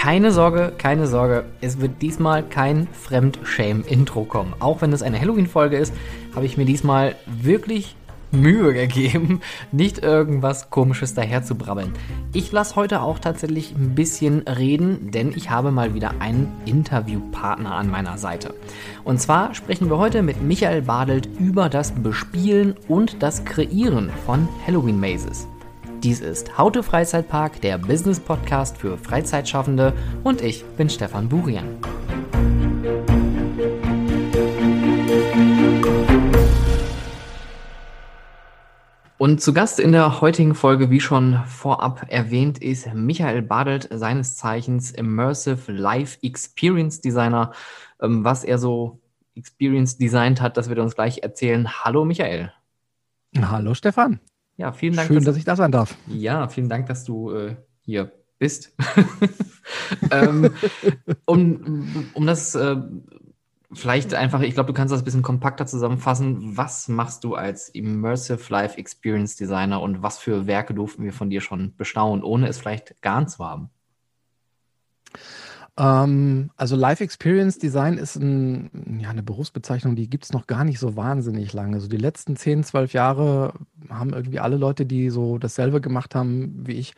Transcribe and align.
Keine 0.00 0.32
Sorge, 0.32 0.72
keine 0.78 1.06
Sorge. 1.06 1.44
Es 1.60 1.78
wird 1.78 2.00
diesmal 2.00 2.42
kein 2.42 2.88
Fremdschäm-Intro 2.90 4.24
kommen. 4.24 4.54
Auch 4.58 4.80
wenn 4.80 4.94
es 4.94 5.02
eine 5.02 5.20
Halloween-Folge 5.20 5.76
ist, 5.76 5.92
habe 6.34 6.46
ich 6.46 6.56
mir 6.56 6.64
diesmal 6.64 7.16
wirklich 7.26 7.96
Mühe 8.30 8.72
gegeben, 8.72 9.42
nicht 9.72 9.98
irgendwas 9.98 10.70
komisches 10.70 11.12
daher 11.12 11.42
zu 11.42 11.54
brabbeln. 11.54 11.92
Ich 12.32 12.50
lasse 12.50 12.76
heute 12.76 13.02
auch 13.02 13.18
tatsächlich 13.18 13.74
ein 13.76 13.94
bisschen 13.94 14.48
reden, 14.48 15.10
denn 15.10 15.32
ich 15.36 15.50
habe 15.50 15.70
mal 15.70 15.92
wieder 15.92 16.14
einen 16.18 16.50
Interviewpartner 16.64 17.74
an 17.74 17.90
meiner 17.90 18.16
Seite. 18.16 18.54
Und 19.04 19.20
zwar 19.20 19.54
sprechen 19.54 19.90
wir 19.90 19.98
heute 19.98 20.22
mit 20.22 20.40
Michael 20.40 20.80
Badelt 20.80 21.28
über 21.38 21.68
das 21.68 21.92
Bespielen 21.92 22.74
und 22.88 23.22
das 23.22 23.44
Kreieren 23.44 24.08
von 24.24 24.48
Halloween 24.66 24.98
Mazes. 24.98 25.46
Dies 26.02 26.20
ist 26.20 26.56
Haute 26.56 26.82
Freizeitpark, 26.82 27.60
der 27.60 27.76
Business 27.76 28.18
Podcast 28.18 28.78
für 28.78 28.96
Freizeitschaffende 28.96 29.92
und 30.24 30.40
ich 30.40 30.64
bin 30.78 30.88
Stefan 30.88 31.28
Burian. 31.28 31.76
Und 39.18 39.42
zu 39.42 39.52
Gast 39.52 39.78
in 39.78 39.92
der 39.92 40.22
heutigen 40.22 40.54
Folge, 40.54 40.88
wie 40.88 41.00
schon 41.00 41.38
vorab 41.44 42.06
erwähnt, 42.08 42.62
ist 42.62 42.94
Michael 42.94 43.42
Badelt, 43.42 43.86
seines 43.92 44.36
Zeichens 44.36 44.92
Immersive 44.92 45.70
Live 45.70 46.16
Experience 46.22 47.02
Designer. 47.02 47.52
Ähm, 48.00 48.24
was 48.24 48.44
er 48.44 48.56
so 48.56 49.00
Experience 49.34 49.98
designt 49.98 50.40
hat, 50.40 50.56
das 50.56 50.70
wird 50.70 50.78
er 50.78 50.84
uns 50.84 50.94
gleich 50.94 51.22
erzählen. 51.22 51.84
Hallo 51.84 52.06
Michael. 52.06 52.50
Hallo 53.38 53.74
Stefan. 53.74 54.18
Ja, 54.60 54.72
vielen 54.72 54.94
Dank. 54.94 55.06
Schön, 55.08 55.16
dass, 55.16 55.24
dass 55.24 55.36
ich 55.38 55.44
da 55.46 55.56
sein 55.56 55.72
darf. 55.72 55.96
Ja, 56.06 56.46
vielen 56.48 56.68
Dank, 56.68 56.84
dass 56.84 57.04
du 57.04 57.32
äh, 57.32 57.56
hier 57.80 58.12
bist. 58.38 58.76
ähm, 60.10 60.50
um, 61.24 62.10
um 62.12 62.26
das 62.26 62.54
äh, 62.54 62.76
Vielleicht 63.72 64.14
einfach, 64.14 64.40
ich 64.40 64.54
glaube, 64.54 64.66
du 64.66 64.72
kannst 64.72 64.92
das 64.92 65.00
ein 65.00 65.04
bisschen 65.04 65.22
kompakter 65.22 65.64
zusammenfassen. 65.64 66.56
Was 66.56 66.88
machst 66.88 67.22
du 67.22 67.36
als 67.36 67.68
Immersive 67.68 68.52
Life 68.52 68.76
Experience 68.76 69.36
Designer 69.36 69.80
und 69.80 70.02
was 70.02 70.18
für 70.18 70.48
Werke 70.48 70.74
durften 70.74 71.04
wir 71.04 71.12
von 71.12 71.30
dir 71.30 71.40
schon 71.40 71.76
bestaunen, 71.76 72.24
ohne 72.24 72.48
es 72.48 72.58
vielleicht 72.58 73.00
geahnt 73.00 73.30
zu 73.30 73.44
haben? 73.44 73.70
Ähm, 75.80 76.50
also 76.56 76.76
Life 76.76 77.02
Experience 77.02 77.58
Design 77.58 77.96
ist 77.96 78.16
ein, 78.16 79.00
ja, 79.00 79.08
eine 79.08 79.22
Berufsbezeichnung, 79.22 79.96
die 79.96 80.10
gibt 80.10 80.24
es 80.24 80.32
noch 80.32 80.46
gar 80.46 80.64
nicht 80.64 80.78
so 80.78 80.94
wahnsinnig 80.94 81.54
lange. 81.54 81.76
Also 81.76 81.88
die 81.88 81.96
letzten 81.96 82.36
10, 82.36 82.64
12 82.64 82.92
Jahre 82.92 83.54
haben 83.88 84.12
irgendwie 84.12 84.40
alle 84.40 84.56
Leute, 84.56 84.84
die 84.84 85.08
so 85.08 85.38
dasselbe 85.38 85.80
gemacht 85.80 86.14
haben 86.14 86.66
wie 86.66 86.74
ich, 86.74 86.94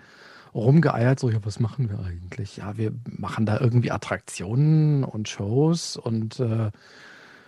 rumgeeiert, 0.53 1.19
so, 1.21 1.31
ja, 1.31 1.39
was 1.45 1.61
machen 1.61 1.89
wir 1.89 2.01
eigentlich? 2.01 2.59
Ja, 2.59 2.77
wir 2.77 2.93
machen 3.05 3.47
da 3.47 3.59
irgendwie 3.61 3.93
Attraktionen 3.93 5.05
und 5.05 5.29
Shows 5.29 5.97
und 5.97 6.41
äh, 6.41 6.71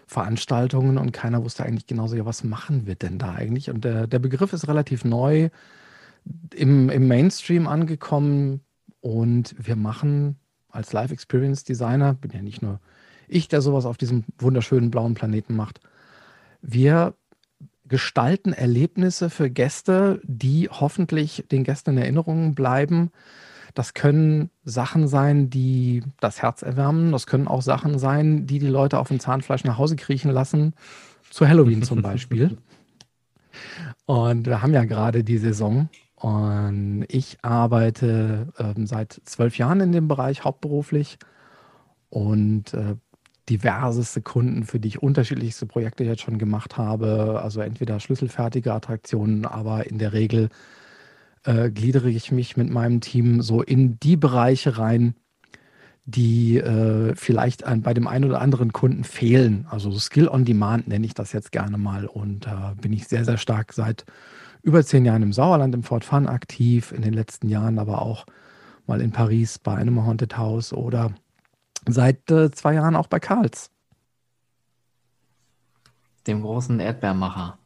Veranstaltungen 0.07 0.99
und 0.99 1.13
keiner 1.13 1.45
wusste 1.45 1.65
eigentlich 1.65 1.87
genauso, 1.87 2.17
ja, 2.17 2.25
was 2.25 2.45
machen 2.45 2.87
wir 2.87 2.95
denn 2.95 3.19
da 3.19 3.35
eigentlich? 3.35 3.71
Und 3.71 3.85
der, 3.85 4.07
der 4.07 4.21
Begriff 4.21 4.53
ist 4.53 4.69
relativ 4.69 5.05
neu 5.05 5.51
im, 6.55 6.89
im 6.91 7.09
Mainstream 7.09 7.67
angekommen 7.67 8.61
und 9.01 9.55
wir 9.59 9.77
machen 9.77 10.39
als 10.75 10.93
Live 10.93 11.13
Experience 11.13 11.65
Designer, 11.65 12.15
bin 12.15 12.31
ja 12.33 12.43
nicht 12.43 12.63
nur 12.63 12.81
ich, 13.29 13.49
der 13.49 13.63
sowas 13.63 13.87
auf 13.87 13.97
diesem 13.97 14.25
wunderschönen 14.39 14.91
blauen 14.91 15.15
Planeten 15.15 15.57
macht, 15.57 15.81
wir 16.61 17.15
gestalten 17.87 18.53
Erlebnisse 18.53 19.31
für 19.31 19.51
Gäste, 19.51 20.21
die 20.25 20.69
hoffentlich 20.71 21.45
den 21.51 21.65
Gästen 21.65 21.91
in 21.91 21.99
Erinnerung 21.99 22.55
bleiben. 22.55 23.11
Das 23.75 23.93
können 23.93 24.51
Sachen 24.65 25.09
sein, 25.09 25.51
die 25.51 26.03
das 26.21 26.41
Herz 26.41 26.63
erwärmen. 26.63 27.13
Das 27.13 27.27
können 27.27 27.49
auch 27.49 27.61
Sachen 27.61 27.99
sein, 27.99 28.47
die 28.47 28.59
die 28.59 28.69
Leute 28.69 28.99
auf 28.99 29.09
dem 29.09 29.21
Zahnfleisch 29.21 29.65
nach 29.65 29.79
Hause 29.79 29.97
kriechen 29.97 30.31
lassen. 30.31 30.75
Zu 31.31 31.47
Halloween 31.47 31.83
zum 31.83 32.01
Beispiel. 32.01 32.57
Und 34.07 34.47
wir 34.47 34.63
haben 34.63 34.73
ja 34.73 34.85
gerade 34.85 35.25
die 35.25 35.39
Saison. 35.39 35.89
Und 36.25 37.05
ich 37.09 37.37
arbeite 37.43 38.49
ähm, 38.59 38.87
seit 38.87 39.21
zwölf 39.27 39.59
Jahren 39.59 39.81
in 39.81 39.93
dem 39.93 40.09
Bereich 40.09 40.43
hauptberuflich 40.43 41.19
und 42.09 42.73
äh, 42.73 42.97
diverseste 43.51 44.23
Kunden, 44.23 44.65
für 44.65 44.81
die 44.81 44.89
ich 44.89 45.03
unterschiedlichste 45.03 45.67
Projekte 45.67 46.03
jetzt 46.03 46.23
schon 46.23 46.39
gemacht 46.39 46.79
habe. 46.79 47.43
Also 47.43 47.61
entweder 47.61 48.01
schlüsselfertige 48.01 48.73
Attraktionen, 48.73 49.45
aber 49.45 49.87
in 49.87 49.99
der 49.99 50.15
Regel 50.15 50.49
äh, 51.43 51.69
gliedere 51.69 52.09
ich 52.09 52.33
mich 52.33 52.57
mit 52.57 52.71
meinem 52.71 53.03
Team 53.03 53.43
so 53.43 53.61
in 53.61 54.01
die 54.01 54.17
Bereiche 54.17 54.79
rein, 54.79 55.17
die 56.07 56.57
äh, 56.57 57.15
vielleicht 57.17 57.65
ein, 57.65 57.83
bei 57.83 57.93
dem 57.93 58.09
einen 58.09 58.25
oder 58.25 58.41
anderen 58.41 58.73
Kunden 58.73 59.05
fehlen. 59.05 59.67
Also 59.69 59.91
Skill 59.99 60.29
on 60.29 60.47
Demand 60.47 60.89
nenne 60.89 61.05
ich 61.05 61.13
das 61.13 61.33
jetzt 61.35 61.53
gerne 61.53 61.77
mal 61.77 62.07
und 62.07 62.47
äh, 62.47 62.75
bin 62.81 62.95
ich 62.95 63.09
sehr, 63.09 63.27
sehr 63.27 63.37
stark 63.37 63.75
seit 63.75 64.07
über 64.65 64.85
zehn 64.85 65.05
Jahren 65.05 65.23
im 65.23 65.33
Sauerland 65.33 65.75
im 65.75 65.85
Fort 65.85 66.05
Fun 66.05 66.27
aktiv, 66.27 66.91
in 66.91 67.03
den 67.03 67.15
letzten 67.15 67.49
Jahren 67.49 67.79
aber 67.79 68.03
auch 68.03 68.27
mal 68.87 69.01
in 69.01 69.13
Paris 69.13 69.59
bei 69.59 69.77
einem 69.77 70.05
Haunted 70.05 70.37
House 70.37 70.73
oder 70.73 71.15
Seit 71.87 72.31
äh, 72.31 72.51
zwei 72.51 72.75
Jahren 72.75 72.97
auch 72.97 73.09
bei 73.09 73.21
Karls. 73.21 73.71
Dem 76.27 76.41
großen 76.41 76.81
Erdbeermacher. 76.81 77.59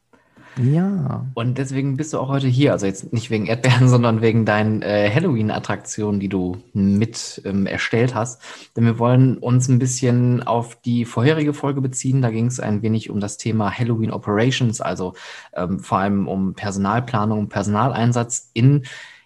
Ja. 0.59 1.27
Und 1.35 1.59
deswegen 1.59 1.97
bist 1.97 2.13
du 2.13 2.19
auch 2.19 2.29
heute 2.29 2.49
hier. 2.49 2.73
Also 2.73 2.87
jetzt 2.87 3.13
nicht 3.13 3.31
wegen 3.31 3.47
Erdbeeren, 3.47 3.89
sondern 3.89 4.21
wegen 4.21 4.45
deinen 4.45 4.83
äh, 4.83 5.11
Halloween-Attraktionen, 5.13 6.21
die 6.21 6.29
du 6.29 6.57
mit 6.73 7.41
ähm, 7.45 7.67
erstellt 7.67 8.15
hast. 8.15 8.43
Denn 8.77 8.85
wir 8.85 8.99
wollen 8.99 9.39
uns 9.39 9.69
ein 9.69 9.79
bisschen 9.79 10.43
auf 10.43 10.81
die 10.81 11.05
vorherige 11.05 11.55
Folge 11.55 11.81
beziehen. 11.81 12.23
Da 12.23 12.31
ging 12.31 12.47
es 12.47 12.61
ein 12.61 12.83
wenig 12.83 13.11
um 13.11 13.21
das 13.21 13.37
Thema 13.37 13.71
Halloween 13.71 14.11
Operations, 14.11 14.81
also 14.81 15.15
ähm, 15.55 15.81
vor 15.81 15.99
allem 15.99 16.29
um 16.29 16.55
Personalplanung, 16.55 17.49
Personaleinsatz 17.49 18.51
in 18.55 18.85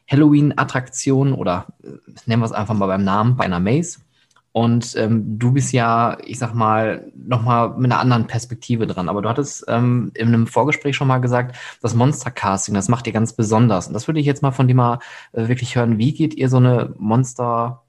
Halloween-Attraktionen 0.09 1.33
oder 1.33 1.67
äh, 1.83 1.89
nennen 2.27 2.43
wir 2.43 2.47
es 2.47 2.53
einfach 2.53 2.75
mal 2.75 2.87
beim 2.87 3.05
Namen, 3.05 3.37
bei 3.37 3.45
einer 3.45 3.61
Maze. 3.61 4.01
Und 4.53 4.95
ähm, 4.97 5.39
du 5.39 5.53
bist 5.53 5.73
ja, 5.73 6.19
ich 6.25 6.39
sag 6.39 6.55
mal, 6.55 7.11
nochmal 7.17 7.71
mit 7.71 7.91
einer 7.91 8.01
anderen 8.01 8.27
Perspektive 8.27 8.87
dran. 8.87 9.09
Aber 9.09 9.23
du 9.23 9.29
hattest 9.29 9.65
ähm, 9.67 10.13
in 10.15 10.29
einem 10.29 10.47
Vorgespräch 10.47 10.95
schon 10.95 11.09
mal 11.09 11.19
gesagt, 11.19 11.57
das 11.81 11.95
Monster-Casting, 11.95 12.75
das 12.75 12.89
macht 12.89 13.07
ihr 13.07 13.15
ganz 13.15 13.33
besonders. 13.33 13.87
Und 13.87 13.95
das 13.95 14.07
würde 14.07 14.21
ich 14.21 14.27
jetzt 14.27 14.43
mal 14.43 14.51
von 14.51 14.69
dir 14.69 14.75
mal 14.75 14.99
äh, 15.33 15.49
wirklich 15.49 15.75
hören. 15.75 15.97
Wie 15.97 16.13
geht 16.13 16.35
ihr 16.35 16.51
so 16.51 16.59
eine 16.59 16.95
Monster, 16.99 17.83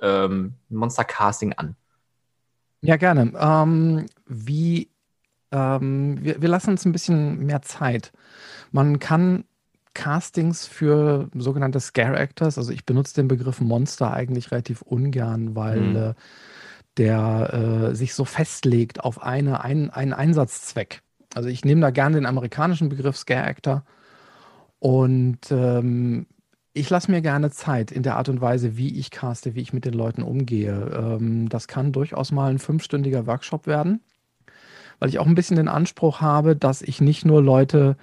ähm, 0.00 0.54
Monster-Casting 0.68 1.54
an? 1.54 1.74
Ja, 2.82 2.96
gerne. 2.96 3.32
Ähm, 3.36 4.06
wie, 4.26 4.88
ähm, 5.50 6.18
wir, 6.22 6.40
wir 6.40 6.48
lassen 6.48 6.70
uns 6.70 6.84
ein 6.84 6.92
bisschen 6.92 7.44
mehr 7.46 7.62
Zeit. 7.62 8.12
Man 8.70 9.00
kann 9.00 9.44
Castings 9.96 10.66
für 10.66 11.30
sogenannte 11.34 11.80
Scare 11.80 12.18
Actors. 12.18 12.58
Also 12.58 12.70
ich 12.70 12.84
benutze 12.84 13.14
den 13.14 13.28
Begriff 13.28 13.62
Monster 13.62 14.12
eigentlich 14.12 14.50
relativ 14.52 14.82
ungern, 14.82 15.56
weil 15.56 15.80
mhm. 15.80 15.96
äh, 15.96 16.14
der 16.98 17.88
äh, 17.90 17.94
sich 17.94 18.14
so 18.14 18.26
festlegt 18.26 19.02
auf 19.02 19.22
eine, 19.22 19.64
ein, 19.64 19.90
einen 19.90 20.12
Einsatzzweck. 20.12 21.00
Also 21.34 21.48
ich 21.48 21.64
nehme 21.64 21.80
da 21.80 21.90
gerne 21.90 22.16
den 22.16 22.26
amerikanischen 22.26 22.90
Begriff 22.90 23.16
Scare 23.16 23.46
Actor 23.46 23.84
und 24.78 25.38
ähm, 25.50 26.26
ich 26.74 26.90
lasse 26.90 27.10
mir 27.10 27.22
gerne 27.22 27.50
Zeit 27.50 27.90
in 27.90 28.02
der 28.02 28.16
Art 28.16 28.28
und 28.28 28.42
Weise, 28.42 28.76
wie 28.76 28.98
ich 28.98 29.10
caste, 29.10 29.54
wie 29.54 29.62
ich 29.62 29.72
mit 29.72 29.86
den 29.86 29.94
Leuten 29.94 30.22
umgehe. 30.22 30.90
Ähm, 30.94 31.48
das 31.48 31.68
kann 31.68 31.92
durchaus 31.92 32.32
mal 32.32 32.50
ein 32.50 32.58
fünfstündiger 32.58 33.26
Workshop 33.26 33.66
werden, 33.66 34.02
weil 34.98 35.08
ich 35.08 35.18
auch 35.18 35.26
ein 35.26 35.34
bisschen 35.34 35.56
den 35.56 35.68
Anspruch 35.68 36.20
habe, 36.20 36.54
dass 36.54 36.82
ich 36.82 37.00
nicht 37.00 37.24
nur 37.24 37.42
Leute 37.42 37.96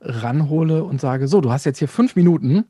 ranhole 0.00 0.84
und 0.84 1.00
sage, 1.00 1.28
so, 1.28 1.40
du 1.40 1.50
hast 1.50 1.64
jetzt 1.64 1.78
hier 1.78 1.88
fünf 1.88 2.16
Minuten, 2.16 2.66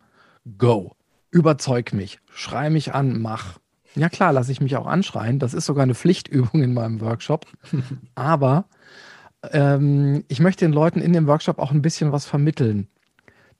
go, 0.58 0.94
überzeug 1.30 1.92
mich, 1.92 2.20
schrei 2.30 2.70
mich 2.70 2.94
an, 2.94 3.20
mach. 3.20 3.58
Ja 3.94 4.08
klar, 4.08 4.32
lasse 4.32 4.52
ich 4.52 4.60
mich 4.60 4.76
auch 4.76 4.86
anschreien. 4.86 5.38
Das 5.38 5.54
ist 5.54 5.66
sogar 5.66 5.82
eine 5.82 5.94
Pflichtübung 5.94 6.62
in 6.62 6.74
meinem 6.74 7.00
Workshop. 7.00 7.46
Aber 8.14 8.66
ähm, 9.52 10.24
ich 10.28 10.40
möchte 10.40 10.64
den 10.64 10.72
Leuten 10.72 11.00
in 11.00 11.12
dem 11.12 11.26
Workshop 11.26 11.58
auch 11.58 11.72
ein 11.72 11.82
bisschen 11.82 12.12
was 12.12 12.26
vermitteln. 12.26 12.88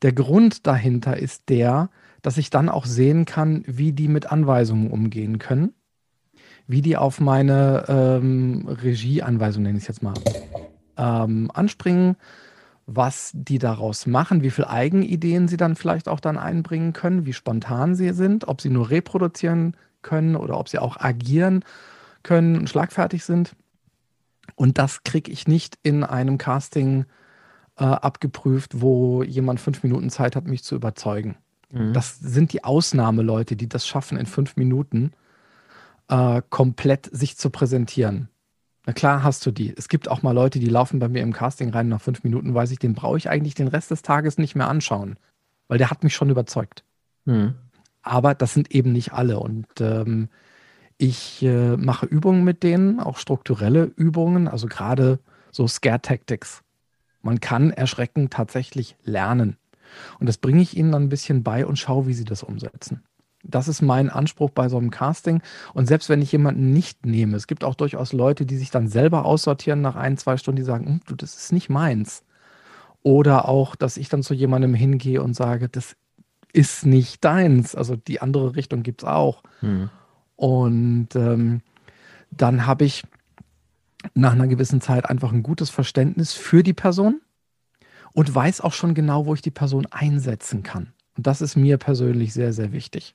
Der 0.03 0.13
Grund 0.13 0.67
dahinter 0.67 1.17
ist 1.17 1.49
der, 1.49 1.91
dass 2.23 2.39
ich 2.39 2.51
dann 2.51 2.69
auch 2.69 2.85
sehen 2.85 3.25
kann, 3.25 3.63
wie 3.67 3.93
die 3.93 4.09
mit 4.09 4.31
Anweisungen 4.31 4.91
umgehen 4.91 5.39
können, 5.39 5.73
wie 6.67 6.83
die 6.83 6.97
auf 6.97 7.21
meine 7.21 7.85
ähm, 7.89 8.67
Regieanweisung, 8.69 9.63
nenne 9.63 9.79
ich 9.79 9.85
es 9.85 9.89
jetzt 9.89 10.03
mal, 10.03 10.15
ähm, 10.99 11.51
anspringen, 11.55 12.17
was 12.87 13.33
die 13.35 13.59
daraus 13.59 14.07
machen, 14.07 14.43
wie 14.43 14.51
viele 14.51 14.71
Eigenideen 14.71 15.49
sie 15.49 15.57
dann 15.57 15.77
vielleicht 15.77 16.09
auch 16.09 16.21
dann 16.21 16.39
einbringen 16.39 16.93
können, 16.93 17.27
wie 17.27 17.33
spontan 17.33 17.95
sie 17.95 18.13
sind, 18.13 18.47
ob 18.49 18.61
sie 18.61 18.71
nur 18.71 18.91
reproduzieren 18.91 19.77
können 20.03 20.37
oder 20.37 20.59
ob 20.59 20.69
sie 20.69 20.79
auch 20.79 20.97
agieren 20.97 21.65
können 22.23 22.57
und 22.57 22.71
schlagfertig 22.71 23.25
sind. 23.25 23.57
Und 24.55 24.79
das 24.79 25.03
kriege 25.03 25.33
ich 25.33 25.49
nicht 25.49 25.79
in 25.83 26.05
einem 26.05 26.39
Casting 26.39 27.07
äh, 27.77 27.85
abgeprüft, 27.85 28.81
wo 28.81 29.23
jemand 29.25 29.61
fünf 29.61 29.83
Minuten 29.83 30.09
Zeit 30.09 30.37
hat, 30.37 30.47
mich 30.47 30.63
zu 30.63 30.77
überzeugen. 30.77 31.37
Mhm. 31.71 31.93
Das 31.93 32.19
sind 32.21 32.53
die 32.53 32.63
Ausnahmeleute, 32.63 33.57
die 33.57 33.69
das 33.69 33.87
schaffen 33.87 34.17
in 34.17 34.27
fünf 34.27 34.57
Minuten. 34.57 35.13
äh, 36.09 36.43
komplett 36.51 37.09
sich 37.13 37.37
zu 37.37 37.51
präsentieren. 37.51 38.29
Na 38.87 38.93
klar 38.93 39.25
hast 39.25 39.45
du 39.45 39.51
die. 39.51 39.75
Es 39.77 39.89
gibt 39.89 40.09
auch 40.09 40.23
mal 40.23 40.31
Leute, 40.31 40.61
die 40.61 40.69
laufen 40.69 41.01
bei 41.01 41.09
mir 41.09 41.23
im 41.23 41.33
Casting 41.33 41.71
rein, 41.71 41.89
nach 41.89 42.01
fünf 42.01 42.23
Minuten 42.23 42.55
weiß 42.55 42.71
ich, 42.71 42.79
den 42.79 42.95
brauche 42.95 43.19
ich 43.19 43.29
eigentlich 43.29 43.55
den 43.55 43.67
Rest 43.69 43.91
des 43.91 44.03
Tages 44.03 44.39
nicht 44.39 44.55
mehr 44.55 44.69
anschauen, 44.69 45.19
weil 45.67 45.79
der 45.79 45.91
hat 45.91 46.05
mich 46.05 46.15
schon 46.15 46.31
überzeugt. 46.31 46.85
Hm. 47.27 47.55
Aber 48.03 48.35
das 48.35 48.55
sind 48.55 48.71
eben 48.71 48.93
nicht 48.93 49.13
alle. 49.13 49.41
Und 49.41 49.67
ähm, 49.81 50.29
ich 50.99 51.43
äh, 51.43 51.77
mache 51.77 52.07
Übungen 52.07 52.45
mit 52.45 52.63
denen, 52.63 53.01
auch 53.01 53.19
strukturelle 53.19 53.91
Übungen, 53.97 54.47
also 54.47 54.69
gerade 54.69 55.19
so 55.51 55.67
Scare 55.67 56.01
Tactics. 56.01 56.63
Man 57.23 57.41
kann 57.41 57.73
Erschrecken 57.73 58.31
tatsächlich 58.31 58.97
lernen. 59.03 59.57
Und 60.21 60.29
das 60.29 60.39
bringe 60.39 60.63
ich 60.63 60.77
ihnen 60.77 60.93
dann 60.93 61.05
ein 61.05 61.09
bisschen 61.09 61.43
bei 61.43 61.67
und 61.67 61.77
schaue, 61.77 62.07
wie 62.07 62.15
sie 62.15 62.25
das 62.25 62.45
umsetzen. 62.45 63.03
Das 63.49 63.69
ist 63.69 63.83
mein 63.83 64.11
Anspruch 64.11 64.51
bei 64.51 64.69
so 64.69 64.77
einem 64.79 64.91
Casting. 64.91 65.41
Und 65.75 65.87
selbst 65.87 66.09
wenn 66.09 66.23
ich 66.23 66.33
jemanden 66.33 66.73
nicht 66.73 67.07
nehme, 67.07 67.37
es 67.37 67.47
gibt 67.47 67.65
auch 67.65 67.75
durchaus 67.75 68.13
Leute, 68.13 68.47
die 68.47 68.57
sich 68.57 68.71
dann 68.71 68.89
selber 68.89 69.25
aussortieren 69.25 69.81
nach 69.81 69.97
ein, 69.97 70.17
zwei 70.17 70.37
Stunden, 70.37 70.57
die 70.57 70.65
sagen, 70.65 70.87
hm, 70.87 71.01
du, 71.07 71.15
das 71.15 71.37
ist 71.37 71.53
nicht 71.53 71.69
meins. 71.69 72.25
Oder 73.03 73.49
auch, 73.49 73.77
dass 73.77 73.97
ich 73.97 74.09
dann 74.09 74.23
zu 74.23 74.35
jemandem 74.35 74.75
hingehe 74.75 75.23
und 75.23 75.35
sage, 75.35 75.69
das 75.69 75.97
ist 76.53 76.87
nicht 76.87 77.25
deins. 77.25 77.75
Also 77.75 77.97
die 77.97 78.21
andere 78.21 78.57
Richtung 78.57 78.83
gibt 78.83 79.03
es 79.03 79.09
auch. 79.09 79.43
Hm. 79.61 79.91
Und 80.37 81.15
ähm, 81.15 81.63
dann 82.31 82.67
habe 82.67 82.85
ich 82.85 83.05
nach 84.15 84.33
einer 84.33 84.47
gewissen 84.47 84.81
Zeit 84.81 85.09
einfach 85.09 85.33
ein 85.33 85.43
gutes 85.43 85.71
Verständnis 85.71 86.33
für 86.33 86.63
die 86.63 86.75
Person 86.75 87.21
und 88.13 88.35
weiß 88.35 88.61
auch 88.61 88.73
schon 88.73 88.95
genau, 88.95 89.27
wo 89.27 89.35
ich 89.35 89.43
die 89.43 89.51
Person 89.51 89.87
einsetzen 89.91 90.63
kann. 90.63 90.93
Und 91.17 91.27
das 91.27 91.41
ist 91.41 91.57
mir 91.57 91.79
persönlich 91.79 92.33
sehr, 92.33 92.53
sehr 92.53 92.73
wichtig. 92.73 93.15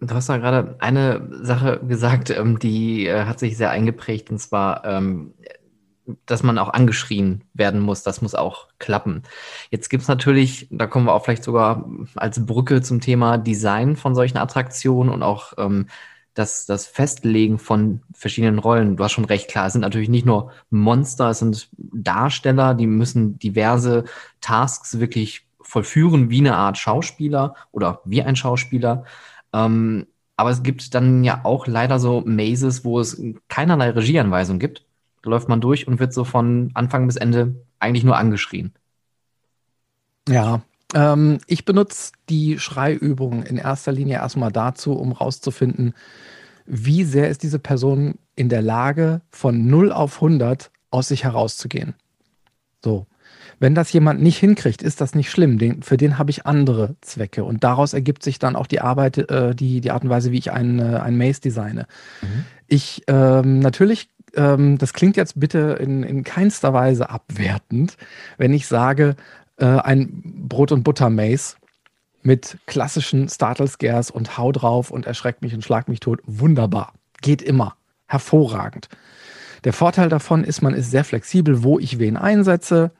Du 0.00 0.14
hast 0.14 0.28
da 0.28 0.36
gerade 0.36 0.76
eine 0.78 1.28
Sache 1.42 1.80
gesagt, 1.80 2.30
ähm, 2.30 2.58
die 2.58 3.06
äh, 3.06 3.24
hat 3.24 3.40
sich 3.40 3.56
sehr 3.56 3.70
eingeprägt, 3.70 4.30
und 4.30 4.38
zwar, 4.38 4.84
ähm, 4.84 5.34
dass 6.24 6.42
man 6.42 6.56
auch 6.58 6.68
angeschrien 6.72 7.44
werden 7.52 7.80
muss. 7.80 8.04
Das 8.04 8.22
muss 8.22 8.34
auch 8.34 8.68
klappen. 8.78 9.24
Jetzt 9.70 9.88
gibt 9.90 10.02
es 10.02 10.08
natürlich, 10.08 10.68
da 10.70 10.86
kommen 10.86 11.06
wir 11.06 11.14
auch 11.14 11.24
vielleicht 11.24 11.42
sogar 11.44 11.84
als 12.14 12.46
Brücke 12.46 12.80
zum 12.80 13.00
Thema 13.00 13.38
Design 13.38 13.96
von 13.96 14.14
solchen 14.14 14.38
Attraktionen 14.38 15.12
und 15.12 15.22
auch 15.22 15.54
ähm, 15.58 15.88
das, 16.38 16.66
das 16.66 16.86
Festlegen 16.86 17.58
von 17.58 18.02
verschiedenen 18.14 18.60
Rollen. 18.60 18.96
Du 18.96 19.02
hast 19.02 19.12
schon 19.12 19.24
recht, 19.24 19.50
klar, 19.50 19.66
es 19.66 19.72
sind 19.72 19.82
natürlich 19.82 20.08
nicht 20.08 20.24
nur 20.26 20.52
Monster, 20.70 21.30
es 21.30 21.40
sind 21.40 21.68
Darsteller, 21.76 22.74
die 22.74 22.86
müssen 22.86 23.38
diverse 23.40 24.04
Tasks 24.40 25.00
wirklich 25.00 25.48
vollführen, 25.60 26.30
wie 26.30 26.38
eine 26.38 26.56
Art 26.56 26.78
Schauspieler 26.78 27.54
oder 27.72 28.00
wie 28.04 28.22
ein 28.22 28.36
Schauspieler. 28.36 29.04
Ähm, 29.52 30.06
aber 30.36 30.50
es 30.50 30.62
gibt 30.62 30.94
dann 30.94 31.24
ja 31.24 31.40
auch 31.44 31.66
leider 31.66 31.98
so 31.98 32.22
Mazes, 32.24 32.84
wo 32.84 33.00
es 33.00 33.20
keinerlei 33.48 33.90
Regieanweisung 33.90 34.58
gibt. 34.58 34.84
Da 35.22 35.30
läuft 35.30 35.48
man 35.48 35.60
durch 35.60 35.88
und 35.88 35.98
wird 35.98 36.12
so 36.12 36.24
von 36.24 36.70
Anfang 36.74 37.06
bis 37.06 37.16
Ende 37.16 37.56
eigentlich 37.80 38.04
nur 38.04 38.16
angeschrien. 38.16 38.72
Ja, 40.28 40.62
ähm, 40.94 41.38
ich 41.46 41.64
benutze 41.64 42.12
die 42.28 42.58
Schreiübung 42.58 43.42
in 43.42 43.56
erster 43.56 43.92
Linie 43.92 44.16
erstmal 44.16 44.52
dazu, 44.52 44.92
um 44.92 45.12
rauszufinden, 45.12 45.94
wie 46.66 47.04
sehr 47.04 47.30
ist 47.30 47.42
diese 47.42 47.58
Person 47.58 48.18
in 48.36 48.48
der 48.48 48.62
Lage, 48.62 49.22
von 49.30 49.66
0 49.66 49.90
auf 49.90 50.16
100 50.16 50.70
aus 50.90 51.08
sich 51.08 51.24
herauszugehen. 51.24 51.94
So. 52.84 53.06
Wenn 53.60 53.74
das 53.74 53.92
jemand 53.92 54.22
nicht 54.22 54.38
hinkriegt, 54.38 54.82
ist 54.82 55.00
das 55.00 55.14
nicht 55.14 55.30
schlimm. 55.30 55.58
Den, 55.58 55.82
für 55.82 55.96
den 55.96 56.18
habe 56.18 56.30
ich 56.30 56.46
andere 56.46 56.94
Zwecke. 57.00 57.44
Und 57.44 57.64
daraus 57.64 57.92
ergibt 57.92 58.22
sich 58.22 58.38
dann 58.38 58.56
auch 58.56 58.66
die 58.66 58.80
Arbeit, 58.80 59.18
äh, 59.30 59.54
die, 59.54 59.80
die 59.80 59.90
Art 59.90 60.04
und 60.04 60.10
Weise, 60.10 60.30
wie 60.30 60.38
ich 60.38 60.52
ein, 60.52 60.78
äh, 60.78 60.98
ein 60.98 61.16
Maze 61.16 61.40
designe. 61.40 61.86
Mhm. 62.22 62.44
Ich, 62.68 63.02
ähm, 63.08 63.58
natürlich, 63.58 64.08
ähm, 64.34 64.78
das 64.78 64.92
klingt 64.92 65.16
jetzt 65.16 65.40
bitte 65.40 65.78
in, 65.80 66.02
in 66.02 66.22
keinster 66.22 66.72
Weise 66.72 67.10
abwertend, 67.10 67.96
wenn 68.36 68.52
ich 68.52 68.66
sage, 68.66 69.16
äh, 69.56 69.64
ein 69.64 70.22
Brot- 70.48 70.72
und 70.72 70.84
Butter-Maze 70.84 71.56
mit 72.22 72.58
klassischen 72.66 73.28
Startle 73.28 73.66
Scares 73.66 74.10
und 74.10 74.38
hau 74.38 74.52
drauf 74.52 74.90
und 74.90 75.06
erschreckt 75.06 75.42
mich 75.42 75.54
und 75.54 75.64
schlag 75.64 75.88
mich 75.88 76.00
tot. 76.00 76.20
Wunderbar. 76.26 76.92
Geht 77.22 77.42
immer. 77.42 77.74
Hervorragend. 78.06 78.88
Der 79.64 79.72
Vorteil 79.72 80.08
davon 80.08 80.44
ist, 80.44 80.62
man 80.62 80.74
ist 80.74 80.90
sehr 80.90 81.04
flexibel, 81.04 81.62
wo 81.62 81.78
ich 81.78 81.98
wen 81.98 82.16
einsetze. 82.16 82.92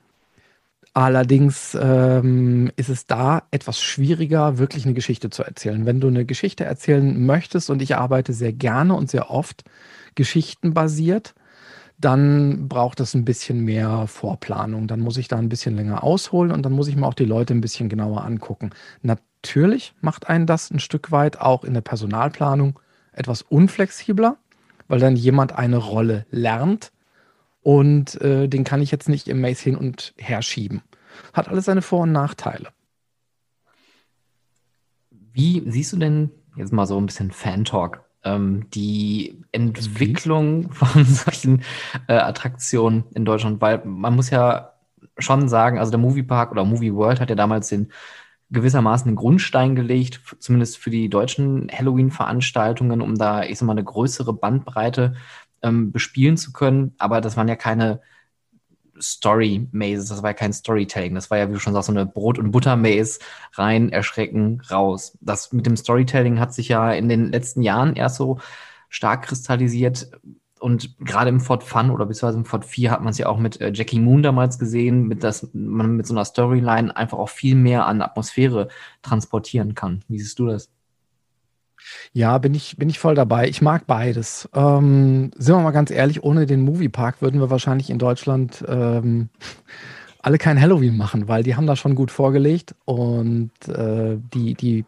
Allerdings 0.93 1.77
ähm, 1.79 2.71
ist 2.75 2.89
es 2.89 3.05
da 3.05 3.43
etwas 3.51 3.79
schwieriger, 3.79 4.57
wirklich 4.57 4.85
eine 4.85 4.95
Geschichte 4.95 5.29
zu 5.29 5.43
erzählen. 5.43 5.85
Wenn 5.85 5.99
du 5.99 6.07
eine 6.07 6.25
Geschichte 6.25 6.65
erzählen 6.65 7.25
möchtest, 7.25 7.69
und 7.69 7.81
ich 7.81 7.95
arbeite 7.95 8.33
sehr 8.33 8.53
gerne 8.53 8.95
und 8.95 9.09
sehr 9.09 9.29
oft 9.29 9.63
geschichtenbasiert, 10.15 11.35
dann 11.99 12.67
braucht 12.69 13.01
es 13.01 13.13
ein 13.13 13.25
bisschen 13.25 13.63
mehr 13.65 14.07
Vorplanung. 14.07 14.87
Dann 14.87 15.01
muss 15.01 15.17
ich 15.17 15.27
da 15.27 15.37
ein 15.37 15.49
bisschen 15.49 15.75
länger 15.75 16.03
ausholen 16.03 16.51
und 16.51 16.63
dann 16.63 16.71
muss 16.71 16.87
ich 16.87 16.95
mir 16.95 17.05
auch 17.05 17.13
die 17.13 17.25
Leute 17.25 17.53
ein 17.53 17.61
bisschen 17.61 17.89
genauer 17.89 18.23
angucken. 18.23 18.71
Natürlich 19.01 19.93
macht 20.01 20.27
einen 20.29 20.47
das 20.47 20.71
ein 20.71 20.79
Stück 20.79 21.11
weit 21.11 21.39
auch 21.39 21.63
in 21.63 21.73
der 21.73 21.81
Personalplanung 21.81 22.79
etwas 23.11 23.41
unflexibler, 23.41 24.37
weil 24.87 24.99
dann 24.99 25.15
jemand 25.15 25.51
eine 25.53 25.77
Rolle 25.77 26.25
lernt 26.31 26.91
und 27.61 28.19
äh, 28.21 28.47
den 28.47 28.63
kann 28.63 28.81
ich 28.81 28.91
jetzt 28.91 29.09
nicht 29.09 29.27
im 29.27 29.41
Maze 29.41 29.63
hin 29.63 29.75
und 29.75 30.13
her 30.17 30.41
schieben. 30.41 30.81
Hat 31.33 31.49
alles 31.49 31.65
seine 31.65 31.81
Vor- 31.81 32.03
und 32.03 32.11
Nachteile. 32.11 32.69
Wie 35.11 35.63
siehst 35.67 35.93
du 35.93 35.97
denn, 35.97 36.31
jetzt 36.55 36.73
mal 36.73 36.85
so 36.85 36.99
ein 36.99 37.05
bisschen 37.05 37.31
Fan-Talk, 37.31 38.03
ähm, 38.23 38.69
die 38.73 39.41
Entwicklung 39.51 40.71
von 40.71 41.05
solchen 41.05 41.63
äh, 42.07 42.13
Attraktionen 42.13 43.05
in 43.13 43.25
Deutschland? 43.25 43.61
Weil 43.61 43.83
man 43.85 44.15
muss 44.15 44.29
ja 44.29 44.73
schon 45.17 45.49
sagen, 45.49 45.79
also 45.79 45.91
der 45.91 45.99
Moviepark 45.99 46.51
oder 46.51 46.65
Movie 46.65 46.93
World 46.93 47.19
hat 47.19 47.29
ja 47.29 47.35
damals 47.35 47.69
den 47.69 47.91
gewissermaßen 48.51 49.11
den 49.11 49.15
Grundstein 49.15 49.75
gelegt, 49.75 50.21
zumindest 50.39 50.77
für 50.77 50.89
die 50.89 51.09
deutschen 51.09 51.69
Halloween-Veranstaltungen, 51.71 53.01
um 53.01 53.15
da, 53.15 53.43
ich 53.43 53.59
sag 53.59 53.67
mal, 53.67 53.73
eine 53.73 53.83
größere 53.83 54.33
Bandbreite 54.33 55.13
ähm, 55.63 55.91
bespielen 55.91 56.37
zu 56.37 56.51
können. 56.51 56.93
Aber 56.97 57.21
das 57.21 57.37
waren 57.37 57.47
ja 57.47 57.55
keine 57.55 58.01
Story-Mazes, 59.01 60.09
das 60.09 60.23
war 60.23 60.31
ja 60.31 60.33
kein 60.33 60.53
Storytelling. 60.53 61.15
Das 61.15 61.31
war 61.31 61.37
ja, 61.37 61.49
wie 61.49 61.53
du 61.53 61.59
schon 61.59 61.73
sagst, 61.73 61.87
so 61.87 61.93
eine 61.93 62.05
Brot- 62.05 62.39
und 62.39 62.51
Butter-Maze, 62.51 63.19
rein, 63.53 63.89
erschrecken, 63.89 64.61
raus. 64.69 65.17
Das 65.21 65.53
mit 65.53 65.65
dem 65.65 65.77
Storytelling 65.77 66.39
hat 66.39 66.53
sich 66.53 66.69
ja 66.69 66.91
in 66.91 67.09
den 67.09 67.31
letzten 67.31 67.61
Jahren 67.61 67.95
erst 67.95 68.17
so 68.17 68.39
stark 68.89 69.23
kristallisiert. 69.23 70.11
Und 70.59 70.97
gerade 70.99 71.29
im 71.29 71.39
Fort 71.39 71.63
Fun 71.63 71.89
oder 71.89 72.05
beziehungsweise 72.05 72.39
im 72.39 72.45
Fort 72.45 72.65
4 72.65 72.91
hat 72.91 73.01
man 73.01 73.11
es 73.11 73.17
ja 73.17 73.27
auch 73.27 73.37
mit 73.37 73.61
äh, 73.61 73.71
Jackie 73.73 73.99
Moon 73.99 74.21
damals 74.21 74.59
gesehen, 74.59 75.07
mit 75.07 75.23
dass 75.23 75.49
man 75.53 75.95
mit 75.95 76.05
so 76.05 76.13
einer 76.13 76.25
Storyline 76.25 76.95
einfach 76.95 77.17
auch 77.17 77.29
viel 77.29 77.55
mehr 77.55 77.85
an 77.85 78.01
Atmosphäre 78.01 78.67
transportieren 79.01 79.73
kann. 79.73 80.03
Wie 80.09 80.19
siehst 80.19 80.37
du 80.37 80.47
das? 80.47 80.69
Ja, 82.13 82.37
bin 82.37 82.53
ich, 82.53 82.77
bin 82.77 82.89
ich 82.89 82.99
voll 82.99 83.15
dabei. 83.15 83.47
Ich 83.47 83.61
mag 83.61 83.87
beides. 83.87 84.49
Ähm, 84.53 85.31
sind 85.37 85.55
wir 85.55 85.61
mal 85.61 85.71
ganz 85.71 85.91
ehrlich, 85.91 86.23
ohne 86.23 86.45
den 86.45 86.61
Moviepark 86.61 87.21
würden 87.21 87.39
wir 87.39 87.49
wahrscheinlich 87.49 87.89
in 87.89 87.99
Deutschland 87.99 88.63
ähm, 88.67 89.29
alle 90.21 90.37
kein 90.37 90.59
Halloween 90.59 90.97
machen, 90.97 91.27
weil 91.27 91.43
die 91.43 91.55
haben 91.55 91.67
da 91.67 91.75
schon 91.75 91.95
gut 91.95 92.11
vorgelegt 92.11 92.75
und 92.85 93.51
äh, 93.67 94.17
die, 94.33 94.53
die 94.55 94.85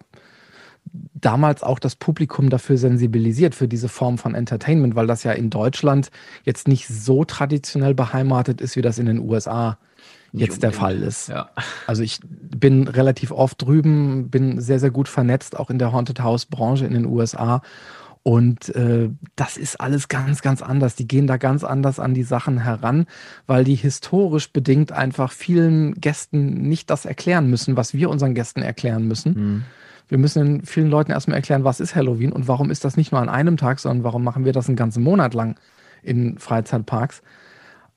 damals 1.13 1.63
auch 1.63 1.79
das 1.79 1.96
Publikum 1.96 2.50
dafür 2.50 2.77
sensibilisiert, 2.77 3.55
für 3.55 3.67
diese 3.67 3.88
Form 3.88 4.17
von 4.17 4.36
Entertainment, 4.36 4.96
weil 4.96 5.08
das 5.08 5.24
ja 5.24 5.31
in 5.31 5.50
Deutschland 5.50 6.12
jetzt 6.43 6.67
nicht 6.67 6.88
so 6.88 7.24
traditionell 7.24 7.93
beheimatet 7.93 8.60
ist, 8.60 8.75
wie 8.75 8.81
das 8.81 8.98
in 9.00 9.05
den 9.05 9.20
USA 9.20 9.72
ist 9.72 9.90
jetzt 10.33 10.63
der 10.63 10.71
Fall 10.71 11.01
ist. 11.01 11.29
Ja. 11.29 11.50
Also 11.88 12.03
ich 12.03 12.19
bin 12.23 12.88
relativ 12.88 13.31
oft 13.31 13.61
drüben, 13.61 14.29
bin 14.29 14.61
sehr, 14.61 14.79
sehr 14.79 14.91
gut 14.91 15.07
vernetzt, 15.07 15.59
auch 15.59 15.69
in 15.69 15.79
der 15.79 15.91
Haunted 15.91 16.21
House 16.21 16.45
Branche 16.45 16.85
in 16.85 16.93
den 16.93 17.05
USA. 17.05 17.61
Und 18.23 18.73
äh, 18.75 19.09
das 19.35 19.57
ist 19.57 19.81
alles 19.81 20.07
ganz, 20.07 20.41
ganz 20.41 20.61
anders. 20.61 20.95
Die 20.95 21.07
gehen 21.07 21.25
da 21.25 21.38
ganz 21.38 21.63
anders 21.63 22.00
an 22.00 22.13
die 22.13 22.23
Sachen 22.23 22.59
heran, 22.59 23.07
weil 23.47 23.63
die 23.63 23.75
historisch 23.75 24.51
bedingt 24.53 24.91
einfach 24.91 25.31
vielen 25.31 25.95
Gästen 25.95 26.67
nicht 26.67 26.89
das 26.91 27.05
erklären 27.05 27.50
müssen, 27.50 27.77
was 27.77 27.93
wir 27.93 28.09
unseren 28.09 28.35
Gästen 28.35 28.61
erklären 28.61 29.07
müssen. 29.07 29.33
Mhm. 29.33 29.63
Wir 30.07 30.17
müssen 30.17 30.65
vielen 30.65 30.89
Leuten 30.89 31.11
erstmal 31.11 31.38
erklären, 31.38 31.63
was 31.63 31.79
ist 31.79 31.95
Halloween 31.95 32.31
und 32.31 32.47
warum 32.47 32.69
ist 32.69 32.83
das 32.83 32.97
nicht 32.97 33.11
nur 33.11 33.21
an 33.21 33.29
einem 33.29 33.57
Tag, 33.57 33.79
sondern 33.79 34.03
warum 34.03 34.23
machen 34.23 34.45
wir 34.45 34.53
das 34.53 34.67
einen 34.67 34.75
ganzen 34.75 35.01
Monat 35.03 35.33
lang 35.33 35.55
in 36.03 36.38
Freizeitparks. 36.38 37.21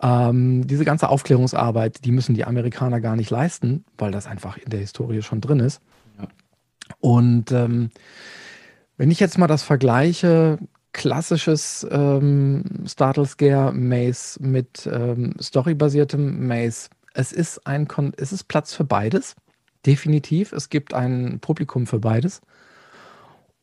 Ähm, 0.05 0.67
diese 0.67 0.85
ganze 0.85 1.09
Aufklärungsarbeit, 1.09 2.05
die 2.05 2.13
müssen 2.13 2.35
die 2.35 2.45
Amerikaner 2.45 3.01
gar 3.01 3.17
nicht 3.17 3.31
leisten, 3.31 3.87
weil 3.97 4.13
das 4.13 4.27
einfach 4.27 4.59
in 4.59 4.69
der 4.69 4.81
Historie 4.81 5.23
schon 5.23 5.41
drin 5.41 5.61
ist. 5.61 5.81
Ja. 6.19 6.29
Und 7.01 7.51
ähm, 7.53 7.89
wenn 8.99 9.11
ich 9.11 9.19
jetzt 9.19 9.39
mal 9.39 9.47
das 9.47 9.63
vergleiche, 9.63 10.59
klassisches 10.93 11.87
ähm, 11.91 12.65
Startle 12.87 13.25
Scare 13.25 13.73
Maze 13.73 14.43
mit 14.43 14.87
ähm, 14.93 15.35
storybasiertem 15.41 16.47
Maze, 16.47 16.91
es 17.15 17.33
ist 17.33 17.67
ein 17.67 17.89
Kon 17.89 18.13
es 18.19 18.31
ist 18.31 18.45
Platz 18.45 18.75
für 18.75 18.85
beides. 18.85 19.35
Definitiv. 19.87 20.53
Es 20.53 20.69
gibt 20.69 20.93
ein 20.93 21.39
Publikum 21.41 21.87
für 21.87 21.99
beides. 21.99 22.43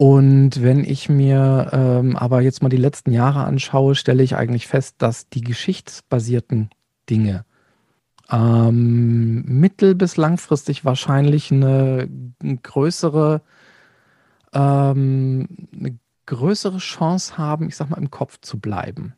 Und 0.02 0.64
wenn 0.64 0.84
ich 0.84 1.10
mir 1.10 1.70
ähm, 1.74 2.18
aber 2.18 2.42
jetzt 2.42 2.64
mal 2.64 2.70
die 2.70 2.76
letzten 2.76 3.12
Jahre 3.12 3.44
anschaue, 3.44 3.94
stelle 3.94 4.24
ich 4.24 4.36
eigentlich 4.36 4.66
fest, 4.66 4.96
dass 4.98 5.30
die 5.30 5.42
geschichtsbasierten 5.42 6.72
Dinge 7.08 7.46
ähm, 8.32 9.44
mittel- 9.46 9.94
bis 9.94 10.18
langfristig 10.18 10.86
wahrscheinlich 10.86 11.52
eine, 11.52 12.10
eine 12.42 12.58
größere, 12.58 13.44
ähm, 14.54 15.48
eine 15.72 16.00
größere 16.26 16.80
Chance 16.80 17.38
haben, 17.38 17.68
ich 17.68 17.76
sag 17.76 17.92
mal, 17.92 18.00
im 18.00 18.10
Kopf 18.10 18.40
zu 18.42 18.60
bleiben. 18.60 19.14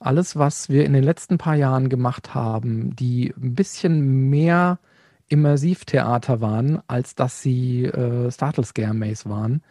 Alles, 0.00 0.34
was 0.34 0.68
wir 0.68 0.86
in 0.86 0.92
den 0.92 1.04
letzten 1.04 1.38
paar 1.38 1.54
Jahren 1.54 1.88
gemacht 1.88 2.34
haben, 2.34 2.96
die 2.96 3.32
ein 3.40 3.54
bisschen 3.54 4.28
mehr 4.28 4.80
Immersivtheater 5.28 6.40
waren, 6.40 6.80
als 6.86 7.14
dass 7.14 7.42
sie 7.42 7.84
äh, 7.84 8.30
Startle 8.30 8.64
Scare 8.64 8.94
Maze 8.94 9.28
waren. 9.28 9.62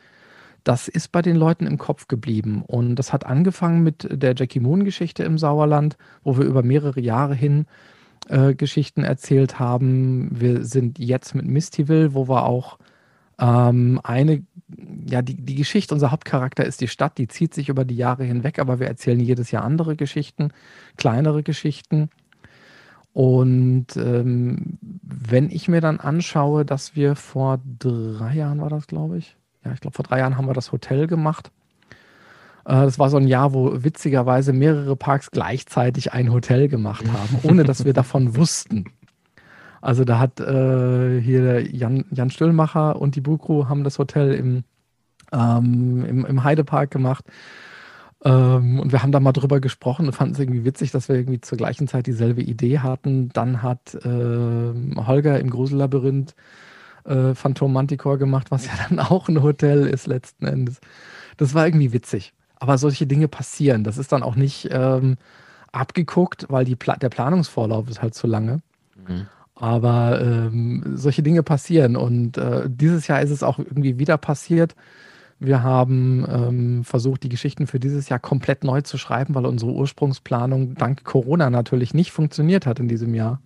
Das 0.64 0.88
ist 0.88 1.12
bei 1.12 1.22
den 1.22 1.38
Leuten 1.38 1.66
im 1.66 1.78
Kopf 1.78 2.08
geblieben. 2.08 2.64
Und 2.68 2.96
das 2.96 3.14
hat 3.14 3.26
angefangen 3.26 3.84
mit 3.84 4.08
der 4.12 4.36
Jackie 4.36 4.60
Moon-Geschichte 4.60 5.24
im 5.24 5.38
Sauerland, 5.38 5.98
wo 6.24 6.38
wir 6.38 6.46
über 6.46 6.62
mehrere 6.62 7.00
Jahre 7.00 7.36
hin 7.36 7.66
äh, 8.28 8.54
Geschichten 8.54 9.04
erzählt 9.04 9.60
haben. 9.60 10.30
Wir 10.32 10.66
sind 10.66 11.00
jetzt 11.00 11.36
mit 11.36 11.46
Mistyville, 11.46 12.14
wo 12.14 12.28
wir 12.28 12.46
auch 12.46 12.78
ähm, 13.40 14.02
eine, 14.04 14.44
ja, 15.10 15.22
die, 15.22 15.36
die 15.36 15.56
Geschichte, 15.56 15.94
unser 15.94 16.12
Hauptcharakter 16.12 16.66
ist 16.66 16.82
die 16.82 16.88
Stadt, 16.88 17.18
die 17.18 17.28
zieht 17.28 17.54
sich 17.54 17.70
über 17.70 17.86
die 17.86 17.96
Jahre 17.96 18.24
hinweg, 18.24 18.60
aber 18.60 18.80
wir 18.80 18.88
erzählen 18.88 19.20
jedes 19.20 19.52
Jahr 19.52 19.64
andere 19.64 19.96
Geschichten, 19.96 20.50
kleinere 20.98 21.44
Geschichten. 21.44 22.10
Und 23.18 23.98
ähm, 23.98 24.78
wenn 25.02 25.50
ich 25.50 25.68
mir 25.68 25.82
dann 25.82 26.00
anschaue, 26.00 26.66
dass 26.66 26.96
wir 26.96 27.16
vor 27.16 27.60
drei 27.80 28.36
Jahren 28.36 28.62
war 28.62 28.70
das, 28.70 28.86
glaube 28.86 29.18
ich. 29.18 29.36
Ja, 29.66 29.72
ich 29.74 29.80
glaube, 29.80 29.96
vor 29.96 30.06
drei 30.06 30.20
Jahren 30.20 30.38
haben 30.38 30.46
wir 30.46 30.54
das 30.54 30.72
Hotel 30.72 31.08
gemacht. 31.08 31.50
Äh, 32.66 32.74
das 32.74 33.00
war 33.00 33.10
so 33.10 33.18
ein 33.18 33.28
Jahr, 33.28 33.56
wo 33.56 33.84
witzigerweise 33.84 34.54
mehrere 34.54 34.96
Parks 34.96 35.32
gleichzeitig 35.32 36.14
ein 36.14 36.32
Hotel 36.32 36.68
gemacht 36.68 37.06
haben, 37.12 37.40
ohne 37.42 37.64
dass 37.64 37.86
wir 37.86 37.94
davon 37.94 38.36
wussten. 38.36 38.86
Also 39.82 40.04
da 40.04 40.20
hat 40.20 40.40
äh, 40.40 41.20
hier 41.20 41.76
Jan, 41.76 42.06
Jan 42.12 42.30
Stüllmacher 42.30 43.02
und 43.02 43.16
die 43.16 43.22
Bukru 43.22 43.68
haben 43.68 43.84
das 43.84 43.98
Hotel 43.98 44.36
im, 44.36 44.64
ähm, 45.32 46.06
im, 46.06 46.24
im 46.24 46.44
Heidepark 46.44 46.92
gemacht. 46.92 47.26
Ähm, 48.24 48.80
und 48.80 48.92
wir 48.92 49.04
haben 49.04 49.12
da 49.12 49.20
mal 49.20 49.32
drüber 49.32 49.60
gesprochen 49.60 50.08
und 50.08 50.14
fanden 50.14 50.34
es 50.34 50.40
irgendwie 50.40 50.66
witzig, 50.66 50.92
dass 50.92 51.08
wir 51.08 51.16
irgendwie 51.16 51.42
zur 51.42 51.58
gleichen 51.58 51.88
Zeit 51.88 52.08
dieselbe 52.08 52.42
Idee 52.42 52.80
hatten. 52.80 53.30
Dann 53.30 53.62
hat 53.62 53.94
äh, 53.94 54.74
Holger 54.96 55.40
im 55.40 55.50
Grusellabyrinth 55.50 56.36
äh, 57.06 57.36
Phantom 57.36 57.72
Manticore 57.72 58.18
gemacht, 58.18 58.52
was 58.52 58.66
ja 58.66 58.74
dann 58.90 59.00
auch 59.00 59.28
ein 59.28 59.42
Hotel 59.44 59.88
ist 59.88 60.08
letzten 60.08 60.46
Endes. 60.46 60.80
Das 61.38 61.54
war 61.54 61.66
irgendwie 61.66 61.94
witzig. 61.94 62.34
Aber 62.60 62.80
solche 62.80 63.06
Dinge 63.06 63.28
passieren. 63.28 63.84
Das 63.84 64.00
ist 64.00 64.12
dann 64.12 64.24
auch 64.24 64.36
nicht 64.36 64.70
ähm, 64.72 65.18
abgeguckt, 65.72 66.48
weil 66.50 66.66
die 66.66 66.76
Pla 66.76 66.96
der 66.96 67.10
Planungsvorlauf 67.10 67.88
ist 67.88 68.02
halt 68.02 68.16
zu 68.16 68.26
lange. 68.26 68.62
Mhm. 69.08 69.28
Aber 69.54 70.22
ähm, 70.22 70.84
solche 70.96 71.22
Dinge 71.22 71.44
passieren. 71.44 71.96
Und 71.96 72.38
äh, 72.38 72.68
dieses 72.68 73.08
Jahr 73.08 73.22
ist 73.22 73.30
es 73.30 73.44
auch 73.44 73.60
irgendwie 73.60 74.00
wieder 74.00 74.18
passiert. 74.18 74.76
Wir 75.40 75.62
haben 75.62 76.26
ähm, 76.30 76.84
versucht, 76.84 77.24
die 77.24 77.30
Geschichten 77.30 77.68
für 77.68 77.80
dieses 77.80 78.10
Jahr 78.10 78.20
komplett 78.20 78.64
neu 78.64 78.82
zu 78.82 78.98
schreiben, 78.98 79.36
weil 79.36 79.46
unsere 79.46 79.72
Ursprungsplanung 79.72 80.74
dank 80.76 81.04
Corona 81.04 81.50
natürlich 81.50 81.94
nicht 81.94 82.12
funktioniert 82.12 82.66
hat 82.66 82.80
in 82.80 82.88
diesem 82.88 83.14
Jahr. 83.14 83.40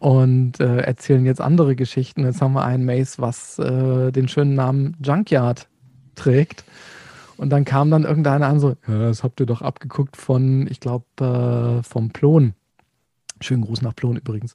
Und 0.00 0.60
äh, 0.60 0.78
erzählen 0.78 1.24
jetzt 1.24 1.40
andere 1.40 1.76
Geschichten. 1.76 2.24
Jetzt 2.24 2.40
haben 2.40 2.52
wir 2.52 2.64
ein 2.64 2.84
Maze, 2.84 3.20
was 3.20 3.58
äh, 3.58 4.10
den 4.12 4.28
schönen 4.28 4.54
Namen 4.54 4.96
Junkyard 5.02 5.68
trägt. 6.14 6.64
Und 7.36 7.50
dann 7.50 7.64
kam 7.64 7.90
dann 7.90 8.04
irgendeiner 8.04 8.48
an, 8.48 8.58
so, 8.58 8.76
ja, 8.88 8.98
das 8.98 9.22
habt 9.22 9.38
ihr 9.38 9.46
doch 9.46 9.62
abgeguckt 9.62 10.16
von, 10.16 10.66
ich 10.68 10.80
glaube, 10.80 11.04
äh, 11.20 11.82
vom 11.84 12.10
Plon. 12.10 12.54
Schönen 13.40 13.62
Gruß 13.62 13.82
nach 13.82 13.94
Plon 13.94 14.16
übrigens. 14.16 14.54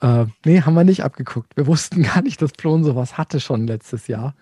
Äh, 0.00 0.26
nee, 0.46 0.62
haben 0.62 0.74
wir 0.74 0.84
nicht 0.84 1.04
abgeguckt. 1.04 1.56
Wir 1.56 1.66
wussten 1.66 2.02
gar 2.14 2.22
nicht, 2.22 2.40
dass 2.40 2.52
Plon 2.52 2.84
sowas 2.84 3.18
hatte 3.18 3.40
schon 3.40 3.66
letztes 3.66 4.06
Jahr. 4.06 4.34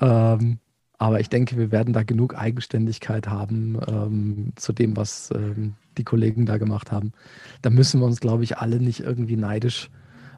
Ähm, 0.00 0.58
aber 0.98 1.20
ich 1.20 1.28
denke, 1.28 1.56
wir 1.56 1.70
werden 1.70 1.92
da 1.92 2.02
genug 2.02 2.36
Eigenständigkeit 2.36 3.28
haben 3.28 3.78
ähm, 3.86 4.52
zu 4.56 4.72
dem, 4.72 4.96
was 4.96 5.30
ähm, 5.32 5.74
die 5.96 6.04
Kollegen 6.04 6.44
da 6.44 6.58
gemacht 6.58 6.90
haben. 6.90 7.12
Da 7.62 7.70
müssen 7.70 8.00
wir 8.00 8.06
uns, 8.06 8.20
glaube 8.20 8.44
ich, 8.44 8.58
alle 8.58 8.80
nicht 8.80 9.00
irgendwie 9.00 9.36
neidisch 9.36 9.90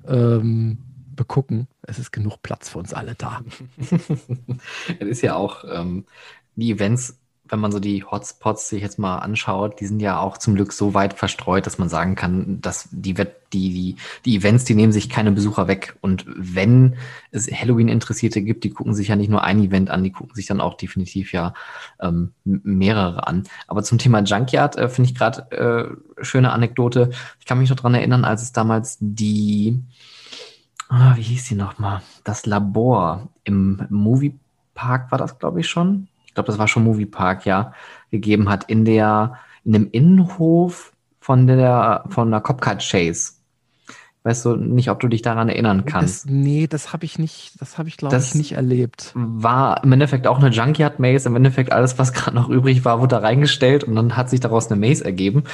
ähm, 0.07 0.79
begucken. 1.17 1.67
Es 1.83 1.99
ist 1.99 2.13
genug 2.13 2.43
Platz 2.43 2.69
für 2.69 2.79
uns 2.79 2.93
alle 2.93 3.15
da. 3.15 3.41
es 4.99 5.09
ist 5.09 5.23
ja 5.23 5.35
auch, 5.35 5.65
ähm, 5.71 6.05
die 6.57 6.73
Events 6.73 7.20
wenn 7.51 7.59
man 7.59 7.73
so 7.73 7.81
die 7.81 8.05
Hotspots 8.05 8.69
sich 8.69 8.81
jetzt 8.81 8.99
mal 8.99 9.19
anschaut, 9.19 9.81
die 9.81 9.87
sind 9.87 10.01
ja 10.01 10.21
auch 10.21 10.39
zum 10.39 10.55
Glück 10.55 10.73
so 10.73 10.95
weit 10.95 11.15
verstreut, 11.15 11.67
dass 11.67 11.79
man 11.79 11.89
sagen 11.89 12.15
kann, 12.15 12.61
dass 12.61 12.89
die, 12.93 13.13
die, 13.15 13.27
die, 13.53 13.97
die 14.25 14.37
Events, 14.37 14.65
die 14.65 14.75
nehmen 14.75 14.93
sich 14.93 15.09
keine 15.09 15.33
Besucher 15.33 15.67
weg. 15.67 15.97
Und 16.01 16.25
wenn 16.29 16.97
es 17.33 17.51
Halloween-Interessierte 17.51 18.43
gibt, 18.43 18.63
die 18.63 18.71
gucken 18.71 18.95
sich 18.95 19.09
ja 19.09 19.17
nicht 19.17 19.31
nur 19.31 19.43
ein 19.43 19.63
Event 19.63 19.91
an, 19.91 20.05
die 20.05 20.13
gucken 20.13 20.35
sich 20.35 20.47
dann 20.47 20.61
auch 20.61 20.75
definitiv 20.75 21.33
ja 21.33 21.53
ähm, 22.01 22.33
mehrere 22.45 23.27
an. 23.27 23.45
Aber 23.67 23.83
zum 23.83 23.99
Thema 23.99 24.23
Junkyard 24.23 24.77
äh, 24.77 24.89
finde 24.89 25.11
ich 25.11 25.17
gerade 25.17 25.51
äh, 25.51 26.25
schöne 26.25 26.53
Anekdote. 26.53 27.11
Ich 27.41 27.47
kann 27.47 27.59
mich 27.59 27.71
noch 27.71 27.77
dran 27.77 27.95
erinnern, 27.95 28.25
als 28.25 28.43
es 28.43 28.53
damals 28.53 28.97
die, 29.01 29.83
ah, 30.89 31.17
wie 31.17 31.23
hieß 31.23 31.49
die 31.49 31.57
nochmal? 31.57 32.03
Das 32.23 32.47
Labor 32.47 33.29
im 33.43 33.85
Moviepark 33.91 35.11
war 35.11 35.19
das, 35.19 35.39
glaube 35.41 35.61
ich, 35.61 35.69
schon 35.69 36.07
ich 36.31 36.35
glaube, 36.35 36.47
das 36.47 36.59
war 36.59 36.69
schon 36.69 36.85
Moviepark, 36.85 37.45
ja, 37.45 37.73
gegeben 38.13 38.49
hat, 38.49 38.63
in 38.71 38.85
der, 38.85 39.35
in 39.65 39.73
dem 39.73 39.89
Innenhof 39.91 40.93
von 41.19 41.49
der, 41.49 42.05
von 42.09 42.31
der 42.31 42.41
Copcat 42.41 42.89
Chase. 42.89 43.33
Weißt 44.23 44.45
du 44.45 44.55
nicht, 44.55 44.91
ob 44.91 45.01
du 45.01 45.09
dich 45.09 45.23
daran 45.23 45.49
erinnern 45.49 45.87
kannst? 45.87 46.27
Das, 46.27 46.31
nee, 46.31 46.69
das 46.69 46.93
habe 46.93 47.05
ich 47.05 47.19
nicht, 47.19 47.61
das 47.61 47.79
habe 47.79 47.89
ich, 47.89 47.97
glaube 47.97 48.17
ich, 48.17 48.35
nicht 48.37 48.53
erlebt. 48.53 49.11
War 49.17 49.83
im 49.83 49.91
Endeffekt 49.91 50.29
auch 50.29 50.39
eine 50.39 50.51
Junkyard 50.51 51.01
Maze. 51.01 51.29
Im 51.29 51.35
Endeffekt 51.35 51.73
alles, 51.73 51.99
was 51.99 52.13
gerade 52.13 52.37
noch 52.37 52.49
übrig 52.49 52.85
war, 52.85 53.01
wurde 53.01 53.17
da 53.17 53.19
reingestellt 53.19 53.83
und 53.83 53.97
dann 53.97 54.17
hat 54.17 54.31
sich 54.31 54.39
daraus 54.39 54.71
eine 54.71 54.79
Maze 54.79 55.05
ergeben. 55.05 55.45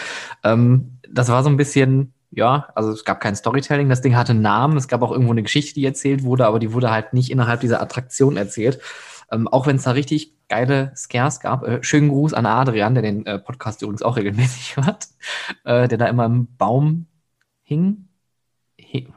Ähm, 0.45 0.99
das 1.11 1.31
war 1.31 1.43
so 1.43 1.49
ein 1.49 1.57
bisschen, 1.57 2.13
ja, 2.33 2.69
also 2.75 2.91
es 2.91 3.07
gab 3.07 3.21
kein 3.21 3.35
Storytelling. 3.35 3.89
Das 3.89 4.03
Ding 4.03 4.15
hatte 4.15 4.33
einen 4.33 4.43
Namen. 4.43 4.77
Es 4.77 4.89
gab 4.89 5.01
auch 5.01 5.13
irgendwo 5.13 5.33
eine 5.33 5.43
Geschichte, 5.43 5.73
die 5.73 5.87
erzählt 5.87 6.23
wurde, 6.23 6.45
aber 6.45 6.59
die 6.59 6.75
wurde 6.75 6.91
halt 6.91 7.15
nicht 7.15 7.31
innerhalb 7.31 7.61
dieser 7.61 7.81
Attraktion 7.81 8.37
erzählt. 8.37 8.79
Ähm, 9.31 9.49
auch 9.49 9.67
wenn 9.67 9.77
es 9.77 9.85
da 9.85 9.93
richtig 9.93 10.37
geile 10.49 10.93
Scares 10.97 11.41
gab. 11.41 11.67
Äh, 11.67 11.83
schönen 11.83 12.09
Gruß 12.09 12.33
an 12.35 12.47
Adrian, 12.47 12.95
der 12.95 13.03
den 13.03 13.27
äh, 13.27 13.39
Podcast 13.39 13.83
übrigens 13.83 14.03
auch 14.03 14.17
regelmäßig 14.17 14.77
hört, 14.77 15.09
äh, 15.65 15.89
der 15.89 15.99
da 15.99 16.07
immer 16.07 16.27
im 16.27 16.47
Baum 16.57 17.07
hing, 17.63 18.09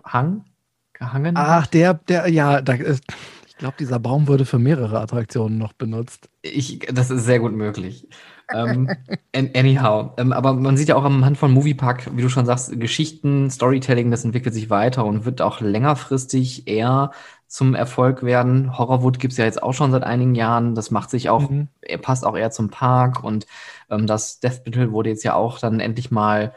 hang, 0.03 0.45
gehangen. 0.93 1.35
Ach, 1.37 1.67
der, 1.67 1.93
der, 1.93 2.27
ja, 2.27 2.61
da, 2.61 2.73
ich 2.73 3.55
glaube, 3.57 3.75
dieser 3.79 3.99
Baum 3.99 4.27
wurde 4.27 4.45
für 4.45 4.59
mehrere 4.59 4.99
Attraktionen 4.99 5.57
noch 5.57 5.73
benutzt. 5.73 6.29
Ich, 6.41 6.79
das 6.91 7.11
ist 7.11 7.25
sehr 7.25 7.39
gut 7.39 7.53
möglich. 7.53 8.07
ähm, 8.51 8.89
anyhow, 9.33 10.13
ähm, 10.17 10.33
aber 10.33 10.53
man 10.53 10.75
sieht 10.75 10.89
ja 10.89 10.95
auch 10.95 11.03
am 11.03 11.23
Hand 11.23 11.37
von 11.37 11.51
Moviepark, 11.51 12.09
wie 12.15 12.21
du 12.21 12.29
schon 12.29 12.47
sagst, 12.47 12.79
Geschichten, 12.79 13.51
Storytelling, 13.51 14.09
das 14.09 14.25
entwickelt 14.25 14.55
sich 14.55 14.71
weiter 14.71 15.05
und 15.05 15.25
wird 15.25 15.41
auch 15.41 15.61
längerfristig 15.61 16.67
eher 16.67 17.11
zum 17.49 17.73
Erfolg 17.73 18.21
werden. 18.23 18.77
Horrorwood 18.77 19.19
gibt 19.19 19.33
es 19.33 19.37
ja 19.37 19.45
jetzt 19.45 19.61
auch 19.61 19.73
schon 19.73 19.91
seit 19.91 20.03
einigen 20.03 20.35
Jahren. 20.35 20.75
Das 20.75 20.91
macht 20.91 21.09
sich 21.09 21.29
auch, 21.29 21.49
mhm. 21.49 21.67
er 21.81 21.97
passt 21.97 22.23
auch 22.23 22.37
eher 22.37 22.51
zum 22.51 22.69
Park 22.69 23.23
und 23.23 23.47
ähm, 23.89 24.05
das 24.07 24.39
Death 24.39 24.63
Battle 24.63 24.91
wurde 24.91 25.09
jetzt 25.09 25.23
ja 25.23 25.33
auch 25.33 25.57
dann 25.59 25.79
endlich 25.79 26.11
mal 26.11 26.53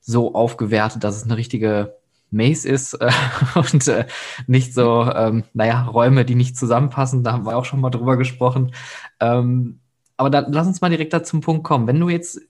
so 0.00 0.34
aufgewertet, 0.34 1.04
dass 1.04 1.16
es 1.16 1.24
eine 1.24 1.36
richtige 1.36 1.94
Maze 2.30 2.66
ist 2.66 2.94
äh, 2.94 3.10
und 3.54 3.86
äh, 3.86 4.06
nicht 4.46 4.72
so, 4.72 5.02
ähm, 5.14 5.44
naja, 5.52 5.82
Räume, 5.84 6.24
die 6.24 6.34
nicht 6.34 6.56
zusammenpassen. 6.56 7.22
Da 7.22 7.32
haben 7.32 7.44
wir 7.44 7.56
auch 7.56 7.66
schon 7.66 7.80
mal 7.80 7.90
drüber 7.90 8.16
gesprochen. 8.16 8.72
Ähm, 9.20 9.80
aber 10.16 10.30
dann 10.30 10.52
lass 10.52 10.66
uns 10.66 10.80
mal 10.80 10.88
direkt 10.88 11.12
da 11.12 11.22
zum 11.22 11.42
Punkt 11.42 11.64
kommen. 11.64 11.86
Wenn 11.86 12.00
du 12.00 12.08
jetzt 12.08 12.40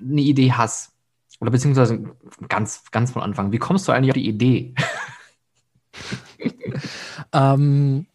eine 0.00 0.22
Idee 0.22 0.52
hast, 0.52 0.92
oder 1.40 1.50
beziehungsweise 1.50 2.04
ganz, 2.48 2.84
ganz 2.90 3.10
von 3.10 3.22
Anfang, 3.22 3.52
wie 3.52 3.58
kommst 3.58 3.86
du 3.86 3.92
eigentlich 3.92 4.10
auf 4.12 4.14
die 4.14 4.28
Idee? 4.28 4.74
ähm, 7.32 8.06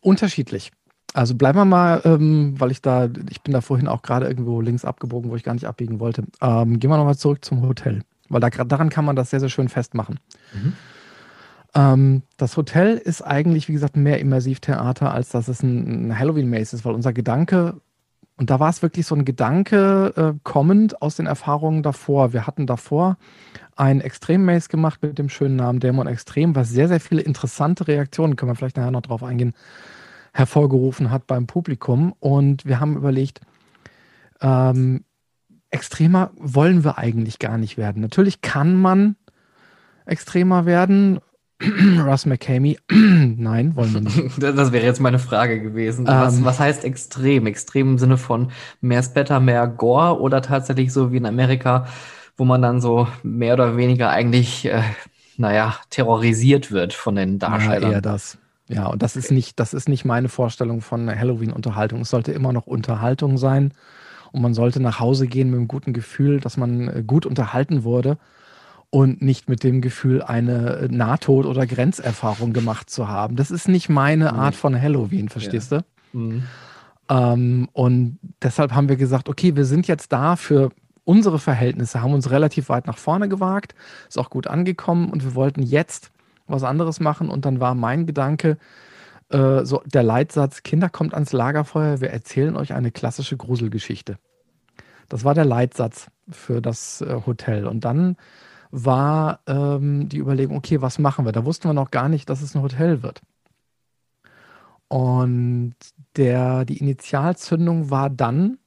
unterschiedlich. 0.00 0.72
Also 1.14 1.34
bleiben 1.34 1.58
wir 1.58 1.64
mal, 1.64 2.02
ähm, 2.04 2.54
weil 2.58 2.70
ich 2.70 2.82
da, 2.82 3.08
ich 3.30 3.40
bin 3.40 3.54
da 3.54 3.62
vorhin 3.62 3.88
auch 3.88 4.02
gerade 4.02 4.26
irgendwo 4.26 4.60
links 4.60 4.84
abgebogen, 4.84 5.30
wo 5.30 5.36
ich 5.36 5.44
gar 5.44 5.54
nicht 5.54 5.66
abbiegen 5.66 5.98
wollte. 5.98 6.24
Ähm, 6.42 6.78
gehen 6.78 6.90
wir 6.90 6.98
nochmal 6.98 7.16
zurück 7.16 7.44
zum 7.44 7.62
Hotel, 7.62 8.02
weil 8.28 8.40
da, 8.40 8.50
daran 8.50 8.90
kann 8.90 9.06
man 9.06 9.16
das 9.16 9.30
sehr, 9.30 9.40
sehr 9.40 9.48
schön 9.48 9.68
festmachen. 9.68 10.20
Mhm. 10.52 10.72
Ähm, 11.74 12.22
das 12.36 12.56
Hotel 12.56 12.98
ist 12.98 13.22
eigentlich, 13.22 13.68
wie 13.68 13.72
gesagt, 13.72 13.96
mehr 13.96 14.20
Immersivtheater, 14.20 15.12
als 15.12 15.30
dass 15.30 15.48
es 15.48 15.62
ein, 15.62 16.08
ein 16.08 16.18
Halloween-Maze 16.18 16.76
ist, 16.76 16.84
weil 16.84 16.94
unser 16.94 17.12
Gedanke, 17.14 17.80
und 18.36 18.50
da 18.50 18.60
war 18.60 18.68
es 18.68 18.82
wirklich 18.82 19.06
so 19.06 19.14
ein 19.14 19.24
Gedanke 19.24 20.12
äh, 20.16 20.38
kommend 20.42 21.00
aus 21.00 21.16
den 21.16 21.26
Erfahrungen 21.26 21.82
davor. 21.82 22.34
Wir 22.34 22.46
hatten 22.46 22.66
davor 22.66 23.16
ein 23.76 24.00
Extrem-Maze 24.00 24.68
gemacht 24.68 25.02
mit 25.02 25.18
dem 25.18 25.28
schönen 25.28 25.56
Namen 25.56 25.80
Dämon 25.80 26.06
Extrem, 26.06 26.56
was 26.56 26.70
sehr, 26.70 26.88
sehr 26.88 27.00
viele 27.00 27.22
interessante 27.22 27.86
Reaktionen, 27.86 28.36
können 28.36 28.50
wir 28.50 28.56
vielleicht 28.56 28.78
nachher 28.78 28.90
noch 28.90 29.02
drauf 29.02 29.22
eingehen, 29.22 29.52
hervorgerufen 30.32 31.10
hat 31.10 31.26
beim 31.26 31.46
Publikum. 31.46 32.14
Und 32.18 32.64
wir 32.64 32.80
haben 32.80 32.96
überlegt, 32.96 33.40
ähm, 34.40 35.04
extremer 35.70 36.30
wollen 36.36 36.84
wir 36.84 36.98
eigentlich 36.98 37.38
gar 37.38 37.58
nicht 37.58 37.76
werden. 37.76 38.02
Natürlich 38.02 38.40
kann 38.40 38.74
man 38.74 39.16
extremer 40.06 40.66
werden. 40.66 41.20
Russ 42.04 42.26
McCamey, 42.26 42.78
nein, 42.90 43.76
wollen 43.76 43.94
wir 43.94 44.00
nicht. 44.02 44.38
Das 44.38 44.72
wäre 44.72 44.84
jetzt 44.84 45.00
meine 45.00 45.18
Frage 45.18 45.62
gewesen. 45.62 46.06
Was, 46.06 46.36
ähm, 46.36 46.44
was 46.44 46.60
heißt 46.60 46.84
extrem? 46.84 47.46
Extrem 47.46 47.92
im 47.92 47.98
Sinne 47.98 48.18
von 48.18 48.50
mehr 48.82 49.02
Splatter, 49.02 49.40
mehr 49.40 49.66
Gore 49.66 50.20
oder 50.20 50.42
tatsächlich 50.42 50.92
so 50.92 51.12
wie 51.12 51.16
in 51.16 51.24
Amerika, 51.24 51.86
wo 52.36 52.44
man 52.44 52.62
dann 52.62 52.80
so 52.80 53.08
mehr 53.22 53.54
oder 53.54 53.76
weniger 53.76 54.10
eigentlich, 54.10 54.66
äh, 54.66 54.82
naja, 55.36 55.76
terrorisiert 55.90 56.70
wird 56.70 56.92
von 56.92 57.16
den 57.16 57.38
Darstellern? 57.38 57.82
Ja, 57.82 57.96
eher 57.96 58.00
das. 58.00 58.38
Ja, 58.68 58.86
und 58.86 59.02
das 59.02 59.16
ist 59.16 59.30
nicht, 59.30 59.60
das 59.60 59.74
ist 59.74 59.88
nicht 59.88 60.04
meine 60.04 60.28
Vorstellung 60.28 60.80
von 60.80 61.08
Halloween-Unterhaltung. 61.08 62.00
Es 62.00 62.10
sollte 62.10 62.32
immer 62.32 62.52
noch 62.52 62.66
Unterhaltung 62.66 63.38
sein 63.38 63.72
und 64.32 64.42
man 64.42 64.54
sollte 64.54 64.80
nach 64.80 64.98
Hause 64.98 65.28
gehen 65.28 65.50
mit 65.50 65.58
einem 65.58 65.68
guten 65.68 65.92
Gefühl, 65.92 66.40
dass 66.40 66.56
man 66.56 66.88
äh, 66.88 67.02
gut 67.06 67.26
unterhalten 67.26 67.84
wurde 67.84 68.18
und 68.90 69.22
nicht 69.22 69.48
mit 69.48 69.62
dem 69.62 69.80
Gefühl, 69.80 70.22
eine 70.22 70.76
äh, 70.76 70.88
Nahtod- 70.88 71.46
oder 71.46 71.66
Grenzerfahrung 71.66 72.52
gemacht 72.52 72.90
zu 72.90 73.08
haben. 73.08 73.36
Das 73.36 73.50
ist 73.50 73.68
nicht 73.68 73.88
meine 73.88 74.32
mhm. 74.32 74.38
Art 74.38 74.54
von 74.54 74.80
Halloween, 74.80 75.28
verstehst 75.28 75.72
ja. 75.72 75.82
du? 76.12 76.18
Mhm. 76.18 76.42
Ähm, 77.08 77.68
und 77.72 78.18
deshalb 78.42 78.72
haben 78.72 78.88
wir 78.88 78.96
gesagt, 78.96 79.28
okay, 79.28 79.54
wir 79.54 79.64
sind 79.64 79.86
jetzt 79.86 80.12
da 80.12 80.34
für 80.34 80.70
unsere 81.06 81.38
Verhältnisse, 81.38 82.02
haben 82.02 82.12
uns 82.12 82.30
relativ 82.30 82.68
weit 82.68 82.86
nach 82.86 82.98
vorne 82.98 83.28
gewagt, 83.28 83.74
ist 84.08 84.18
auch 84.18 84.28
gut 84.28 84.48
angekommen 84.48 85.08
und 85.08 85.24
wir 85.24 85.34
wollten 85.34 85.62
jetzt 85.62 86.10
was 86.46 86.64
anderes 86.64 87.00
machen. 87.00 87.30
Und 87.30 87.44
dann 87.44 87.60
war 87.60 87.74
mein 87.74 88.06
Gedanke, 88.06 88.58
äh, 89.30 89.64
so 89.64 89.82
der 89.86 90.02
Leitsatz, 90.02 90.62
Kinder 90.64 90.88
kommt 90.88 91.14
ans 91.14 91.32
Lagerfeuer, 91.32 92.00
wir 92.00 92.10
erzählen 92.10 92.56
euch 92.56 92.74
eine 92.74 92.90
klassische 92.90 93.36
Gruselgeschichte. 93.36 94.18
Das 95.08 95.24
war 95.24 95.34
der 95.34 95.44
Leitsatz 95.44 96.08
für 96.28 96.60
das 96.60 97.00
äh, 97.00 97.20
Hotel. 97.24 97.66
Und 97.66 97.84
dann 97.84 98.16
war 98.72 99.40
ähm, 99.46 100.08
die 100.08 100.18
Überlegung, 100.18 100.56
okay, 100.56 100.82
was 100.82 100.98
machen 100.98 101.24
wir? 101.24 101.32
Da 101.32 101.44
wussten 101.44 101.68
wir 101.68 101.72
noch 101.72 101.92
gar 101.92 102.08
nicht, 102.08 102.28
dass 102.28 102.42
es 102.42 102.56
ein 102.56 102.62
Hotel 102.62 103.02
wird. 103.02 103.22
Und 104.88 105.74
der, 106.16 106.64
die 106.64 106.78
Initialzündung 106.78 107.90
war 107.90 108.10
dann, 108.10 108.58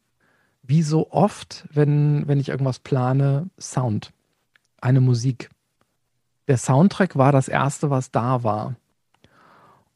wie 0.70 0.84
so 0.84 1.12
oft, 1.12 1.68
wenn, 1.74 2.28
wenn 2.28 2.40
ich 2.40 2.50
irgendwas 2.50 2.78
plane, 2.78 3.50
Sound, 3.60 4.14
eine 4.80 5.02
Musik. 5.02 5.50
Der 6.48 6.58
Soundtrack 6.58 7.16
war 7.16 7.32
das 7.32 7.48
erste, 7.48 7.90
was 7.90 8.12
da 8.12 8.44
war. 8.44 8.76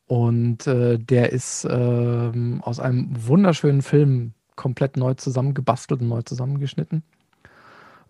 Und 0.08 0.66
äh, 0.66 0.98
der 0.98 1.32
ist 1.32 1.64
äh, 1.66 2.60
aus 2.62 2.80
einem 2.80 3.08
wunderschönen 3.28 3.84
Film 3.84 4.34
komplett 4.56 4.98
neu 4.98 5.14
zusammengebastelt 5.14 6.02
und 6.02 6.10
neu 6.10 6.24
zusammengeschnitten. 6.24 7.04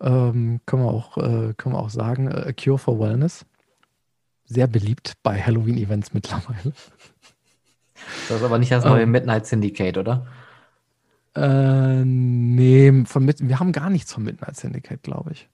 Ähm, 0.00 0.60
können, 0.64 0.84
wir 0.84 0.90
auch, 0.90 1.18
äh, 1.18 1.52
können 1.58 1.74
wir 1.74 1.78
auch 1.78 1.90
sagen, 1.90 2.32
A 2.32 2.52
Cure 2.52 2.78
for 2.78 2.98
Wellness. 2.98 3.44
Sehr 4.46 4.68
beliebt 4.68 5.14
bei 5.22 5.38
Halloween-Events 5.38 6.14
mittlerweile. 6.14 6.72
Das 8.28 8.38
ist 8.38 8.42
aber 8.42 8.58
nicht 8.58 8.72
das 8.72 8.86
neue 8.86 9.02
ähm, 9.02 9.10
Midnight 9.10 9.46
Syndicate, 9.46 9.98
oder? 9.98 10.26
Äh, 11.36 12.04
nee, 12.04 13.04
von, 13.06 13.26
wir 13.26 13.60
haben 13.60 13.72
gar 13.72 13.90
nichts 13.90 14.12
von 14.12 14.22
Midnight 14.24 14.56
Syndicate, 14.56 15.02
glaube 15.02 15.32
ich. 15.32 15.48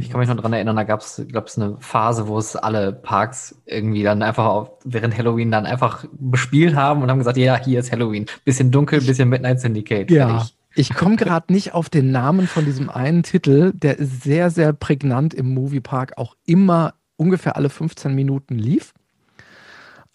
Ich 0.00 0.10
kann 0.10 0.18
mich 0.18 0.28
noch 0.28 0.34
daran 0.34 0.52
erinnern, 0.52 0.74
da 0.74 0.82
gab 0.82 1.00
es, 1.00 1.22
glaube 1.28 1.46
ich, 1.48 1.56
eine 1.56 1.76
Phase, 1.78 2.26
wo 2.26 2.38
es 2.38 2.56
alle 2.56 2.92
Parks 2.92 3.54
irgendwie 3.66 4.02
dann 4.02 4.20
einfach 4.20 4.44
auf, 4.46 4.70
während 4.84 5.16
Halloween 5.16 5.52
dann 5.52 5.64
einfach 5.64 6.04
bespielt 6.12 6.74
haben 6.74 7.02
und 7.02 7.10
haben 7.10 7.18
gesagt, 7.18 7.36
ja, 7.36 7.56
hier 7.56 7.78
ist 7.78 7.92
Halloween. 7.92 8.26
Bisschen 8.44 8.72
dunkel, 8.72 9.00
bisschen 9.00 9.28
Midnight 9.28 9.60
Syndicate. 9.60 10.10
Ja. 10.10 10.28
Fertig. 10.28 10.56
Ich 10.74 10.94
komme 10.94 11.16
gerade 11.16 11.52
nicht 11.52 11.74
auf 11.74 11.88
den 11.88 12.10
Namen 12.10 12.46
von 12.46 12.64
diesem 12.64 12.90
einen 12.90 13.22
Titel, 13.22 13.72
der 13.74 13.98
ist 13.98 14.22
sehr, 14.22 14.50
sehr 14.50 14.72
prägnant 14.72 15.34
im 15.34 15.52
Moviepark 15.54 16.16
auch 16.16 16.36
immer 16.46 16.94
ungefähr 17.16 17.56
alle 17.56 17.70
15 17.70 18.14
Minuten 18.14 18.56
lief. 18.58 18.92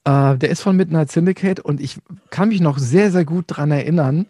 Äh, 0.06 0.38
der 0.38 0.50
ist 0.50 0.62
von 0.62 0.76
Midnight 0.76 1.12
Syndicate 1.12 1.60
und 1.60 1.80
ich 1.80 2.00
kann 2.30 2.50
mich 2.50 2.62
noch 2.62 2.78
sehr, 2.78 3.12
sehr 3.12 3.26
gut 3.26 3.52
daran 3.52 3.72
erinnern, 3.72 4.28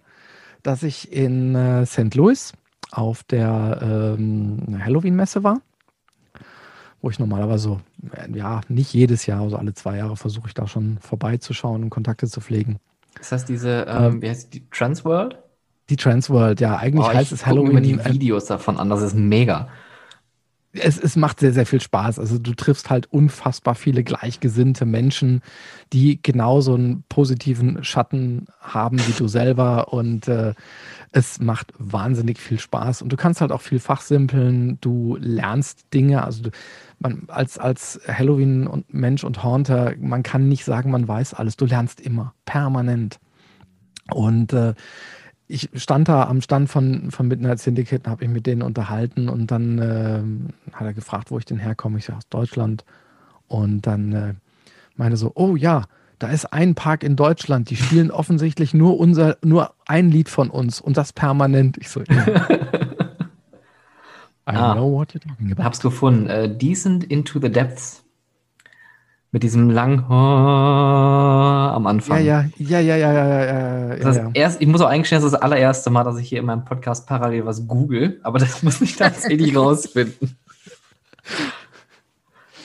dass 0.65 0.83
ich 0.83 1.11
in 1.11 1.55
äh, 1.55 1.85
St. 1.85 2.15
Louis 2.15 2.53
auf 2.91 3.23
der 3.23 4.15
ähm, 4.17 4.79
Halloween-Messe 4.83 5.43
war, 5.43 5.61
wo 7.01 7.09
ich 7.09 7.19
normalerweise 7.19 7.63
so, 7.63 7.81
ja, 8.33 8.61
nicht 8.67 8.93
jedes 8.93 9.25
Jahr, 9.25 9.41
also 9.41 9.57
alle 9.57 9.73
zwei 9.73 9.97
Jahre 9.97 10.17
versuche 10.17 10.47
ich 10.47 10.53
da 10.53 10.67
schon 10.67 10.97
vorbeizuschauen 11.01 11.83
und 11.83 11.89
Kontakte 11.89 12.27
zu 12.27 12.41
pflegen. 12.41 12.79
Ist 13.19 13.31
das 13.31 13.45
diese, 13.45 13.85
ähm, 13.87 14.03
ähm, 14.03 14.21
wie 14.21 14.29
heißt 14.29 14.53
die, 14.53 14.67
Transworld? 14.69 15.37
Die 15.89 15.97
Transworld, 15.97 16.59
ja, 16.61 16.77
eigentlich 16.77 17.05
oh, 17.05 17.13
heißt 17.13 17.31
es 17.31 17.45
Halloween. 17.45 17.83
Ich 17.83 17.95
mir 17.95 18.03
die 18.03 18.13
Videos 18.13 18.45
davon 18.45 18.77
an, 18.77 18.89
das 18.89 19.03
ist 19.03 19.15
mega 19.15 19.69
es, 20.75 20.97
es 20.97 21.15
macht 21.15 21.39
sehr, 21.39 21.53
sehr 21.53 21.65
viel 21.65 21.81
Spaß. 21.81 22.19
Also 22.19 22.37
du 22.37 22.53
triffst 22.53 22.89
halt 22.89 23.11
unfassbar 23.11 23.75
viele 23.75 24.03
gleichgesinnte 24.03 24.85
Menschen, 24.85 25.41
die 25.93 26.21
genauso 26.21 26.75
einen 26.75 27.03
positiven 27.09 27.83
Schatten 27.83 28.47
haben 28.59 28.99
wie 28.99 29.13
du 29.13 29.27
selber. 29.27 29.93
Und 29.93 30.27
äh, 30.27 30.53
es 31.11 31.39
macht 31.39 31.73
wahnsinnig 31.77 32.39
viel 32.39 32.59
Spaß. 32.59 33.01
Und 33.01 33.09
du 33.09 33.15
kannst 33.15 33.41
halt 33.41 33.51
auch 33.51 33.61
viel 33.61 33.79
fachsimpeln, 33.79 34.77
du 34.81 35.17
lernst 35.19 35.93
Dinge, 35.93 36.23
also 36.23 36.43
du, 36.43 36.49
man, 36.99 37.23
als, 37.27 37.57
als 37.57 37.99
Halloween 38.07 38.67
und 38.67 38.93
Mensch 38.93 39.23
und 39.23 39.43
Haunter, 39.43 39.93
man 39.99 40.23
kann 40.23 40.49
nicht 40.49 40.65
sagen, 40.65 40.91
man 40.91 41.07
weiß 41.07 41.33
alles, 41.33 41.55
du 41.55 41.65
lernst 41.65 42.01
immer, 42.01 42.33
permanent. 42.45 43.19
Und 44.11 44.53
äh, 44.53 44.73
ich 45.47 45.69
stand 45.75 46.07
da 46.07 46.23
am 46.23 46.41
Stand 46.41 46.69
von, 46.69 47.11
von 47.11 47.27
Midnight 47.27 47.59
Syndicate 47.59 48.05
und 48.05 48.11
habe 48.11 48.25
mich 48.25 48.33
mit 48.33 48.47
denen 48.47 48.61
unterhalten 48.61 49.29
und 49.29 49.51
dann 49.51 49.79
äh, 49.79 50.73
hat 50.73 50.85
er 50.85 50.93
gefragt, 50.93 51.31
wo 51.31 51.37
ich 51.37 51.45
denn 51.45 51.59
herkomme. 51.59 51.99
Ich 51.99 52.05
sage 52.05 52.17
aus 52.17 52.29
Deutschland. 52.29 52.83
Und 53.47 53.85
dann 53.85 54.13
äh, 54.13 54.33
meine 54.95 55.17
so, 55.17 55.31
oh 55.35 55.55
ja, 55.55 55.83
da 56.17 56.29
ist 56.29 56.51
ein 56.51 56.73
Park 56.73 57.03
in 57.03 57.15
Deutschland, 57.15 57.69
die 57.69 57.75
spielen 57.75 58.09
offensichtlich 58.11 58.73
nur 58.73 58.99
unser, 58.99 59.37
nur 59.43 59.75
ein 59.85 60.09
Lied 60.09 60.29
von 60.29 60.49
uns 60.49 60.81
und 60.81 60.97
das 60.97 61.13
permanent. 61.13 61.77
Ich 61.77 61.89
so, 61.89 62.01
ja. 62.01 62.25
I 64.47 64.51
ah, 64.53 64.73
know 64.75 64.91
what 64.91 65.11
you're 65.11 65.27
talking 65.27 65.51
about. 65.51 65.63
Hab's 65.63 65.79
gefunden. 65.79 66.29
Uh, 66.29 66.47
Decent 66.47 67.03
into 67.03 67.39
the 67.39 67.49
Depths 67.51 68.04
mit 69.35 69.43
diesem 69.43 69.69
langen 69.69 70.01
am 70.09 71.85
Anfang. 71.87 72.23
Ja, 72.23 72.45
ja, 72.57 72.79
ja, 72.79 72.95
ja, 72.95 73.11
ja, 73.11 73.27
ja, 73.27 73.87
ja. 73.89 73.95
Das 73.97 74.15
ja. 74.15 74.29
Erst, 74.33 74.61
ich 74.61 74.67
muss 74.69 74.79
auch 74.79 74.87
eingestehen, 74.87 75.17
das 75.17 75.25
ist 75.25 75.33
das 75.33 75.41
allererste 75.41 75.89
Mal, 75.89 76.05
dass 76.05 76.15
ich 76.15 76.29
hier 76.29 76.39
in 76.39 76.45
meinem 76.45 76.63
Podcast 76.63 77.05
parallel 77.05 77.45
was 77.45 77.67
google, 77.67 78.17
aber 78.23 78.39
das 78.39 78.63
muss 78.63 78.79
ich 78.79 78.95
tatsächlich 78.95 79.53
rausfinden. 79.57 80.37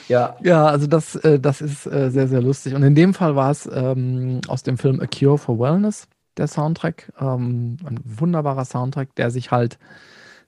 Ja. 0.07 0.37
Ja, 0.45 0.67
also 0.67 0.87
das, 0.87 1.17
äh, 1.17 1.41
das 1.41 1.61
ist 1.61 1.87
äh, 1.87 2.09
sehr, 2.13 2.29
sehr 2.29 2.41
lustig. 2.41 2.77
Und 2.77 2.85
in 2.85 2.95
dem 2.95 3.15
Fall 3.15 3.35
war 3.35 3.51
es 3.51 3.69
ähm, 3.73 4.41
aus 4.47 4.63
dem 4.63 4.79
Film 4.79 5.01
A 5.01 5.07
Cure 5.09 5.39
for 5.39 5.59
Wellness, 5.59 6.07
der 6.37 6.47
Soundtrack. 6.47 7.13
Ähm, 7.21 7.79
ein 7.85 7.99
wunderbarer 8.05 8.65
Soundtrack, 8.65 9.13
der 9.17 9.33
sich 9.33 9.51
halt 9.51 9.81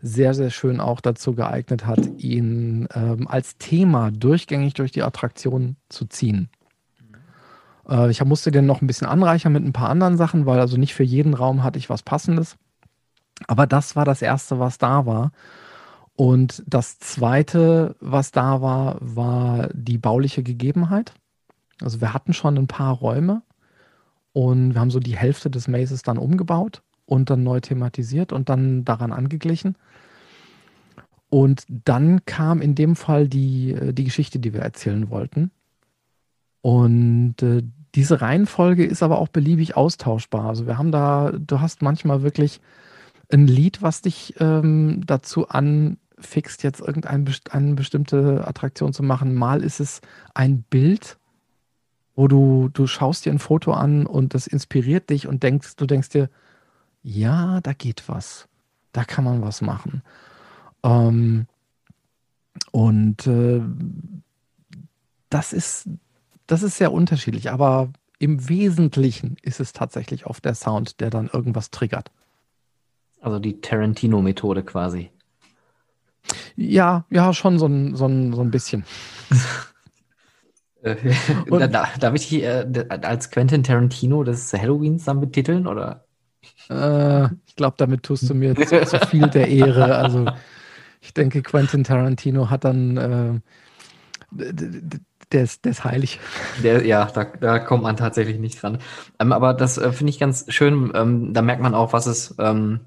sehr, 0.03 0.35
sehr 0.35 0.51
schön 0.51 0.81
auch 0.81 1.01
dazu 1.01 1.35
geeignet 1.35 1.87
hat, 1.87 2.01
ihn 2.19 2.89
ähm, 2.93 3.29
als 3.29 3.57
Thema 3.57 4.11
durchgängig 4.11 4.75
durch 4.75 4.91
die 4.91 5.03
Attraktion 5.03 5.77
zu 5.89 6.07
ziehen. 6.07 6.51
Äh, 7.89 8.11
ich 8.11 8.23
musste 8.25 8.51
den 8.51 8.67
noch 8.67 8.83
ein 8.83 8.89
bisschen 8.89 9.07
anreichern 9.07 9.53
mit 9.53 9.65
ein 9.65 9.73
paar 9.73 9.89
anderen 9.89 10.17
Sachen, 10.17 10.45
weil 10.45 10.59
also 10.59 10.77
nicht 10.77 10.95
für 10.95 11.05
jeden 11.05 11.35
Raum 11.35 11.63
hatte 11.63 11.79
ich 11.79 11.89
was 11.89 12.03
Passendes. 12.03 12.57
Aber 13.47 13.67
das 13.67 13.97
war 13.97 14.05
das 14.05 14.23
Erste, 14.23 14.59
was 14.59 14.79
da 14.79 15.07
war. 15.07 15.31
Und 16.15 16.63
das 16.67 16.99
Zweite, 16.99 17.97
was 18.01 18.33
da 18.33 18.61
war, 18.61 18.97
war 19.01 19.69
die 19.73 19.99
bauliche 19.99 20.43
Gegebenheit. 20.43 21.15
Also 21.81 22.01
wir 22.01 22.13
hatten 22.13 22.33
schon 22.33 22.59
ein 22.59 22.67
paar 22.67 22.95
Räume 22.95 23.43
und 24.33 24.75
wir 24.75 24.81
haben 24.81 24.91
so 24.91 25.01
die 25.01 25.17
Hälfte 25.17 25.51
des 25.51 25.69
Mazes 25.69 26.03
dann 26.03 26.19
umgebaut 26.19 26.83
und 27.07 27.31
dann 27.31 27.43
neu 27.43 27.61
thematisiert 27.61 28.33
und 28.33 28.49
dann 28.49 28.85
daran 28.85 29.13
angeglichen. 29.13 29.77
Und 31.33 31.65
dann 31.69 32.27
kam 32.27 32.61
in 32.61 32.75
dem 32.75 32.95
Fall 32.95 33.27
die, 33.27 33.73
äh, 33.73 33.95
die 33.95 34.05
Geschichte, 34.05 34.39
die 34.39 34.53
wir 34.53 34.61
erzählen 34.61 35.09
wollten. 35.09 35.51
Und 36.61 37.43
äh, 37.43 37.63
diese 37.95 38.21
Reihenfolge 38.21 38.85
ist 38.85 39.03
aber 39.03 39.19
auch 39.19 39.29
beliebig 39.29 39.75
austauschbar. 39.75 40.45
Also 40.45 40.67
wir 40.67 40.77
haben 40.77 40.93
da, 40.93 41.33
du 41.33 41.61
hast 41.61 41.81
manchmal 41.81 42.23
wirklich 42.23 42.61
ein 43.33 43.47
Lied, 43.47 43.81
was 43.81 44.03
dich 44.03 44.35
ähm, 44.41 45.01
dazu 45.07 45.49
anfixt, 45.49 46.63
jetzt 46.65 46.81
irgendeine 46.81 47.33
eine 47.49 47.75
bestimmte 47.77 48.47
Attraktion 48.47 48.93
zu 48.93 49.03
machen. 49.03 49.35
Mal 49.35 49.63
ist 49.63 49.81
es 49.81 50.03
ein 50.35 50.65
Bild, 50.65 51.17
wo 52.15 52.29
du, 52.29 52.69
du 52.75 52.87
schaust 52.87 53.25
dir 53.25 53.33
ein 53.33 53.39
Foto 53.39 53.73
an 53.73 54.05
und 54.05 54.35
das 54.35 54.47
inspiriert 54.47 55.09
dich 55.09 55.27
und 55.27 55.43
denkst, 55.43 55.77
du 55.77 55.87
denkst 55.87 56.11
dir, 56.11 56.29
ja, 57.03 57.63
da 57.63 57.73
geht 57.73 58.07
was. 58.07 58.49
Da 58.93 59.05
kann 59.05 59.25
man 59.25 59.41
was 59.41 59.63
machen. 59.63 60.03
Ähm, 60.83 61.47
und 62.71 63.27
äh, 63.27 63.61
das 65.31 65.53
ist, 65.53 65.89
das 66.47 66.63
ist 66.63 66.77
sehr 66.77 66.93
unterschiedlich, 66.93 67.51
aber 67.51 67.91
im 68.19 68.49
Wesentlichen 68.49 69.37
ist 69.43 69.61
es 69.61 69.73
tatsächlich 69.73 70.27
oft 70.27 70.45
der 70.45 70.55
Sound, 70.55 71.01
der 71.01 71.11
dann 71.11 71.29
irgendwas 71.33 71.71
triggert. 71.71 72.11
Also 73.21 73.39
die 73.39 73.61
Tarantino-Methode 73.61 74.63
quasi. 74.63 75.11
Ja, 76.57 77.05
ja, 77.11 77.33
schon 77.33 77.59
so 77.59 77.67
ein, 77.67 77.97
so 77.97 78.07
ein, 78.07 78.33
so 78.33 78.43
ein 78.43 78.51
bisschen. 78.51 78.85
Äh, 80.85 80.97
da, 81.49 81.87
darf 82.01 82.15
ich 82.17 82.29
dich 82.29 82.43
äh, 82.43 82.67
als 82.89 83.31
Quentin 83.31 83.63
Tarantino 83.63 84.25
des 84.25 84.53
Halloweens 84.53 85.05
dann 85.05 85.21
betiteln, 85.21 85.69
oder? 85.69 86.07
Äh, 86.69 87.27
ich 87.47 87.55
glaube, 87.55 87.77
damit 87.79 88.03
tust 88.03 88.29
du 88.29 88.35
mir 88.35 88.57
zu, 88.57 88.85
zu, 88.85 88.99
viel 89.07 89.29
der 89.29 89.47
Ehre. 89.47 89.95
Also 89.95 90.27
ich 91.03 91.13
denke, 91.13 91.43
Quentin 91.43 91.85
Tarantino 91.85 92.49
hat 92.49 92.65
dann 92.65 92.97
äh, 92.97 93.41
der 95.33 95.43
ist, 95.43 95.65
der 95.65 95.73
ist 95.73 95.85
heilig. 95.85 96.21
Der, 96.63 96.87
ja, 96.87 97.07
da, 97.07 97.25
da 97.25 97.59
kommt 97.59 97.83
man 97.83 97.97
tatsächlich 97.97 98.39
nicht 98.39 98.63
dran. 98.63 98.79
Ähm, 99.19 99.33
aber 99.33 99.55
das 99.55 99.79
äh, 99.79 99.93
finde 99.93 100.11
ich 100.11 100.19
ganz 100.19 100.45
schön. 100.49 100.93
Ähm, 100.95 101.35
da 101.35 101.43
merkt 101.43 101.63
man 101.63 101.75
auch, 101.75 101.93
was 101.93 102.07
es 102.07 102.35
ähm, 102.39 102.81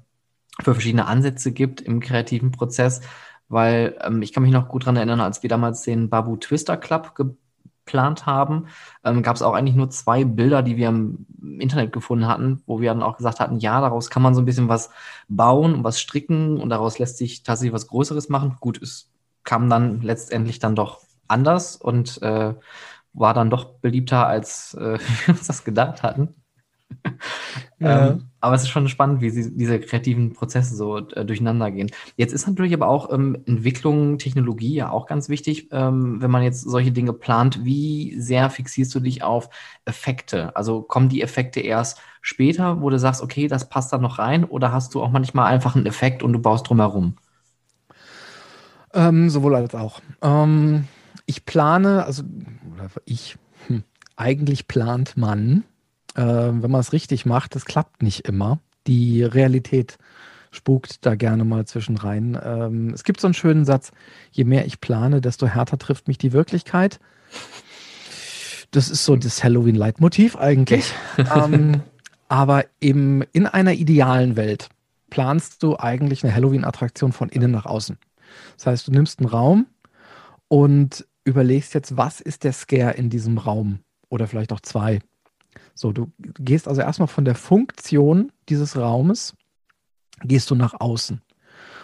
für 0.62 0.74
verschiedene 0.74 1.06
Ansätze 1.06 1.52
gibt 1.52 1.80
im 1.80 2.00
kreativen 2.00 2.52
Prozess, 2.52 3.00
weil 3.48 3.96
ähm, 4.02 4.22
ich 4.22 4.32
kann 4.32 4.42
mich 4.42 4.52
noch 4.52 4.68
gut 4.68 4.84
daran 4.84 4.96
erinnern, 4.96 5.20
als 5.20 5.42
wir 5.42 5.50
damals 5.50 5.82
den 5.82 6.08
Babu 6.08 6.36
Twister 6.36 6.76
Club 6.76 7.14
geplant 7.86 8.26
haben, 8.26 8.66
ähm, 9.04 9.22
gab 9.22 9.36
es 9.36 9.42
auch 9.42 9.54
eigentlich 9.54 9.76
nur 9.76 9.88
zwei 9.90 10.24
Bilder, 10.24 10.62
die 10.62 10.76
wir 10.76 10.88
im 10.88 11.26
Internet 11.58 11.92
gefunden 11.92 12.26
hatten, 12.26 12.62
wo 12.66 12.80
wir 12.80 12.90
dann 12.90 13.02
auch 13.02 13.16
gesagt 13.16 13.40
hatten, 13.40 13.58
ja, 13.58 13.80
daraus 13.80 14.10
kann 14.10 14.22
man 14.22 14.34
so 14.34 14.42
ein 14.42 14.44
bisschen 14.44 14.68
was 14.68 14.90
bauen 15.28 15.74
und 15.74 15.84
was 15.84 16.00
stricken 16.00 16.60
und 16.60 16.68
daraus 16.68 16.98
lässt 16.98 17.16
sich 17.16 17.42
tatsächlich 17.44 17.72
was 17.72 17.86
Größeres 17.86 18.28
machen. 18.28 18.56
Gut, 18.60 18.82
es 18.82 19.10
kam 19.44 19.70
dann 19.70 20.02
letztendlich 20.02 20.58
dann 20.58 20.74
doch 20.74 21.00
anders 21.28 21.76
und 21.76 22.20
äh, 22.22 22.54
war 23.12 23.34
dann 23.34 23.50
doch 23.50 23.78
beliebter, 23.78 24.26
als 24.26 24.74
äh, 24.74 24.98
wir 25.26 25.34
uns 25.34 25.46
das 25.46 25.64
gedacht 25.64 26.02
hatten. 26.02 26.34
Ja. 27.78 28.08
ähm, 28.08 28.30
aber 28.40 28.54
es 28.54 28.62
ist 28.62 28.70
schon 28.70 28.88
spannend, 28.88 29.20
wie 29.20 29.28
sie, 29.30 29.54
diese 29.54 29.78
kreativen 29.78 30.32
Prozesse 30.32 30.74
so 30.76 30.96
äh, 30.98 31.24
durcheinander 31.24 31.70
gehen. 31.70 31.90
Jetzt 32.16 32.32
ist 32.32 32.46
natürlich 32.46 32.72
aber 32.72 32.88
auch 32.88 33.12
ähm, 33.12 33.42
Entwicklung, 33.46 34.18
Technologie 34.18 34.74
ja 34.74 34.90
auch 34.90 35.06
ganz 35.06 35.28
wichtig, 35.28 35.68
ähm, 35.72 36.22
wenn 36.22 36.30
man 36.30 36.42
jetzt 36.42 36.62
solche 36.62 36.92
Dinge 36.92 37.12
plant. 37.12 37.64
Wie 37.64 38.18
sehr 38.18 38.48
fixierst 38.48 38.94
du 38.94 39.00
dich 39.00 39.22
auf 39.22 39.50
Effekte? 39.84 40.56
Also 40.56 40.82
kommen 40.82 41.08
die 41.08 41.22
Effekte 41.22 41.60
erst 41.60 42.00
später, 42.22 42.80
wo 42.80 42.88
du 42.88 42.98
sagst, 42.98 43.22
okay, 43.22 43.46
das 43.46 43.68
passt 43.68 43.92
da 43.92 43.98
noch 43.98 44.18
rein, 44.18 44.44
oder 44.44 44.72
hast 44.72 44.94
du 44.94 45.02
auch 45.02 45.10
manchmal 45.10 45.52
einfach 45.52 45.76
einen 45.76 45.86
Effekt 45.86 46.22
und 46.22 46.32
du 46.32 46.38
baust 46.38 46.68
drumherum? 46.68 47.16
Ähm, 48.94 49.28
sowohl 49.28 49.54
als 49.54 49.74
auch. 49.74 50.00
Ähm, 50.22 50.88
ich 51.26 51.44
plane, 51.44 52.04
also 52.04 52.22
ich, 53.04 53.36
hm, 53.66 53.84
eigentlich 54.16 54.68
plant 54.68 55.16
man, 55.16 55.64
äh, 56.16 56.22
wenn 56.22 56.70
man 56.70 56.80
es 56.80 56.92
richtig 56.92 57.26
macht, 57.26 57.54
das 57.54 57.64
klappt 57.64 58.02
nicht 58.02 58.26
immer. 58.26 58.58
Die 58.86 59.22
Realität 59.22 59.98
spukt 60.50 61.04
da 61.04 61.14
gerne 61.14 61.44
mal 61.44 61.66
zwischen 61.66 61.96
rein. 61.96 62.38
Ähm, 62.42 62.90
es 62.94 63.04
gibt 63.04 63.20
so 63.20 63.26
einen 63.26 63.34
schönen 63.34 63.64
Satz, 63.64 63.92
je 64.30 64.44
mehr 64.44 64.66
ich 64.66 64.80
plane, 64.80 65.20
desto 65.20 65.46
härter 65.46 65.78
trifft 65.78 66.08
mich 66.08 66.18
die 66.18 66.32
Wirklichkeit. 66.32 66.98
Das 68.70 68.88
ist 68.88 69.04
so 69.04 69.16
das 69.16 69.44
Halloween-Leitmotiv 69.44 70.36
eigentlich. 70.36 70.92
ähm, 71.34 71.82
aber 72.28 72.64
im, 72.80 73.22
in 73.32 73.46
einer 73.46 73.74
idealen 73.74 74.36
Welt 74.36 74.68
planst 75.10 75.62
du 75.62 75.78
eigentlich 75.78 76.24
eine 76.24 76.34
Halloween-Attraktion 76.34 77.12
von 77.12 77.28
innen 77.28 77.50
nach 77.50 77.66
außen. 77.66 77.98
Das 78.56 78.66
heißt, 78.66 78.88
du 78.88 78.92
nimmst 78.92 79.20
einen 79.20 79.28
Raum 79.28 79.66
und 80.48 81.06
überlegst 81.24 81.74
jetzt, 81.74 81.96
was 81.96 82.20
ist 82.20 82.44
der 82.44 82.52
Scare 82.52 82.92
in 82.92 83.10
diesem 83.10 83.38
Raum 83.38 83.80
oder 84.08 84.26
vielleicht 84.26 84.52
auch 84.52 84.60
zwei. 84.60 85.00
So, 85.76 85.92
du 85.92 86.10
gehst 86.16 86.66
also 86.66 86.80
erstmal 86.80 87.06
von 87.06 87.26
der 87.26 87.34
Funktion 87.34 88.32
dieses 88.48 88.76
Raumes, 88.76 89.34
gehst 90.22 90.50
du 90.50 90.54
nach 90.54 90.74
außen. 90.80 91.20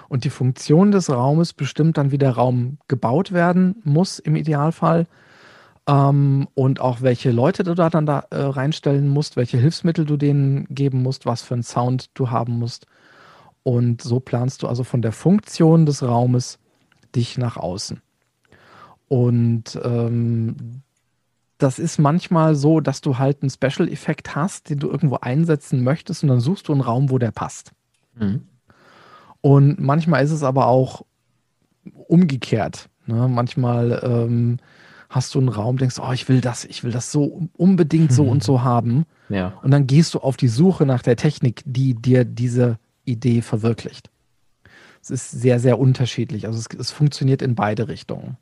Und 0.09 0.25
die 0.25 0.31
Funktion 0.31 0.91
des 0.91 1.11
Raumes 1.11 1.53
bestimmt 1.53 1.99
dann, 1.99 2.11
wie 2.11 2.19
der 2.19 2.33
Raum 2.33 2.79
gebaut 2.89 3.33
werden 3.33 3.77
muss 3.85 4.19
im 4.19 4.35
Idealfall. 4.35 5.07
Ähm, 5.87 6.49
und 6.55 6.81
auch 6.81 7.03
welche 7.03 7.33
Leute 7.33 7.65
du 7.65 7.75
da 7.75 7.91
dann 7.91 8.07
da 8.07 8.25
äh, 8.31 8.37
reinstellen 8.37 9.09
musst, 9.09 9.37
welche 9.37 9.59
Hilfsmittel 9.59 10.07
du 10.07 10.17
denen 10.17 10.67
geben 10.71 11.03
musst, 11.03 11.27
was 11.27 11.43
für 11.43 11.55
einen 11.55 11.63
Sound 11.63 12.11
du 12.15 12.31
haben 12.31 12.59
musst. 12.59 12.87
Und 13.63 14.01
so 14.01 14.21
planst 14.21 14.63
du 14.63 14.69
also 14.69 14.85
von 14.85 15.03
der 15.03 15.13
Funktion 15.13 15.85
des 15.85 16.03
Raumes 16.03 16.59
dich 17.15 17.37
nach 17.37 17.57
außen. 17.59 18.01
Und 19.09 19.79
ähm, 19.85 20.83
das 21.63 21.79
ist 21.79 21.99
manchmal 21.99 22.55
so, 22.55 22.81
dass 22.81 23.01
du 23.01 23.19
halt 23.19 23.43
einen 23.43 23.51
Special-Effekt 23.51 24.35
hast, 24.35 24.71
den 24.71 24.79
du 24.79 24.89
irgendwo 24.91 25.17
einsetzen 25.17 25.83
möchtest 25.83 26.23
und 26.23 26.29
dann 26.29 26.41
suchst 26.41 26.69
du 26.69 26.73
einen 26.73 26.81
Raum, 26.81 27.11
wo 27.11 27.19
der 27.19 27.31
passt. 27.31 27.73
Mhm. 28.17 28.43
Und 29.41 29.81
manchmal 29.81 30.25
ist 30.25 30.31
es 30.31 30.43
aber 30.43 30.67
auch 30.67 31.05
umgekehrt. 32.09 32.89
Ne? 33.07 33.29
Manchmal 33.29 34.01
ähm, 34.03 34.59
hast 35.09 35.35
du 35.35 35.39
einen 35.39 35.49
Raum, 35.49 35.77
denkst, 35.79 35.99
oh, 35.99 36.13
ich 36.13 36.29
will 36.29 36.41
das, 36.41 36.65
ich 36.65 36.85
will 36.85 36.93
das 36.93 37.13
so 37.13 37.49
unbedingt 37.57 38.13
so 38.13 38.25
und 38.25 38.43
so 38.45 38.63
haben. 38.63 39.05
Ja. 39.29 39.55
Und 39.63 39.71
dann 39.71 39.87
gehst 39.87 40.15
du 40.15 40.21
auf 40.21 40.37
die 40.37 40.49
Suche 40.49 40.87
nach 40.87 41.03
der 41.03 41.17
Technik, 41.17 41.63
die 41.65 41.95
dir 41.95 42.25
diese 42.25 42.79
Idee 43.05 43.43
verwirklicht. 43.43 44.11
Es 45.03 45.11
ist 45.11 45.31
sehr, 45.31 45.59
sehr 45.59 45.79
unterschiedlich. 45.79 46.47
Also 46.47 46.59
es, 46.59 46.67
es 46.79 46.91
funktioniert 46.93 47.43
in 47.43 47.55
beide 47.55 47.89
Richtungen. 47.89 48.37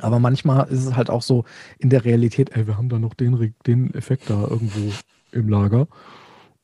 Aber 0.00 0.18
manchmal 0.18 0.68
ist 0.68 0.84
es 0.84 0.96
halt 0.96 1.10
auch 1.10 1.22
so 1.22 1.44
in 1.78 1.90
der 1.90 2.04
Realität, 2.04 2.56
ey, 2.56 2.66
wir 2.66 2.76
haben 2.76 2.88
da 2.88 2.98
noch 2.98 3.14
den, 3.14 3.54
den 3.66 3.94
Effekt 3.94 4.30
da 4.30 4.42
irgendwo 4.42 4.92
im 5.32 5.48
Lager. 5.48 5.86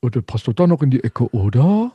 Und 0.00 0.14
der 0.14 0.22
passt 0.22 0.48
doch 0.48 0.52
da 0.52 0.66
noch 0.66 0.82
in 0.82 0.90
die 0.90 1.02
Ecke, 1.02 1.32
oder? 1.34 1.92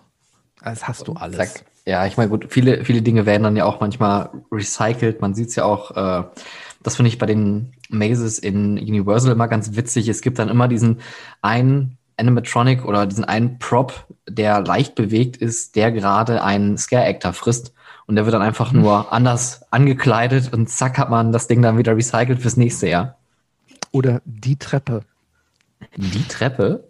Das 0.64 0.88
hast 0.88 1.08
du 1.08 1.14
alles. 1.14 1.38
Zack. 1.38 1.66
Ja, 1.86 2.06
ich 2.06 2.16
meine, 2.16 2.30
gut, 2.30 2.48
viele, 2.50 2.86
viele 2.86 3.02
Dinge 3.02 3.26
werden 3.26 3.44
dann 3.44 3.58
ja 3.58 3.66
auch 3.66 3.82
manchmal 3.82 4.30
recycelt. 4.52 5.22
Man 5.22 5.34
sieht 5.34 5.50
es 5.50 5.56
ja 5.56 5.66
auch, 5.66 5.92
äh, 5.92 6.24
das 6.82 6.96
finde 6.96 7.10
ich 7.10 7.18
bei 7.18 7.26
den 7.26 7.74
Mazes 7.90 8.40
in 8.40 8.78
Universal 8.78 9.34
immer 9.34 9.50
ganz 9.50 9.76
witzig. 9.76 10.08
Es 10.08 10.22
gibt 10.22 10.40
dann 10.40 10.50
immer 10.50 10.70
diesen 10.70 11.02
einen 11.42 11.98
Animatronic 12.18 12.86
oder 12.86 13.06
diesen 13.06 13.26
einen 13.26 13.60
Prop, 13.60 14.08
der 14.30 14.62
leicht 14.62 14.96
bewegt 14.96 15.36
ist, 15.38 15.76
der 15.76 15.92
gerade 15.92 16.44
einen 16.44 16.78
Scare-Actor 16.78 17.34
frisst. 17.34 17.74
Und 18.14 18.18
der 18.18 18.26
wird 18.26 18.36
dann 18.36 18.44
einfach 18.44 18.72
nur 18.72 19.12
anders 19.12 19.66
angekleidet 19.72 20.54
und 20.54 20.70
zack 20.70 21.00
hat 21.00 21.10
man 21.10 21.32
das 21.32 21.48
Ding 21.48 21.64
dann 21.64 21.80
wieder 21.80 21.98
recycelt 21.98 22.40
fürs 22.40 22.58
nächste 22.58 22.88
Jahr. 22.88 23.18
Oder 23.90 24.22
die 24.24 24.56
Treppe. 24.56 25.02
Die 25.96 26.28
Treppe? 26.28 26.84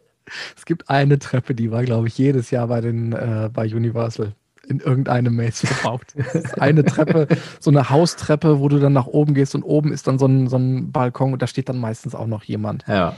Es 0.57 0.65
gibt 0.65 0.89
eine 0.89 1.19
Treppe, 1.19 1.55
die 1.55 1.71
war, 1.71 1.85
glaube 1.85 2.09
ich, 2.09 2.17
jedes 2.17 2.51
Jahr 2.51 2.67
bei, 2.67 2.81
den, 2.81 3.13
äh, 3.13 3.49
bei 3.53 3.73
Universal 3.73 4.33
in 4.67 4.81
irgendeinem 4.81 5.37
Maze 5.37 5.65
verbaut. 5.65 6.07
eine 6.59 6.83
Treppe, 6.83 7.29
so 7.61 7.71
eine 7.71 7.89
Haustreppe, 7.89 8.59
wo 8.59 8.67
du 8.67 8.79
dann 8.79 8.91
nach 8.91 9.07
oben 9.07 9.33
gehst 9.33 9.55
und 9.55 9.63
oben 9.63 9.93
ist 9.93 10.05
dann 10.07 10.19
so 10.19 10.25
ein, 10.25 10.49
so 10.49 10.57
ein 10.57 10.91
Balkon 10.91 11.31
und 11.31 11.41
da 11.41 11.47
steht 11.47 11.69
dann 11.69 11.79
meistens 11.79 12.15
auch 12.15 12.27
noch 12.27 12.43
jemand. 12.43 12.83
Ja. 12.85 13.15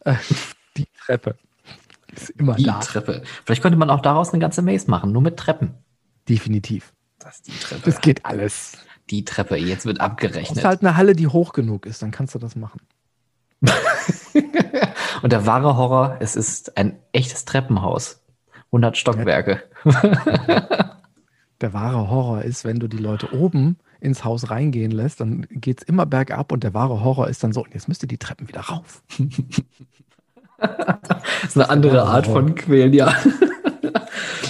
Äh, 0.00 0.16
die 0.76 0.88
Treppe 1.06 1.36
ist 2.16 2.30
immer 2.30 2.56
die 2.56 2.64
da. 2.64 2.80
Die 2.80 2.86
Treppe. 2.88 3.22
Vielleicht 3.44 3.62
könnte 3.62 3.78
man 3.78 3.90
auch 3.90 4.00
daraus 4.00 4.32
eine 4.32 4.40
ganze 4.40 4.60
Maze 4.60 4.90
machen, 4.90 5.12
nur 5.12 5.22
mit 5.22 5.36
Treppen. 5.36 5.74
Definitiv. 6.28 6.92
Das 7.28 7.42
die 7.42 7.52
Treppe. 7.52 7.82
Das 7.84 8.00
geht 8.00 8.24
alles. 8.24 8.78
Die 9.10 9.22
Treppe, 9.24 9.56
jetzt 9.56 9.84
wird 9.84 10.00
abgerechnet. 10.00 10.50
Das 10.50 10.58
ist 10.58 10.64
halt 10.64 10.80
eine 10.80 10.96
Halle, 10.96 11.14
die 11.14 11.26
hoch 11.26 11.52
genug 11.52 11.84
ist, 11.84 12.00
dann 12.00 12.10
kannst 12.10 12.34
du 12.34 12.38
das 12.38 12.56
machen. 12.56 12.80
Und 15.22 15.32
der 15.32 15.44
wahre 15.44 15.76
Horror, 15.76 16.16
es 16.20 16.36
ist 16.36 16.78
ein 16.78 16.98
echtes 17.12 17.44
Treppenhaus. 17.44 18.22
100 18.66 18.96
Stockwerke. 18.96 19.62
der 21.60 21.72
wahre 21.74 22.08
Horror 22.08 22.42
ist, 22.42 22.64
wenn 22.64 22.78
du 22.78 22.88
die 22.88 22.96
Leute 22.96 23.34
oben 23.34 23.76
ins 24.00 24.24
Haus 24.24 24.48
reingehen 24.48 24.92
lässt, 24.92 25.20
dann 25.20 25.46
geht 25.50 25.82
es 25.82 25.86
immer 25.86 26.06
bergab 26.06 26.50
und 26.50 26.64
der 26.64 26.72
wahre 26.72 27.04
Horror 27.04 27.28
ist 27.28 27.44
dann 27.44 27.52
so, 27.52 27.62
und 27.64 27.74
jetzt 27.74 27.88
müsst 27.88 28.02
ihr 28.02 28.08
die 28.08 28.18
Treppen 28.18 28.48
wieder 28.48 28.62
rauf. 28.62 29.02
das 30.58 31.44
ist 31.44 31.56
eine 31.56 31.70
andere 31.70 32.02
Art 32.02 32.26
von 32.26 32.54
Quälen, 32.54 32.92
ja. 32.92 33.14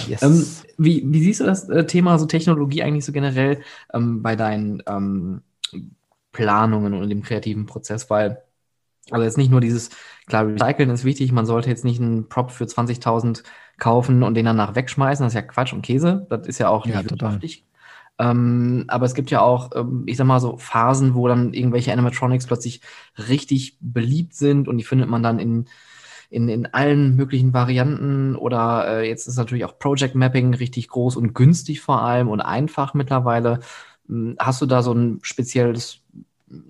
Yes. 0.08 0.22
Ähm, 0.22 0.46
wie, 0.78 1.02
wie 1.06 1.22
siehst 1.22 1.40
du 1.40 1.44
das 1.44 1.68
äh, 1.68 1.84
Thema 1.86 2.18
so 2.18 2.26
Technologie 2.26 2.82
eigentlich 2.82 3.04
so 3.04 3.12
generell 3.12 3.60
ähm, 3.92 4.22
bei 4.22 4.36
deinen 4.36 4.82
ähm, 4.86 5.42
Planungen 6.32 6.94
und 6.94 7.08
dem 7.10 7.22
kreativen 7.22 7.66
Prozess? 7.66 8.08
Weil, 8.08 8.42
also 9.10 9.24
jetzt 9.24 9.38
nicht 9.38 9.50
nur 9.50 9.60
dieses, 9.60 9.90
klar, 10.26 10.46
Recyceln 10.46 10.90
ist 10.90 11.04
wichtig, 11.04 11.32
man 11.32 11.46
sollte 11.46 11.68
jetzt 11.68 11.84
nicht 11.84 12.00
einen 12.00 12.28
Prop 12.28 12.50
für 12.50 12.64
20.000 12.64 13.42
kaufen 13.78 14.22
und 14.22 14.34
den 14.34 14.46
danach 14.46 14.74
wegschmeißen, 14.74 15.24
das 15.24 15.32
ist 15.32 15.36
ja 15.36 15.42
Quatsch 15.42 15.72
und 15.72 15.82
Käse, 15.82 16.26
das 16.30 16.46
ist 16.46 16.58
ja 16.58 16.68
auch 16.68 16.86
nicht 16.86 16.94
ja, 16.94 17.08
wirtschaftlich. 17.08 17.64
Ähm, 18.20 18.84
aber 18.88 19.06
es 19.06 19.14
gibt 19.14 19.30
ja 19.30 19.40
auch, 19.40 19.70
ähm, 19.76 20.02
ich 20.06 20.16
sag 20.16 20.26
mal 20.26 20.40
so, 20.40 20.56
Phasen, 20.56 21.14
wo 21.14 21.28
dann 21.28 21.52
irgendwelche 21.54 21.92
Animatronics 21.92 22.46
plötzlich 22.46 22.80
richtig 23.16 23.78
beliebt 23.80 24.34
sind 24.34 24.66
und 24.66 24.78
die 24.78 24.84
findet 24.84 25.08
man 25.08 25.22
dann 25.22 25.38
in 25.38 25.66
in, 26.30 26.48
in 26.48 26.66
allen 26.66 27.16
möglichen 27.16 27.54
Varianten 27.54 28.36
oder 28.36 28.86
äh, 29.00 29.08
jetzt 29.08 29.26
ist 29.26 29.36
natürlich 29.36 29.64
auch 29.64 29.78
Project 29.78 30.14
Mapping 30.14 30.54
richtig 30.54 30.88
groß 30.88 31.16
und 31.16 31.34
günstig 31.34 31.80
vor 31.80 32.02
allem 32.02 32.28
und 32.28 32.40
einfach 32.40 32.94
mittlerweile. 32.94 33.60
Hm, 34.08 34.36
hast 34.38 34.60
du 34.60 34.66
da 34.66 34.82
so 34.82 34.92
ein 34.92 35.20
spezielles, 35.22 36.00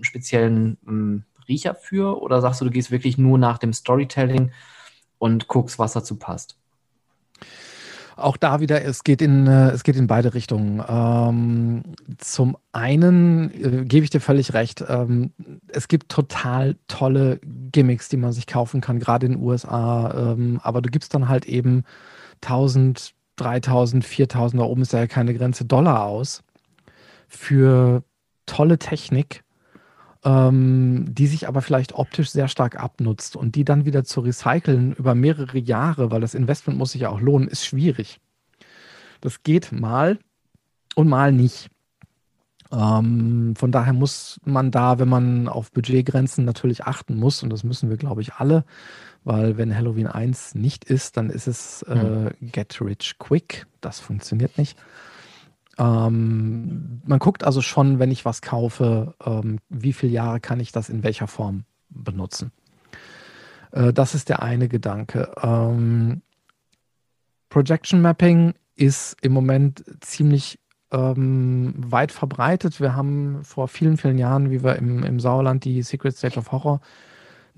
speziellen 0.00 0.78
hm, 0.84 1.24
Riecher 1.48 1.74
für? 1.74 2.20
Oder 2.20 2.40
sagst 2.40 2.60
du, 2.60 2.66
du 2.66 2.70
gehst 2.70 2.90
wirklich 2.90 3.18
nur 3.18 3.38
nach 3.38 3.58
dem 3.58 3.72
Storytelling 3.72 4.52
und 5.18 5.48
guckst, 5.48 5.78
was 5.78 5.94
dazu 5.94 6.16
passt? 6.16 6.56
Auch 8.18 8.36
da 8.36 8.60
wieder, 8.60 8.84
es 8.84 9.04
geht 9.04 9.22
in, 9.22 9.46
äh, 9.46 9.70
es 9.70 9.84
geht 9.84 9.96
in 9.96 10.08
beide 10.08 10.34
Richtungen. 10.34 10.82
Ähm, 10.88 11.82
zum 12.18 12.56
einen 12.72 13.50
äh, 13.52 13.84
gebe 13.84 14.02
ich 14.04 14.10
dir 14.10 14.20
völlig 14.20 14.54
recht, 14.54 14.84
ähm, 14.88 15.32
es 15.68 15.86
gibt 15.86 16.08
total 16.08 16.76
tolle 16.88 17.38
Gimmicks, 17.70 18.08
die 18.08 18.16
man 18.16 18.32
sich 18.32 18.46
kaufen 18.46 18.80
kann, 18.80 18.98
gerade 18.98 19.26
in 19.26 19.32
den 19.32 19.42
USA. 19.42 20.32
Ähm, 20.32 20.60
aber 20.62 20.82
du 20.82 20.90
gibst 20.90 21.14
dann 21.14 21.28
halt 21.28 21.46
eben 21.46 21.84
1000, 22.42 23.14
3000, 23.36 24.04
4000, 24.04 24.60
da 24.60 24.66
oben 24.66 24.82
ist 24.82 24.92
ja 24.92 25.06
keine 25.06 25.32
Grenze, 25.34 25.64
Dollar 25.64 26.04
aus 26.04 26.42
für 27.28 28.02
tolle 28.46 28.78
Technik, 28.78 29.44
ähm, 30.24 31.06
die 31.08 31.26
sich 31.26 31.46
aber 31.48 31.62
vielleicht 31.62 31.94
optisch 31.94 32.30
sehr 32.30 32.48
stark 32.48 32.80
abnutzt 32.80 33.36
und 33.36 33.54
die 33.54 33.64
dann 33.64 33.84
wieder 33.84 34.04
zu 34.04 34.20
recyceln 34.20 34.92
über 34.92 35.14
mehrere 35.14 35.58
Jahre, 35.58 36.10
weil 36.10 36.20
das 36.20 36.34
Investment 36.34 36.78
muss 36.78 36.92
sich 36.92 37.02
ja 37.02 37.10
auch 37.10 37.20
lohnen, 37.20 37.48
ist 37.48 37.64
schwierig. 37.64 38.20
Das 39.20 39.42
geht 39.42 39.72
mal 39.72 40.18
und 40.94 41.08
mal 41.08 41.32
nicht. 41.32 41.70
Ähm, 42.70 43.54
von 43.56 43.72
daher 43.72 43.92
muss 43.92 44.40
man 44.44 44.70
da, 44.70 44.98
wenn 44.98 45.08
man 45.08 45.48
auf 45.48 45.72
Budgetgrenzen 45.72 46.44
natürlich 46.44 46.84
achten 46.84 47.16
muss, 47.16 47.42
und 47.42 47.50
das 47.50 47.64
müssen 47.64 47.88
wir, 47.88 47.96
glaube 47.96 48.20
ich, 48.20 48.34
alle, 48.34 48.64
weil 49.24 49.56
wenn 49.56 49.74
Halloween 49.74 50.06
1 50.06 50.54
nicht 50.54 50.84
ist, 50.84 51.16
dann 51.16 51.30
ist 51.30 51.46
es 51.46 51.82
äh, 51.82 51.94
hm. 51.94 52.30
Get 52.52 52.80
Rich 52.80 53.16
Quick. 53.18 53.66
Das 53.80 54.00
funktioniert 54.00 54.58
nicht. 54.58 54.78
Ähm, 55.78 57.00
man 57.04 57.18
guckt 57.18 57.44
also 57.44 57.62
schon, 57.62 57.98
wenn 57.98 58.10
ich 58.10 58.24
was 58.24 58.42
kaufe, 58.42 59.14
ähm, 59.24 59.60
wie 59.68 59.92
viele 59.92 60.12
Jahre 60.12 60.40
kann 60.40 60.60
ich 60.60 60.72
das 60.72 60.88
in 60.88 61.02
welcher 61.02 61.28
Form 61.28 61.64
benutzen. 61.88 62.52
Äh, 63.72 63.92
das 63.92 64.14
ist 64.14 64.28
der 64.28 64.42
eine 64.42 64.68
Gedanke. 64.68 65.32
Ähm, 65.42 66.22
Projection 67.48 68.02
Mapping 68.02 68.54
ist 68.74 69.16
im 69.22 69.32
Moment 69.32 69.84
ziemlich 70.00 70.58
ähm, 70.90 71.74
weit 71.76 72.12
verbreitet. 72.12 72.80
Wir 72.80 72.94
haben 72.94 73.44
vor 73.44 73.68
vielen, 73.68 73.96
vielen 73.96 74.18
Jahren, 74.18 74.50
wie 74.50 74.62
wir 74.62 74.76
im, 74.76 75.02
im 75.02 75.20
Sauerland 75.20 75.64
die 75.64 75.82
Secret 75.82 76.16
Stage 76.16 76.38
of 76.38 76.52
Horror 76.52 76.80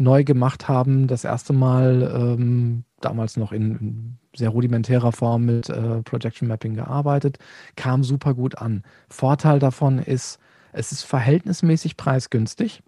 neu 0.01 0.25
gemacht 0.25 0.67
haben, 0.67 1.07
das 1.07 1.25
erste 1.25 1.53
Mal 1.53 2.11
ähm, 2.15 2.85
damals 3.01 3.37
noch 3.37 3.53
in, 3.53 3.77
in, 3.77 4.17
sehr 4.35 4.51
rudimentärer 4.51 5.13
Form 5.13 5.45
mit 5.45 5.69
äh, 5.69 6.03
Projection 6.03 6.49
Mapping 6.49 6.75
gearbeitet, 6.75 7.39
kam 7.77 8.05
super 8.05 8.33
gut 8.35 8.59
an. 8.59 8.85
Vorteil 9.09 9.59
davon 9.59 9.99
ist, 9.99 10.39
es 10.73 10.93
ist 10.93 11.03
verhältnismäßig 11.03 11.97
preisgünstig. 11.97 12.83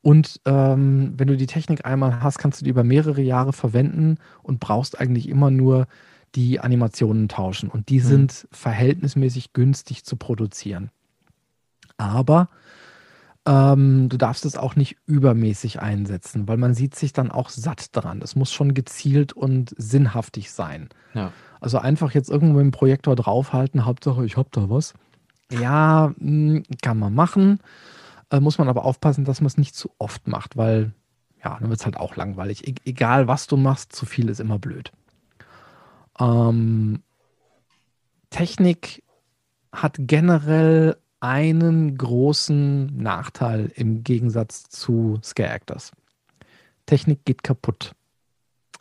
Und 0.00 0.40
ähm, 0.44 1.14
wenn 1.16 1.28
du 1.28 1.36
die 1.36 1.46
Technik 1.46 1.84
einmal 1.84 2.22
hast, 2.22 2.38
kannst 2.38 2.60
du 2.60 2.64
die 2.64 2.70
über 2.70 2.84
mehrere 2.84 3.20
Jahre 3.20 3.52
verwenden 3.52 4.16
und 4.42 4.58
brauchst 4.58 4.98
eigentlich 4.98 5.28
immer 5.28 5.50
nur 5.50 5.86
die 6.34 6.60
Animationen 6.60 7.28
tauschen. 7.28 7.68
Und 7.68 7.90
die 7.90 8.00
mhm. 8.00 8.04
sind 8.04 8.48
verhältnismäßig 8.50 9.52
günstig 9.52 10.04
zu 10.04 10.16
produzieren. 10.16 10.90
Aber 11.96 12.48
ähm, 13.46 14.08
du 14.08 14.16
darfst 14.16 14.44
es 14.44 14.56
auch 14.56 14.74
nicht 14.74 14.96
übermäßig 15.06 15.80
einsetzen, 15.80 16.48
weil 16.48 16.56
man 16.56 16.74
sieht 16.74 16.94
sich 16.94 17.12
dann 17.12 17.30
auch 17.30 17.50
satt 17.50 17.94
dran. 17.94 18.22
Es 18.22 18.36
muss 18.36 18.52
schon 18.52 18.72
gezielt 18.72 19.32
und 19.34 19.74
sinnhaftig 19.76 20.50
sein. 20.50 20.88
Ja. 21.12 21.32
Also 21.60 21.78
einfach 21.78 22.12
jetzt 22.12 22.30
irgendwo 22.30 22.54
mit 22.54 22.64
dem 22.64 22.70
Projektor 22.70 23.16
draufhalten, 23.16 23.84
Hauptsache 23.84 24.24
ich 24.24 24.36
hab 24.36 24.50
da 24.52 24.70
was. 24.70 24.94
Ja, 25.50 26.14
hm, 26.18 26.62
kann 26.82 26.98
man 26.98 27.14
machen. 27.14 27.60
Äh, 28.30 28.40
muss 28.40 28.58
man 28.58 28.68
aber 28.68 28.84
aufpassen, 28.84 29.24
dass 29.24 29.40
man 29.40 29.46
es 29.46 29.58
nicht 29.58 29.74
zu 29.74 29.90
oft 29.98 30.26
macht, 30.26 30.56
weil 30.56 30.92
ja, 31.44 31.58
dann 31.60 31.68
wird 31.68 31.80
es 31.80 31.84
halt 31.84 31.98
auch 31.98 32.16
langweilig. 32.16 32.66
E 32.66 32.74
egal 32.86 33.28
was 33.28 33.46
du 33.46 33.58
machst, 33.58 33.94
zu 33.94 34.06
viel 34.06 34.30
ist 34.30 34.40
immer 34.40 34.58
blöd. 34.58 34.92
Ähm, 36.18 37.02
Technik 38.30 39.02
hat 39.70 39.96
generell 39.98 40.96
einen 41.24 41.96
großen 41.96 42.94
Nachteil 42.98 43.72
im 43.74 44.04
Gegensatz 44.04 44.64
zu 44.64 45.18
Scare 45.22 45.54
Actors. 45.54 45.90
Technik 46.84 47.24
geht 47.24 47.42
kaputt. 47.42 47.92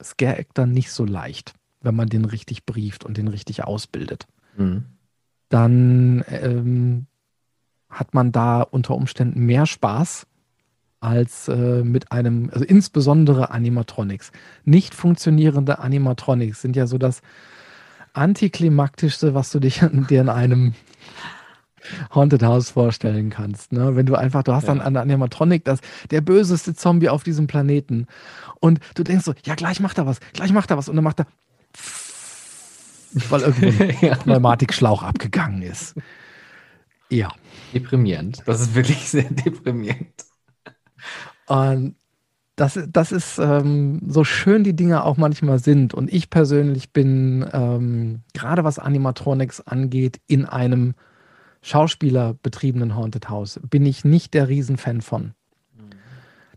Scare 0.04 0.40
Actor 0.40 0.66
nicht 0.66 0.92
so 0.92 1.06
leicht, 1.06 1.54
wenn 1.80 1.96
man 1.96 2.10
den 2.10 2.26
richtig 2.26 2.66
brieft 2.66 3.06
und 3.06 3.16
den 3.16 3.30
richtig 3.30 3.64
ausbildet. 3.64 4.28
Mhm. 4.58 4.84
Dann 5.48 6.26
ähm, 6.28 7.06
hat 7.90 8.14
man 8.14 8.34
da 8.34 8.62
unter 8.62 8.96
Umständen 8.96 9.46
mehr 9.46 9.66
Spaß 9.66 10.28
als 11.00 11.48
äh, 11.48 11.82
mit 11.86 12.12
einem, 12.12 12.50
also 12.52 12.66
insbesondere 12.66 13.52
Animatronics. 13.52 14.34
Nicht 14.66 14.94
funktionierende 14.96 15.80
Animatronics 15.80 16.62
sind 16.62 16.76
ja 16.76 16.88
so 16.88 16.98
das 16.98 17.22
antiklimaktischste, 18.12 19.34
was 19.34 19.50
du 19.50 19.62
dich 19.62 19.80
dir 20.10 20.20
in 20.20 20.30
einem 20.30 20.74
Haunted 22.14 22.44
House 22.44 22.72
vorstellen 22.72 23.30
kannst. 23.30 23.72
Ne? 23.72 23.96
Wenn 23.96 24.06
du 24.06 24.16
einfach, 24.16 24.44
du 24.44 24.54
hast 24.54 24.68
dann 24.68 24.82
an 24.82 24.96
Animatronic 24.96 25.66
das, 25.66 25.80
der 26.12 26.22
böseste 26.22 26.74
Zombie 26.74 27.10
auf 27.10 27.24
diesem 27.24 27.48
Planeten. 27.48 28.08
Und 28.60 28.80
du 28.96 29.04
denkst 29.04 29.26
so, 29.26 29.34
ja, 29.46 29.56
gleich 29.56 29.80
macht 29.80 29.98
er 29.98 30.06
was, 30.06 30.20
gleich 30.34 30.54
macht 30.54 30.72
er 30.72 30.78
was. 30.78 30.90
Und 30.90 30.96
dann 30.96 31.04
macht 31.04 31.20
er, 31.20 31.28
weil 33.30 33.42
irgendwo 33.42 33.84
ein 33.84 33.98
ja. 34.02 34.16
Pneumatikschlauch 34.16 35.04
abgegangen 35.04 35.62
ist. 35.62 35.96
Ja. 37.10 37.32
Deprimierend. 37.74 38.44
Das 38.46 38.62
ist 38.62 38.76
wirklich 38.76 39.10
sehr 39.10 39.30
deprimierend. 39.30 40.26
Und 41.48 41.96
das, 42.56 42.80
das 42.88 43.12
ist 43.12 43.40
ähm, 43.40 44.02
so 44.08 44.24
schön 44.24 44.64
die 44.64 44.76
Dinge 44.76 45.04
auch 45.04 45.18
manchmal 45.18 45.60
sind. 45.60 45.94
Und 45.94 46.12
ich 46.14 46.30
persönlich 46.30 46.92
bin, 46.92 47.46
ähm, 47.52 48.22
gerade 48.34 48.64
was 48.64 48.80
Animatronics 48.80 49.62
angeht, 49.62 50.22
in 50.28 50.46
einem 50.46 50.94
schauspielerbetriebenen 51.64 52.96
Haunted 52.96 53.30
House 53.30 53.60
bin 53.70 53.86
ich 53.86 54.06
nicht 54.06 54.34
der 54.36 54.48
Riesenfan 54.48 55.02
von. 55.02 55.34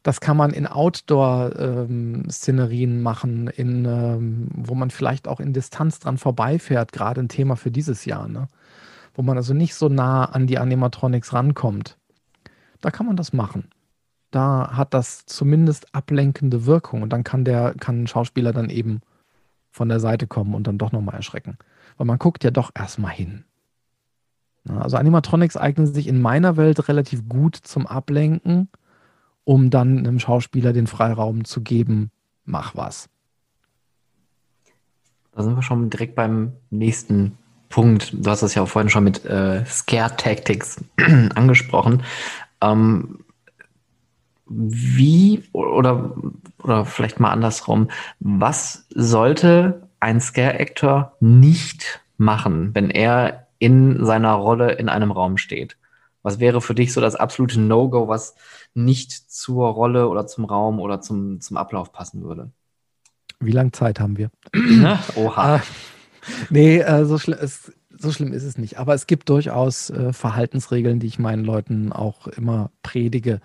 Das 0.02 0.20
kann 0.20 0.36
man 0.36 0.52
in 0.52 0.66
Outdoor-Szenerien 0.68 2.90
ähm, 2.90 3.02
machen, 3.02 3.48
in, 3.48 3.86
ähm, 3.86 4.48
wo 4.54 4.76
man 4.76 4.90
vielleicht 4.90 5.26
auch 5.26 5.40
in 5.40 5.52
Distanz 5.52 5.98
dran 5.98 6.16
vorbeifährt, 6.16 6.92
gerade 6.92 7.20
ein 7.20 7.28
Thema 7.28 7.56
für 7.56 7.72
dieses 7.72 8.04
Jahr, 8.04 8.28
ne? 8.28 8.46
wo 9.14 9.22
man 9.22 9.36
also 9.36 9.52
nicht 9.52 9.74
so 9.74 9.88
nah 9.88 10.26
an 10.26 10.46
die 10.46 10.58
Animatronics 10.58 11.32
rankommt. 11.32 11.98
Da 12.80 12.92
kann 12.92 13.06
man 13.06 13.16
das 13.16 13.32
machen. 13.32 13.68
Da 14.30 14.76
hat 14.76 14.94
das 14.94 15.26
zumindest 15.26 15.92
ablenkende 15.92 16.66
Wirkung 16.66 17.02
und 17.02 17.12
dann 17.12 17.24
kann 17.24 17.44
der 17.44 17.74
kann 17.74 18.02
ein 18.02 18.06
Schauspieler 18.06 18.52
dann 18.52 18.70
eben 18.70 19.00
von 19.70 19.88
der 19.88 19.98
Seite 19.98 20.28
kommen 20.28 20.54
und 20.54 20.68
dann 20.68 20.78
doch 20.78 20.92
nochmal 20.92 21.16
erschrecken. 21.16 21.58
Weil 21.96 22.06
man 22.06 22.18
guckt 22.18 22.44
ja 22.44 22.52
doch 22.52 22.70
erstmal 22.74 23.12
hin. 23.12 23.44
Also 24.68 24.96
Animatronics 24.96 25.56
eignen 25.56 25.86
sich 25.86 26.08
in 26.08 26.20
meiner 26.20 26.56
Welt 26.56 26.88
relativ 26.88 27.28
gut 27.28 27.56
zum 27.56 27.86
Ablenken, 27.86 28.68
um 29.44 29.70
dann 29.70 29.98
einem 29.98 30.18
Schauspieler 30.18 30.72
den 30.72 30.86
Freiraum 30.86 31.44
zu 31.44 31.62
geben, 31.62 32.10
mach 32.44 32.74
was. 32.74 33.08
Da 35.32 35.42
sind 35.42 35.54
wir 35.54 35.62
schon 35.62 35.90
direkt 35.90 36.14
beim 36.14 36.52
nächsten 36.70 37.36
Punkt. 37.68 38.12
Du 38.12 38.30
hast 38.30 38.42
das 38.42 38.54
ja 38.54 38.62
auch 38.62 38.68
vorhin 38.68 38.88
schon 38.88 39.04
mit 39.04 39.24
äh, 39.24 39.64
Scare 39.66 40.16
Tactics 40.16 40.82
angesprochen. 41.34 42.02
Ähm, 42.60 43.20
wie 44.48 45.42
oder, 45.52 46.14
oder 46.62 46.84
vielleicht 46.84 47.20
mal 47.20 47.30
andersrum, 47.30 47.88
was 48.20 48.86
sollte 48.90 49.88
ein 50.00 50.20
Scare-Actor 50.20 51.16
nicht 51.20 52.00
machen, 52.16 52.74
wenn 52.74 52.90
er 52.90 53.45
in 53.58 54.04
seiner 54.04 54.32
Rolle 54.32 54.72
in 54.72 54.88
einem 54.88 55.10
Raum 55.10 55.36
steht. 55.36 55.76
Was 56.22 56.40
wäre 56.40 56.60
für 56.60 56.74
dich 56.74 56.92
so 56.92 57.00
das 57.00 57.14
absolute 57.14 57.60
No-Go, 57.60 58.08
was 58.08 58.34
nicht 58.74 59.12
zur 59.12 59.68
Rolle 59.68 60.08
oder 60.08 60.26
zum 60.26 60.44
Raum 60.44 60.80
oder 60.80 61.00
zum, 61.00 61.40
zum 61.40 61.56
Ablauf 61.56 61.92
passen 61.92 62.24
würde? 62.24 62.50
Wie 63.38 63.52
lange 63.52 63.72
Zeit 63.72 64.00
haben 64.00 64.16
wir? 64.16 64.30
Oha. 65.14 65.56
Äh, 65.56 65.60
nee, 66.50 66.78
äh, 66.78 67.04
so, 67.04 67.18
schl 67.18 67.34
es, 67.34 67.72
so, 67.96 68.10
schlimm 68.10 68.32
ist 68.32 68.44
es 68.44 68.58
nicht. 68.58 68.78
Aber 68.78 68.94
es 68.94 69.06
gibt 69.06 69.28
durchaus 69.28 69.90
äh, 69.90 70.12
Verhaltensregeln, 70.12 70.98
die 70.98 71.06
ich 71.06 71.18
meinen 71.18 71.44
Leuten 71.44 71.92
auch 71.92 72.26
immer 72.26 72.70
predige. 72.82 73.40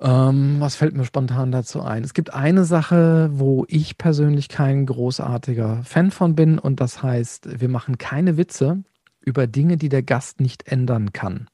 Ähm, 0.00 0.56
was 0.58 0.74
fällt 0.74 0.94
mir 0.96 1.04
spontan 1.04 1.52
dazu 1.52 1.80
ein? 1.80 2.02
Es 2.02 2.12
gibt 2.12 2.34
eine 2.34 2.64
Sache, 2.64 3.30
wo 3.32 3.64
ich 3.68 3.98
persönlich 3.98 4.48
kein 4.48 4.84
großartiger 4.84 5.82
Fan 5.84 6.10
von 6.10 6.34
bin, 6.34 6.58
und 6.58 6.80
das 6.80 7.02
heißt, 7.02 7.60
wir 7.60 7.68
machen 7.68 7.98
keine 7.98 8.36
Witze, 8.36 8.82
über 9.24 9.46
Dinge, 9.46 9.76
die 9.76 9.88
der 9.88 10.02
Gast 10.02 10.40
nicht 10.40 10.68
ändern 10.68 11.12
kann. 11.12 11.48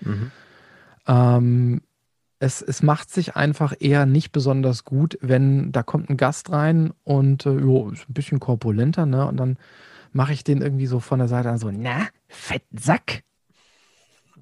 Mhm. 0.00 0.30
Ähm, 1.06 1.80
es, 2.40 2.62
es 2.62 2.82
macht 2.82 3.10
sich 3.10 3.34
einfach 3.34 3.74
eher 3.78 4.06
nicht 4.06 4.30
besonders 4.30 4.84
gut, 4.84 5.18
wenn 5.20 5.72
da 5.72 5.82
kommt 5.82 6.08
ein 6.08 6.16
Gast 6.16 6.50
rein 6.50 6.92
und 7.04 7.46
äh, 7.46 7.54
jo, 7.54 7.90
ist 7.90 8.08
ein 8.08 8.14
bisschen 8.14 8.38
korpulenter, 8.38 9.06
ne? 9.06 9.26
Und 9.26 9.38
dann 9.38 9.58
mache 10.12 10.32
ich 10.32 10.44
den 10.44 10.62
irgendwie 10.62 10.86
so 10.86 11.00
von 11.00 11.18
der 11.18 11.28
Seite 11.28 11.50
an 11.50 11.58
so, 11.58 11.70
na, 11.70 12.06
Fettsack. 12.28 13.24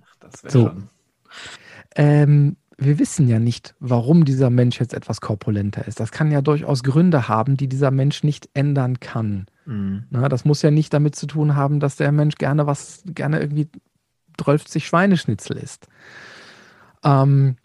Ach, 0.05 0.16
das 0.20 0.44
wäre 0.44 0.52
so. 0.52 0.66
schon. 0.66 0.88
Ähm, 1.94 2.57
wir 2.79 2.98
wissen 2.98 3.26
ja 3.26 3.38
nicht, 3.38 3.74
warum 3.81 4.26
dieser 4.26 4.50
Mensch 4.50 4.79
jetzt 4.81 4.92
etwas 4.92 5.22
korpulenter 5.22 5.87
ist. 5.88 5.98
Das 5.98 6.12
kann 6.12 6.31
ja 6.31 6.42
durchaus 6.42 6.83
Gründe 6.83 7.29
haben, 7.29 7.57
die 7.57 7.68
dieser 7.68 7.90
Mensch 7.90 8.22
nicht 8.22 8.50
ändern 8.52 9.00
kann. 9.00 9.46
Mhm. 9.66 10.05
Na, 10.11 10.29
das 10.29 10.44
muss 10.44 10.62
ja 10.62 10.70
nicht 10.70 10.92
damit 10.92 11.16
zu 11.16 11.26
tun 11.26 11.55
haben, 11.55 11.81
dass 11.81 11.96
der 11.96 12.12
Mensch 12.12 12.37
gerne 12.37 12.66
was, 12.66 13.02
gerne 13.07 13.40
irgendwie 13.40 13.68
12 14.38 14.83
Schweineschnitzel 14.83 15.57
isst. 15.57 15.88
Ähm, 17.05 17.57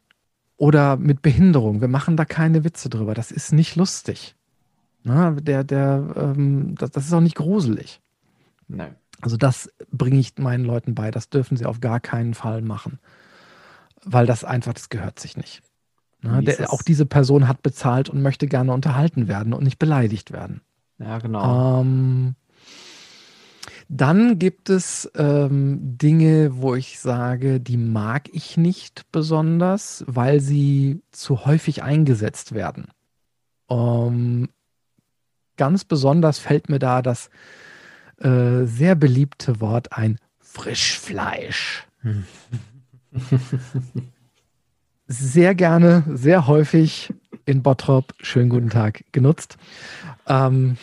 oder 0.58 0.98
mit 0.98 1.22
Behinderung. 1.22 1.82
Wir 1.82 1.88
machen 1.88 2.18
da 2.18 2.26
keine 2.26 2.64
Witze 2.64 2.90
drüber. 2.90 3.14
Das 3.14 3.32
ist 3.32 3.52
nicht 3.54 3.76
lustig. 3.76 4.36
Na, 5.04 5.32
der, 5.32 5.64
der, 5.64 6.14
ähm, 6.16 6.76
das, 6.76 6.92
das, 6.92 7.06
ist 7.06 7.14
auch 7.14 7.22
nicht 7.22 7.36
gruselig. 7.36 8.02
Nein. 8.68 8.96
Also 9.22 9.38
das 9.38 9.72
bringe 9.92 10.20
ich 10.20 10.38
meinen 10.38 10.66
Leuten 10.66 10.94
bei. 10.94 11.10
Das 11.10 11.30
dürfen 11.30 11.58
sie 11.58 11.66
auf 11.66 11.80
gar 11.80 12.00
keinen 12.00 12.34
Fall 12.34 12.62
machen 12.62 13.00
weil 14.04 14.26
das 14.26 14.44
einfach, 14.44 14.74
das 14.74 14.90
gehört 14.90 15.20
sich 15.20 15.38
nicht. 15.38 15.62
Ne? 16.22 16.44
Der, 16.44 16.72
auch 16.72 16.82
diese 16.82 17.06
Person 17.06 17.48
hat 17.48 17.62
bezahlt 17.62 18.10
und 18.10 18.22
möchte 18.22 18.48
gerne 18.48 18.74
unterhalten 18.74 19.28
werden 19.28 19.54
und 19.54 19.64
nicht 19.64 19.80
beleidigt 19.80 20.32
werden. 20.32 20.62
Ja, 21.02 21.18
genau. 21.20 21.82
Ähm, 21.82 22.36
dann 23.90 24.40
gibt 24.40 24.70
es 24.70 25.12
ähm, 25.16 25.98
Dinge, 25.98 26.62
wo 26.62 26.76
ich 26.76 27.00
sage, 27.00 27.60
die 27.60 27.78
mag 27.78 28.30
ich 28.32 28.56
nicht 28.56 29.12
besonders, 29.12 30.06
weil 30.08 30.40
sie 30.40 31.02
zu 31.12 31.46
häufig 31.46 31.84
eingesetzt 31.84 32.54
werden. 32.54 32.88
Ähm, 33.70 34.50
ganz 35.58 35.84
besonders 35.84 36.40
fällt 36.40 36.70
mir 36.70 36.80
da 36.80 37.02
das 37.02 37.30
äh, 38.20 38.66
sehr 38.66 38.96
beliebte 38.96 39.60
Wort 39.60 39.92
ein 39.92 40.18
Frischfleisch. 40.40 41.86
Hm. 42.02 42.26
sehr 45.08 45.56
gerne, 45.56 46.04
sehr 46.14 46.48
häufig 46.48 47.14
in 47.46 47.64
Bottrop, 47.64 48.14
schönen 48.20 48.50
guten 48.50 48.70
Tag, 48.70 49.04
genutzt. 49.12 49.58
Ähm, 50.28 50.78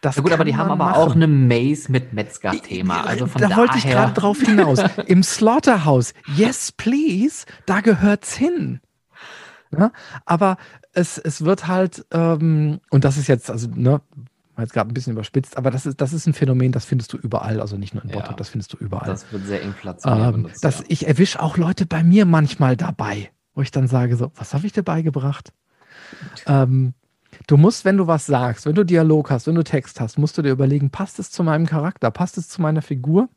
das 0.00 0.16
ja 0.16 0.22
gut, 0.22 0.32
aber 0.32 0.44
die 0.44 0.56
haben 0.56 0.70
aber 0.70 0.84
machen. 0.84 0.94
auch 0.94 1.14
eine 1.14 1.26
Maze 1.26 1.90
mit 1.90 2.12
Metzger-Thema. 2.12 3.02
Also 3.06 3.26
von 3.26 3.40
da 3.40 3.48
daher... 3.48 3.60
wollte 3.62 3.78
ich 3.78 3.84
gerade 3.84 4.12
drauf 4.12 4.40
hinaus. 4.40 4.78
Im 5.06 5.22
Slaughterhouse, 5.22 6.14
yes 6.34 6.72
please, 6.72 7.46
da 7.66 7.80
gehört's 7.80 8.34
hin. 8.34 8.80
Ja, 9.76 9.92
aber 10.24 10.56
es, 10.92 11.18
es 11.18 11.44
wird 11.44 11.66
halt, 11.66 12.06
ähm, 12.12 12.80
und 12.90 13.04
das 13.04 13.16
ist 13.16 13.26
jetzt, 13.26 13.50
also, 13.50 13.68
ne, 13.74 14.00
jetzt 14.58 14.72
gerade 14.72 14.88
ein 14.88 14.94
bisschen 14.94 15.14
überspitzt, 15.14 15.56
aber 15.56 15.70
das 15.70 15.86
ist, 15.86 16.00
das 16.00 16.12
ist 16.12 16.26
ein 16.26 16.32
Phänomen, 16.32 16.70
das 16.70 16.84
findest 16.84 17.12
du 17.12 17.16
überall, 17.16 17.60
also 17.60 17.76
nicht 17.76 17.94
nur 17.94 18.04
in 18.04 18.10
Bottrop, 18.10 18.30
ja, 18.30 18.36
das 18.36 18.50
findest 18.50 18.72
du 18.72 18.76
überall. 18.76 19.08
Das 19.08 19.32
wird 19.32 19.46
sehr 19.46 19.62
inflationär 19.62 20.26
ähm, 20.26 20.32
benutzt, 20.32 20.62
das, 20.62 20.80
ja. 20.80 20.84
Ich 20.88 21.08
erwische 21.08 21.42
auch 21.42 21.56
Leute 21.56 21.86
bei 21.86 22.04
mir 22.04 22.24
manchmal 22.24 22.76
dabei, 22.76 23.30
wo 23.54 23.62
ich 23.62 23.70
dann 23.70 23.86
sage 23.86 24.16
so, 24.16 24.30
was 24.34 24.54
habe 24.54 24.66
ich 24.66 24.72
dir 24.72 24.82
beigebracht? 24.82 25.52
Ähm, 26.46 26.94
du 27.46 27.56
musst, 27.56 27.84
wenn 27.84 27.96
du 27.96 28.06
was 28.06 28.26
sagst, 28.26 28.66
wenn 28.66 28.74
du 28.74 28.84
Dialog 28.84 29.30
hast, 29.30 29.46
wenn 29.46 29.54
du 29.54 29.64
Text 29.64 30.00
hast, 30.00 30.18
musst 30.18 30.36
du 30.38 30.42
dir 30.42 30.50
überlegen, 30.50 30.90
passt 30.90 31.18
es 31.18 31.30
zu 31.30 31.42
meinem 31.42 31.66
Charakter, 31.66 32.10
passt 32.10 32.38
es 32.38 32.48
zu 32.48 32.60
meiner 32.62 32.82
Figur? 32.82 33.28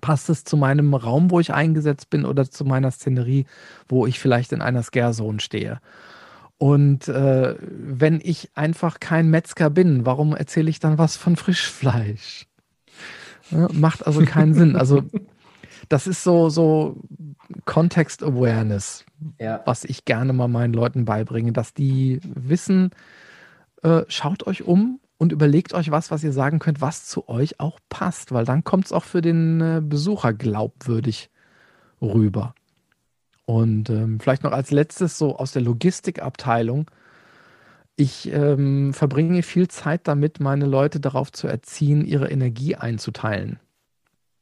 Passt 0.00 0.28
es 0.28 0.42
zu 0.42 0.56
meinem 0.56 0.94
Raum, 0.94 1.30
wo 1.30 1.38
ich 1.38 1.54
eingesetzt 1.54 2.10
bin 2.10 2.24
oder 2.24 2.50
zu 2.50 2.64
meiner 2.64 2.90
Szenerie, 2.90 3.46
wo 3.88 4.06
ich 4.06 4.18
vielleicht 4.18 4.52
in 4.52 4.60
einer 4.60 4.82
Scare-Zone 4.82 5.40
stehe? 5.40 5.80
Und 6.58 7.06
äh, 7.08 7.54
wenn 7.60 8.20
ich 8.22 8.50
einfach 8.54 8.98
kein 8.98 9.28
Metzger 9.28 9.70
bin, 9.70 10.04
warum 10.06 10.34
erzähle 10.34 10.70
ich 10.70 10.80
dann 10.80 10.98
was 10.98 11.16
von 11.16 11.36
Frischfleisch? 11.36 12.46
Ja, 13.50 13.68
macht 13.72 14.06
also 14.06 14.24
keinen 14.24 14.54
Sinn. 14.54 14.74
Also 14.74 15.04
das 15.88 16.06
ist 16.06 16.22
so, 16.22 16.48
so 16.48 16.96
Context 17.64 18.22
Awareness, 18.22 19.04
ja. 19.38 19.62
was 19.64 19.84
ich 19.84 20.04
gerne 20.04 20.32
mal 20.32 20.48
meinen 20.48 20.74
Leuten 20.74 21.04
beibringe, 21.04 21.52
dass 21.52 21.74
die 21.74 22.20
wissen, 22.22 22.90
äh, 23.82 24.02
schaut 24.08 24.46
euch 24.46 24.62
um 24.64 25.00
und 25.18 25.32
überlegt 25.32 25.74
euch 25.74 25.90
was, 25.90 26.10
was 26.10 26.24
ihr 26.24 26.32
sagen 26.32 26.58
könnt, 26.58 26.80
was 26.80 27.06
zu 27.06 27.28
euch 27.28 27.60
auch 27.60 27.78
passt, 27.88 28.32
weil 28.32 28.44
dann 28.44 28.64
kommt 28.64 28.86
es 28.86 28.92
auch 28.92 29.04
für 29.04 29.22
den 29.22 29.60
äh, 29.60 29.80
Besucher 29.82 30.32
glaubwürdig 30.32 31.30
rüber. 32.00 32.54
Und 33.46 33.90
ähm, 33.90 34.18
vielleicht 34.20 34.42
noch 34.42 34.52
als 34.52 34.70
letztes 34.72 35.18
so 35.18 35.36
aus 35.36 35.52
der 35.52 35.62
Logistikabteilung. 35.62 36.90
Ich 37.94 38.30
ähm, 38.32 38.92
verbringe 38.92 39.42
viel 39.42 39.68
Zeit 39.68 40.08
damit, 40.08 40.40
meine 40.40 40.66
Leute 40.66 41.00
darauf 41.00 41.32
zu 41.32 41.46
erziehen, 41.46 42.04
ihre 42.04 42.28
Energie 42.28 42.74
einzuteilen. 42.74 43.58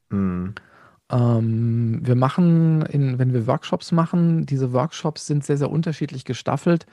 Mhm. 0.09 0.55
Ähm, 1.14 2.00
wir 2.03 2.16
machen, 2.16 2.83
in, 2.83 3.18
wenn 3.18 3.33
wir 3.33 3.46
Workshops 3.46 3.92
machen, 3.92 4.46
diese 4.46 4.72
Workshops 4.72 5.27
sind 5.27 5.44
sehr, 5.44 5.57
sehr 5.57 5.70
unterschiedlich 5.70 6.24
gestaffelt. 6.24 6.87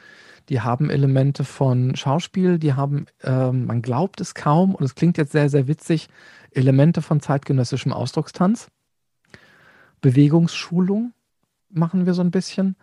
Die 0.49 0.61
haben 0.61 0.89
Elemente 0.89 1.43
von 1.43 1.95
Schauspiel, 1.95 2.59
die 2.59 2.73
haben, 2.73 3.07
ähm, 3.23 3.65
man 3.65 3.81
glaubt 3.81 4.21
es 4.21 4.35
kaum, 4.35 4.75
und 4.75 4.83
es 4.83 4.95
klingt 4.95 5.17
jetzt 5.17 5.31
sehr, 5.31 5.49
sehr 5.49 5.67
witzig, 5.67 6.07
Elemente 6.51 7.01
von 7.01 7.19
zeitgenössischem 7.19 7.93
Ausdruckstanz, 7.93 8.69
Bewegungsschulung, 10.01 11.13
machen 11.69 12.05
wir 12.05 12.13
so 12.13 12.21
ein 12.21 12.31
bisschen. 12.31 12.75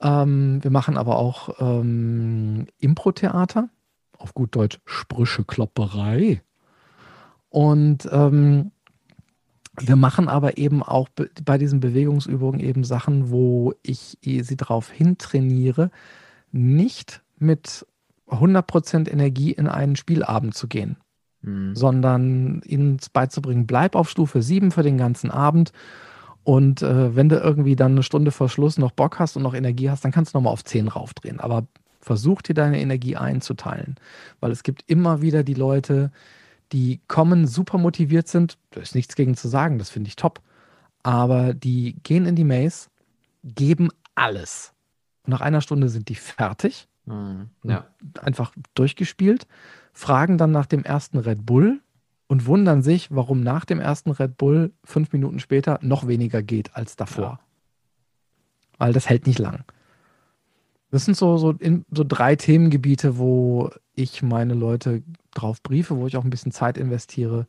Ähm, 0.00 0.62
wir 0.62 0.70
machen 0.70 0.96
aber 0.96 1.16
auch 1.16 1.60
ähm, 1.60 2.66
Impro-Theater, 2.78 3.68
auf 4.16 4.34
gut 4.34 4.54
Deutsch 4.54 4.78
Sprüche-Klopperei. 4.84 6.42
Und 7.48 8.08
ähm, 8.12 8.72
wir 9.80 9.96
machen 9.96 10.28
aber 10.28 10.58
eben 10.58 10.82
auch 10.82 11.08
bei 11.44 11.58
diesen 11.58 11.80
Bewegungsübungen 11.80 12.60
eben 12.60 12.84
Sachen, 12.84 13.30
wo 13.30 13.74
ich 13.82 14.18
sie 14.22 14.56
darauf 14.56 14.90
hintrainiere, 14.90 15.90
nicht 16.52 17.22
mit 17.38 17.86
100% 18.28 19.10
Energie 19.10 19.52
in 19.52 19.68
einen 19.68 19.96
Spielabend 19.96 20.54
zu 20.54 20.68
gehen, 20.68 20.96
mhm. 21.42 21.74
sondern 21.74 22.62
ihnen 22.64 22.98
beizubringen, 23.12 23.66
bleib 23.66 23.94
auf 23.94 24.10
Stufe 24.10 24.42
7 24.42 24.70
für 24.70 24.82
den 24.82 24.98
ganzen 24.98 25.30
Abend 25.30 25.72
und 26.48 26.80
äh, 26.80 27.14
wenn 27.14 27.28
du 27.28 27.36
irgendwie 27.36 27.76
dann 27.76 27.92
eine 27.92 28.02
Stunde 28.02 28.30
vor 28.30 28.48
Schluss 28.48 28.78
noch 28.78 28.92
Bock 28.92 29.18
hast 29.18 29.36
und 29.36 29.42
noch 29.42 29.52
Energie 29.52 29.90
hast, 29.90 30.02
dann 30.02 30.12
kannst 30.12 30.32
du 30.32 30.38
nochmal 30.38 30.54
auf 30.54 30.64
10 30.64 30.88
raufdrehen. 30.88 31.40
Aber 31.40 31.66
versuch 32.00 32.40
dir 32.40 32.54
deine 32.54 32.80
Energie 32.80 33.16
einzuteilen. 33.16 33.96
Weil 34.40 34.50
es 34.50 34.62
gibt 34.62 34.82
immer 34.86 35.20
wieder 35.20 35.42
die 35.42 35.52
Leute, 35.52 36.10
die 36.72 37.00
kommen, 37.08 37.46
super 37.46 37.78
motiviert 37.78 38.28
sind. 38.28 38.58
Da 38.70 38.80
ist 38.80 38.94
nichts 38.94 39.16
gegen 39.16 39.36
zu 39.36 39.48
sagen, 39.48 39.78
das 39.78 39.90
finde 39.90 40.08
ich 40.08 40.16
top. 40.16 40.40
Aber 41.02 41.54
die 41.54 41.96
gehen 42.02 42.26
in 42.26 42.36
die 42.36 42.44
Maze, 42.44 42.88
geben 43.42 43.88
alles. 44.14 44.72
Und 45.22 45.30
nach 45.30 45.40
einer 45.40 45.60
Stunde 45.60 45.88
sind 45.88 46.08
die 46.08 46.14
fertig. 46.14 46.88
Mhm, 47.06 47.48
ja. 47.62 47.86
Einfach 48.20 48.52
durchgespielt, 48.74 49.46
fragen 49.92 50.38
dann 50.38 50.50
nach 50.50 50.66
dem 50.66 50.84
ersten 50.84 51.18
Red 51.18 51.46
Bull 51.46 51.80
und 52.26 52.46
wundern 52.46 52.82
sich, 52.82 53.10
warum 53.10 53.42
nach 53.42 53.64
dem 53.64 53.80
ersten 53.80 54.10
Red 54.10 54.36
Bull 54.36 54.72
fünf 54.84 55.12
Minuten 55.12 55.40
später 55.40 55.78
noch 55.82 56.06
weniger 56.06 56.42
geht 56.42 56.76
als 56.76 56.96
davor. 56.96 57.24
Ja. 57.24 57.40
Weil 58.76 58.92
das 58.92 59.08
hält 59.08 59.26
nicht 59.26 59.38
lang. 59.38 59.64
Das 60.90 61.04
sind 61.04 61.16
so, 61.16 61.36
so, 61.36 61.52
in, 61.52 61.84
so 61.90 62.04
drei 62.04 62.36
Themengebiete, 62.36 63.18
wo 63.18 63.70
ich 63.94 64.22
meine 64.22 64.54
Leute 64.54 65.02
drauf 65.34 65.62
briefe, 65.62 65.96
wo 65.96 66.06
ich 66.06 66.16
auch 66.16 66.24
ein 66.24 66.30
bisschen 66.30 66.52
Zeit 66.52 66.78
investiere, 66.78 67.46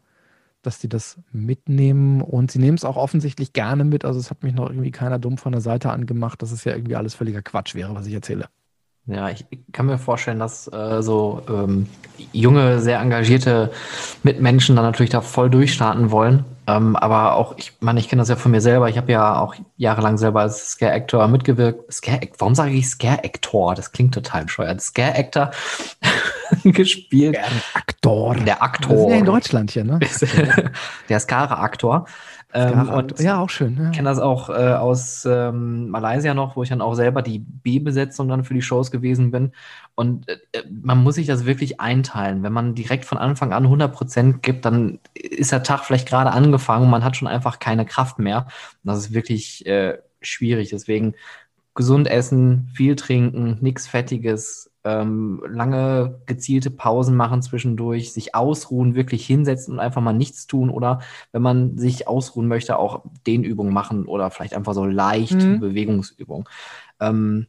dass 0.61 0.79
die 0.79 0.89
das 0.89 1.19
mitnehmen. 1.31 2.21
Und 2.21 2.51
sie 2.51 2.59
nehmen 2.59 2.75
es 2.75 2.83
auch 2.83 2.97
offensichtlich 2.97 3.53
gerne 3.53 3.85
mit. 3.85 4.03
Also 4.03 4.19
es 4.19 4.29
hat 4.29 4.43
mich 4.43 4.53
noch 4.53 4.69
irgendwie 4.69 4.91
keiner 4.91 5.19
dumm 5.19 5.37
von 5.37 5.53
der 5.53 5.61
Seite 5.61 5.91
angemacht, 5.91 6.41
dass 6.41 6.51
es 6.51 6.65
ja 6.65 6.75
irgendwie 6.75 6.97
alles 6.97 7.15
völliger 7.15 7.41
Quatsch 7.41 7.75
wäre, 7.75 7.95
was 7.95 8.07
ich 8.07 8.13
erzähle. 8.13 8.49
Ja, 9.11 9.29
ich 9.29 9.43
kann 9.71 9.87
mir 9.87 9.97
vorstellen, 9.97 10.37
dass 10.37 10.71
äh, 10.71 11.01
so 11.01 11.41
ähm, 11.49 11.87
junge, 12.31 12.79
sehr 12.79 12.99
engagierte 12.99 13.71
Mitmenschen 14.21 14.75
dann 14.75 14.85
natürlich 14.85 15.09
da 15.09 15.21
voll 15.21 15.49
durchstarten 15.49 16.11
wollen. 16.11 16.45
Ähm, 16.67 16.95
aber 16.95 17.33
auch, 17.33 17.55
ich 17.57 17.73
meine, 17.79 17.99
ich 17.99 18.07
kenne 18.07 18.21
das 18.21 18.29
ja 18.29 18.35
von 18.35 18.51
mir 18.51 18.61
selber. 18.61 18.87
Ich 18.87 18.97
habe 18.97 19.11
ja 19.11 19.39
auch 19.39 19.55
jahrelang 19.77 20.19
selber 20.19 20.41
als 20.41 20.71
Scare-Actor 20.71 21.27
mitgewirkt. 21.27 21.91
Scare 21.91 22.29
Warum 22.37 22.53
sage 22.53 22.73
ich 22.73 22.87
Scare-Actor? 22.87 23.73
Das 23.73 23.91
klingt 23.91 24.13
total 24.13 24.43
bescheuert. 24.43 24.79
Scare-Actor 24.79 25.49
gespielt. 26.63 27.35
Der 27.35 27.47
Aktor. 27.73 28.35
Der 28.35 28.61
Aktor. 28.61 28.91
Wir 28.91 28.99
sind 28.99 29.09
ja 29.09 29.17
in 29.17 29.25
Deutschland 29.25 29.71
hier, 29.71 29.85
ne? 29.85 29.99
Der 31.09 31.19
Skara-Aktor. 31.19 32.05
Ähm, 32.51 32.89
und 32.89 33.19
ja, 33.19 33.39
auch 33.39 33.49
schön. 33.49 33.79
Ich 33.91 33.97
kenne 33.97 34.09
das 34.09 34.17
auch 34.19 34.49
äh, 34.49 34.73
aus 34.73 35.23
ähm, 35.25 35.89
Malaysia 35.89 36.33
noch, 36.33 36.55
wo 36.55 36.63
ich 36.63 36.69
dann 36.69 36.81
auch 36.81 36.95
selber 36.95 37.21
die 37.21 37.39
B-Besetzung 37.39 38.27
dann 38.27 38.43
für 38.43 38.55
die 38.55 38.63
Shows 38.63 38.89
gewesen 38.89 39.29
bin. 39.29 39.51
Und 39.93 40.27
äh, 40.27 40.37
man 40.69 41.03
muss 41.03 41.15
sich 41.15 41.27
das 41.27 41.45
wirklich 41.45 41.79
einteilen. 41.79 42.41
Wenn 42.41 42.53
man 42.53 42.73
direkt 42.73 43.05
von 43.05 43.19
Anfang 43.19 43.53
an 43.53 43.67
100% 43.67 44.39
gibt, 44.39 44.65
dann 44.65 44.99
ist 45.13 45.51
der 45.51 45.61
Tag 45.61 45.83
vielleicht 45.83 46.07
gerade 46.07 46.31
angefangen 46.31 46.85
und 46.85 46.91
man 46.91 47.03
hat 47.03 47.15
schon 47.15 47.27
einfach 47.27 47.59
keine 47.59 47.85
Kraft 47.85 48.17
mehr. 48.17 48.47
Und 48.83 48.87
das 48.91 48.97
ist 48.97 49.13
wirklich 49.13 49.65
äh, 49.67 49.99
schwierig. 50.21 50.69
Deswegen 50.69 51.13
gesund 51.75 52.07
essen, 52.07 52.69
viel 52.73 52.95
trinken, 52.95 53.57
nichts 53.61 53.87
Fettiges, 53.87 54.68
ähm, 54.89 55.41
lange 55.47 56.21
gezielte 56.25 56.71
Pausen 56.71 57.15
machen 57.15 57.41
zwischendurch, 57.41 58.11
sich 58.11 58.35
ausruhen, 58.35 58.95
wirklich 58.95 59.25
hinsetzen 59.25 59.73
und 59.73 59.79
einfach 59.79 60.01
mal 60.01 60.13
nichts 60.13 60.47
tun 60.47 60.69
oder 60.69 60.99
wenn 61.31 61.41
man 61.41 61.77
sich 61.77 62.07
ausruhen 62.07 62.47
möchte, 62.47 62.77
auch 62.77 63.03
Dehnübungen 63.27 63.73
machen 63.73 64.05
oder 64.05 64.31
vielleicht 64.31 64.55
einfach 64.55 64.73
so 64.73 64.85
leicht 64.85 65.35
mhm. 65.35 65.59
Bewegungsübungen. 65.59 66.45
Ähm, 66.99 67.47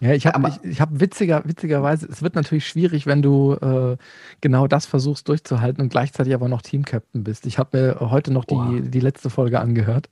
ja, 0.00 0.12
ich 0.12 0.26
habe 0.26 0.48
ich, 0.48 0.70
ich 0.70 0.80
hab 0.80 1.00
witziger, 1.00 1.42
witzigerweise, 1.44 2.08
es 2.10 2.20
wird 2.20 2.34
natürlich 2.34 2.66
schwierig, 2.66 3.06
wenn 3.06 3.22
du 3.22 3.54
äh, 3.54 3.96
genau 4.40 4.66
das 4.66 4.86
versuchst 4.86 5.28
durchzuhalten 5.28 5.80
und 5.82 5.88
gleichzeitig 5.88 6.34
aber 6.34 6.48
noch 6.48 6.62
Team-Captain 6.62 7.22
bist. 7.22 7.46
Ich 7.46 7.58
habe 7.58 7.78
mir 7.78 8.10
heute 8.10 8.32
noch 8.32 8.44
die, 8.44 8.90
die 8.90 9.00
letzte 9.00 9.30
Folge 9.30 9.60
angehört. 9.60 10.08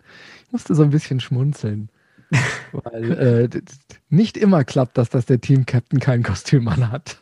Ich 0.47 0.53
musste 0.53 0.74
so 0.74 0.84
ein 0.84 0.90
bisschen 0.90 1.18
schmunzeln. 1.18 1.88
Weil 2.72 3.12
äh, 3.12 3.61
nicht 4.09 4.37
immer 4.37 4.64
klappt 4.64 4.99
das, 4.99 5.11
dass 5.11 5.26
der 5.26 5.41
Team-Captain 5.41 6.01
kein 6.01 6.22
Kostüm 6.22 6.68
anhat. 6.68 7.18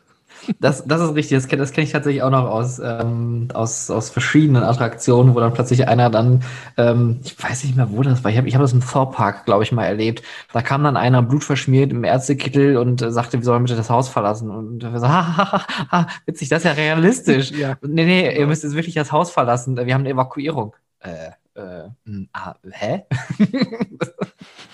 Das, 0.59 0.85
das 0.85 1.01
ist 1.01 1.15
richtig, 1.15 1.37
das 1.37 1.47
kenne 1.47 1.65
kenn 1.65 1.83
ich 1.83 1.91
tatsächlich 1.91 2.23
auch 2.23 2.29
noch 2.29 2.45
aus, 2.45 2.79
ähm, 2.79 3.49
aus, 3.53 3.91
aus 3.91 4.09
verschiedenen 4.09 4.63
Attraktionen, 4.63 5.35
wo 5.35 5.39
dann 5.39 5.53
plötzlich 5.53 5.87
einer 5.87 6.09
dann, 6.09 6.43
ähm, 6.77 7.19
ich 7.23 7.41
weiß 7.41 7.63
nicht 7.63 7.75
mehr, 7.75 7.91
wo 7.91 8.01
das 8.01 8.23
war, 8.23 8.31
ich 8.31 8.37
habe 8.37 8.47
ich 8.47 8.55
hab 8.55 8.61
das 8.61 8.73
im 8.73 8.81
Thor 8.81 9.11
Park, 9.11 9.45
glaube 9.45 9.63
ich, 9.63 9.71
mal 9.71 9.85
erlebt. 9.85 10.23
Da 10.53 10.61
kam 10.61 10.83
dann 10.83 10.97
einer 10.97 11.21
blutverschmiert 11.21 11.91
im 11.91 12.03
Ärztekittel 12.03 12.77
und 12.77 13.01
äh, 13.01 13.11
sagte, 13.11 13.37
wir 13.37 13.43
sollen 13.43 13.63
bitte 13.63 13.75
das 13.75 13.89
Haus 13.89 14.09
verlassen. 14.09 14.49
Und 14.49 14.81
wir 14.81 14.99
so, 14.99 15.07
ha, 15.07 15.37
ha, 15.37 15.51
ha, 15.51 15.87
ha, 15.91 16.07
witzig, 16.25 16.49
das 16.49 16.59
ist 16.59 16.65
ja 16.65 16.71
realistisch. 16.71 17.51
ja. 17.51 17.77
Nee, 17.81 18.05
nee, 18.05 18.37
ihr 18.37 18.47
müsst 18.47 18.63
jetzt 18.63 18.75
wirklich 18.75 18.95
das 18.95 19.11
Haus 19.11 19.31
verlassen, 19.31 19.77
wir 19.77 19.93
haben 19.93 20.01
eine 20.01 20.09
Evakuierung. 20.09 20.75
Äh, 20.99 21.31
äh, 21.53 21.89
hm, 22.05 22.29
ah, 22.33 22.55
hä? 22.71 23.03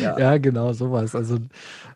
ja. 0.00 0.18
ja, 0.18 0.38
genau, 0.38 0.72
sowas. 0.72 1.14
Also 1.14 1.38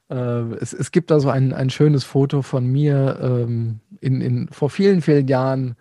äh, 0.08 0.54
es, 0.60 0.72
es 0.72 0.90
gibt 0.92 1.10
da 1.10 1.20
so 1.20 1.30
ein, 1.30 1.52
ein 1.52 1.70
schönes 1.70 2.04
Foto 2.04 2.42
von 2.42 2.66
mir 2.66 3.18
ähm, 3.20 3.80
in, 4.00 4.20
in, 4.20 4.48
vor 4.48 4.70
vielen, 4.70 5.02
vielen 5.02 5.28
Jahren. 5.28 5.76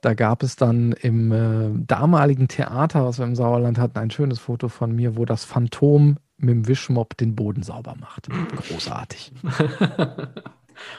Da 0.00 0.14
gab 0.14 0.42
es 0.42 0.56
dann 0.56 0.92
im 0.92 1.32
äh, 1.32 1.84
damaligen 1.86 2.48
Theater, 2.48 3.04
was 3.04 3.18
wir 3.18 3.26
im 3.26 3.36
Sauerland 3.36 3.78
hatten, 3.78 3.98
ein 3.98 4.10
schönes 4.10 4.38
Foto 4.38 4.68
von 4.68 4.94
mir, 4.94 5.16
wo 5.16 5.26
das 5.26 5.44
Phantom 5.44 6.16
mit 6.38 6.50
dem 6.50 6.68
Wischmopp 6.68 7.18
den 7.18 7.36
Boden 7.36 7.62
sauber 7.62 7.94
macht. 7.98 8.28
Großartig. 8.68 9.32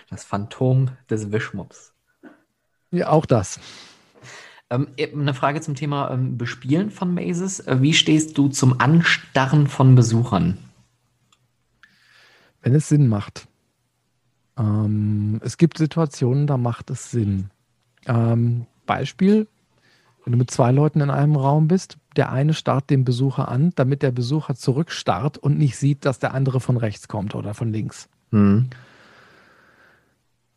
Das 0.10 0.24
Phantom 0.24 0.89
des 1.10 1.32
Wischmops. 1.32 1.93
Ja, 2.91 3.10
auch 3.10 3.26
das. 3.26 3.60
Ähm, 4.72 4.88
eine 4.98 5.34
Frage 5.34 5.60
zum 5.60 5.76
Thema 5.76 6.12
ähm, 6.12 6.38
Bespielen 6.38 6.90
von 6.92 7.14
Mazes. 7.14 7.60
Äh, 7.60 7.82
wie 7.82 7.94
stehst 7.94 8.38
du 8.38 8.48
zum 8.48 8.80
Anstarren 8.80 9.68
von 9.68 9.96
Besuchern? 9.96 10.58
Wenn 12.62 12.74
es 12.74 12.88
Sinn 12.88 13.08
macht. 13.08 13.48
Ähm, 14.58 15.42
es 15.44 15.58
gibt 15.58 15.78
Situationen, 15.78 16.48
da 16.48 16.58
macht 16.58 16.90
es 16.90 17.12
Sinn. 17.12 17.50
Ähm, 18.06 18.66
Beispiel, 18.86 19.48
wenn 20.24 20.32
du 20.32 20.38
mit 20.38 20.52
zwei 20.52 20.72
Leuten 20.72 21.02
in 21.02 21.10
einem 21.10 21.36
Raum 21.36 21.68
bist, 21.68 21.98
der 22.16 22.32
eine 22.32 22.54
starrt 22.54 22.90
den 22.90 23.04
Besucher 23.04 23.50
an, 23.50 23.72
damit 23.76 24.04
der 24.04 24.12
Besucher 24.12 24.56
zurückstarrt 24.56 25.38
und 25.38 25.58
nicht 25.58 25.76
sieht, 25.76 26.06
dass 26.06 26.20
der 26.20 26.34
andere 26.34 26.62
von 26.62 26.78
rechts 26.78 27.10
kommt 27.10 27.36
oder 27.36 27.54
von 27.54 27.74
links. 27.74 28.08
Hm. 28.32 28.70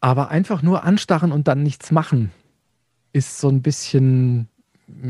Aber 0.00 0.28
einfach 0.28 0.62
nur 0.62 0.84
anstarren 0.84 1.32
und 1.32 1.48
dann 1.48 1.62
nichts 1.62 1.90
machen, 1.90 2.30
ist 3.14 3.38
so 3.38 3.48
ein 3.48 3.62
bisschen 3.62 4.48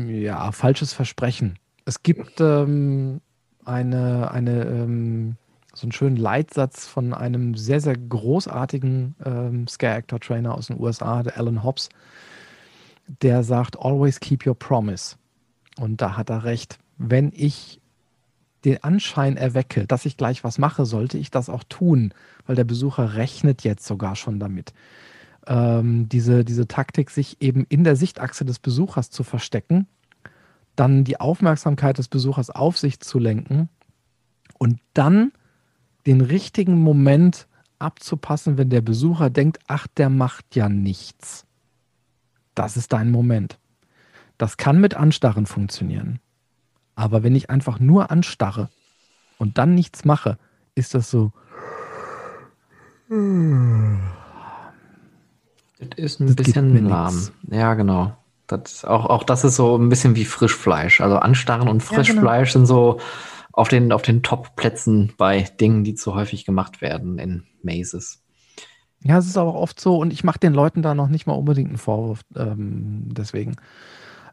ja, 0.07 0.51
falsches 0.53 0.93
Versprechen. 0.93 1.59
Es 1.83 2.03
gibt 2.03 2.39
ähm, 2.39 3.19
eine, 3.65 4.31
eine 4.31 4.63
ähm, 4.65 5.35
so 5.73 5.85
einen 5.85 5.91
schönen 5.91 6.15
Leitsatz 6.15 6.87
von 6.87 7.13
einem 7.13 7.55
sehr, 7.55 7.81
sehr 7.81 7.97
großartigen 7.97 9.15
ähm, 9.25 9.67
Scare-Actor-Trainer 9.67 10.53
aus 10.53 10.67
den 10.67 10.79
USA, 10.79 11.21
der 11.21 11.37
Alan 11.37 11.63
Hobbs, 11.63 11.89
der 13.21 13.43
sagt, 13.43 13.77
always 13.77 14.19
keep 14.19 14.47
your 14.47 14.57
promise. 14.57 15.17
Und 15.77 16.01
da 16.01 16.15
hat 16.15 16.29
er 16.29 16.45
recht. 16.45 16.77
Wenn 16.97 17.33
ich 17.35 17.81
den 18.63 18.83
Anschein 18.83 19.35
erwecke, 19.35 19.85
dass 19.85 20.05
ich 20.05 20.15
gleich 20.15 20.43
was 20.43 20.57
mache, 20.57 20.85
sollte 20.85 21.17
ich 21.17 21.29
das 21.29 21.49
auch 21.49 21.63
tun, 21.65 22.13
weil 22.45 22.55
der 22.55 22.63
Besucher 22.63 23.15
rechnet 23.15 23.63
jetzt 23.63 23.85
sogar 23.85 24.15
schon 24.15 24.39
damit. 24.39 24.73
Ähm, 25.47 26.09
diese, 26.09 26.43
diese 26.43 26.67
Taktik, 26.67 27.09
sich 27.09 27.41
eben 27.41 27.65
in 27.69 27.83
der 27.83 27.95
Sichtachse 27.95 28.45
des 28.45 28.59
Besuchers 28.59 29.09
zu 29.09 29.23
verstecken, 29.23 29.87
dann 30.75 31.03
die 31.03 31.19
Aufmerksamkeit 31.19 31.97
des 31.97 32.07
Besuchers 32.07 32.49
auf 32.49 32.77
sich 32.77 32.99
zu 32.99 33.19
lenken 33.19 33.69
und 34.57 34.79
dann 34.93 35.31
den 36.05 36.21
richtigen 36.21 36.81
Moment 36.81 37.47
abzupassen, 37.79 38.57
wenn 38.57 38.69
der 38.69 38.81
Besucher 38.81 39.29
denkt, 39.29 39.59
ach, 39.67 39.87
der 39.87 40.09
macht 40.09 40.55
ja 40.55 40.69
nichts. 40.69 41.45
Das 42.53 42.77
ist 42.77 42.93
dein 42.93 43.11
Moment. 43.11 43.59
Das 44.37 44.57
kann 44.57 44.79
mit 44.79 44.95
Anstarren 44.95 45.45
funktionieren. 45.45 46.19
Aber 46.95 47.23
wenn 47.23 47.35
ich 47.35 47.49
einfach 47.49 47.79
nur 47.79 48.11
anstarre 48.11 48.69
und 49.37 49.57
dann 49.57 49.75
nichts 49.75 50.05
mache, 50.05 50.37
ist 50.75 50.93
das 50.93 51.11
so. 51.11 51.31
Ist 55.95 56.19
ein 56.19 56.27
das 56.27 56.35
bisschen 56.35 56.87
lahm. 56.87 57.29
Ja, 57.49 57.75
genau. 57.75 58.15
Das, 58.47 58.85
auch, 58.85 59.05
auch 59.05 59.23
das 59.23 59.43
ist 59.43 59.55
so 59.55 59.77
ein 59.77 59.89
bisschen 59.89 60.15
wie 60.15 60.25
Frischfleisch. 60.25 61.01
Also 61.01 61.17
Anstarren 61.17 61.67
und 61.67 61.81
Frischfleisch 61.81 62.49
ja, 62.49 62.53
genau. 62.53 62.65
sind 62.65 62.65
so 62.65 62.99
auf 63.51 63.69
den, 63.69 63.91
auf 63.91 64.01
den 64.01 64.21
Top-Plätzen 64.21 65.13
bei 65.17 65.41
Dingen, 65.41 65.83
die 65.83 65.95
zu 65.95 66.13
häufig 66.13 66.45
gemacht 66.45 66.81
werden 66.81 67.17
in 67.17 67.43
Mazes. 67.63 68.21
Ja, 69.01 69.17
es 69.17 69.27
ist 69.27 69.37
aber 69.37 69.53
oft 69.53 69.79
so 69.79 69.97
und 69.97 70.11
ich 70.11 70.23
mache 70.23 70.39
den 70.39 70.53
Leuten 70.53 70.81
da 70.81 70.95
noch 70.95 71.07
nicht 71.07 71.27
mal 71.27 71.33
unbedingt 71.33 71.69
einen 71.69 71.77
Vorwurf 71.77 72.21
ähm, 72.35 73.09
deswegen. 73.11 73.55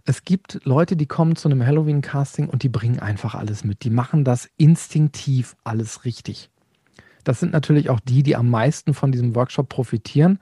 Es 0.05 0.25
gibt 0.25 0.61
Leute, 0.65 0.97
die 0.97 1.07
kommen 1.07 1.37
zu 1.37 1.49
einem 1.49 1.65
Halloween-Casting 1.65 2.49
und 2.49 2.65
die 2.65 2.69
bringen 2.69 2.99
einfach 2.99 3.35
alles 3.35 3.65
mit. 3.65 3.85
Die 3.85 3.91
machen 3.91 4.25
das 4.25 4.49
instinktiv 4.57 5.57
alles 5.63 6.05
richtig. 6.05 6.51
Das 7.23 7.39
sind 7.39 7.53
natürlich 7.53 7.89
auch 7.89 8.01
die, 8.01 8.23
die 8.23 8.35
am 8.35 8.51
meisten 8.51 8.95
von 8.95 9.13
diesem 9.13 9.37
Workshop 9.37 9.69
profitieren, 9.69 10.41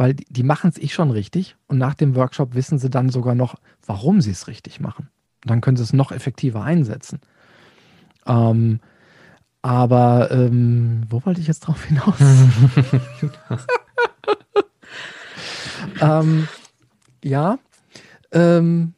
weil 0.00 0.14
die, 0.14 0.24
die 0.30 0.44
machen 0.44 0.70
es 0.70 0.78
eh 0.78 0.88
schon 0.88 1.10
richtig 1.10 1.56
und 1.66 1.76
nach 1.76 1.92
dem 1.92 2.14
Workshop 2.14 2.54
wissen 2.54 2.78
sie 2.78 2.88
dann 2.88 3.10
sogar 3.10 3.34
noch, 3.34 3.56
warum 3.84 4.22
sie 4.22 4.30
es 4.30 4.48
richtig 4.48 4.80
machen. 4.80 5.10
Und 5.44 5.50
dann 5.50 5.60
können 5.60 5.76
sie 5.76 5.82
es 5.82 5.92
noch 5.92 6.10
effektiver 6.10 6.62
einsetzen. 6.62 7.20
Ähm, 8.24 8.80
aber 9.60 10.30
ähm, 10.30 11.02
wo 11.10 11.22
wollte 11.26 11.42
ich 11.42 11.48
jetzt 11.48 11.60
drauf 11.60 11.84
hinaus? 11.84 12.16
ähm, 16.00 16.48
ja. 17.22 17.58
Ähm, 18.32 18.94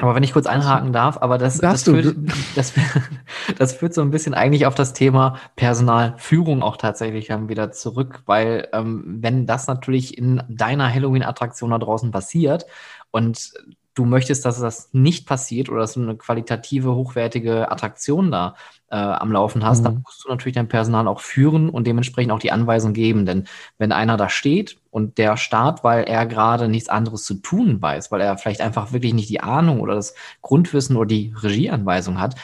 aber 0.00 0.14
wenn 0.14 0.22
ich 0.22 0.32
kurz 0.32 0.46
einhaken 0.46 0.92
darf, 0.92 1.18
aber 1.20 1.38
das, 1.38 1.58
das 1.58 1.84
führt, 1.84 2.16
das, 2.54 2.72
das, 3.58 3.72
führt 3.74 3.94
so 3.94 4.02
ein 4.02 4.10
bisschen 4.10 4.34
eigentlich 4.34 4.66
auf 4.66 4.74
das 4.74 4.92
Thema 4.92 5.38
Personalführung 5.56 6.62
auch 6.62 6.76
tatsächlich 6.76 7.28
dann 7.28 7.48
wieder 7.48 7.72
zurück, 7.72 8.22
weil 8.26 8.68
ähm, 8.72 9.18
wenn 9.20 9.46
das 9.46 9.66
natürlich 9.66 10.18
in 10.18 10.42
deiner 10.48 10.92
Halloween-Attraktion 10.92 11.70
da 11.70 11.78
draußen 11.78 12.10
passiert 12.10 12.66
und 13.10 13.52
du 13.96 14.04
möchtest, 14.04 14.44
dass 14.44 14.60
das 14.60 14.90
nicht 14.92 15.26
passiert 15.26 15.68
oder 15.68 15.80
dass 15.80 15.94
du 15.94 16.02
eine 16.02 16.16
qualitative, 16.16 16.94
hochwertige 16.94 17.70
Attraktion 17.72 18.30
da 18.30 18.54
äh, 18.90 18.96
am 18.96 19.32
Laufen 19.32 19.64
hast, 19.64 19.80
mhm. 19.80 19.84
dann 19.84 20.02
musst 20.04 20.24
du 20.24 20.28
natürlich 20.28 20.54
dein 20.54 20.68
Personal 20.68 21.08
auch 21.08 21.20
führen 21.20 21.70
und 21.70 21.86
dementsprechend 21.86 22.30
auch 22.30 22.38
die 22.38 22.52
Anweisung 22.52 22.92
geben. 22.92 23.24
Denn 23.24 23.48
wenn 23.78 23.92
einer 23.92 24.18
da 24.18 24.28
steht 24.28 24.78
und 24.90 25.16
der 25.18 25.38
starrt, 25.38 25.82
weil 25.82 26.04
er 26.04 26.26
gerade 26.26 26.68
nichts 26.68 26.90
anderes 26.90 27.24
zu 27.24 27.34
tun 27.34 27.80
weiß, 27.80 28.12
weil 28.12 28.20
er 28.20 28.36
vielleicht 28.36 28.60
einfach 28.60 28.92
wirklich 28.92 29.14
nicht 29.14 29.30
die 29.30 29.40
Ahnung 29.40 29.80
oder 29.80 29.94
das 29.94 30.14
Grundwissen 30.42 30.96
oder 30.96 31.08
die 31.08 31.34
Regieanweisung 31.42 32.20
hat, 32.20 32.36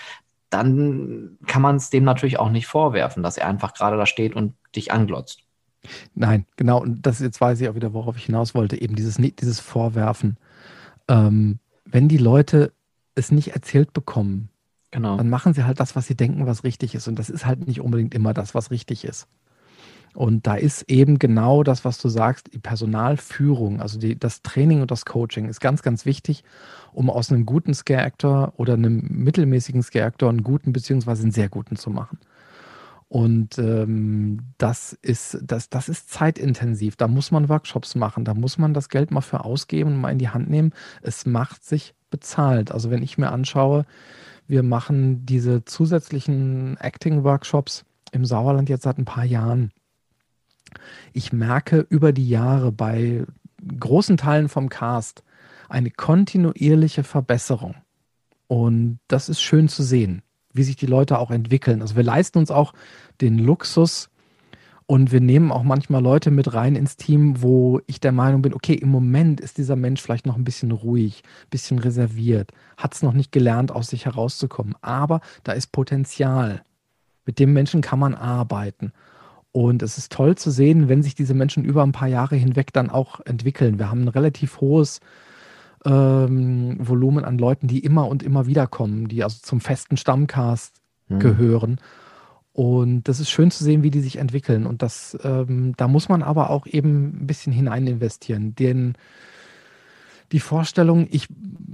dann 0.48 1.38
kann 1.46 1.62
man 1.62 1.76
es 1.76 1.90
dem 1.90 2.04
natürlich 2.04 2.38
auch 2.38 2.50
nicht 2.50 2.66
vorwerfen, 2.66 3.22
dass 3.22 3.36
er 3.36 3.46
einfach 3.46 3.74
gerade 3.74 3.98
da 3.98 4.06
steht 4.06 4.34
und 4.34 4.54
dich 4.74 4.90
anglotzt. 4.90 5.42
Nein, 6.14 6.46
genau. 6.56 6.80
Und 6.80 7.06
das 7.06 7.20
jetzt 7.20 7.40
weiß 7.40 7.60
ich 7.60 7.68
auch 7.68 7.74
wieder, 7.74 7.92
worauf 7.92 8.16
ich 8.16 8.24
hinaus 8.24 8.54
wollte. 8.54 8.80
Eben 8.80 8.96
dieses, 8.96 9.16
dieses 9.16 9.60
Vorwerfen 9.60 10.36
ähm, 11.12 11.58
wenn 11.84 12.08
die 12.08 12.16
Leute 12.16 12.72
es 13.14 13.30
nicht 13.30 13.48
erzählt 13.48 13.92
bekommen, 13.92 14.48
genau. 14.90 15.16
dann 15.18 15.28
machen 15.28 15.52
sie 15.52 15.64
halt 15.64 15.78
das, 15.78 15.94
was 15.94 16.06
sie 16.06 16.16
denken, 16.16 16.46
was 16.46 16.64
richtig 16.64 16.94
ist. 16.94 17.06
Und 17.06 17.18
das 17.18 17.28
ist 17.28 17.44
halt 17.44 17.66
nicht 17.66 17.80
unbedingt 17.80 18.14
immer 18.14 18.32
das, 18.32 18.54
was 18.54 18.70
richtig 18.70 19.04
ist. 19.04 19.28
Und 20.14 20.46
da 20.46 20.56
ist 20.56 20.90
eben 20.90 21.18
genau 21.18 21.62
das, 21.62 21.84
was 21.84 21.98
du 21.98 22.08
sagst, 22.08 22.52
die 22.52 22.58
Personalführung, 22.58 23.80
also 23.80 23.98
die, 23.98 24.18
das 24.18 24.42
Training 24.42 24.82
und 24.82 24.90
das 24.90 25.06
Coaching 25.06 25.48
ist 25.48 25.60
ganz, 25.60 25.82
ganz 25.82 26.04
wichtig, 26.04 26.44
um 26.92 27.08
aus 27.08 27.30
einem 27.30 27.46
guten 27.46 27.72
Scare-Actor 27.72 28.52
oder 28.56 28.74
einem 28.74 29.06
mittelmäßigen 29.08 29.82
Scare-Actor 29.82 30.28
einen 30.28 30.42
guten 30.42 30.72
beziehungsweise 30.72 31.22
einen 31.22 31.32
sehr 31.32 31.48
guten 31.48 31.76
zu 31.76 31.88
machen. 31.88 32.18
Und 33.12 33.58
ähm, 33.58 34.38
das, 34.56 34.94
ist, 34.94 35.36
das, 35.42 35.68
das 35.68 35.90
ist 35.90 36.08
zeitintensiv. 36.08 36.96
Da 36.96 37.08
muss 37.08 37.30
man 37.30 37.50
Workshops 37.50 37.94
machen, 37.94 38.24
da 38.24 38.32
muss 38.32 38.56
man 38.56 38.72
das 38.72 38.88
Geld 38.88 39.10
mal 39.10 39.20
für 39.20 39.44
ausgeben 39.44 39.92
und 39.92 40.00
mal 40.00 40.12
in 40.12 40.18
die 40.18 40.30
Hand 40.30 40.48
nehmen. 40.48 40.72
Es 41.02 41.26
macht 41.26 41.62
sich 41.62 41.92
bezahlt. 42.10 42.72
Also 42.72 42.90
wenn 42.90 43.02
ich 43.02 43.18
mir 43.18 43.30
anschaue, 43.30 43.84
wir 44.46 44.62
machen 44.62 45.26
diese 45.26 45.62
zusätzlichen 45.66 46.78
Acting-Workshops 46.78 47.84
im 48.12 48.24
Sauerland 48.24 48.70
jetzt 48.70 48.84
seit 48.84 48.96
ein 48.96 49.04
paar 49.04 49.26
Jahren. 49.26 49.72
Ich 51.12 51.34
merke 51.34 51.86
über 51.90 52.14
die 52.14 52.30
Jahre 52.30 52.72
bei 52.72 53.26
großen 53.78 54.16
Teilen 54.16 54.48
vom 54.48 54.70
Cast 54.70 55.22
eine 55.68 55.90
kontinuierliche 55.90 57.04
Verbesserung. 57.04 57.74
Und 58.46 59.00
das 59.06 59.28
ist 59.28 59.42
schön 59.42 59.68
zu 59.68 59.82
sehen 59.82 60.22
wie 60.52 60.62
sich 60.62 60.76
die 60.76 60.86
Leute 60.86 61.18
auch 61.18 61.30
entwickeln. 61.30 61.82
Also 61.82 61.96
wir 61.96 62.02
leisten 62.02 62.38
uns 62.38 62.50
auch 62.50 62.72
den 63.20 63.38
Luxus 63.38 64.10
und 64.86 65.12
wir 65.12 65.20
nehmen 65.20 65.52
auch 65.52 65.62
manchmal 65.62 66.02
Leute 66.02 66.30
mit 66.30 66.52
rein 66.54 66.76
ins 66.76 66.96
Team, 66.96 67.40
wo 67.40 67.80
ich 67.86 68.00
der 68.00 68.12
Meinung 68.12 68.42
bin, 68.42 68.52
okay, 68.52 68.74
im 68.74 68.90
Moment 68.90 69.40
ist 69.40 69.58
dieser 69.58 69.76
Mensch 69.76 70.02
vielleicht 70.02 70.26
noch 70.26 70.36
ein 70.36 70.44
bisschen 70.44 70.70
ruhig, 70.70 71.22
ein 71.24 71.50
bisschen 71.50 71.78
reserviert, 71.78 72.52
hat 72.76 72.94
es 72.94 73.02
noch 73.02 73.12
nicht 73.12 73.32
gelernt, 73.32 73.72
aus 73.72 73.88
sich 73.88 74.04
herauszukommen. 74.04 74.74
Aber 74.82 75.20
da 75.44 75.52
ist 75.52 75.72
Potenzial. 75.72 76.62
Mit 77.24 77.38
dem 77.38 77.52
Menschen 77.52 77.80
kann 77.80 78.00
man 78.00 78.14
arbeiten. 78.14 78.92
Und 79.52 79.82
es 79.82 79.98
ist 79.98 80.12
toll 80.12 80.36
zu 80.36 80.50
sehen, 80.50 80.88
wenn 80.88 81.02
sich 81.02 81.14
diese 81.14 81.34
Menschen 81.34 81.64
über 81.64 81.82
ein 81.82 81.92
paar 81.92 82.08
Jahre 82.08 82.36
hinweg 82.36 82.72
dann 82.72 82.90
auch 82.90 83.20
entwickeln. 83.20 83.78
Wir 83.78 83.90
haben 83.90 84.02
ein 84.02 84.08
relativ 84.08 84.60
hohes 84.60 85.00
ähm, 85.84 86.76
Volumen 86.78 87.24
an 87.24 87.38
Leuten, 87.38 87.68
die 87.68 87.80
immer 87.80 88.08
und 88.08 88.22
immer 88.22 88.46
wieder 88.46 88.66
kommen, 88.66 89.08
die 89.08 89.24
also 89.24 89.38
zum 89.42 89.60
festen 89.60 89.96
Stammcast 89.96 90.80
hm. 91.08 91.18
gehören. 91.18 91.80
Und 92.52 93.04
das 93.04 93.18
ist 93.18 93.30
schön 93.30 93.50
zu 93.50 93.64
sehen, 93.64 93.82
wie 93.82 93.90
die 93.90 94.00
sich 94.00 94.16
entwickeln. 94.16 94.66
Und 94.66 94.82
das, 94.82 95.16
ähm, 95.22 95.74
da 95.76 95.88
muss 95.88 96.08
man 96.08 96.22
aber 96.22 96.50
auch 96.50 96.66
eben 96.66 97.22
ein 97.22 97.26
bisschen 97.26 97.52
hinein 97.52 97.86
investieren. 97.86 98.54
Den, 98.54 98.94
die 100.32 100.40
Vorstellung, 100.40 101.08
ich 101.10 101.28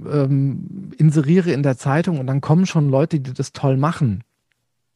ähm, 0.08 0.92
inseriere 0.96 1.50
in 1.50 1.64
der 1.64 1.76
Zeitung 1.78 2.20
und 2.20 2.28
dann 2.28 2.40
kommen 2.40 2.66
schon 2.66 2.90
Leute, 2.90 3.18
die 3.18 3.32
das 3.32 3.52
toll 3.52 3.76
machen. 3.76 4.22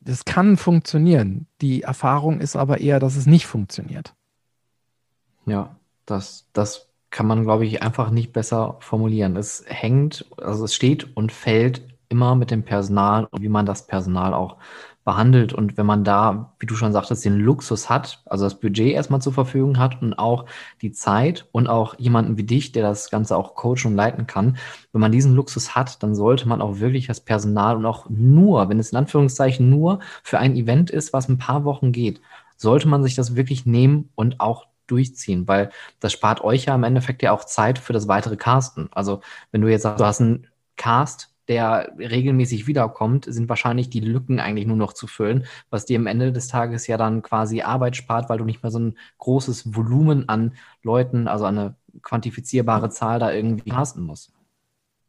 Das 0.00 0.24
kann 0.24 0.56
funktionieren. 0.56 1.46
Die 1.60 1.82
Erfahrung 1.82 2.40
ist 2.40 2.56
aber 2.56 2.80
eher, 2.80 3.00
dass 3.00 3.16
es 3.16 3.26
nicht 3.26 3.46
funktioniert. 3.46 4.14
Ja, 5.46 5.76
das, 6.06 6.46
das 6.52 6.91
kann 7.12 7.26
man, 7.26 7.44
glaube 7.44 7.66
ich, 7.66 7.82
einfach 7.82 8.10
nicht 8.10 8.32
besser 8.32 8.78
formulieren. 8.80 9.36
Es 9.36 9.64
hängt, 9.68 10.24
also 10.38 10.64
es 10.64 10.74
steht 10.74 11.16
und 11.16 11.30
fällt 11.30 11.82
immer 12.08 12.34
mit 12.34 12.50
dem 12.50 12.64
Personal 12.64 13.26
und 13.30 13.42
wie 13.42 13.48
man 13.48 13.66
das 13.66 13.86
Personal 13.86 14.34
auch 14.34 14.56
behandelt. 15.04 15.52
Und 15.52 15.76
wenn 15.76 15.86
man 15.86 16.04
da, 16.04 16.54
wie 16.58 16.66
du 16.66 16.74
schon 16.74 16.92
sagtest, 16.92 17.24
den 17.24 17.38
Luxus 17.38 17.90
hat, 17.90 18.22
also 18.26 18.44
das 18.44 18.60
Budget 18.60 18.94
erstmal 18.94 19.20
zur 19.20 19.32
Verfügung 19.32 19.78
hat 19.78 20.00
und 20.00 20.14
auch 20.14 20.46
die 20.80 20.92
Zeit 20.92 21.46
und 21.52 21.68
auch 21.68 21.98
jemanden 21.98 22.38
wie 22.38 22.44
dich, 22.44 22.72
der 22.72 22.82
das 22.82 23.10
Ganze 23.10 23.36
auch 23.36 23.54
coachen 23.56 23.88
und 23.88 23.96
leiten 23.96 24.26
kann, 24.26 24.56
wenn 24.92 25.00
man 25.00 25.12
diesen 25.12 25.34
Luxus 25.34 25.74
hat, 25.74 26.02
dann 26.02 26.14
sollte 26.14 26.48
man 26.48 26.62
auch 26.62 26.80
wirklich 26.80 27.08
das 27.08 27.20
Personal 27.20 27.76
und 27.76 27.84
auch 27.84 28.08
nur, 28.08 28.68
wenn 28.68 28.78
es 28.78 28.92
in 28.92 28.98
Anführungszeichen 28.98 29.68
nur 29.68 30.00
für 30.22 30.38
ein 30.38 30.56
Event 30.56 30.90
ist, 30.90 31.12
was 31.12 31.28
ein 31.28 31.38
paar 31.38 31.64
Wochen 31.64 31.92
geht, 31.92 32.20
sollte 32.56 32.88
man 32.88 33.02
sich 33.02 33.14
das 33.14 33.36
wirklich 33.36 33.66
nehmen 33.66 34.08
und 34.14 34.40
auch 34.40 34.66
durchziehen, 34.86 35.48
weil 35.48 35.70
das 36.00 36.12
spart 36.12 36.42
euch 36.42 36.66
ja 36.66 36.74
im 36.74 36.84
Endeffekt 36.84 37.22
ja 37.22 37.32
auch 37.32 37.44
Zeit 37.44 37.78
für 37.78 37.92
das 37.92 38.08
weitere 38.08 38.36
Casten. 38.36 38.88
Also 38.92 39.20
wenn 39.50 39.60
du 39.60 39.68
jetzt 39.68 39.82
sagst, 39.82 40.00
du 40.00 40.04
hast 40.04 40.20
einen 40.20 40.46
Cast, 40.76 41.32
der 41.48 41.92
regelmäßig 41.98 42.66
wiederkommt, 42.66 43.24
sind 43.26 43.48
wahrscheinlich 43.48 43.90
die 43.90 44.00
Lücken 44.00 44.38
eigentlich 44.38 44.66
nur 44.66 44.76
noch 44.76 44.92
zu 44.92 45.06
füllen, 45.06 45.44
was 45.70 45.84
dir 45.84 45.98
am 45.98 46.06
Ende 46.06 46.32
des 46.32 46.48
Tages 46.48 46.86
ja 46.86 46.96
dann 46.96 47.22
quasi 47.22 47.62
Arbeit 47.62 47.96
spart, 47.96 48.28
weil 48.28 48.38
du 48.38 48.44
nicht 48.44 48.62
mehr 48.62 48.70
so 48.70 48.78
ein 48.78 48.96
großes 49.18 49.74
Volumen 49.74 50.28
an 50.28 50.54
Leuten, 50.82 51.26
also 51.26 51.44
eine 51.44 51.74
quantifizierbare 52.02 52.90
Zahl 52.90 53.18
da 53.18 53.32
irgendwie 53.32 53.70
casten 53.70 54.04
musst. 54.04 54.32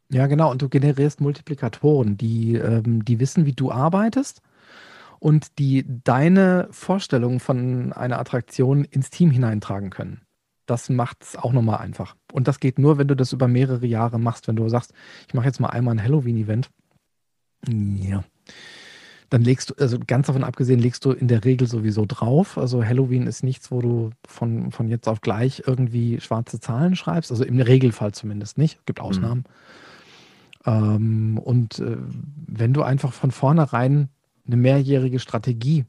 Ja, 0.10 0.28
genau. 0.28 0.52
Und 0.52 0.62
du 0.62 0.70
generierst 0.70 1.22
Multiplikatoren, 1.22 2.18
die, 2.18 2.56
ähm, 2.56 3.06
die 3.06 3.20
wissen, 3.20 3.46
wie 3.46 3.54
du 3.54 3.72
arbeitest 3.72 4.42
und 5.24 5.58
die 5.58 5.86
deine 5.88 6.68
Vorstellung 6.72 7.40
von 7.40 7.94
einer 7.94 8.20
Attraktion 8.20 8.84
ins 8.84 9.10
Team 9.10 9.32
hineintragen 9.32 9.90
können. 9.90 10.20
Das 10.66 10.90
macht 10.90 11.24
es 11.24 11.38
auch 11.38 11.54
nochmal 11.54 11.78
einfach. 11.78 12.18
Und 12.34 12.50
das 12.50 12.60
geht 12.60 12.78
nur, 12.78 12.98
wenn 12.98 13.08
du 13.08 13.16
das 13.16 13.32
über 13.32 13.48
mehrere 13.48 13.86
Jahre 13.86 14.20
machst. 14.20 14.50
Wenn 14.50 14.58
du 14.58 14.68
sagst, 14.68 14.94
ich 15.30 15.34
mache 15.34 15.46
jetzt 15.46 15.62
mal 15.62 15.70
einmal 15.70 15.96
ein 15.96 16.04
Halloween-Event. 16.04 16.70
Ja. 17.70 18.26
Dann 19.30 19.44
legst 19.44 19.70
du, 19.70 19.76
also 19.76 19.98
ganz 20.06 20.28
davon 20.28 20.44
abgesehen, 20.44 20.82
legst 20.82 21.06
du 21.06 21.12
in 21.12 21.30
der 21.30 21.46
Regel 21.46 21.70
sowieso 21.70 22.06
drauf. 22.06 22.58
Also 22.58 22.84
Halloween 22.84 23.26
ist 23.26 23.44
nichts, 23.44 23.72
wo 23.72 23.82
du 23.82 24.10
von, 24.28 24.72
von 24.74 24.90
jetzt 24.90 25.08
auf 25.08 25.22
gleich 25.22 25.64
irgendwie 25.66 26.20
schwarze 26.20 26.60
Zahlen 26.60 26.98
schreibst. 26.98 27.32
Also 27.32 27.46
im 27.46 27.62
Regelfall 27.62 28.12
zumindest 28.12 28.58
nicht. 28.58 28.80
Es 28.80 28.86
Gibt 28.86 29.00
mhm. 29.00 29.06
Ausnahmen. 29.06 29.44
Mhm. 30.66 30.74
Ähm, 30.74 31.38
und 31.38 31.80
äh, 31.80 31.96
wenn 32.46 32.74
du 32.74 32.84
einfach 32.84 33.14
von 33.14 33.32
vornherein 33.32 34.10
eine 34.46 34.58
mehrjährige 34.58 35.20
Strategie 35.20 35.86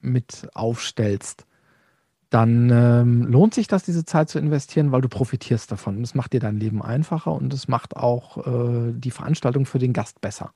mit 0.00 0.48
aufstellst, 0.54 1.46
dann 2.30 2.70
ähm, 2.70 3.26
lohnt 3.26 3.54
sich 3.54 3.66
das, 3.66 3.82
diese 3.82 4.06
Zeit 4.06 4.30
zu 4.30 4.38
investieren, 4.38 4.90
weil 4.90 5.02
du 5.02 5.08
profitierst 5.08 5.70
davon. 5.70 6.00
Das 6.00 6.14
macht 6.14 6.32
dir 6.32 6.40
dein 6.40 6.56
Leben 6.56 6.82
einfacher 6.82 7.32
und 7.32 7.52
es 7.52 7.68
macht 7.68 7.96
auch 7.96 8.46
äh, 8.46 8.92
die 8.94 9.10
Veranstaltung 9.10 9.66
für 9.66 9.78
den 9.78 9.92
Gast 9.92 10.20
besser. 10.22 10.52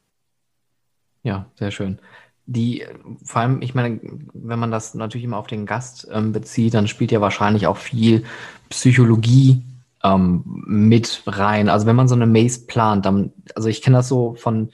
Ja, 1.23 1.47
sehr 1.55 1.71
schön. 1.71 1.99
Die, 2.47 2.87
vor 3.25 3.43
allem, 3.43 3.61
ich 3.61 3.75
meine, 3.75 4.01
wenn 4.33 4.59
man 4.59 4.71
das 4.71 4.95
natürlich 4.95 5.25
immer 5.25 5.37
auf 5.37 5.49
den 5.49 5.67
Gast 5.67 6.09
ähm, 6.11 6.33
bezieht, 6.33 6.73
dann 6.73 6.89
spielt 6.89 7.13
ja 7.13 7.21
wahrscheinlich 7.21 7.67
auch 7.67 7.77
viel 7.77 8.25
Psychologie 8.71 9.63
ähm, 10.03 10.45
mit 10.67 11.25
rein. 11.27 11.69
Also 11.69 11.87
wenn 11.87 11.97
man 11.97 12.09
so 12.09 12.15
eine 12.15 12.27
Maze 12.27 12.67
plant, 12.67 13.05
dann, 13.05 13.33
also 13.55 13.69
ich 13.69 13.83
kenne 13.83 13.99
das 13.99 14.09
so 14.09 14.35
von 14.35 14.71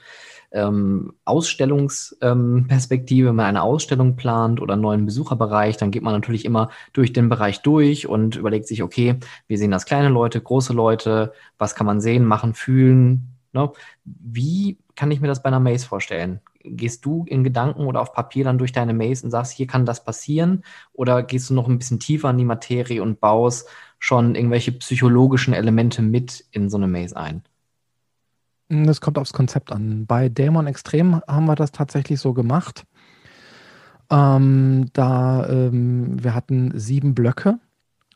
ähm, 0.53 1.13
Ausstellungsperspektive, 1.25 3.27
ähm, 3.27 3.29
wenn 3.29 3.35
man 3.35 3.45
eine 3.47 3.63
Ausstellung 3.63 4.15
plant 4.15 4.61
oder 4.61 4.73
einen 4.73 4.83
neuen 4.83 5.05
Besucherbereich, 5.05 5.77
dann 5.77 5.91
geht 5.91 6.03
man 6.03 6.13
natürlich 6.13 6.45
immer 6.45 6.69
durch 6.93 7.11
den 7.11 7.27
Bereich 7.27 7.61
durch 7.61 8.07
und 8.07 8.35
überlegt 8.35 8.67
sich, 8.67 8.83
okay, 8.83 9.19
wie 9.47 9.57
sehen 9.57 9.71
das 9.71 9.85
kleine 9.85 10.09
Leute, 10.09 10.39
große 10.39 10.73
Leute, 10.73 11.33
was 11.57 11.75
kann 11.75 11.87
man 11.87 12.01
sehen, 12.01 12.25
machen, 12.25 12.53
fühlen. 12.53 13.35
Ne? 13.51 13.71
Wie 14.05 14.77
kann 14.95 15.11
ich 15.11 15.21
mir 15.21 15.27
das 15.27 15.41
bei 15.41 15.47
einer 15.47 15.59
Maze 15.59 15.87
vorstellen? 15.87 16.39
Gehst 16.63 17.03
du 17.03 17.25
in 17.27 17.43
Gedanken 17.43 17.87
oder 17.87 18.01
auf 18.01 18.13
Papier 18.13 18.43
dann 18.43 18.57
durch 18.57 18.71
deine 18.71 18.93
Maze 18.93 19.25
und 19.25 19.31
sagst, 19.31 19.53
hier 19.53 19.67
kann 19.67 19.85
das 19.85 20.05
passieren? 20.05 20.63
Oder 20.93 21.23
gehst 21.23 21.49
du 21.49 21.55
noch 21.55 21.67
ein 21.67 21.79
bisschen 21.79 21.99
tiefer 21.99 22.29
in 22.29 22.37
die 22.37 22.45
Materie 22.45 23.01
und 23.01 23.19
baust 23.19 23.67
schon 23.99 24.35
irgendwelche 24.35 24.71
psychologischen 24.73 25.53
Elemente 25.53 26.01
mit 26.01 26.45
in 26.51 26.69
so 26.69 26.77
eine 26.77 26.87
Maze 26.87 27.17
ein? 27.17 27.43
Das 28.69 29.01
kommt 29.01 29.17
aufs 29.17 29.33
Konzept 29.33 29.71
an. 29.71 30.05
Bei 30.05 30.29
Dämon 30.29 30.67
Extrem 30.67 31.21
haben 31.27 31.45
wir 31.45 31.55
das 31.55 31.71
tatsächlich 31.71 32.19
so 32.19 32.33
gemacht. 32.33 32.85
Ähm, 34.09 34.89
da 34.93 35.47
ähm, 35.47 36.23
wir 36.23 36.33
hatten 36.33 36.77
sieben 36.77 37.13
Blöcke. 37.13 37.59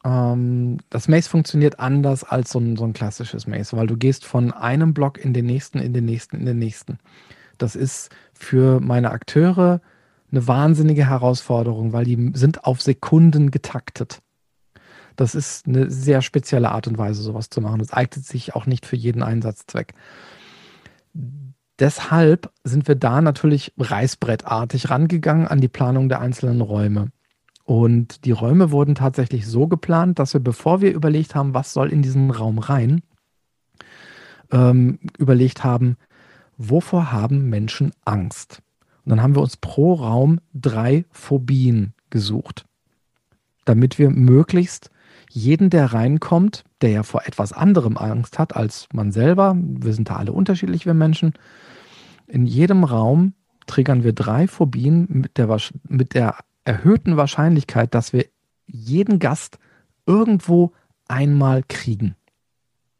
Ähm, 0.04 0.78
das 0.90 1.08
Maze 1.08 1.30
funktioniert 1.30 1.80
anders 1.80 2.24
als 2.24 2.52
so 2.52 2.60
ein, 2.60 2.76
so 2.76 2.86
ein 2.86 2.94
klassisches 2.94 3.48
Maze, 3.48 3.76
weil 3.78 3.88
du 3.88 3.98
gehst 3.98 4.26
von 4.26 4.52
einem 4.52 4.94
Block 4.94 5.24
in 5.24 5.34
den 5.34 5.46
nächsten, 5.46 5.80
in 5.80 5.94
den 5.94 6.06
nächsten, 6.06 6.38
in 6.38 6.46
den 6.46 6.60
nächsten. 6.60 7.00
Das 7.58 7.76
ist 7.76 8.10
für 8.34 8.80
meine 8.80 9.12
Akteure 9.12 9.82
eine 10.32 10.48
wahnsinnige 10.48 11.10
Herausforderung, 11.10 11.94
weil 11.94 12.06
die 12.06 12.32
sind 12.34 12.66
auf 12.66 12.82
Sekunden 12.82 13.52
getaktet. 13.52 14.20
Das 15.16 15.34
ist 15.36 15.68
eine 15.68 15.90
sehr 15.90 16.22
spezielle 16.22 16.70
Art 16.70 16.88
und 16.88 16.98
Weise, 16.98 17.24
sowas 17.24 17.50
zu 17.50 17.60
machen. 17.60 17.80
Das 17.80 17.92
eignet 17.92 18.26
sich 18.26 18.56
auch 18.56 18.66
nicht 18.68 18.86
für 18.86 18.96
jeden 18.96 19.24
Einsatzzweck. 19.24 19.94
Deshalb 21.80 22.52
sind 22.64 22.88
wir 22.88 22.96
da 22.96 23.22
natürlich 23.22 23.74
reißbrettartig 23.78 24.90
rangegangen 24.90 25.48
an 25.48 25.62
die 25.62 25.68
Planung 25.68 26.10
der 26.10 26.22
einzelnen 26.22 26.62
Räume. 26.62 27.12
Und 27.66 28.26
die 28.26 28.32
Räume 28.32 28.72
wurden 28.72 28.96
tatsächlich 28.96 29.46
so 29.46 29.68
geplant, 29.68 30.20
dass 30.20 30.34
wir, 30.34 30.40
bevor 30.40 30.82
wir 30.82 30.94
überlegt 30.94 31.36
haben, 31.36 31.54
was 31.54 31.74
soll 31.74 31.92
in 31.92 32.02
diesen 32.02 32.32
Raum 32.32 32.60
rein, 32.60 33.02
ähm, 34.52 35.00
überlegt 35.18 35.64
haben, 35.64 35.98
wovor 36.58 37.12
haben 37.12 37.50
Menschen 37.50 37.92
Angst? 38.06 38.62
Und 39.04 39.12
dann 39.12 39.22
haben 39.22 39.36
wir 39.36 39.42
uns 39.42 39.58
pro 39.58 39.94
Raum 39.96 40.40
drei 40.54 41.06
Phobien 41.12 41.94
gesucht, 42.10 42.66
damit 43.66 44.00
wir 44.00 44.10
möglichst 44.10 44.90
jeden, 45.30 45.70
der 45.70 45.94
reinkommt, 45.94 46.64
der 46.82 46.90
ja 46.92 47.04
vor 47.04 47.22
etwas 47.26 47.54
anderem 47.54 47.98
Angst 47.98 48.40
hat 48.40 48.56
als 48.56 48.88
man 48.94 49.12
selber, 49.12 49.56
wir 49.58 49.94
sind 49.94 50.10
da 50.10 50.16
alle 50.16 50.32
unterschiedlich, 50.32 50.86
wir 50.86 50.94
Menschen, 50.94 51.34
in 52.28 52.46
jedem 52.46 52.84
Raum 52.84 53.34
triggern 53.66 54.04
wir 54.04 54.14
drei 54.14 54.48
Phobien 54.48 55.08
mit 55.10 55.38
der, 55.38 55.56
mit 55.88 56.14
der 56.14 56.36
erhöhten 56.66 57.18
Wahrscheinlichkeit, 57.18 57.94
dass 57.94 58.14
wir 58.14 58.26
jeden 58.66 59.20
Gast 59.20 59.60
irgendwo 60.06 60.74
einmal 61.08 61.64
kriegen. 61.68 62.16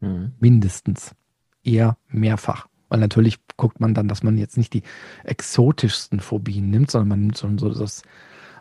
Mhm. 0.00 0.32
Mindestens. 0.38 1.14
Eher 1.62 1.98
mehrfach. 2.08 2.68
Weil 2.88 3.00
natürlich 3.00 3.38
guckt 3.56 3.80
man 3.80 3.92
dann, 3.92 4.08
dass 4.08 4.22
man 4.22 4.38
jetzt 4.38 4.56
nicht 4.56 4.72
die 4.72 4.82
exotischsten 5.24 6.20
Phobien 6.20 6.70
nimmt, 6.70 6.90
sondern 6.90 7.08
man 7.08 7.20
nimmt 7.20 7.36
so, 7.36 7.50
so 7.58 7.68
das, 7.68 8.02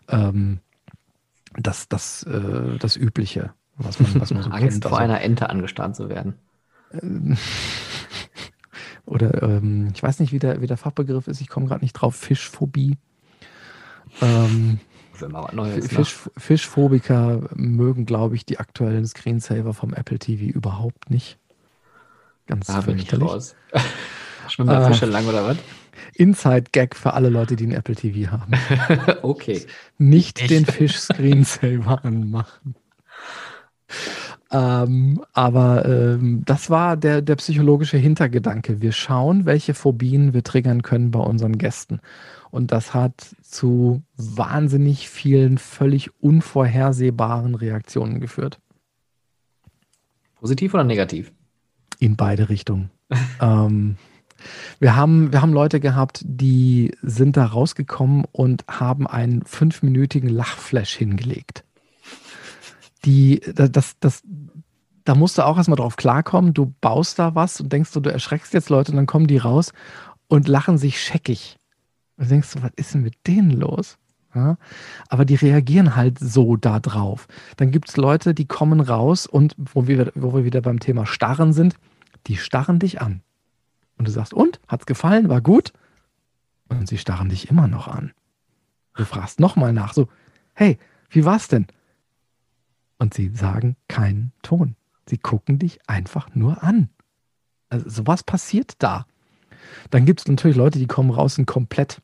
ähm, 0.10 0.60
das, 1.54 1.88
das, 1.88 2.24
äh, 2.24 2.78
das 2.78 2.98
Übliche, 2.98 3.54
was 3.78 4.00
man, 4.00 4.22
was 4.22 4.32
man 4.32 4.44
so 4.44 4.50
Angst 4.52 4.82
kennt. 4.82 4.84
vor 4.84 5.00
also, 5.00 5.04
einer 5.04 5.22
Ente 5.22 5.50
angestarrt 5.50 5.96
zu 5.96 6.10
werden. 6.10 6.36
oder 9.06 9.44
ähm, 9.44 9.90
ich 9.94 10.02
weiß 10.02 10.20
nicht, 10.20 10.32
wie 10.32 10.40
der, 10.40 10.62
wie 10.62 10.68
der 10.68 10.78
Fachbegriff 10.78 11.28
ist, 11.28 11.42
ich 11.42 11.50
komme 11.50 11.68
gerade 11.68 11.84
nicht 11.84 11.94
drauf, 11.94 12.16
Fischphobie. 12.16 12.98
Ähm, 14.22 14.80
Neues, 15.52 15.88
Fisch, 15.88 16.26
ne? 16.26 16.32
Fischphobiker 16.38 17.50
mögen, 17.56 18.06
glaube 18.06 18.36
ich, 18.36 18.46
die 18.46 18.60
aktuellen 18.60 19.06
Screensaver 19.06 19.74
vom 19.74 19.94
Apple 19.94 20.20
TV 20.20 20.46
überhaupt 20.46 21.10
nicht. 21.10 21.40
Ganz 22.46 22.68
da 22.68 22.82
fürchterlich. 22.82 23.54
Schwimmen 24.48 24.70
da 24.70 24.88
Fische 24.88 25.06
äh, 25.06 25.10
lang 25.10 25.28
oder 25.28 25.46
was? 25.46 25.58
Inside-Gag 26.14 26.96
für 26.96 27.14
alle 27.14 27.30
Leute, 27.30 27.56
die 27.56 27.66
ein 27.66 27.74
Apple 27.74 27.96
TV 27.96 28.32
haben. 28.32 28.54
okay. 29.24 29.66
Nicht 29.98 30.40
ich. 30.42 30.48
den 30.48 30.66
Fisch-Screensaver 30.66 32.06
anmachen. 32.06 32.76
Ähm, 34.50 35.22
aber 35.34 35.86
ähm, 35.86 36.44
das 36.46 36.70
war 36.70 36.96
der, 36.96 37.22
der 37.22 37.36
psychologische 37.36 37.98
Hintergedanke. 37.98 38.82
Wir 38.82 38.92
schauen, 38.92 39.46
welche 39.46 39.74
Phobien 39.74 40.34
wir 40.34 40.44
triggern 40.44 40.84
können 40.84 41.12
bei 41.12 41.20
unseren 41.20 41.58
Gästen. 41.58 42.00
Und 42.50 42.72
das 42.72 42.94
hat 42.94 43.36
zu 43.42 44.04
wahnsinnig 44.16 45.10
vielen 45.10 45.58
völlig 45.58 46.12
unvorhersehbaren 46.22 47.56
Reaktionen 47.56 48.22
geführt. 48.22 48.60
Positiv 50.36 50.74
oder 50.74 50.86
negativ? 50.86 51.34
In 52.00 52.16
beide 52.16 52.48
Richtungen. 52.50 52.90
ähm, 53.42 53.98
wir 54.80 54.96
haben, 54.96 55.34
wir 55.34 55.42
haben 55.42 55.52
Leute 55.52 55.80
gehabt, 55.80 56.22
die 56.24 56.96
sind 57.02 57.36
da 57.36 57.46
rausgekommen 57.46 58.24
und 58.32 58.64
haben 58.68 59.08
einen 59.08 59.44
fünfminütigen 59.44 60.30
Lachflash 60.30 60.96
hingelegt 60.96 61.66
die, 63.06 63.42
das, 63.54 63.98
das, 64.00 64.24
da 65.04 65.16
musst 65.16 65.38
du 65.38 65.46
auch 65.46 65.58
erstmal 65.58 65.78
drauf 65.78 65.96
klarkommen. 65.96 66.54
Du 66.54 66.74
baust 66.82 67.20
da 67.20 67.36
was 67.36 67.62
und 67.62 67.72
denkst 67.72 67.92
du, 67.94 68.00
du 68.00 68.12
erschreckst 68.12 68.54
jetzt 68.54 68.70
Leute 68.70 68.92
und 68.92 68.98
dann 68.98 69.06
kommen 69.06 69.28
die 69.28 69.38
raus 69.38 69.74
und 70.28 70.48
lachen 70.48 70.78
sich 70.78 71.02
scheckig. 71.02 71.58
Und 72.18 72.30
denkst 72.32 72.54
du, 72.54 72.64
was 72.64 72.72
ist 72.76 72.94
denn 72.94 73.02
mit 73.02 73.16
denen 73.28 73.52
los? 73.52 73.98
Ja? 74.34 74.58
Aber 75.08 75.26
die 75.26 75.36
reagieren 75.36 75.96
halt 75.96 76.20
so 76.20 76.56
da 76.56 76.80
drauf. 76.80 77.28
Dann 77.58 77.72
gibt 77.72 77.90
es 77.90 77.98
Leute, 77.98 78.34
die 78.34 78.46
kommen 78.46 78.80
raus 78.80 79.28
und 79.28 79.56
wo 79.58 79.88
wir, 79.88 80.12
wo 80.16 80.34
wir 80.34 80.44
wieder 80.44 80.62
beim 80.62 80.80
Thema 80.80 81.06
Starren 81.06 81.54
sind, 81.54 81.76
die 82.28 82.38
starren 82.38 82.80
dich 82.80 83.02
an. 83.02 83.22
Und 83.98 84.08
du 84.08 84.12
sagst, 84.12 84.34
und? 84.34 84.60
Hat's 84.68 84.86
gefallen? 84.86 85.30
War 85.30 85.42
gut? 85.42 85.74
Und 86.70 86.88
sie 86.88 86.98
starren 86.98 87.30
dich 87.30 87.50
immer 87.50 87.68
noch 87.68 87.88
an. 87.88 88.12
Du 88.96 89.06
fragst 89.06 89.40
nochmal 89.40 89.74
nach, 89.74 89.94
so, 89.94 90.08
hey, 90.54 90.78
wie 91.10 91.24
war's 91.24 91.48
denn? 91.48 91.68
Und 92.98 93.14
sie 93.14 93.30
sagen 93.30 93.76
keinen 93.88 94.32
Ton. 94.42 94.76
Sie 95.08 95.18
gucken 95.18 95.60
dich 95.60 95.80
einfach 95.88 96.34
nur 96.36 96.64
an. 96.64 96.90
Also 97.70 97.90
sowas 97.90 98.24
passiert 98.24 98.74
da. 98.80 99.06
Dann 99.90 100.06
gibt 100.06 100.22
es 100.22 100.28
natürlich 100.28 100.58
Leute, 100.58 100.80
die 100.80 100.88
kommen 100.88 101.12
raus 101.12 101.38
und 101.38 101.46
komplett 101.46 102.02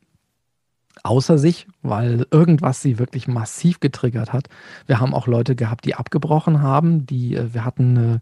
außer 1.02 1.38
sich, 1.38 1.68
weil 1.82 2.28
irgendwas 2.32 2.82
sie 2.82 3.00
wirklich 3.00 3.28
massiv 3.28 3.80
getriggert 3.80 4.32
hat. 4.32 4.48
Wir 4.86 5.00
haben 5.00 5.14
auch 5.14 5.28
Leute 5.28 5.56
gehabt, 5.56 5.86
die 5.86 5.96
abgebrochen 5.96 6.62
haben. 6.62 7.06
Die, 7.06 7.36
äh, 7.36 7.54
wir 7.54 7.66
hatten 7.66 7.98
eine, 7.98 8.20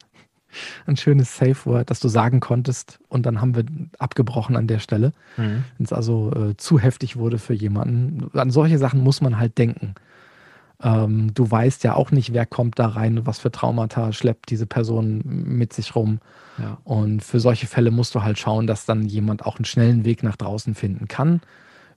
ein 0.85 0.97
schönes 0.97 1.35
Safe 1.35 1.65
Word, 1.65 1.89
das 1.89 1.99
du 1.99 2.07
sagen 2.07 2.39
konntest 2.39 2.99
und 3.07 3.25
dann 3.25 3.41
haben 3.41 3.55
wir 3.55 3.65
abgebrochen 3.99 4.55
an 4.55 4.67
der 4.67 4.79
Stelle. 4.79 5.13
Mhm. 5.37 5.63
Wenn 5.77 5.85
es 5.85 5.93
also 5.93 6.31
äh, 6.33 6.57
zu 6.57 6.79
heftig 6.79 7.17
wurde 7.17 7.37
für 7.37 7.53
jemanden. 7.53 8.29
An 8.37 8.51
solche 8.51 8.77
Sachen 8.77 9.01
muss 9.01 9.21
man 9.21 9.37
halt 9.37 9.57
denken. 9.57 9.95
Ähm, 10.83 11.33
du 11.33 11.49
weißt 11.49 11.83
ja 11.83 11.95
auch 11.95 12.11
nicht, 12.11 12.33
wer 12.33 12.45
kommt 12.45 12.79
da 12.79 12.87
rein, 12.87 13.25
was 13.25 13.39
für 13.39 13.51
Traumata 13.51 14.11
schleppt 14.13 14.49
diese 14.49 14.65
Person 14.65 15.21
mit 15.25 15.73
sich 15.73 15.95
rum. 15.95 16.19
Ja. 16.57 16.79
Und 16.83 17.23
für 17.23 17.39
solche 17.39 17.67
Fälle 17.67 17.91
musst 17.91 18.15
du 18.15 18.23
halt 18.23 18.39
schauen, 18.39 18.67
dass 18.67 18.85
dann 18.85 19.05
jemand 19.05 19.45
auch 19.45 19.57
einen 19.57 19.65
schnellen 19.65 20.05
Weg 20.05 20.23
nach 20.23 20.35
draußen 20.35 20.75
finden 20.75 21.07
kann. 21.07 21.41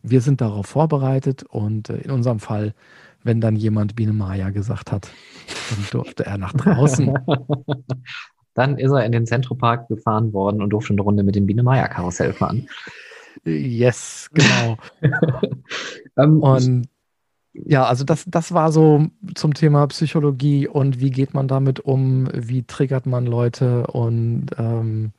Wir 0.03 0.21
sind 0.21 0.41
darauf 0.41 0.67
vorbereitet 0.67 1.45
und 1.45 1.89
äh, 1.89 1.97
in 1.97 2.11
unserem 2.11 2.41
Fall, 2.41 2.75
wenn 3.23 3.41
dann 3.41 3.57
jemand 3.57 3.97
Biene 3.97 4.13
Maya 4.13 4.51
gesagt 4.51 4.93
hat, 4.93 5.09
dann 5.71 5.87
durfte 5.91 6.27
er 6.27 6.37
nach 6.37 6.53
draußen. 6.53 7.15
dann 8.55 8.79
ist 8.79 8.91
er 8.93 9.05
in 9.05 9.13
den 9.13 9.27
Zentropark 9.27 9.89
gefahren 9.89 10.33
worden 10.35 10.63
und 10.63 10.71
durfte 10.71 10.93
eine 10.93 11.01
Runde 11.01 11.23
mit 11.23 11.35
dem 11.35 11.47
Biene 11.47 11.63
Maya 11.63 11.89
Karussell 11.89 12.35
fahren. 12.35 12.69
Yes, 13.45 14.31
genau. 14.33 14.77
ähm, 16.19 16.41
und 16.41 16.89
ja, 17.55 17.85
also 17.85 18.05
das, 18.05 18.25
das 18.27 18.53
war 18.53 18.73
so 18.73 19.07
zum 19.35 19.55
Thema 19.55 19.87
Psychologie 19.87 20.67
und 20.67 21.01
wie 21.01 21.11
geht 21.11 21.35
man 21.35 21.47
damit 21.47 21.81
um, 21.81 22.29
wie 22.33 22.65
triggert 22.65 23.07
man 23.07 23.27
Leute 23.27 23.87
und 23.87 24.47
ähm, 24.59 25.13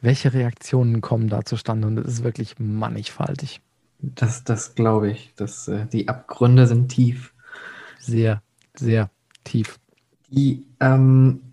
welche 0.00 0.34
Reaktionen 0.34 1.00
kommen 1.00 1.28
da 1.28 1.44
zustande. 1.44 1.86
Und 1.86 1.98
es 1.98 2.06
ist 2.06 2.24
wirklich 2.24 2.56
mannigfaltig. 2.58 3.60
Das, 4.00 4.42
das 4.42 4.74
glaube 4.74 5.10
ich. 5.10 5.32
Das, 5.36 5.68
äh, 5.68 5.86
die 5.86 6.08
Abgründe 6.08 6.66
sind 6.66 6.88
tief. 6.88 7.32
Sehr, 8.00 8.42
sehr 8.74 9.08
tief. 9.44 9.78
Die, 10.28 10.66
ähm, 10.80 11.52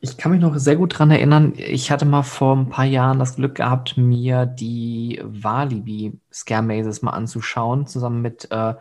ich 0.00 0.16
kann 0.16 0.32
mich 0.32 0.40
noch 0.40 0.56
sehr 0.56 0.76
gut 0.76 0.94
daran 0.94 1.10
erinnern, 1.10 1.52
ich 1.56 1.90
hatte 1.90 2.06
mal 2.06 2.22
vor 2.22 2.56
ein 2.56 2.70
paar 2.70 2.86
Jahren 2.86 3.18
das 3.18 3.36
Glück 3.36 3.56
gehabt, 3.56 3.98
mir 3.98 4.46
die 4.46 5.20
Walibi 5.22 6.18
Scare 6.32 6.62
Mazes 6.62 7.02
mal 7.02 7.10
anzuschauen, 7.10 7.86
zusammen 7.86 8.22
mit 8.22 8.50
äh, 8.50 8.74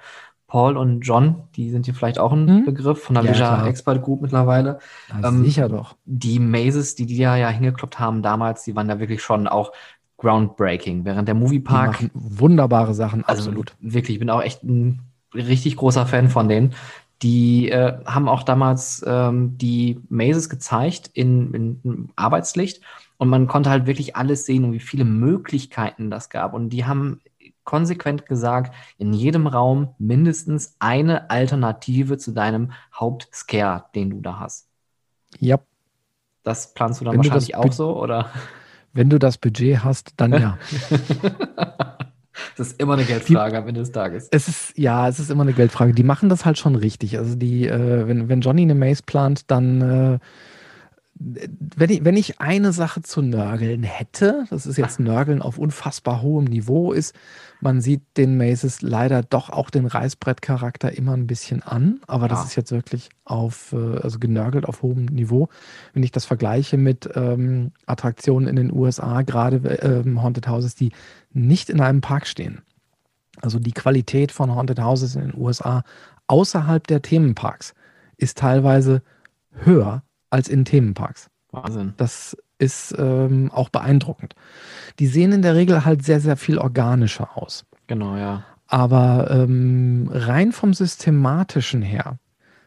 Paul 0.49 0.77
und 0.77 1.01
John, 1.01 1.43
die 1.55 1.69
sind 1.69 1.85
hier 1.85 1.93
vielleicht 1.93 2.19
auch 2.19 2.33
ein 2.33 2.47
hm? 2.47 2.65
Begriff 2.65 3.03
von 3.03 3.13
der 3.13 3.23
ja, 3.23 3.31
Leisure 3.31 3.69
Expert 3.69 4.01
Group 4.01 4.21
mittlerweile. 4.21 4.79
Ähm, 5.23 5.45
sicher 5.45 5.69
doch. 5.69 5.95
Die 6.05 6.39
Mazes, 6.39 6.95
die 6.95 7.05
die 7.05 7.17
ja, 7.17 7.37
ja 7.37 7.49
hingekloppt 7.49 7.99
haben 7.99 8.23
damals, 8.23 8.63
die 8.63 8.75
waren 8.75 8.89
ja 8.89 8.99
wirklich 8.99 9.21
schon 9.21 9.47
auch 9.47 9.71
groundbreaking. 10.17 11.05
Während 11.05 11.27
der 11.27 11.35
Moviepark. 11.35 12.09
wunderbare 12.13 12.95
Sachen, 12.95 13.23
also 13.25 13.43
absolut. 13.43 13.75
Wirklich, 13.79 14.15
ich 14.15 14.19
bin 14.19 14.31
auch 14.31 14.41
echt 14.41 14.63
ein 14.63 15.01
richtig 15.35 15.75
großer 15.77 16.07
Fan 16.07 16.29
von 16.29 16.49
denen. 16.49 16.73
Die 17.21 17.69
äh, 17.69 17.93
haben 18.05 18.27
auch 18.27 18.43
damals 18.43 19.05
ähm, 19.05 19.55
die 19.57 20.01
Mazes 20.09 20.49
gezeigt 20.49 21.11
in, 21.13 21.53
in 21.53 22.09
Arbeitslicht 22.15 22.81
und 23.17 23.29
man 23.29 23.47
konnte 23.47 23.69
halt 23.69 23.85
wirklich 23.85 24.15
alles 24.15 24.45
sehen 24.45 24.63
und 24.63 24.73
wie 24.73 24.79
viele 24.79 25.05
Möglichkeiten 25.05 26.09
das 26.09 26.29
gab. 26.29 26.53
Und 26.53 26.69
die 26.69 26.85
haben 26.85 27.19
konsequent 27.69 28.25
gesagt, 28.25 28.73
in 28.97 29.13
jedem 29.13 29.45
Raum 29.45 29.93
mindestens 29.99 30.75
eine 30.79 31.29
Alternative 31.29 32.17
zu 32.17 32.31
deinem 32.31 32.71
Hauptscare, 32.95 33.85
den 33.93 34.09
du 34.09 34.21
da 34.21 34.39
hast. 34.39 34.69
Ja. 35.37 35.59
Das 36.41 36.73
planst 36.73 36.99
du 36.99 37.05
dann 37.05 37.13
wenn 37.13 37.19
wahrscheinlich 37.19 37.49
du 37.49 37.59
auch 37.59 37.71
so, 37.71 37.95
oder? 37.95 38.31
Wenn 38.91 39.11
du 39.11 39.19
das 39.19 39.37
Budget 39.37 39.83
hast, 39.83 40.13
dann 40.17 40.33
ja. 40.33 40.57
das 42.57 42.69
ist 42.69 42.81
immer 42.81 42.93
eine 42.93 43.03
Geldfrage 43.03 43.51
die, 43.51 43.57
am 43.57 43.67
Ende 43.67 43.81
des 43.81 43.91
Tages. 43.91 44.29
Es 44.31 44.47
ist, 44.47 44.75
ja, 44.75 45.07
es 45.07 45.19
ist 45.19 45.29
immer 45.29 45.43
eine 45.43 45.53
Geldfrage. 45.53 45.93
Die 45.93 46.01
machen 46.01 46.27
das 46.27 46.45
halt 46.45 46.57
schon 46.57 46.73
richtig. 46.73 47.19
Also 47.19 47.35
die, 47.35 47.67
äh, 47.67 48.07
wenn, 48.07 48.29
wenn 48.29 48.41
Johnny 48.41 48.63
eine 48.63 48.73
Maze 48.73 49.03
plant, 49.05 49.51
dann 49.51 49.81
äh, 49.81 50.19
wenn 51.19 51.89
ich, 51.89 52.05
wenn 52.05 52.15
ich 52.15 52.39
eine 52.39 52.71
Sache 52.71 53.01
zu 53.01 53.21
nörgeln 53.21 53.83
hätte, 53.83 54.45
das 54.49 54.65
ist 54.65 54.77
jetzt 54.77 55.01
Nörgeln 55.01 55.41
auf 55.41 55.57
unfassbar 55.57 56.21
hohem 56.21 56.45
Niveau, 56.45 56.93
ist, 56.93 57.13
man 57.59 57.81
sieht 57.81 58.01
den 58.15 58.37
Maces 58.37 58.81
leider 58.81 59.21
doch 59.21 59.49
auch 59.49 59.69
den 59.69 59.85
Reißbrettcharakter 59.85 60.93
immer 60.93 61.13
ein 61.13 61.27
bisschen 61.27 61.61
an, 61.61 61.99
aber 62.07 62.23
ja. 62.23 62.27
das 62.29 62.45
ist 62.45 62.55
jetzt 62.55 62.71
wirklich 62.71 63.09
auf, 63.25 63.73
äh, 63.73 63.97
also 63.97 64.17
genörgelt 64.17 64.65
auf 64.65 64.81
hohem 64.81 65.05
Niveau. 65.05 65.49
Wenn 65.93 66.03
ich 66.03 66.13
das 66.13 66.23
vergleiche 66.23 66.77
mit 66.77 67.09
ähm, 67.15 67.73
Attraktionen 67.85 68.47
in 68.47 68.55
den 68.55 68.71
USA, 68.71 69.21
gerade 69.23 69.57
ähm, 69.81 70.23
Haunted 70.23 70.47
Houses, 70.47 70.75
die 70.75 70.93
nicht 71.33 71.69
in 71.69 71.81
einem 71.81 71.99
Park 71.99 72.27
stehen. 72.27 72.61
Also 73.41 73.59
die 73.59 73.73
Qualität 73.73 74.31
von 74.31 74.55
Haunted 74.55 74.79
Houses 74.79 75.15
in 75.15 75.21
den 75.21 75.35
USA 75.35 75.83
außerhalb 76.27 76.87
der 76.87 77.01
Themenparks 77.01 77.73
ist 78.15 78.37
teilweise 78.37 79.01
höher 79.51 80.03
als 80.29 80.47
in 80.47 80.65
Themenparks. 80.65 81.29
Wahnsinn. 81.51 81.93
Das 81.97 82.37
ist 82.59 82.93
ähm, 82.97 83.49
auch 83.53 83.69
beeindruckend. 83.69 84.35
Die 84.99 85.07
sehen 85.07 85.31
in 85.31 85.41
der 85.41 85.55
Regel 85.55 85.85
halt 85.85 86.03
sehr, 86.03 86.19
sehr 86.19 86.37
viel 86.37 86.57
organischer 86.57 87.37
aus. 87.37 87.65
Genau, 87.87 88.15
ja. 88.17 88.43
Aber 88.67 89.31
ähm, 89.31 90.09
rein 90.11 90.51
vom 90.51 90.73
Systematischen 90.73 91.81
her, 91.81 92.19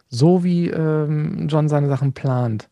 so 0.08 0.42
wie 0.42 0.68
ähm, 0.68 1.46
John 1.48 1.68
seine 1.68 1.88
Sachen 1.88 2.12
plant, 2.12 2.68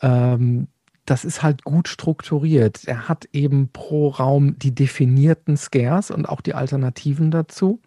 ähm, 0.00 0.68
das 1.04 1.26
ist 1.26 1.42
halt 1.42 1.64
gut 1.64 1.88
strukturiert. 1.88 2.84
Er 2.86 3.08
hat 3.08 3.26
eben 3.32 3.68
pro 3.68 4.08
Raum 4.08 4.58
die 4.58 4.74
definierten 4.74 5.56
Scares 5.58 6.10
und 6.10 6.26
auch 6.26 6.40
die 6.40 6.54
Alternativen 6.54 7.30
dazu. 7.30 7.80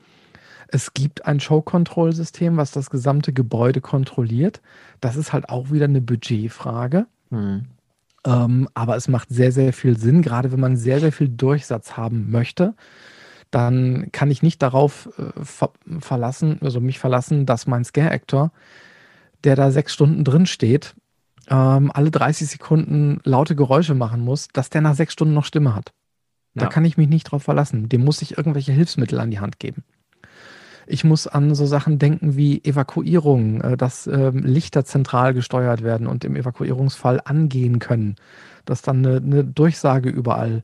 Es 0.69 0.93
gibt 0.93 1.25
ein 1.25 1.39
Show-Control-System, 1.39 2.57
was 2.57 2.71
das 2.71 2.89
gesamte 2.89 3.33
Gebäude 3.33 3.81
kontrolliert. 3.81 4.61
Das 4.99 5.15
ist 5.15 5.33
halt 5.33 5.49
auch 5.49 5.71
wieder 5.71 5.85
eine 5.85 6.01
Budgetfrage. 6.01 7.07
Mhm. 7.29 7.65
Ähm, 8.25 8.67
aber 8.73 8.95
es 8.97 9.07
macht 9.07 9.29
sehr, 9.29 9.51
sehr 9.51 9.71
viel 9.73 9.97
Sinn, 9.97 10.21
gerade 10.21 10.51
wenn 10.51 10.59
man 10.59 10.75
sehr, 10.75 10.99
sehr 10.99 11.11
viel 11.11 11.29
Durchsatz 11.29 11.95
haben 11.95 12.29
möchte. 12.29 12.75
Dann 13.51 14.09
kann 14.11 14.29
ich 14.29 14.43
nicht 14.43 14.61
darauf 14.61 15.09
äh, 15.17 15.43
ver 15.43 15.71
verlassen, 15.99 16.57
also 16.61 16.81
mich 16.81 16.99
verlassen, 16.99 17.45
dass 17.45 17.67
mein 17.67 17.85
Scare-Actor, 17.85 18.51
der 19.45 19.55
da 19.55 19.71
sechs 19.71 19.93
Stunden 19.93 20.25
drin 20.25 20.45
steht, 20.45 20.95
ähm, 21.49 21.91
alle 21.93 22.11
30 22.11 22.49
Sekunden 22.49 23.21
laute 23.23 23.55
Geräusche 23.55 23.95
machen 23.95 24.21
muss, 24.21 24.49
dass 24.49 24.69
der 24.69 24.81
nach 24.81 24.95
sechs 24.95 25.13
Stunden 25.13 25.33
noch 25.33 25.45
Stimme 25.45 25.73
hat. 25.73 25.93
Ja. 26.55 26.63
Da 26.63 26.67
kann 26.67 26.83
ich 26.83 26.97
mich 26.97 27.07
nicht 27.07 27.25
drauf 27.25 27.43
verlassen. 27.43 27.87
Dem 27.87 28.03
muss 28.03 28.21
ich 28.21 28.37
irgendwelche 28.37 28.73
Hilfsmittel 28.73 29.19
an 29.19 29.31
die 29.31 29.39
Hand 29.39 29.59
geben. 29.59 29.83
Ich 30.87 31.03
muss 31.03 31.27
an 31.27 31.53
so 31.53 31.65
Sachen 31.65 31.99
denken 31.99 32.35
wie 32.35 32.63
Evakuierung, 32.63 33.61
äh, 33.61 33.77
dass 33.77 34.07
ähm, 34.07 34.43
Lichter 34.43 34.85
zentral 34.85 35.33
gesteuert 35.33 35.83
werden 35.83 36.07
und 36.07 36.23
im 36.23 36.35
Evakuierungsfall 36.35 37.21
angehen 37.23 37.79
können, 37.79 38.15
dass 38.65 38.81
dann 38.81 39.05
eine, 39.05 39.17
eine 39.17 39.43
Durchsage 39.43 40.09
überall 40.09 40.63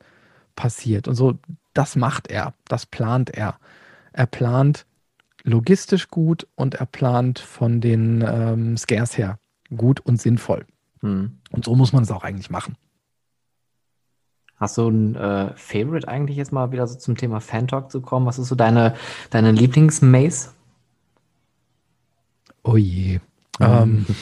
passiert. 0.56 1.08
Und 1.08 1.16
so 1.16 1.38
das 1.74 1.96
macht 1.96 2.28
er, 2.28 2.54
das 2.68 2.86
plant 2.86 3.32
er. 3.32 3.58
Er 4.12 4.28
plant 4.28 4.86
logistisch 5.44 6.08
gut 6.08 6.48
und 6.56 6.76
er 6.76 6.86
plant 6.86 7.40
von 7.40 7.82
den 7.82 8.24
ähm, 8.26 8.78
Scares 8.78 9.18
her 9.18 9.40
gut 9.76 10.00
und 10.00 10.22
sinnvoll. 10.22 10.66
Hm. 11.02 11.40
Und 11.52 11.66
so 11.66 11.76
muss 11.76 11.94
man 11.94 12.04
es 12.04 12.12
auch 12.12 12.24
eigentlich 12.24 12.50
machen. 12.50 12.76
Hast 14.64 14.78
du 14.78 14.88
ein 14.88 15.16
äh, 15.16 15.52
Favorite 15.58 16.08
eigentlich 16.08 16.38
jetzt 16.38 16.54
mal 16.54 16.72
wieder 16.72 16.88
so 16.88 16.98
zum 16.98 17.18
Thema 17.18 17.42
Fan-Talk 17.42 17.92
zu 17.92 18.00
kommen? 18.00 18.26
Was 18.26 18.40
ist 18.40 18.48
so 18.48 18.56
deine, 18.56 18.96
deine 19.30 19.52
Lieblings-Maze? 19.52 20.52
Oh 22.64 22.78
je. 22.78 23.20
Ähm, 23.60 24.06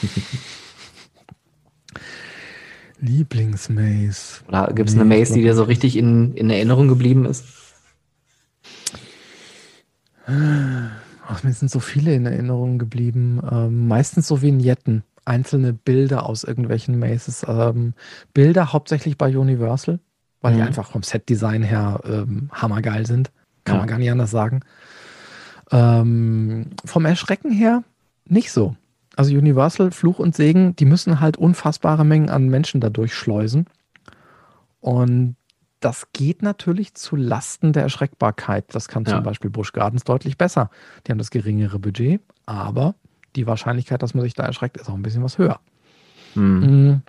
Lieblings-Maze. 2.98 4.42
Oder 4.48 4.72
gibt 4.74 4.88
es 4.88 4.96
eine 4.96 5.04
Maze, 5.04 5.34
die 5.34 5.42
dir 5.42 5.54
so 5.54 5.62
richtig 5.62 5.96
in, 5.96 6.34
in 6.34 6.50
Erinnerung 6.50 6.88
geblieben 6.88 7.24
ist? 7.24 7.44
Ach, 10.26 11.44
mir 11.44 11.52
sind 11.52 11.70
so 11.70 11.78
viele 11.78 12.16
in 12.16 12.26
Erinnerung 12.26 12.80
geblieben. 12.80 13.40
Ähm, 13.48 13.86
meistens 13.86 14.26
so 14.26 14.42
Vignetten, 14.42 15.04
einzelne 15.24 15.72
Bilder 15.72 16.26
aus 16.26 16.42
irgendwelchen 16.42 16.98
Mazes. 16.98 17.46
Ähm, 17.46 17.94
Bilder 18.34 18.72
hauptsächlich 18.72 19.16
bei 19.16 19.38
Universal, 19.38 20.00
weil 20.42 20.52
mhm. 20.52 20.56
die 20.56 20.62
einfach 20.62 20.90
vom 20.90 21.02
Set-Design 21.02 21.62
her 21.62 22.00
ähm, 22.04 22.50
hammergeil 22.52 23.06
sind. 23.06 23.30
Kann 23.64 23.76
ja. 23.76 23.80
man 23.80 23.88
gar 23.88 23.98
nicht 23.98 24.10
anders 24.10 24.30
sagen. 24.30 24.60
Ähm, 25.70 26.66
vom 26.84 27.06
Erschrecken 27.06 27.50
her 27.50 27.82
nicht 28.26 28.52
so. 28.52 28.76
Also 29.16 29.34
Universal, 29.34 29.90
Fluch 29.90 30.18
und 30.18 30.34
Segen, 30.34 30.76
die 30.76 30.84
müssen 30.84 31.20
halt 31.20 31.36
unfassbare 31.36 32.04
Mengen 32.04 32.30
an 32.30 32.48
Menschen 32.48 32.80
dadurch 32.80 33.14
schleusen. 33.14 33.66
Und 34.80 35.36
das 35.80 36.08
geht 36.12 36.42
natürlich 36.42 36.94
zu 36.94 37.16
Lasten 37.16 37.72
der 37.72 37.82
Erschreckbarkeit. 37.82 38.66
Das 38.74 38.88
kann 38.88 39.04
zum 39.04 39.16
ja. 39.16 39.20
Beispiel 39.20 39.50
Busch 39.50 39.72
Gardens 39.72 40.04
deutlich 40.04 40.38
besser. 40.38 40.70
Die 41.06 41.12
haben 41.12 41.18
das 41.18 41.30
geringere 41.30 41.78
Budget, 41.78 42.20
aber 42.46 42.94
die 43.36 43.46
Wahrscheinlichkeit, 43.46 44.02
dass 44.02 44.14
man 44.14 44.22
sich 44.22 44.34
da 44.34 44.44
erschreckt, 44.44 44.76
ist 44.76 44.88
auch 44.88 44.94
ein 44.94 45.02
bisschen 45.02 45.22
was 45.22 45.38
höher. 45.38 45.60
Mhm. 46.34 47.02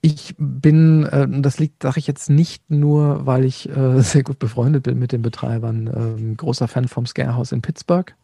Ich 0.00 0.34
bin, 0.38 1.04
äh, 1.06 1.26
das 1.40 1.58
liegt, 1.58 1.82
sage 1.82 1.98
ich 1.98 2.06
jetzt 2.06 2.30
nicht 2.30 2.70
nur, 2.70 3.26
weil 3.26 3.44
ich 3.44 3.68
äh, 3.68 4.00
sehr 4.02 4.22
gut 4.22 4.38
befreundet 4.38 4.84
bin 4.84 4.98
mit 4.98 5.12
den 5.12 5.22
Betreibern, 5.22 5.86
äh, 5.86 6.34
großer 6.34 6.68
Fan 6.68 6.88
vom 6.88 7.06
Scarehouse 7.06 7.52
in 7.52 7.62
Pittsburgh. 7.62 8.14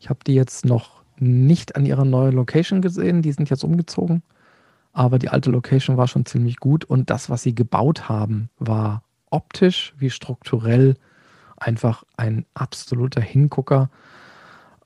Ich 0.00 0.10
habe 0.10 0.20
die 0.26 0.34
jetzt 0.34 0.64
noch 0.64 1.02
nicht 1.18 1.76
an 1.76 1.86
ihrer 1.86 2.04
neuen 2.04 2.34
Location 2.34 2.82
gesehen, 2.82 3.22
die 3.22 3.32
sind 3.32 3.48
jetzt 3.48 3.62
umgezogen 3.62 4.22
aber 4.92 5.18
die 5.18 5.30
alte 5.30 5.50
Location 5.50 5.96
war 5.96 6.06
schon 6.06 6.26
ziemlich 6.26 6.58
gut 6.58 6.84
und 6.84 7.10
das, 7.10 7.30
was 7.30 7.42
sie 7.42 7.54
gebaut 7.54 8.08
haben, 8.08 8.50
war 8.58 9.02
optisch 9.30 9.94
wie 9.96 10.10
strukturell 10.10 10.96
einfach 11.56 12.04
ein 12.16 12.44
absoluter 12.54 13.20
Hingucker. 13.20 13.90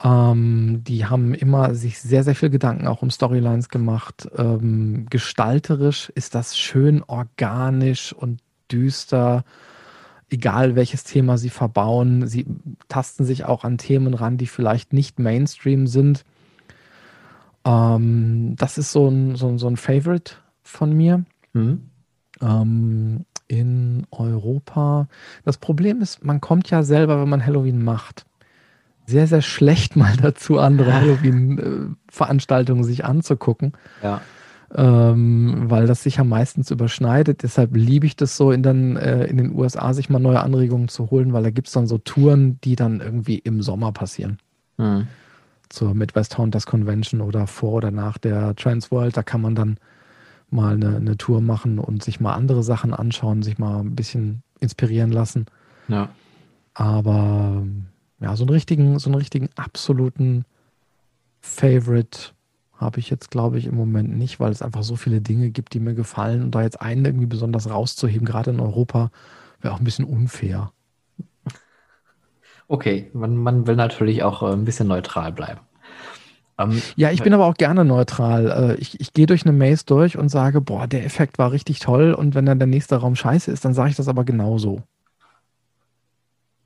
Ähm, 0.03 0.82
die 0.86 1.07
haben 1.07 1.34
immer 1.34 1.74
sich 1.74 2.01
sehr, 2.01 2.22
sehr 2.22 2.34
viel 2.34 2.51
Gedanken 2.51 2.86
auch 2.86 3.03
um 3.03 3.11
Storylines 3.11 3.68
gemacht. 3.68 4.28
Ähm, 4.36 5.07
gestalterisch 5.09 6.11
ist 6.14 6.34
das 6.34 6.57
schön 6.57 7.03
organisch 7.03 8.12
und 8.12 8.40
düster. 8.70 9.44
Egal 10.28 10.74
welches 10.74 11.05
Thema 11.05 11.38
sie 11.38 11.51
verbauen, 11.51 12.26
sie 12.26 12.47
tasten 12.88 13.24
sich 13.24 13.44
auch 13.44 13.64
an 13.64 13.78
Themen 13.78 14.14
ran, 14.14 14.38
die 14.38 14.49
vielleicht 14.49 14.92
nicht 14.92 15.18
Mainstream 15.18 15.86
sind 15.86 16.24
ähm, 17.66 18.55
das 18.57 18.78
ist 18.78 18.92
so 18.92 19.09
ein, 19.09 19.34
so, 19.34 19.59
so 19.59 19.66
ein 19.66 19.76
Favorite 19.76 20.34
von 20.62 20.92
mir. 20.92 21.24
Mhm. 21.53 21.90
Ähm, 22.40 23.24
in 23.49 24.07
Europa. 24.11 25.07
Das 25.44 25.59
Problem 25.59 26.01
ist, 26.01 26.24
man 26.24 26.40
kommt 26.40 26.68
ja 26.70 26.82
selber, 26.82 27.20
wenn 27.20 27.28
man 27.28 27.47
Halloween 27.47 27.84
macht, 27.84 28.26
sehr, 29.07 29.27
sehr 29.27 29.43
schlecht 29.43 29.97
mal 29.97 30.17
dazu, 30.21 30.59
andere 30.59 30.93
Halloween-Veranstaltungen 30.95 32.85
sich 32.85 33.05
anzugucken. 33.05 33.73
Ja. 34.03 34.21
Ähm, 34.75 35.65
weil 35.67 35.87
das 35.87 36.03
sich 36.03 36.17
ja 36.17 36.25
meistens 36.25 36.73
überschneidet. 36.73 37.45
Deshalb 37.45 37.77
liebe 37.77 38.05
ich 38.05 38.17
das 38.17 38.37
so, 38.37 38.51
in, 38.51 38.65
dann, 38.65 38.97
äh, 38.97 39.25
in 39.27 39.37
den 39.37 39.55
USA 39.55 39.95
sich 39.95 40.11
mal 40.11 40.19
neue 40.19 40.41
Anregungen 40.41 40.89
zu 40.89 41.11
holen, 41.11 41.33
weil 41.33 41.45
da 41.45 41.51
gibt 41.51 41.69
es 41.69 41.73
dann 41.73 41.87
so 41.87 41.99
Touren, 41.99 42.61
die 42.63 42.75
dann 42.75 43.01
irgendwie 43.01 43.39
im 43.39 43.63
Sommer 43.63 43.93
passieren. 43.93 44.39
Mhm 44.77 45.07
zur 45.69 45.95
Midwest 45.95 46.39
Hunters 46.39 46.67
Convention 46.67 47.21
oder 47.21 47.47
vor 47.47 47.75
oder 47.75 47.91
nach 47.91 48.19
der 48.19 48.55
Transworld. 48.57 49.17
Da 49.17 49.23
kann 49.23 49.41
man 49.41 49.55
dann 49.55 49.79
mal 50.51 50.75
eine, 50.75 50.97
eine, 50.97 51.17
Tour 51.17 51.41
machen 51.41 51.79
und 51.79 52.03
sich 52.03 52.21
mal 52.21 52.35
andere 52.35 52.63
Sachen 52.63 52.95
anschauen, 52.95 53.43
sich 53.43 53.59
mal 53.59 53.81
ein 53.81 53.97
bisschen 53.97 54.43
inspirieren 54.61 55.11
lassen. 55.11 55.47
Ja. 55.89 56.11
Aber 56.75 57.65
ja, 58.21 58.35
so 58.37 58.45
einen 58.45 58.51
richtigen, 58.51 58.99
so 58.99 59.11
einen 59.11 59.17
richtigen 59.17 59.49
absoluten 59.57 60.45
Favorite 61.41 62.33
habe 62.77 62.99
ich 62.99 63.09
jetzt, 63.11 63.31
glaube 63.31 63.59
ich, 63.59 63.67
im 63.67 63.75
Moment 63.75 64.17
nicht, 64.17 64.39
weil 64.39 64.53
es 64.53 64.62
einfach 64.62 64.83
so 64.83 64.97
viele 64.97 65.21
Dinge 65.21 65.51
gibt, 65.51 65.73
die 65.73 65.81
mir 65.81 65.95
gefallen. 65.95 66.43
Und 66.43 66.55
da 66.55 66.62
jetzt 66.62 66.81
einen 66.81 67.05
irgendwie 67.05 67.27
besonders 67.27 67.71
rauszuheben, 67.71 68.27
gerade 68.27 68.51
in 68.51 68.61
Europa, 68.61 69.11
wäre 69.61 69.73
auch 69.75 69.79
ein 69.79 69.85
bisschen 69.85 70.05
unfair. 70.05 70.73
Okay, 72.69 73.11
man, 73.12 73.37
man 73.37 73.67
will 73.67 73.77
natürlich 73.77 74.23
auch 74.23 74.43
äh, 74.43 74.53
ein 74.53 74.64
bisschen 74.64 74.89
neutral 74.89 75.33
bleiben. 75.33 75.61
Ähm, 76.59 76.83
ja, 76.97 77.11
ich 77.11 77.23
bin 77.23 77.33
aber 77.33 77.47
auch 77.47 77.55
gerne 77.55 77.85
neutral. 77.85 78.73
Äh, 78.73 78.81
ich, 78.81 79.01
ich 79.01 79.12
gehe 79.12 79.27
durch 79.27 79.47
eine 79.47 79.57
Maze 79.57 79.85
durch 79.87 80.19
und 80.19 80.29
sage, 80.31 80.61
boah, 80.61 80.87
der 80.87 81.05
Effekt 81.05 81.39
war 81.39 81.53
richtig 81.53 81.79
toll. 81.79 82.12
Und 82.12 82.35
wenn 82.35 82.47
dann 82.47 82.59
der 82.59 82.67
nächste 82.67 82.97
Raum 82.97 83.14
scheiße 83.14 83.51
ist, 83.53 83.64
dann 83.64 83.75
sage 83.75 83.91
ich 83.91 83.97
das 83.97 84.09
aber 84.09 84.25
genauso. 84.25 84.83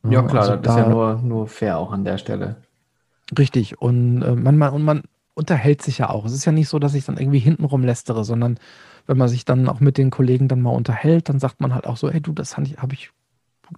Ja, 0.05 0.11
ja 0.11 0.23
klar, 0.23 0.43
also 0.43 0.57
das 0.57 0.63
da, 0.63 0.81
ist 0.81 0.87
ja 0.87 0.89
nur, 0.89 1.21
nur 1.23 1.47
fair 1.47 1.79
auch 1.79 1.93
an 1.93 2.05
der 2.05 2.19
Stelle. 2.19 2.57
Richtig. 3.39 3.81
Und, 3.81 4.23
äh, 4.23 4.35
man, 4.35 4.59
man, 4.59 4.73
und 4.73 4.83
man 4.83 5.03
unterhält 5.35 5.83
sich 5.83 5.99
ja 5.99 6.11
auch. 6.11 6.25
Es 6.25 6.33
ist 6.33 6.45
ja 6.45 6.53
nicht 6.53 6.69
so, 6.69 6.79
dass 6.79 6.95
ich 6.95 7.05
dann 7.05 7.17
irgendwie 7.17 7.39
hintenrum 7.39 7.85
lästere, 7.85 8.25
sondern 8.25 8.59
wenn 9.07 9.17
man 9.17 9.29
sich 9.29 9.45
dann 9.45 9.69
auch 9.69 9.81
mit 9.81 9.99
den 9.99 10.11
Kollegen 10.11 10.49
dann 10.49 10.61
mal 10.63 10.71
unterhält, 10.71 11.29
dann 11.29 11.39
sagt 11.39 11.61
man 11.61 11.75
halt 11.75 11.87
auch 11.87 11.97
so, 11.97 12.11
hey 12.11 12.21
du, 12.21 12.33
das 12.33 12.57
habe 12.57 12.93
ich 12.93 13.11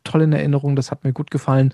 toll 0.05 0.23
in 0.23 0.33
Erinnerung, 0.33 0.77
das 0.77 0.91
hat 0.91 1.05
mir 1.05 1.13
gut 1.13 1.31
gefallen 1.31 1.73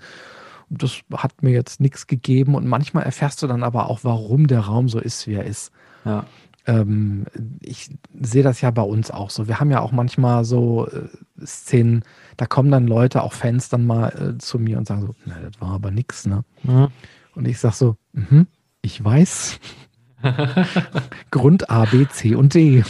das 0.69 1.01
hat 1.11 1.41
mir 1.41 1.51
jetzt 1.51 1.79
nichts 1.81 2.07
gegeben. 2.07 2.55
Und 2.55 2.67
manchmal 2.67 3.03
erfährst 3.03 3.41
du 3.41 3.47
dann 3.47 3.63
aber 3.63 3.89
auch, 3.89 3.99
warum 4.03 4.47
der 4.47 4.61
Raum 4.61 4.87
so 4.87 4.99
ist, 4.99 5.27
wie 5.27 5.33
er 5.33 5.45
ist. 5.45 5.71
Ja. 6.05 6.25
Ähm, 6.69 7.25
ich 7.61 7.89
sehe 8.21 8.43
das 8.43 8.61
ja 8.61 8.69
bei 8.69 8.83
uns 8.83 9.09
auch 9.09 9.31
so. 9.31 9.47
Wir 9.47 9.59
haben 9.59 9.71
ja 9.71 9.79
auch 9.79 9.91
manchmal 9.91 10.45
so 10.45 10.87
äh, 10.87 11.45
Szenen, 11.45 12.03
da 12.37 12.45
kommen 12.45 12.69
dann 12.69 12.85
Leute, 12.85 13.23
auch 13.23 13.33
Fans, 13.33 13.69
dann 13.69 13.87
mal 13.87 14.09
äh, 14.09 14.37
zu 14.37 14.59
mir 14.59 14.77
und 14.77 14.87
sagen 14.87 15.01
so, 15.01 15.15
na, 15.25 15.35
das 15.39 15.59
war 15.59 15.71
aber 15.71 15.89
nix, 15.89 16.27
ne? 16.27 16.43
Mhm. 16.63 16.89
Und 17.33 17.47
ich 17.47 17.59
sag 17.59 17.73
so, 17.73 17.95
mm 18.13 18.41
ich 18.81 19.03
weiß. 19.03 19.59
Grund 21.31 21.69
A, 21.69 21.83
B, 21.83 22.07
C 22.07 22.33
und 22.33 22.53
D. 22.53 22.83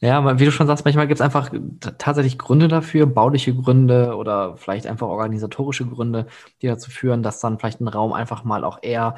Ja, 0.00 0.38
wie 0.38 0.44
du 0.44 0.52
schon 0.52 0.66
sagst, 0.66 0.84
manchmal 0.84 1.06
gibt 1.06 1.20
es 1.20 1.24
einfach 1.24 1.50
tatsächlich 1.96 2.36
Gründe 2.36 2.68
dafür, 2.68 3.06
bauliche 3.06 3.54
Gründe 3.54 4.14
oder 4.16 4.58
vielleicht 4.58 4.86
einfach 4.86 5.06
organisatorische 5.06 5.86
Gründe, 5.86 6.26
die 6.60 6.66
dazu 6.66 6.90
führen, 6.90 7.22
dass 7.22 7.40
dann 7.40 7.58
vielleicht 7.58 7.80
ein 7.80 7.88
Raum 7.88 8.12
einfach 8.12 8.44
mal 8.44 8.64
auch 8.64 8.80
eher, 8.82 9.14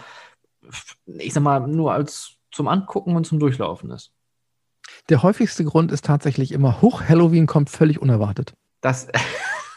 ich 1.07 1.33
sag 1.33 1.43
mal, 1.43 1.67
nur 1.67 1.93
als 1.93 2.34
zum 2.55 2.69
Angucken 2.69 3.17
und 3.17 3.27
zum 3.27 3.39
Durchlaufen 3.39 3.91
ist. 3.91 4.13
Der 5.09 5.23
häufigste 5.23 5.65
Grund 5.65 5.93
ist 5.93 6.05
tatsächlich 6.05 6.53
immer, 6.53 6.81
hoch, 6.81 7.03
Halloween 7.03 7.47
kommt 7.47 7.71
völlig 7.71 8.01
unerwartet. 8.01 8.55
Das 8.81 9.09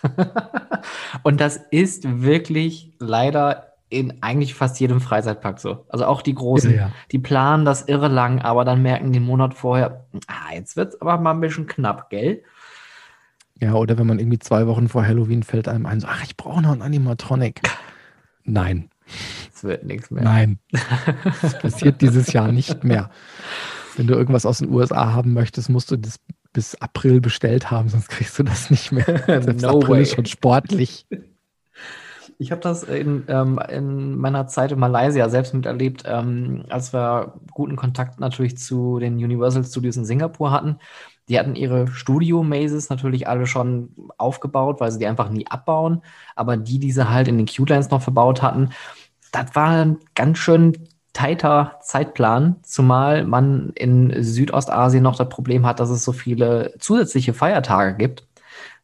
und 1.23 1.41
das 1.41 1.57
ist 1.71 2.21
wirklich 2.21 2.93
leider 2.99 3.73
in 3.89 4.21
eigentlich 4.21 4.53
fast 4.53 4.79
jedem 4.79 4.99
Freizeitpark 4.99 5.59
so. 5.59 5.85
Also 5.89 6.05
auch 6.05 6.21
die 6.21 6.35
Großen, 6.35 6.71
ja, 6.71 6.77
ja. 6.77 6.91
die 7.11 7.19
planen 7.19 7.63
das 7.63 7.87
irre 7.87 8.09
lang, 8.09 8.41
aber 8.41 8.65
dann 8.65 8.81
merken 8.81 9.13
den 9.13 9.23
Monat 9.23 9.53
vorher, 9.53 10.05
ah, 10.27 10.53
jetzt 10.53 10.75
wird 10.75 10.93
es 10.93 11.01
aber 11.01 11.17
mal 11.17 11.31
ein 11.31 11.39
bisschen 11.39 11.67
knapp, 11.67 12.09
gell? 12.09 12.43
Ja, 13.59 13.73
oder 13.73 13.97
wenn 13.97 14.05
man 14.05 14.19
irgendwie 14.19 14.39
zwei 14.39 14.67
Wochen 14.67 14.89
vor 14.89 15.05
Halloween 15.05 15.41
fällt 15.41 15.67
einem 15.67 15.85
ein, 15.85 15.99
so, 15.99 16.07
ach, 16.07 16.23
ich 16.23 16.35
brauche 16.35 16.61
noch 16.61 16.73
einen 16.73 16.81
Animatronic. 16.81 17.61
Nein. 18.43 18.89
Es 19.53 19.63
wird 19.63 19.85
nichts 19.85 20.11
mehr. 20.11 20.23
Nein. 20.23 20.59
Das 21.41 21.59
passiert 21.59 22.01
dieses 22.01 22.31
Jahr 22.33 22.51
nicht 22.51 22.83
mehr. 22.83 23.09
Wenn 23.95 24.07
du 24.07 24.13
irgendwas 24.13 24.45
aus 24.45 24.59
den 24.59 24.69
USA 24.71 25.13
haben 25.13 25.33
möchtest, 25.33 25.69
musst 25.69 25.89
du 25.91 25.97
das 25.97 26.19
bis 26.53 26.75
April 26.75 27.21
bestellt 27.21 27.71
haben, 27.71 27.89
sonst 27.89 28.09
kriegst 28.09 28.37
du 28.39 28.43
das 28.43 28.69
nicht 28.69 28.91
mehr. 28.91 29.05
Selbst 29.27 29.61
no 29.61 29.77
April 29.77 29.89
way. 29.89 30.01
ist 30.01 30.15
schon 30.15 30.25
sportlich. 30.25 31.05
Ich 32.39 32.51
habe 32.51 32.61
das 32.61 32.83
in, 32.83 33.23
ähm, 33.27 33.59
in 33.69 34.15
meiner 34.15 34.47
Zeit 34.47 34.71
in 34.71 34.79
Malaysia 34.79 35.27
selbst 35.27 35.55
miterlebt, 35.55 36.03
ähm, 36.05 36.65
als 36.69 36.93
wir 36.93 37.33
guten 37.51 37.75
Kontakt 37.75 38.19
natürlich 38.19 38.57
zu 38.57 38.99
den 38.99 39.15
Universal 39.15 39.63
Studios 39.63 39.97
in 39.97 40.05
Singapur 40.05 40.51
hatten. 40.51 40.77
Die 41.29 41.37
hatten 41.39 41.55
ihre 41.55 41.87
Studio-Mazes 41.87 42.89
natürlich 42.89 43.27
alle 43.27 43.47
schon 43.47 43.89
aufgebaut, 44.17 44.79
weil 44.79 44.91
sie 44.91 44.99
die 44.99 45.07
einfach 45.07 45.29
nie 45.29 45.47
abbauen. 45.47 46.01
Aber 46.35 46.57
die, 46.57 46.79
die 46.79 46.91
sie 46.91 47.09
halt 47.09 47.27
in 47.27 47.37
den 47.37 47.47
Q-Lines 47.47 47.89
noch 47.89 48.01
verbaut 48.01 48.41
hatten, 48.41 48.69
das 49.31 49.55
war 49.55 49.69
ein 49.69 49.97
ganz 50.15 50.37
schön 50.37 50.77
tighter 51.13 51.79
Zeitplan, 51.81 52.57
zumal 52.63 53.25
man 53.25 53.71
in 53.75 54.23
Südostasien 54.23 55.03
noch 55.03 55.17
das 55.17 55.29
Problem 55.29 55.65
hat, 55.65 55.79
dass 55.79 55.89
es 55.89 56.03
so 56.03 56.13
viele 56.13 56.73
zusätzliche 56.79 57.33
Feiertage 57.33 57.95
gibt 57.97 58.27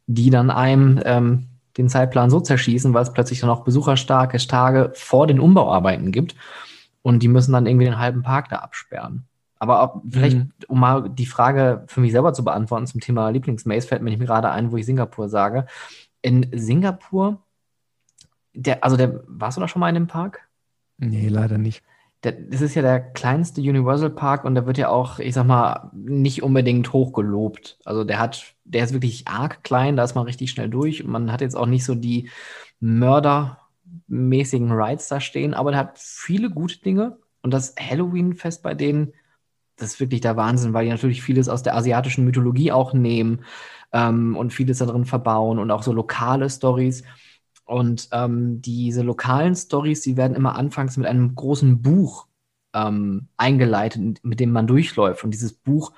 die 0.08 0.30
dann 0.30 0.50
einem 0.50 1.02
ähm, 1.06 1.48
den 1.78 1.90
Zeitplan 1.90 2.30
so 2.30 2.40
zerschießen, 2.40 2.94
weil 2.94 3.04
es 3.04 3.14
plötzlich 3.14 3.40
dann 3.40 3.50
auch 3.50 3.64
besucherstarke 3.64 4.38
Tage 4.38 4.92
vor 4.96 5.28
den 5.28 5.40
Umbauarbeiten 5.40 6.12
gibt. 6.12 6.36
Und 7.02 7.24
die 7.24 7.28
müssen 7.28 7.52
dann 7.52 7.66
irgendwie 7.66 7.86
den 7.86 8.00
halben 8.00 8.24
Park 8.24 8.50
da 8.50 8.58
absperren. 8.58 9.26
Aber 9.64 9.82
auch, 9.82 10.02
vielleicht, 10.10 10.38
mhm. 10.38 10.52
um 10.68 10.80
mal 10.80 11.10
die 11.10 11.26
Frage 11.26 11.84
für 11.88 12.02
mich 12.02 12.12
selber 12.12 12.34
zu 12.34 12.44
beantworten 12.44 12.88
zum 12.88 13.02
Thema 13.02 13.30
Lieblingsmaze, 13.30 13.88
fällt 13.88 14.02
mir 14.02 14.18
gerade 14.18 14.52
ein, 14.52 14.72
wo 14.72 14.78
ich 14.78 14.86
Singapur 14.86 15.30
sage. 15.30 15.66
In 16.22 16.48
Singapur, 16.54 17.42
der, 18.54 18.84
also 18.84 18.98
der, 18.98 19.24
warst 19.28 19.58
du 19.58 19.62
da 19.62 19.68
schon 19.68 19.80
mal 19.80 19.90
in 19.90 19.96
dem 19.96 20.08
Park? 20.08 20.48
Nee, 20.98 21.28
leider 21.28 21.58
nicht 21.58 21.84
der, 22.24 22.32
das 22.32 22.62
ist 22.62 22.76
ja 22.76 22.82
der 22.82 23.02
kleinste 23.02 23.62
Universal 23.62 24.10
Park 24.10 24.46
und 24.46 24.56
der 24.56 24.66
wird 24.66 24.78
ja 24.78 24.90
auch, 24.90 25.20
ich 25.20 25.34
sag 25.34 25.46
mal, 25.46 25.92
nicht 25.94 26.42
unbedingt 26.42 26.94
hoch 26.94 27.14
gelobt. 27.14 27.78
Also 27.86 28.04
der 28.04 28.20
hat, 28.20 28.56
der 28.64 28.84
ist 28.84 28.94
wirklich 28.94 29.28
arg 29.28 29.64
klein, 29.64 29.98
da 29.98 30.04
ist 30.04 30.16
man 30.16 30.26
richtig 30.26 30.52
schnell 30.52 30.70
durch 30.70 31.04
und 31.04 31.12
man 31.12 31.32
hat 31.32 31.42
jetzt 31.42 31.56
auch 31.56 31.66
nicht 31.66 31.84
so 31.84 31.96
die 31.96 32.30
mördermäßigen 32.80 34.72
Rides 34.72 35.08
da 35.10 35.20
stehen, 35.20 35.54
aber 35.54 35.72
der 35.72 35.80
hat 35.82 36.00
viele 36.00 36.50
gute 36.50 36.80
Dinge 36.80 37.18
und 37.42 37.52
das 37.52 37.76
Halloween-Fest 37.78 38.64
bei 38.64 38.74
denen, 38.74 39.14
das 39.76 39.94
ist 39.94 40.00
wirklich 40.00 40.22
der 40.22 40.38
Wahnsinn, 40.38 40.74
weil 40.74 40.86
die 40.86 40.92
natürlich 40.92 41.22
vieles 41.22 41.50
aus 41.50 41.64
der 41.64 41.76
asiatischen 41.76 42.26
Mythologie 42.26 42.72
auch 42.72 42.94
nehmen 42.94 43.44
ähm, 43.92 44.36
und 44.36 44.54
vieles 44.54 44.80
da 44.80 44.86
drin 44.86 45.06
verbauen 45.06 45.60
und 45.60 45.72
auch 45.72 45.84
so 45.84 45.94
lokale 45.94 46.50
Stories. 46.50 47.04
Und 47.66 48.10
ähm, 48.12 48.62
diese 48.62 49.02
lokalen 49.02 49.56
Stories, 49.56 50.02
die 50.02 50.18
werden 50.18 50.36
immer 50.36 50.56
anfangs 50.56 50.98
mit 50.98 51.08
einem 51.08 51.36
großen 51.36 51.82
Buch 51.82 52.28
ähm, 52.74 53.28
eingeleitet, 53.38 54.20
mit 54.24 54.40
dem 54.40 54.52
man 54.52 54.68
durchläuft. 54.68 55.24
Und 55.24 55.32
dieses 55.32 55.54
Buch 55.54 55.94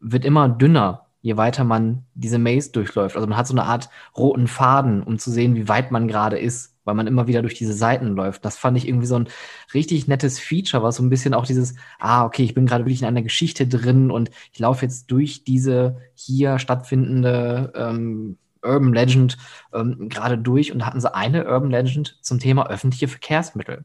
wird 0.00 0.24
immer 0.24 0.48
dünner, 0.48 1.06
je 1.22 1.36
weiter 1.36 1.64
man 1.64 2.04
diese 2.14 2.38
Maze 2.38 2.72
durchläuft. 2.72 3.16
Also 3.16 3.26
man 3.26 3.38
hat 3.38 3.46
so 3.46 3.54
eine 3.54 3.64
Art 3.64 3.90
roten 4.16 4.46
Faden, 4.46 5.02
um 5.02 5.18
zu 5.18 5.30
sehen, 5.30 5.54
wie 5.54 5.68
weit 5.68 5.90
man 5.90 6.08
gerade 6.08 6.38
ist, 6.38 6.76
weil 6.90 6.96
man 6.96 7.06
immer 7.06 7.28
wieder 7.28 7.42
durch 7.42 7.54
diese 7.54 7.72
Seiten 7.72 8.08
läuft. 8.08 8.44
Das 8.44 8.58
fand 8.58 8.76
ich 8.76 8.88
irgendwie 8.88 9.06
so 9.06 9.14
ein 9.14 9.28
richtig 9.72 10.08
nettes 10.08 10.40
Feature, 10.40 10.82
was 10.82 10.96
so 10.96 11.04
ein 11.04 11.08
bisschen 11.08 11.34
auch 11.34 11.46
dieses, 11.46 11.76
ah, 12.00 12.24
okay, 12.24 12.42
ich 12.42 12.52
bin 12.52 12.66
gerade 12.66 12.84
wirklich 12.84 13.02
in 13.02 13.06
einer 13.06 13.22
Geschichte 13.22 13.68
drin 13.68 14.10
und 14.10 14.30
ich 14.52 14.58
laufe 14.58 14.84
jetzt 14.84 15.08
durch 15.12 15.44
diese 15.44 15.98
hier 16.14 16.58
stattfindende 16.58 17.72
ähm, 17.76 18.38
Urban 18.64 18.92
Legend 18.92 19.38
ähm, 19.72 20.08
gerade 20.08 20.36
durch 20.36 20.72
und 20.72 20.80
da 20.80 20.86
hatten 20.86 21.00
sie 21.00 21.14
eine 21.14 21.46
Urban 21.46 21.70
Legend 21.70 22.18
zum 22.22 22.40
Thema 22.40 22.68
öffentliche 22.68 23.06
Verkehrsmittel. 23.06 23.84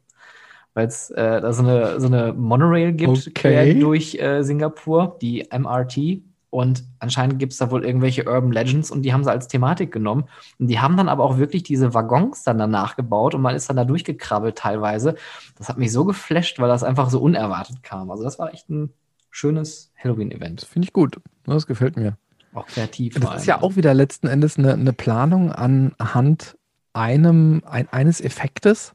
Weil 0.73 0.87
es 0.87 1.11
äh, 1.11 1.41
da 1.41 1.53
so 1.53 1.61
eine, 1.61 2.01
so 2.01 2.07
eine 2.07 2.33
Monorail 2.33 2.91
gibt, 2.91 3.09
okay. 3.11 3.31
quer 3.33 3.73
durch 3.75 4.15
äh, 4.15 4.41
Singapur, 4.41 5.17
die 5.21 5.47
MRT. 5.55 6.21
Und 6.55 6.85
anscheinend 6.99 7.37
gibt 7.37 7.51
es 7.51 7.59
da 7.59 7.69
wohl 7.69 7.83
irgendwelche 7.83 8.23
Urban 8.23 8.53
Legends 8.53 8.89
und 8.89 9.01
die 9.01 9.11
haben 9.11 9.25
sie 9.25 9.29
als 9.29 9.49
Thematik 9.49 9.91
genommen. 9.91 10.23
Und 10.57 10.67
die 10.67 10.79
haben 10.79 10.95
dann 10.95 11.09
aber 11.09 11.25
auch 11.25 11.37
wirklich 11.37 11.63
diese 11.63 11.93
Waggons 11.93 12.43
dann 12.43 12.57
danach 12.57 12.95
gebaut 12.95 13.35
und 13.35 13.41
man 13.41 13.55
ist 13.55 13.69
dann 13.69 13.75
da 13.75 13.83
durchgekrabbelt 13.83 14.57
teilweise. 14.57 15.15
Das 15.57 15.67
hat 15.67 15.77
mich 15.77 15.91
so 15.91 16.05
geflasht, 16.05 16.57
weil 16.59 16.69
das 16.69 16.81
einfach 16.81 17.09
so 17.09 17.19
unerwartet 17.19 17.83
kam. 17.83 18.09
Also 18.09 18.23
das 18.23 18.39
war 18.39 18.53
echt 18.53 18.69
ein 18.69 18.93
schönes 19.31 19.91
Halloween-Event. 20.01 20.61
Finde 20.61 20.85
ich 20.85 20.93
gut. 20.93 21.19
Das 21.43 21.67
gefällt 21.67 21.97
mir. 21.97 22.17
Auch 22.53 22.67
kreativ. 22.67 23.19
Das 23.19 23.41
ist 23.41 23.47
ja 23.47 23.61
auch 23.61 23.75
wieder 23.75 23.93
letzten 23.93 24.27
Endes 24.27 24.57
eine, 24.57 24.75
eine 24.75 24.93
Planung 24.93 25.51
anhand 25.51 26.57
einem, 26.93 27.63
ein, 27.65 27.89
eines 27.89 28.21
Effektes. 28.21 28.93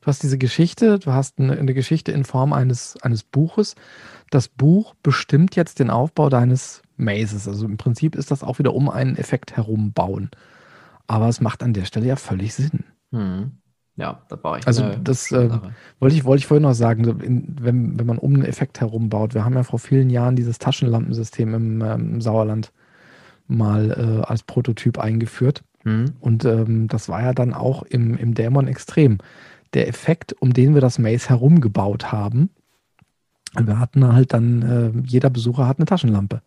Du 0.00 0.06
hast 0.06 0.22
diese 0.22 0.38
Geschichte, 0.38 1.00
du 1.00 1.12
hast 1.12 1.40
eine, 1.40 1.58
eine, 1.58 1.74
Geschichte 1.74 2.12
in 2.12 2.24
Form 2.24 2.52
eines, 2.52 2.96
eines 3.02 3.24
Buches. 3.24 3.74
Das 4.30 4.46
Buch 4.46 4.94
bestimmt 5.02 5.56
jetzt 5.56 5.80
den 5.80 5.90
Aufbau 5.90 6.28
deines 6.28 6.82
Mazes. 7.00 7.48
Also 7.48 7.66
im 7.66 7.76
Prinzip 7.76 8.14
ist 8.14 8.30
das 8.30 8.42
auch 8.42 8.58
wieder 8.58 8.74
um 8.74 8.88
einen 8.88 9.16
Effekt 9.16 9.56
herum 9.56 9.92
bauen. 9.92 10.30
Aber 11.06 11.28
es 11.28 11.40
macht 11.40 11.62
an 11.62 11.72
der 11.72 11.84
Stelle 11.84 12.06
ja 12.06 12.16
völlig 12.16 12.54
Sinn. 12.54 12.84
Hm. 13.12 13.52
Ja, 13.96 14.22
da 14.28 14.36
baue 14.36 14.58
ich. 14.58 14.66
Also 14.66 14.88
das 15.02 15.30
äh, 15.32 15.50
wollte 15.98 16.16
ich, 16.16 16.24
wollte 16.24 16.40
ich 16.40 16.46
vorhin 16.46 16.62
noch 16.62 16.72
sagen, 16.72 17.04
in, 17.20 17.56
wenn, 17.60 17.98
wenn 17.98 18.06
man 18.06 18.18
um 18.18 18.34
einen 18.34 18.44
Effekt 18.44 18.80
herum 18.80 19.08
baut. 19.08 19.34
Wir 19.34 19.44
haben 19.44 19.54
ja 19.54 19.62
vor 19.62 19.78
vielen 19.78 20.08
Jahren 20.08 20.36
dieses 20.36 20.58
Taschenlampensystem 20.58 21.54
im, 21.54 21.82
ähm, 21.82 22.14
im 22.14 22.20
Sauerland 22.20 22.72
mal 23.46 23.90
äh, 23.90 24.26
als 24.26 24.42
Prototyp 24.44 24.98
eingeführt. 24.98 25.64
Mhm. 25.84 26.12
Und 26.20 26.44
ähm, 26.44 26.88
das 26.88 27.08
war 27.08 27.22
ja 27.22 27.32
dann 27.32 27.52
auch 27.52 27.82
im, 27.82 28.16
im 28.16 28.34
Dämon 28.34 28.68
extrem. 28.68 29.18
Der 29.74 29.88
Effekt, 29.88 30.34
um 30.40 30.52
den 30.52 30.74
wir 30.74 30.80
das 30.80 30.98
Maze 30.98 31.28
herumgebaut 31.28 32.12
haben, 32.12 32.50
wir 33.58 33.78
hatten 33.78 34.12
halt 34.12 34.32
dann, 34.32 34.62
äh, 34.62 34.92
jeder 35.04 35.28
Besucher 35.30 35.66
hat 35.66 35.78
eine 35.78 35.86
Taschenlampe. 35.86 36.40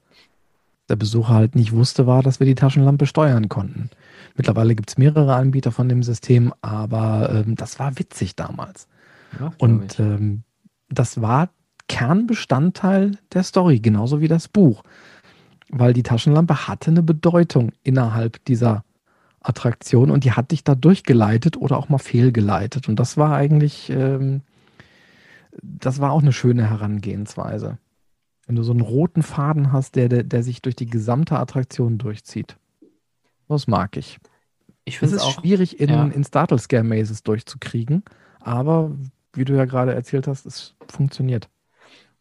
Der 0.90 0.96
Besucher 0.96 1.34
halt 1.34 1.56
nicht 1.56 1.72
wusste, 1.72 2.08
war, 2.08 2.22
dass 2.24 2.40
wir 2.40 2.48
die 2.48 2.56
Taschenlampe 2.56 3.06
steuern 3.06 3.50
konnten. 3.50 3.90
Mittlerweile 4.36 4.76
gibt 4.76 4.90
es 4.90 4.98
mehrere 4.98 5.36
Anbieter 5.36 5.72
von 5.72 5.88
dem 5.88 6.04
System, 6.04 6.54
aber 6.62 7.30
ähm, 7.46 7.56
das 7.56 7.80
war 7.80 7.98
witzig 7.98 8.36
damals. 8.36 8.88
Ja, 9.40 9.54
Und 9.58 10.00
ähm, 10.00 10.44
das 10.90 11.22
war 11.22 11.50
Kernbestandteil 11.88 13.18
der 13.34 13.44
Story, 13.44 13.80
genauso 13.80 14.22
wie 14.22 14.28
das 14.28 14.48
Buch 14.48 14.84
weil 15.74 15.94
die 15.94 16.04
Taschenlampe 16.04 16.68
hatte 16.68 16.92
eine 16.92 17.04
Bedeutung 17.04 17.72
innerhalb 17.84 18.44
dieser 18.46 18.84
Attraktion 19.42 20.12
und 20.12 20.24
die 20.24 20.32
hat 20.32 20.52
dich 20.52 20.64
da 20.64 20.76
durchgeleitet 20.76 21.58
oder 21.58 21.78
auch 21.78 21.90
mal 21.90 21.98
fehlgeleitet. 21.98 22.88
Und 22.88 22.98
das 23.00 23.18
war 23.18 23.36
eigentlich, 23.36 23.90
ähm, 23.90 24.42
das 25.62 26.00
war 26.00 26.12
auch 26.12 26.22
eine 26.22 26.32
schöne 26.32 26.70
Herangehensweise. 26.70 27.78
Wenn 28.46 28.56
du 28.56 28.64
so 28.64 28.72
einen 28.72 28.82
roten 28.82 29.24
Faden 29.24 29.72
hast, 29.72 29.96
der, 29.96 30.10
der, 30.10 30.24
der 30.24 30.44
sich 30.44 30.62
durch 30.62 30.76
die 30.76 30.86
gesamte 30.86 31.40
Attraktion 31.40 31.98
durchzieht. 31.98 32.58
Das 33.48 33.68
mag 33.68 33.98
ich. 33.98 34.20
Ich 34.86 35.00
finde 35.00 35.16
es 35.16 35.22
ist 35.22 35.28
auch, 35.28 35.40
schwierig, 35.40 35.80
in, 35.80 35.90
ja. 35.90 36.06
in 36.06 36.24
Startle 36.24 36.60
Scare 36.60 36.84
Mazes 36.84 37.24
durchzukriegen, 37.24 38.04
aber 38.40 38.92
wie 39.34 39.46
du 39.46 39.56
ja 39.56 39.66
gerade 39.66 39.94
erzählt 39.94 40.28
hast, 40.28 40.46
es 40.46 40.76
funktioniert. 40.88 41.50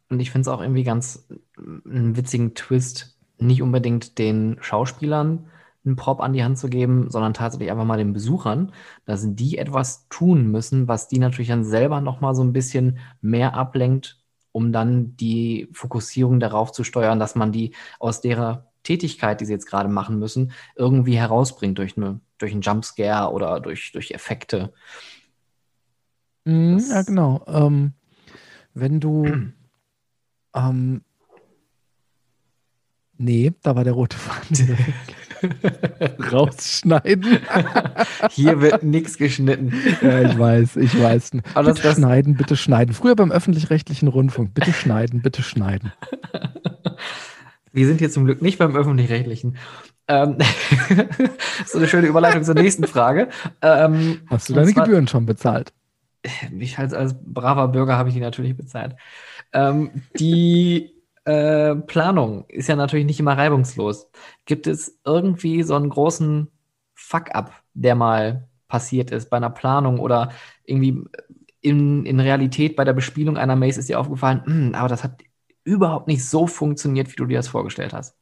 Und 0.09 0.21
ich 0.21 0.31
finde 0.31 0.43
es 0.43 0.49
auch 0.49 0.61
irgendwie 0.61 0.85
ganz 0.85 1.27
einen 1.57 2.17
witzigen 2.17 2.55
Twist, 2.55 3.19
nicht 3.39 3.63
unbedingt 3.63 4.19
den 4.19 4.59
Schauspielern 4.61 5.47
einen 5.85 5.97
Prop 5.97 6.21
an 6.21 6.33
die 6.33 6.45
Hand 6.45 6.59
zu 6.59 6.69
geben, 6.69 7.11
sondern 7.11 7.35
tatsächlich 7.35 7.71
einfach 7.71 7.85
mal 7.85 7.99
den 7.99 8.13
Besuchern, 8.13 8.73
dass 9.05 9.25
die 9.35 9.59
etwas 9.59 10.09
tun 10.09 10.51
müssen, 10.51 10.87
was 10.87 11.09
die 11.09 11.19
natürlich 11.19 11.49
dann 11.49 11.65
selber 11.65 12.01
nochmal 12.01 12.35
so 12.35 12.43
ein 12.45 12.53
bisschen 12.53 12.99
mehr 13.21 13.55
ablenkt, 13.55 14.22
um 14.53 14.73
dann 14.73 15.17
die 15.17 15.69
Fokussierung 15.73 16.41
darauf 16.41 16.73
zu 16.73 16.85
steuern, 16.85 17.19
dass 17.19 17.35
man 17.35 17.53
die 17.53 17.75
aus 17.99 18.21
der 18.21 18.71
Tätigkeit, 18.83 19.41
die 19.41 19.47
sie 19.47 19.53
jetzt 19.53 19.67
gerade 19.67 19.89
machen 19.89 20.19
müssen, 20.19 20.53
irgendwie 20.77 21.17
herausbringt 21.17 21.79
durch, 21.79 21.97
eine, 21.97 22.21
durch 22.39 22.53
einen 22.53 22.63
Jumpscare 22.63 23.33
oder 23.33 23.61
durch, 23.61 23.93
durch 23.93 24.11
Effekte. 24.11 24.73
Mhm, 26.45 26.79
ja, 26.91 27.03
genau. 27.03 27.45
Ähm, 27.47 27.93
wenn 28.75 29.01
du 29.01 29.25
ähm, 30.55 31.03
Nee, 33.19 33.53
da 33.63 33.77
war 33.77 33.85
der 33.85 33.93
rote 33.93 34.17
Faden. 34.17 34.77
Rausschneiden. 36.33 37.39
Hier 38.31 38.61
wird 38.61 38.83
nichts 38.83 39.19
geschnitten. 39.19 39.73
Ja, 40.01 40.23
ich 40.23 40.39
weiß, 40.39 40.77
ich 40.77 41.01
weiß. 41.01 41.33
Aber 41.55 41.73
bitte 41.73 41.83
das, 41.83 41.97
schneiden, 41.97 42.37
bitte 42.37 42.57
schneiden. 42.57 42.95
Früher 42.95 43.17
beim 43.17 43.33
öffentlich-rechtlichen 43.33 44.09
Rundfunk. 44.09 44.55
Bitte 44.55 44.73
schneiden, 44.73 45.23
bitte 45.23 45.43
schneiden. 45.43 45.93
Wir 47.73 47.87
sind 47.87 48.01
hier 48.01 48.11
zum 48.11 48.27
Glück 48.27 48.43
nicht 48.43 48.59
beim 48.59 48.77
öffentlich-rechtlichen. 48.77 49.57
Ähm, 50.07 50.37
so 51.67 51.79
eine 51.79 51.89
schöne 51.89 52.07
Überleitung 52.07 52.43
zur 52.45 52.55
nächsten 52.55 52.87
Frage. 52.87 53.29
Ähm, 53.63 54.21
Hast 54.27 54.51
du 54.51 54.53
deine 54.53 54.71
zwar, 54.73 54.85
Gebühren 54.85 55.09
schon 55.09 55.25
bezahlt? 55.25 55.73
Ich 56.59 56.79
als, 56.79 56.93
als 56.93 57.15
braver 57.19 57.69
Bürger 57.69 57.97
habe 57.97 58.11
ich 58.11 58.15
die 58.15 58.21
natürlich 58.21 58.57
bezahlt. 58.57 58.95
Ähm, 59.55 60.03
die 60.19 61.02
äh, 61.25 61.75
Planung 61.75 62.45
ist 62.49 62.69
ja 62.69 62.77
natürlich 62.77 63.07
nicht 63.07 63.21
immer 63.21 63.37
reibungslos. 63.37 64.11
Gibt 64.45 64.67
es 64.67 64.99
irgendwie 65.05 65.63
so 65.63 65.75
einen 65.75 65.89
großen 65.89 66.49
Fuck-up, 66.95 67.53
der 67.75 67.95
mal 67.95 68.49
passiert 68.69 69.11
ist 69.11 69.31
bei 69.31 69.37
einer 69.37 69.51
Planung 69.51 69.99
oder 69.99 70.33
irgendwie 70.65 71.05
in, 71.61 72.05
in 72.07 72.21
Realität 72.21 72.75
bei 72.77 72.85
der 72.85 72.93
Bespielung 72.93 73.37
einer 73.37 73.57
Maze 73.57 73.81
ist 73.81 73.89
dir 73.89 74.01
aufgefallen, 74.01 74.43
hm, 74.45 74.75
aber 74.75 74.89
das 74.89 75.05
hat 75.05 75.23
überhaupt 75.65 76.09
nicht 76.09 76.29
so 76.29 76.47
funktioniert, 76.47 77.11
wie 77.13 77.17
du 77.17 77.27
dir 77.27 77.39
das 77.39 77.49
vorgestellt 77.49 77.93
hast? 77.93 78.17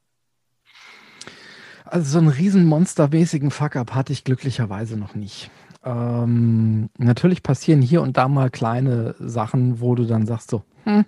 Also 1.84 2.10
so 2.12 2.18
einen 2.18 2.28
riesen 2.28 2.66
monstermäßigen 2.66 3.50
Fuck-up 3.50 3.94
hatte 3.94 4.12
ich 4.12 4.24
glücklicherweise 4.24 4.96
noch 4.96 5.14
nicht. 5.14 5.50
Ähm, 5.82 6.90
natürlich 6.98 7.42
passieren 7.42 7.80
hier 7.80 8.02
und 8.02 8.16
da 8.16 8.28
mal 8.28 8.50
kleine 8.50 9.14
Sachen, 9.18 9.80
wo 9.80 9.94
du 9.94 10.04
dann 10.04 10.26
sagst 10.26 10.50
so, 10.50 10.62
hm, 10.84 11.04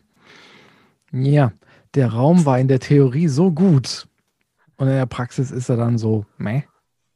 ja, 1.12 1.52
der 1.94 2.12
Raum 2.12 2.44
war 2.46 2.58
in 2.58 2.68
der 2.68 2.80
Theorie 2.80 3.28
so 3.28 3.50
gut 3.50 4.08
und 4.76 4.88
in 4.88 4.94
der 4.94 5.06
Praxis 5.06 5.50
ist 5.50 5.68
er 5.68 5.76
dann 5.76 5.98
so, 5.98 6.26
meh. 6.38 6.62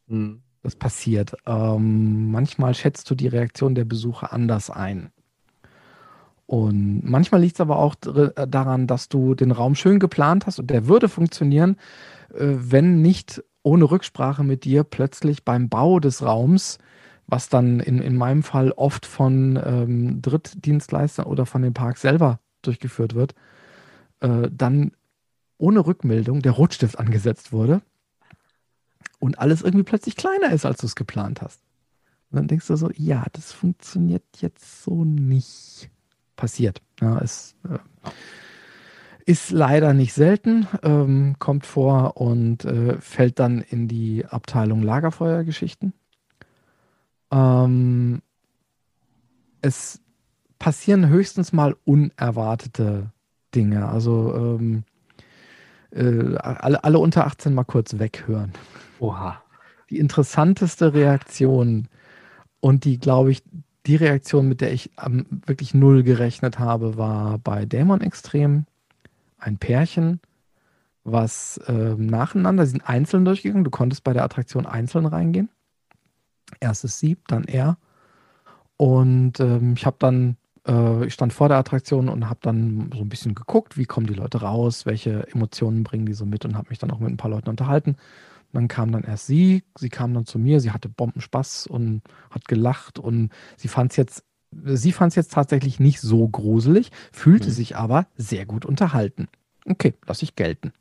Hm. 0.09 0.43
Das 0.63 0.75
passiert. 0.75 1.37
Ähm, 1.47 2.31
manchmal 2.31 2.75
schätzt 2.75 3.09
du 3.11 3.15
die 3.15 3.29
Reaktion 3.29 3.75
der 3.75 3.85
Besucher 3.85 4.33
anders 4.33 4.69
ein. 4.69 5.13
Und 6.47 7.03
manchmal 7.05 7.41
liegt 7.41 7.57
es 7.57 7.61
aber 7.61 7.79
auch 7.79 7.95
daran, 7.97 8.87
dass 8.87 9.09
du 9.09 9.35
den 9.35 9.51
Raum 9.51 9.75
schön 9.75 9.99
geplant 9.99 10.47
hast 10.47 10.61
und 10.61 10.71
der 10.71 10.87
würde 10.87 11.09
funktionieren, 11.09 11.77
äh, 12.35 12.55
wenn 12.57 13.03
nicht 13.03 13.43
ohne 13.63 13.91
Rücksprache 13.91 14.45
mit 14.45 14.65
dir 14.65 14.85
plötzlich 14.85 15.45
beim 15.45 15.69
Bau 15.69 15.99
des 15.99 16.23
Raums, 16.23 16.79
was 17.27 17.49
dann 17.49 17.81
in, 17.81 18.01
in 18.01 18.17
meinem 18.17 18.45
Fall 18.45 18.71
oft 18.71 19.07
von 19.07 19.61
ähm, 19.65 20.23
Drittdienstleistern 20.23 21.27
oder 21.27 21.47
von 21.47 21.63
dem 21.63 21.75
Park 21.75 21.99
selber 21.99 22.39
durchgeführt 22.63 23.17
wird, 23.17 23.35
äh, 24.27 24.51
dann 24.53 24.93
ohne 25.59 25.87
Rückmeldung 25.87 26.43
der 26.43 26.53
Rotstift 26.53 26.99
angesetzt 26.99 27.53
wurde 27.53 27.81
und 29.19 29.39
alles 29.39 29.63
irgendwie 29.63 29.85
plötzlich 29.85 30.17
kleiner 30.17 30.53
ist, 30.53 30.67
als 30.67 30.81
du 30.81 30.87
es 30.87 30.97
geplant 30.97 31.43
hast. 31.43 31.63
Und 32.31 32.37
dann 32.37 32.49
denkst 32.49 32.67
du 32.67 32.77
so, 32.77 32.91
ja, 32.95 33.25
das 33.33 33.53
funktioniert 33.53 34.25
jetzt 34.39 34.83
so 34.83 35.05
nicht. 35.05 35.91
Passiert. 36.35 36.83
Ja, 37.01 37.19
es 37.21 37.57
äh, 37.67 37.79
ist 39.25 39.51
leider 39.51 39.95
nicht 39.95 40.13
selten, 40.13 40.67
ähm, 40.83 41.37
kommt 41.39 41.65
vor 41.65 42.19
und 42.19 42.67
äh, 42.67 43.01
fällt 43.01 43.39
dann 43.39 43.63
in 43.63 43.89
die 43.89 44.27
Abteilung 44.27 44.83
Lagerfeuergeschichten. 44.83 45.95
Ähm, 47.31 48.21
es 49.63 50.03
passieren 50.59 51.09
höchstens 51.09 51.55
mal 51.55 51.75
unerwartete 51.85 53.13
Dinge. 53.57 53.89
Also 53.89 54.35
ähm, 54.37 54.85
äh, 55.91 56.37
alle, 56.37 56.85
alle 56.85 56.99
unter 56.99 57.27
18 57.27 57.55
mal 57.55 57.65
kurz 57.65 57.99
weghören. 57.99 58.53
Oha. 59.01 59.43
Die 59.91 59.99
interessanteste 59.99 60.95
Reaktion 60.95 61.89
und 62.61 62.85
die, 62.85 62.99
glaube 62.99 63.31
ich, 63.31 63.43
die 63.87 63.97
Reaktion, 63.97 64.49
mit 64.49 64.61
der 64.61 64.73
ich 64.73 64.91
ähm, 65.05 65.27
wirklich 65.47 65.75
null 65.75 66.03
gerechnet 66.03 66.59
habe, 66.59 66.99
war 66.99 67.39
bei 67.39 67.65
Dämon 67.65 68.01
Extrem 68.01 68.67
ein 69.39 69.59
Pärchen, 69.59 70.21
was 71.05 71.59
äh, 71.69 71.95
nacheinander, 71.97 72.67
sie 72.67 72.73
sind 72.73 72.89
einzeln 72.89 73.25
durchgegangen. 73.25 73.63
Du 73.63 73.71
konntest 73.71 74.03
bei 74.03 74.13
der 74.13 74.25
Attraktion 74.25 74.67
einzeln 74.67 75.07
reingehen. 75.07 75.49
Erstes 76.59 76.99
Sieb, 76.99 77.29
dann 77.29 77.45
er. 77.45 77.79
Und 78.77 79.39
ähm, 79.39 79.75
ich 79.77 79.87
habe 79.87 79.97
dann 80.01 80.37
ich 80.69 81.15
stand 81.15 81.33
vor 81.33 81.49
der 81.49 81.59
Attraktion 81.59 82.09
und 82.09 82.29
habe 82.29 82.41
dann 82.43 82.91
so 82.93 83.01
ein 83.01 83.09
bisschen 83.09 83.35
geguckt, 83.35 83.77
wie 83.77 83.85
kommen 83.85 84.07
die 84.07 84.15
Leute 84.15 84.41
raus, 84.41 84.85
welche 84.85 85.27
Emotionen 85.29 85.85
bringen 85.85 86.07
die 86.07 86.15
so 86.15 86.27
mit 86.27 86.45
und 86.45 86.57
habe 86.57 86.71
mich 86.71 86.79
dann 86.79 86.91
auch 86.91 86.99
mit 86.99 87.11
ein 87.11 87.17
paar 87.17 87.31
Leuten 87.31 87.51
unterhalten. 87.51 87.97
dann 88.53 88.69
kam 88.69 88.91
dann 88.91 89.05
erst 89.05 89.27
sie, 89.27 89.63
sie 89.79 89.91
kam 89.91 90.15
dann 90.15 90.27
zu 90.27 90.39
mir, 90.39 90.61
sie 90.61 90.73
hatte 90.73 90.89
Bombenspaß 90.89 91.67
und 91.69 92.03
hat 92.31 92.49
gelacht 92.49 92.99
und 92.99 93.31
sie 93.57 93.69
fand 93.69 93.93
es 93.93 93.97
jetzt, 93.97 94.25
sie 94.65 94.93
fand 94.93 95.11
es 95.13 95.17
jetzt 95.17 95.33
tatsächlich 95.33 95.79
nicht 95.79 96.01
so 96.01 96.27
gruselig, 96.27 96.91
fühlte 97.13 97.49
mhm. 97.49 97.53
sich 97.53 97.77
aber 97.77 98.07
sehr 98.17 98.45
gut 98.47 98.65
unterhalten. 98.65 99.29
Okay, 99.67 99.95
lasse 100.07 100.25
ich 100.25 100.37
gelten. 100.37 100.73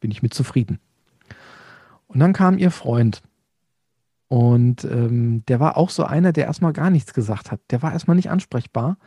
Bin 0.00 0.10
ich 0.10 0.22
mit 0.22 0.32
zufrieden. 0.32 0.78
Und 2.06 2.20
dann 2.20 2.32
kam 2.32 2.56
ihr 2.56 2.70
Freund 2.70 3.22
und 4.28 4.84
ähm, 4.84 5.42
der 5.46 5.58
war 5.58 5.78
auch 5.78 5.88
so 5.88 6.04
einer, 6.04 6.32
der 6.32 6.44
erstmal 6.44 6.74
gar 6.74 6.90
nichts 6.90 7.14
gesagt 7.14 7.50
hat. 7.50 7.60
Der 7.70 7.82
war 7.82 7.92
erstmal 7.92 8.16
nicht 8.16 8.30
ansprechbar. 8.30 8.98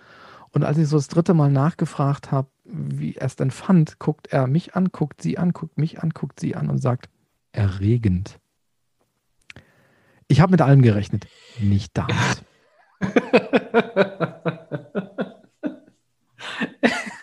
Und 0.51 0.63
als 0.63 0.77
ich 0.79 0.87
so 0.87 0.97
das 0.97 1.07
dritte 1.07 1.35
Mal 1.35 1.51
nachgefragt 1.51 2.31
habe, 2.31 2.49
wie 2.63 3.15
er 3.15 3.27
es 3.27 3.35
denn 3.35 3.51
fand, 3.51 3.99
guckt 3.99 4.27
er 4.27 4.47
mich 4.47 4.75
an, 4.75 4.89
guckt 4.91 5.21
sie 5.21 5.37
an, 5.37 5.53
guckt 5.53 5.77
mich 5.77 6.01
an, 6.01 6.09
guckt 6.09 6.39
sie 6.39 6.55
an 6.55 6.69
und 6.69 6.79
sagt, 6.79 7.07
erregend. 7.51 8.39
Ich 10.27 10.41
habe 10.41 10.51
mit 10.51 10.61
allem 10.61 10.81
gerechnet, 10.81 11.27
nicht 11.59 11.97
damit. 11.97 12.15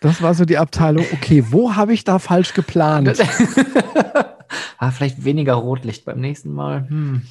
Das 0.00 0.22
war 0.22 0.34
so 0.34 0.44
die 0.44 0.58
Abteilung, 0.58 1.04
okay, 1.12 1.44
wo 1.50 1.74
habe 1.74 1.92
ich 1.92 2.04
da 2.04 2.18
falsch 2.18 2.54
geplant? 2.54 3.18
ah, 4.78 4.90
vielleicht 4.92 5.24
weniger 5.24 5.54
Rotlicht 5.54 6.04
beim 6.04 6.20
nächsten 6.20 6.52
Mal. 6.52 6.88
Hm 6.88 7.22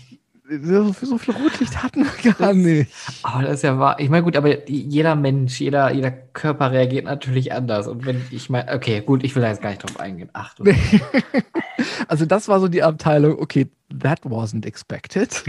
so, 0.50 1.18
viel 1.18 1.34
Rotlicht 1.34 1.84
hatten 1.84 2.06
wir 2.06 2.34
gar 2.34 2.54
nicht. 2.54 2.92
Aber 3.24 3.44
das 3.44 3.56
ist 3.56 3.64
ja 3.64 3.78
wahr. 3.78 4.00
Ich 4.00 4.10
meine, 4.10 4.24
gut, 4.24 4.38
aber 4.38 4.70
jeder 4.70 5.16
Mensch, 5.16 5.60
jeder, 5.60 5.92
jeder 5.92 6.12
Körper 6.12 6.72
reagiert 6.72 7.06
natürlich 7.06 7.52
anders. 7.52 7.88
Und 7.88 8.06
wenn 8.06 8.22
ich 8.32 8.50
meine, 8.50 8.74
okay, 8.74 9.02
gut, 9.02 9.24
ich 9.24 9.36
will 9.36 9.42
da 9.42 9.50
jetzt 9.50 9.62
gar 9.62 9.70
nicht 9.70 9.84
drauf 9.84 10.00
eingehen. 10.00 10.30
Ach 10.34 10.54
du. 10.56 10.64
also, 12.08 12.26
das 12.26 12.48
war 12.48 12.60
so 12.60 12.68
die 12.70 12.82
Abteilung, 12.82 13.40
okay, 13.40 13.68
that 14.02 14.22
wasn't 14.24 14.66
expected. 14.66 15.32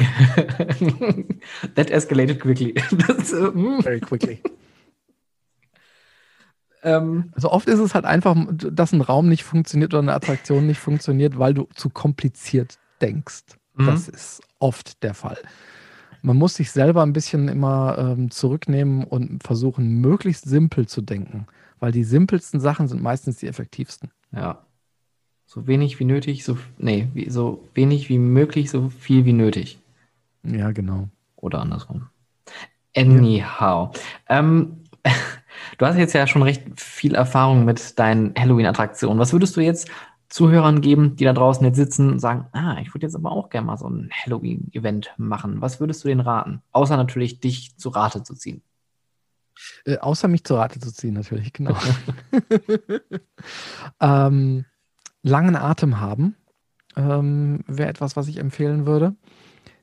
that 1.74 1.90
escalated 1.90 2.40
quickly. 2.40 2.74
das, 3.07 3.32
uh, 3.32 3.80
Very 3.82 4.01
quickly. 4.01 4.40
Ähm, 6.82 7.32
also 7.34 7.51
oft 7.51 7.68
ist 7.68 7.80
es 7.80 7.94
halt 7.94 8.05
einfach, 8.05 8.36
dass 8.51 8.92
ein 8.92 9.01
Raum 9.01 9.28
nicht 9.28 9.44
funktioniert 9.44 9.92
oder 9.94 10.03
eine 10.03 10.14
Attraktion 10.14 10.66
nicht 10.66 10.78
funktioniert, 10.78 11.38
weil 11.38 11.55
du 11.55 11.68
zu 11.74 11.90
kompliziert 11.90 12.78
denkst. 13.01 13.44
Mhm. 13.74 13.86
Das 13.86 14.09
ist 14.09 14.42
oft 14.59 15.03
der 15.03 15.15
Fall. 15.15 15.39
Man 16.23 16.37
muss 16.37 16.55
sich 16.55 16.71
selber 16.71 17.03
ein 17.03 17.13
bisschen 17.13 17.49
immer 17.49 17.97
ähm, 17.99 18.31
zurücknehmen 18.31 19.05
und 19.05 19.43
versuchen, 19.43 20.01
möglichst 20.01 20.49
simpel 20.49 20.87
zu 20.87 21.01
denken, 21.01 21.47
weil 21.79 21.93
die 21.93 22.05
simpelsten 22.05 22.61
Sachen 22.61 22.89
sind 22.89 23.03
meistens 23.03 23.37
die 23.37 23.47
effektivsten. 23.47 24.11
Ja. 24.33 24.65
So 25.47 25.67
wenig 25.67 25.99
wie 25.99 26.05
nötig, 26.05 26.45
so, 26.45 26.59
nee, 26.77 27.09
wie, 27.15 27.31
so 27.31 27.65
wenig 27.75 28.09
wie 28.09 28.19
möglich, 28.19 28.71
so 28.71 28.91
viel 28.91 29.25
wie 29.25 29.33
nötig. 29.33 29.79
Ja, 30.43 30.73
genau. 30.73 31.09
Oder 31.37 31.61
andersrum. 31.61 32.09
Anyhow. 32.95 33.93
Ja. 34.29 34.39
Ähm, 34.41 34.85
du 35.79 35.87
hast 35.87 35.97
jetzt 35.97 36.13
ja 36.13 36.27
schon 36.27 36.43
recht 36.43 36.63
viel 36.77 37.15
Erfahrung 37.15 37.65
mit 37.65 37.99
deinen 37.99 38.35
Halloween-Attraktionen. 38.37 39.19
Was 39.19 39.33
würdest 39.33 39.57
du 39.57 39.61
jetzt 39.61 39.89
Zuhörern 40.29 40.81
geben, 40.81 41.16
die 41.16 41.24
da 41.24 41.33
draußen 41.33 41.64
jetzt 41.64 41.76
sitzen 41.76 42.12
und 42.12 42.18
sagen, 42.18 42.47
ah, 42.53 42.79
ich 42.81 42.95
würde 42.95 43.07
jetzt 43.07 43.16
aber 43.16 43.33
auch 43.33 43.49
gerne 43.49 43.66
mal 43.66 43.79
so 43.79 43.89
ein 43.89 44.11
Halloween-Event 44.12 45.14
machen. 45.16 45.61
Was 45.61 45.81
würdest 45.81 46.05
du 46.05 46.09
denen 46.09 46.20
raten? 46.20 46.62
Außer 46.72 46.97
natürlich, 46.97 47.41
dich 47.41 47.76
zu 47.79 47.89
Rate 47.89 48.22
zu 48.22 48.35
ziehen. 48.35 48.62
Äh, 49.85 49.99
außer 49.99 50.29
mich 50.29 50.45
zu 50.45 50.55
Rate 50.55 50.81
zu 50.81 50.93
ziehen, 50.93 51.14
natürlich, 51.14 51.53
genau. 51.53 51.76
ähm, 54.01 54.64
langen 55.22 55.57
Atem 55.57 56.01
haben 56.01 56.37
ähm, 56.99 57.61
wäre 57.66 57.89
etwas, 57.89 58.16
was 58.16 58.29
ich 58.29 58.39
empfehlen 58.39 58.85
würde. 58.85 59.14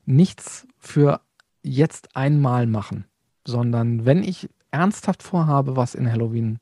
Nichts 0.04 0.68
für 0.78 1.20
jetzt 1.62 2.14
einmal 2.14 2.66
machen, 2.66 3.06
sondern 3.46 4.04
wenn 4.04 4.22
ich 4.22 4.48
ernsthaft 4.70 5.22
vorhabe, 5.22 5.76
was 5.76 5.94
in 5.94 6.10
Halloween 6.10 6.58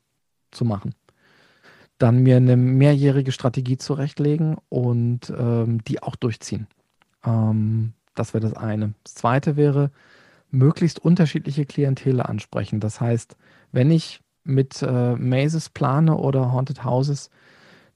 zu 0.51 0.65
machen, 0.65 0.95
dann 1.97 2.23
mir 2.23 2.37
eine 2.37 2.57
mehrjährige 2.57 3.31
Strategie 3.31 3.77
zurechtlegen 3.77 4.57
und 4.69 5.31
ähm, 5.37 5.83
die 5.85 6.03
auch 6.03 6.15
durchziehen. 6.15 6.67
Ähm, 7.25 7.93
das 8.15 8.33
wäre 8.33 8.41
das 8.41 8.53
eine. 8.53 8.93
Das 9.03 9.15
zweite 9.15 9.55
wäre, 9.55 9.91
möglichst 10.51 10.99
unterschiedliche 10.99 11.65
Klientele 11.65 12.27
ansprechen. 12.27 12.79
Das 12.79 13.01
heißt, 13.01 13.35
wenn 13.71 13.91
ich 13.91 14.21
mit 14.43 14.81
äh, 14.81 15.15
Mazes 15.15 15.69
plane 15.69 16.15
oder 16.17 16.51
Haunted 16.51 16.83
Houses, 16.83 17.29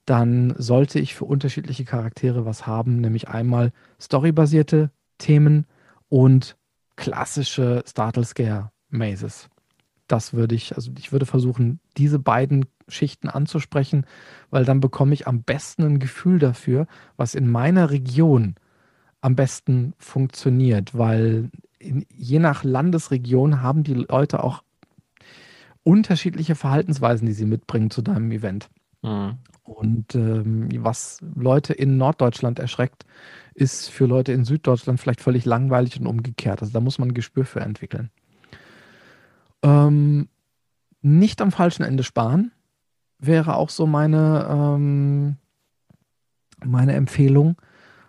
dann 0.06 0.56
sollte 0.58 1.00
ich 1.00 1.14
für 1.14 1.26
unterschiedliche 1.26 1.86
Charaktere 1.86 2.46
was 2.46 2.66
haben, 2.66 3.00
nämlich 3.00 3.28
einmal 3.28 3.72
storybasierte 4.02 4.92
Themen 5.20 5.68
und 6.10 6.58
klassische 6.96 7.84
Startle 7.88 8.26
Scare 8.26 8.72
Mazes. 8.90 9.50
Das 10.10 10.34
würde 10.34 10.56
ich, 10.56 10.76
also 10.76 10.92
ich 10.98 11.12
würde 11.12 11.26
versuchen, 11.26 11.80
diese 11.98 12.20
beiden 12.20 12.66
Schichten 12.88 13.30
anzusprechen, 13.30 14.06
weil 14.50 14.66
dann 14.66 14.80
bekomme 14.80 15.14
ich 15.14 15.28
am 15.28 15.44
besten 15.44 15.84
ein 15.84 16.00
Gefühl 16.00 16.40
dafür, 16.40 16.88
was 17.16 17.36
in 17.36 17.50
meiner 17.50 17.92
Region 17.92 18.56
am 19.22 19.36
besten 19.36 19.94
funktioniert, 20.00 20.98
weil 20.98 21.52
in, 21.78 22.06
je 22.14 22.40
nach 22.40 22.64
Landesregion 22.64 23.62
haben 23.62 23.84
die 23.84 23.94
Leute 23.94 24.44
auch 24.44 24.64
unterschiedliche 25.84 26.56
Verhaltensweisen, 26.56 27.28
die 27.28 27.34
sie 27.34 27.46
mitbringen 27.46 27.92
zu 27.92 28.02
deinem 28.02 28.32
Event. 28.32 28.70
Mhm. 29.04 29.38
Und 29.64 30.16
ähm, 30.16 30.70
was 30.84 31.20
Leute 31.36 31.74
in 31.74 31.98
Norddeutschland 31.98 32.58
erschreckt, 32.58 33.06
ist 33.54 33.90
für 33.90 34.08
Leute 34.08 34.32
in 34.32 34.44
Süddeutschland 34.44 35.00
vielleicht 35.00 35.22
völlig 35.22 35.46
langweilig 35.46 36.00
und 36.00 36.08
umgekehrt. 36.08 36.62
Also 36.62 36.74
da 36.74 36.80
muss 36.80 36.98
man 36.98 37.10
ein 37.10 37.14
Gespür 37.14 37.46
für 37.46 37.60
entwickeln. 37.60 38.10
Ähm, 39.64 40.30
nicht 41.02 41.42
am 41.42 41.52
falschen 41.52 41.84
Ende 41.84 42.04
sparen 42.04 42.52
wäre 43.20 43.56
auch 43.56 43.70
so 43.70 43.86
meine, 43.86 44.48
ähm, 44.50 45.38
meine 46.64 46.94
Empfehlung. 46.94 47.62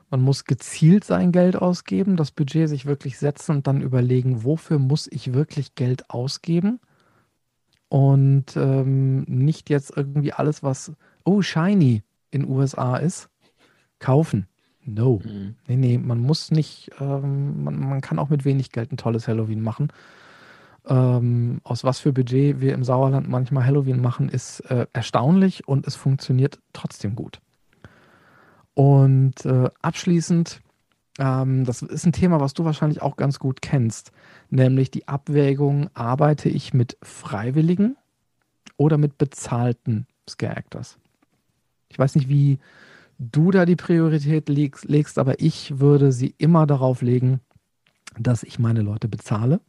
Man 0.09 0.23
muss 0.23 0.45
gezielt 0.45 1.05
sein 1.05 1.31
Geld 1.31 1.57
ausgeben, 1.57 2.17
das 2.17 2.33
Budget 2.33 2.69
sich 2.69 2.87
wirklich 2.87 3.19
setzen 3.19 3.57
und 3.57 3.67
dann 3.67 3.81
überlegen, 3.81 4.45
wofür 4.45 4.79
muss 4.79 5.07
ich 5.09 5.33
wirklich 5.33 5.75
Geld 5.75 6.11
ausgeben? 6.11 6.81
Und 7.89 8.57
ähm, 8.57 9.23
nicht 9.23 9.71
jetzt 9.71 9.97
irgendwie 9.97 10.33
alles, 10.33 10.63
was, 10.63 10.93
oh, 11.25 11.43
shiny 11.43 12.03
in 12.31 12.49
USA 12.49 12.97
ist, 12.97 13.29
kaufen. 13.99 14.47
No. 14.85 15.21
Mhm. 15.25 15.57
Nee, 15.67 15.77
nee, 15.77 15.99
man 15.99 16.21
muss 16.21 16.51
nicht, 16.51 16.91
ähm, 17.01 17.63
man, 17.65 17.79
man 17.79 18.01
kann 18.01 18.19
auch 18.19 18.31
mit 18.31 18.45
wenig 18.45 18.71
Geld 18.71 18.93
ein 18.93 18.97
tolles 18.97 19.29
Halloween 19.29 19.61
machen 19.61 19.93
ähm, 20.87 21.61
aus 21.65 21.85
was 21.85 22.01
für 22.01 22.13
Budget 22.13 22.61
wir 22.61 22.75
im 22.75 22.85
Sauerland 22.85 23.29
manchmal 23.29 23.65
Halloween 23.65 24.01
machen, 24.01 24.29
ist 24.29 24.61
äh, 24.71 24.87
erstaunlich 24.93 25.69
und 25.69 25.87
es 25.87 25.97
funktioniert 25.97 26.59
trotzdem 26.73 27.15
gut. 27.15 27.41
Und 28.75 29.45
äh, 29.45 29.71
abschließend, 29.83 30.61
ähm, 31.19 31.65
das 31.65 31.83
ist 31.83 32.07
ein 32.07 32.13
Thema, 32.13 32.41
was 32.41 32.55
du 32.55 32.65
wahrscheinlich 32.65 33.03
auch 33.03 33.17
ganz 33.17 33.39
gut 33.39 33.63
kennst, 33.63 34.13
nämlich 34.49 34.91
die 34.91 35.09
Abwägung, 35.09 35.91
arbeite 35.95 36.49
ich 36.49 36.73
mit 36.73 36.97
Freiwilligen 37.03 37.97
oder 38.77 38.97
mit 38.97 39.19
bezahlten 39.19 40.07
Scare 40.29 40.57
Actors? 40.57 40.99
Ich 41.89 41.99
weiß 41.99 42.15
nicht, 42.15 42.29
wie 42.29 42.59
du 43.19 43.51
da 43.51 43.67
die 43.67 43.77
Priorität 43.77 44.49
legst, 44.49 44.85
legst, 44.85 45.19
aber 45.19 45.41
ich 45.41 45.79
würde 45.79 46.13
sie 46.13 46.35
immer 46.39 46.67
darauf 46.67 47.03
legen, 47.03 47.41
dass 48.19 48.43
ich 48.43 48.59
meine 48.59 48.83
Leute 48.83 49.09
bezahle. 49.09 49.61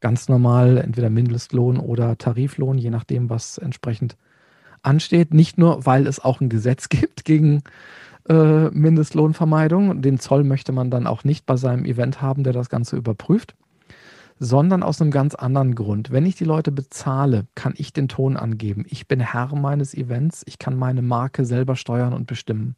Ganz 0.00 0.28
normal, 0.28 0.78
entweder 0.78 1.10
Mindestlohn 1.10 1.78
oder 1.78 2.16
Tariflohn, 2.16 2.78
je 2.78 2.90
nachdem, 2.90 3.30
was 3.30 3.58
entsprechend 3.58 4.16
ansteht. 4.82 5.34
Nicht 5.34 5.58
nur, 5.58 5.86
weil 5.86 6.06
es 6.06 6.20
auch 6.20 6.40
ein 6.40 6.48
Gesetz 6.48 6.88
gibt 6.88 7.24
gegen 7.24 7.62
äh, 8.28 8.68
Mindestlohnvermeidung. 8.70 10.02
Den 10.02 10.20
Zoll 10.20 10.44
möchte 10.44 10.72
man 10.72 10.90
dann 10.90 11.06
auch 11.06 11.24
nicht 11.24 11.46
bei 11.46 11.56
seinem 11.56 11.84
Event 11.84 12.22
haben, 12.22 12.44
der 12.44 12.52
das 12.52 12.68
Ganze 12.68 12.96
überprüft, 12.96 13.54
sondern 14.38 14.82
aus 14.82 15.00
einem 15.00 15.10
ganz 15.10 15.34
anderen 15.34 15.74
Grund. 15.74 16.10
Wenn 16.12 16.26
ich 16.26 16.36
die 16.36 16.44
Leute 16.44 16.70
bezahle, 16.70 17.46
kann 17.54 17.74
ich 17.76 17.92
den 17.92 18.08
Ton 18.08 18.36
angeben. 18.36 18.84
Ich 18.88 19.08
bin 19.08 19.20
Herr 19.20 19.54
meines 19.56 19.94
Events. 19.94 20.42
Ich 20.46 20.58
kann 20.58 20.76
meine 20.76 21.02
Marke 21.02 21.44
selber 21.44 21.74
steuern 21.74 22.12
und 22.12 22.26
bestimmen. 22.26 22.76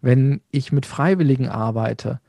Wenn 0.00 0.42
ich 0.52 0.70
mit 0.70 0.86
Freiwilligen 0.86 1.48
arbeite, 1.48 2.20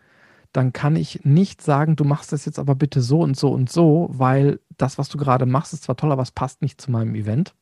dann 0.51 0.73
kann 0.73 0.95
ich 0.95 1.23
nicht 1.25 1.61
sagen, 1.61 1.95
du 1.95 2.03
machst 2.03 2.31
das 2.31 2.45
jetzt 2.45 2.59
aber 2.59 2.75
bitte 2.75 3.01
so 3.01 3.21
und 3.21 3.37
so 3.37 3.51
und 3.51 3.69
so, 3.69 4.09
weil 4.11 4.59
das, 4.77 4.97
was 4.97 5.09
du 5.09 5.17
gerade 5.17 5.45
machst, 5.45 5.73
ist 5.73 5.83
zwar 5.83 5.95
toll, 5.95 6.11
aber 6.11 6.23
es 6.23 6.31
passt 6.31 6.61
nicht 6.61 6.81
zu 6.81 6.91
meinem 6.91 7.13
Event. 7.15 7.53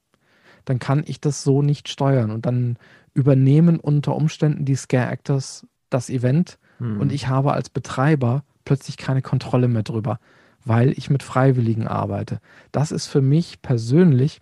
Dann 0.65 0.79
kann 0.79 1.03
ich 1.05 1.19
das 1.19 1.43
so 1.43 1.61
nicht 1.61 1.89
steuern 1.89 2.31
und 2.31 2.45
dann 2.45 2.77
übernehmen 3.13 3.79
unter 3.79 4.15
Umständen 4.15 4.65
die 4.65 4.75
Scare 4.75 5.11
Actors 5.11 5.67
das 5.89 6.09
Event 6.09 6.59
hm. 6.77 6.99
und 6.99 7.11
ich 7.11 7.27
habe 7.27 7.53
als 7.53 7.69
Betreiber 7.69 8.43
plötzlich 8.63 8.97
keine 8.97 9.21
Kontrolle 9.21 9.67
mehr 9.67 9.83
drüber, 9.83 10.19
weil 10.63 10.91
ich 10.91 11.09
mit 11.09 11.23
Freiwilligen 11.23 11.87
arbeite. 11.87 12.39
Das 12.71 12.91
ist 12.91 13.07
für 13.07 13.21
mich 13.21 13.61
persönlich 13.61 14.41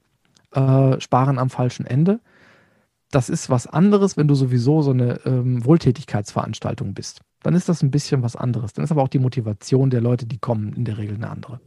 äh, 0.52 1.00
Sparen 1.00 1.40
am 1.40 1.50
falschen 1.50 1.86
Ende. 1.86 2.20
Das 3.12 3.30
ist 3.30 3.50
was 3.50 3.68
anderes, 3.68 4.18
wenn 4.18 4.28
du 4.28 4.36
sowieso 4.36 4.82
so 4.82 4.92
eine 4.92 5.22
ähm, 5.26 5.64
Wohltätigkeitsveranstaltung 5.64 6.94
bist 6.94 7.22
dann 7.46 7.54
ist 7.54 7.70
das 7.70 7.84
ein 7.84 7.92
bisschen 7.92 8.24
was 8.24 8.36
anderes. 8.36 8.74
Dann 8.74 8.84
ist 8.84 8.92
aber 8.92 9.04
auch 9.04 9.08
die 9.08 9.20
Motivation 9.20 9.92
der 9.92 10.02
Leute, 10.02 10.26
die 10.26 10.40
kommen, 10.40 10.74
in 10.74 10.84
der 10.84 10.98
Regel 10.98 11.16
eine 11.16 11.30
andere. 11.30 11.60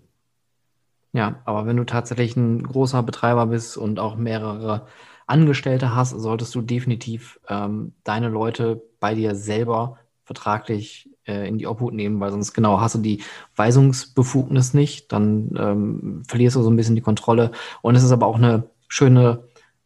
Ja, 1.12 1.37
aber 1.45 1.66
wenn 1.66 1.76
du 1.76 1.85
tatsächlich 1.85 2.37
ein 2.37 2.64
großer 2.64 3.01
Betreiber 3.05 3.47
bist 3.47 3.76
und 3.76 4.01
auch 4.01 4.16
mehrere 4.16 4.87
Angestellte 5.29 5.95
hast, 5.95 6.11
solltest 6.11 6.53
du 6.57 6.62
definitiv 6.62 7.39
ähm, 7.49 7.93
deine 8.03 8.29
Leute 8.29 8.83
bei 8.99 9.14
dir 9.14 9.37
selber 9.37 9.99
vertraglich 10.24 11.11
äh, 11.26 11.49
in 11.49 11.59
die 11.59 11.68
Obhut 11.68 11.95
nehmen, 11.95 12.18
weil 12.18 12.33
sonst 12.33 12.55
genau 12.55 12.81
hast 12.81 12.97
du 12.97 12.99
die 12.99 13.22
Weisungsbefugnis 13.55 14.74
nicht, 14.74 15.12
dann 15.12 15.55
ähm, 15.57 16.22
verlierst 16.26 16.57
du 16.57 16.62
so 16.62 16.70
ein 16.70 16.76
bisschen 16.76 16.97
die 16.97 17.03
Kontrolle. 17.03 17.53
Und 17.83 17.95
es 17.95 18.03
ist 18.03 18.11
aber 18.11 18.26
auch 18.26 18.37
eine 18.37 18.64
schöne 18.89 19.45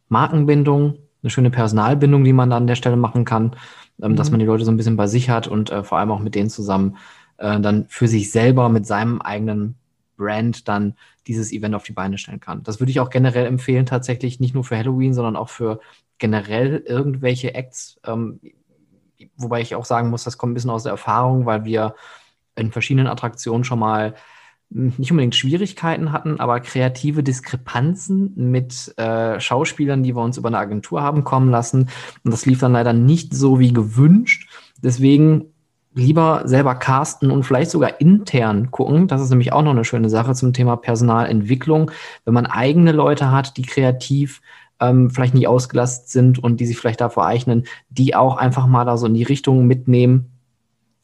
Markenbindung, 0.09 0.97
eine 1.21 1.29
schöne 1.29 1.51
Personalbindung, 1.51 2.23
die 2.23 2.33
man 2.33 2.49
da 2.49 2.57
an 2.57 2.67
der 2.67 2.75
Stelle 2.75 2.97
machen 2.97 3.25
kann 3.25 3.55
ähm, 4.01 4.11
mhm. 4.11 4.15
dass 4.15 4.31
man 4.31 4.39
die 4.39 4.45
Leute 4.45 4.65
so 4.65 4.71
ein 4.71 4.77
bisschen 4.77 4.97
bei 4.97 5.07
sich 5.07 5.29
hat 5.29 5.47
und 5.47 5.71
äh, 5.71 5.83
vor 5.83 5.97
allem 5.97 6.11
auch 6.11 6.19
mit 6.19 6.35
denen 6.35 6.49
zusammen 6.49 6.97
äh, 7.37 7.59
dann 7.59 7.85
für 7.87 8.07
sich 8.07 8.31
selber 8.31 8.69
mit 8.69 8.85
seinem 8.85 9.21
eigenen 9.21 9.75
Brand 10.17 10.67
dann 10.67 10.95
dieses 11.27 11.51
Event 11.51 11.75
auf 11.75 11.83
die 11.83 11.93
Beine 11.93 12.17
stellen 12.17 12.39
kann. 12.39 12.63
Das 12.63 12.79
würde 12.79 12.91
ich 12.91 12.99
auch 12.99 13.09
generell 13.09 13.45
empfehlen, 13.45 13.85
tatsächlich 13.85 14.39
nicht 14.39 14.53
nur 14.53 14.63
für 14.63 14.77
Halloween, 14.77 15.13
sondern 15.13 15.35
auch 15.35 15.49
für 15.49 15.79
generell 16.17 16.83
irgendwelche 16.85 17.53
Acts. 17.55 17.99
Ähm, 18.05 18.39
wobei 19.37 19.61
ich 19.61 19.75
auch 19.75 19.85
sagen 19.85 20.09
muss, 20.09 20.23
das 20.23 20.37
kommt 20.37 20.51
ein 20.51 20.53
bisschen 20.53 20.69
aus 20.69 20.83
der 20.83 20.91
Erfahrung, 20.91 21.45
weil 21.45 21.65
wir 21.65 21.95
in 22.55 22.71
verschiedenen 22.71 23.07
Attraktionen 23.07 23.63
schon 23.63 23.79
mal 23.79 24.15
nicht 24.73 25.11
unbedingt 25.11 25.35
Schwierigkeiten 25.35 26.11
hatten, 26.11 26.39
aber 26.39 26.59
kreative 26.59 27.23
Diskrepanzen 27.23 28.33
mit 28.35 28.97
äh, 28.97 29.39
Schauspielern, 29.39 30.03
die 30.03 30.15
wir 30.15 30.21
uns 30.23 30.37
über 30.37 30.47
eine 30.47 30.57
Agentur 30.57 31.01
haben 31.01 31.23
kommen 31.23 31.49
lassen. 31.49 31.89
Und 32.23 32.31
das 32.31 32.45
lief 32.45 32.59
dann 32.59 32.73
leider 32.73 32.93
nicht 32.93 33.33
so 33.33 33.59
wie 33.59 33.73
gewünscht. 33.73 34.49
Deswegen 34.81 35.45
lieber 35.93 36.41
selber 36.45 36.75
casten 36.75 37.29
und 37.29 37.43
vielleicht 37.43 37.71
sogar 37.71 38.01
intern 38.01 38.71
gucken. 38.71 39.07
Das 39.07 39.21
ist 39.21 39.29
nämlich 39.29 39.53
auch 39.53 39.61
noch 39.61 39.71
eine 39.71 39.85
schöne 39.85 40.09
Sache 40.09 40.33
zum 40.33 40.53
Thema 40.53 40.75
Personalentwicklung. 40.75 41.91
Wenn 42.25 42.33
man 42.33 42.47
eigene 42.47 42.91
Leute 42.91 43.31
hat, 43.31 43.57
die 43.57 43.61
kreativ 43.61 44.41
ähm, 44.79 45.11
vielleicht 45.11 45.35
nicht 45.35 45.47
ausgelastet 45.47 46.09
sind 46.09 46.43
und 46.43 46.59
die 46.59 46.65
sich 46.65 46.77
vielleicht 46.77 47.01
dafür 47.01 47.25
eignen, 47.25 47.65
die 47.89 48.15
auch 48.15 48.37
einfach 48.37 48.65
mal 48.65 48.85
da 48.85 48.97
so 48.97 49.05
in 49.05 49.13
die 49.13 49.23
Richtung 49.23 49.67
mitnehmen, 49.67 50.32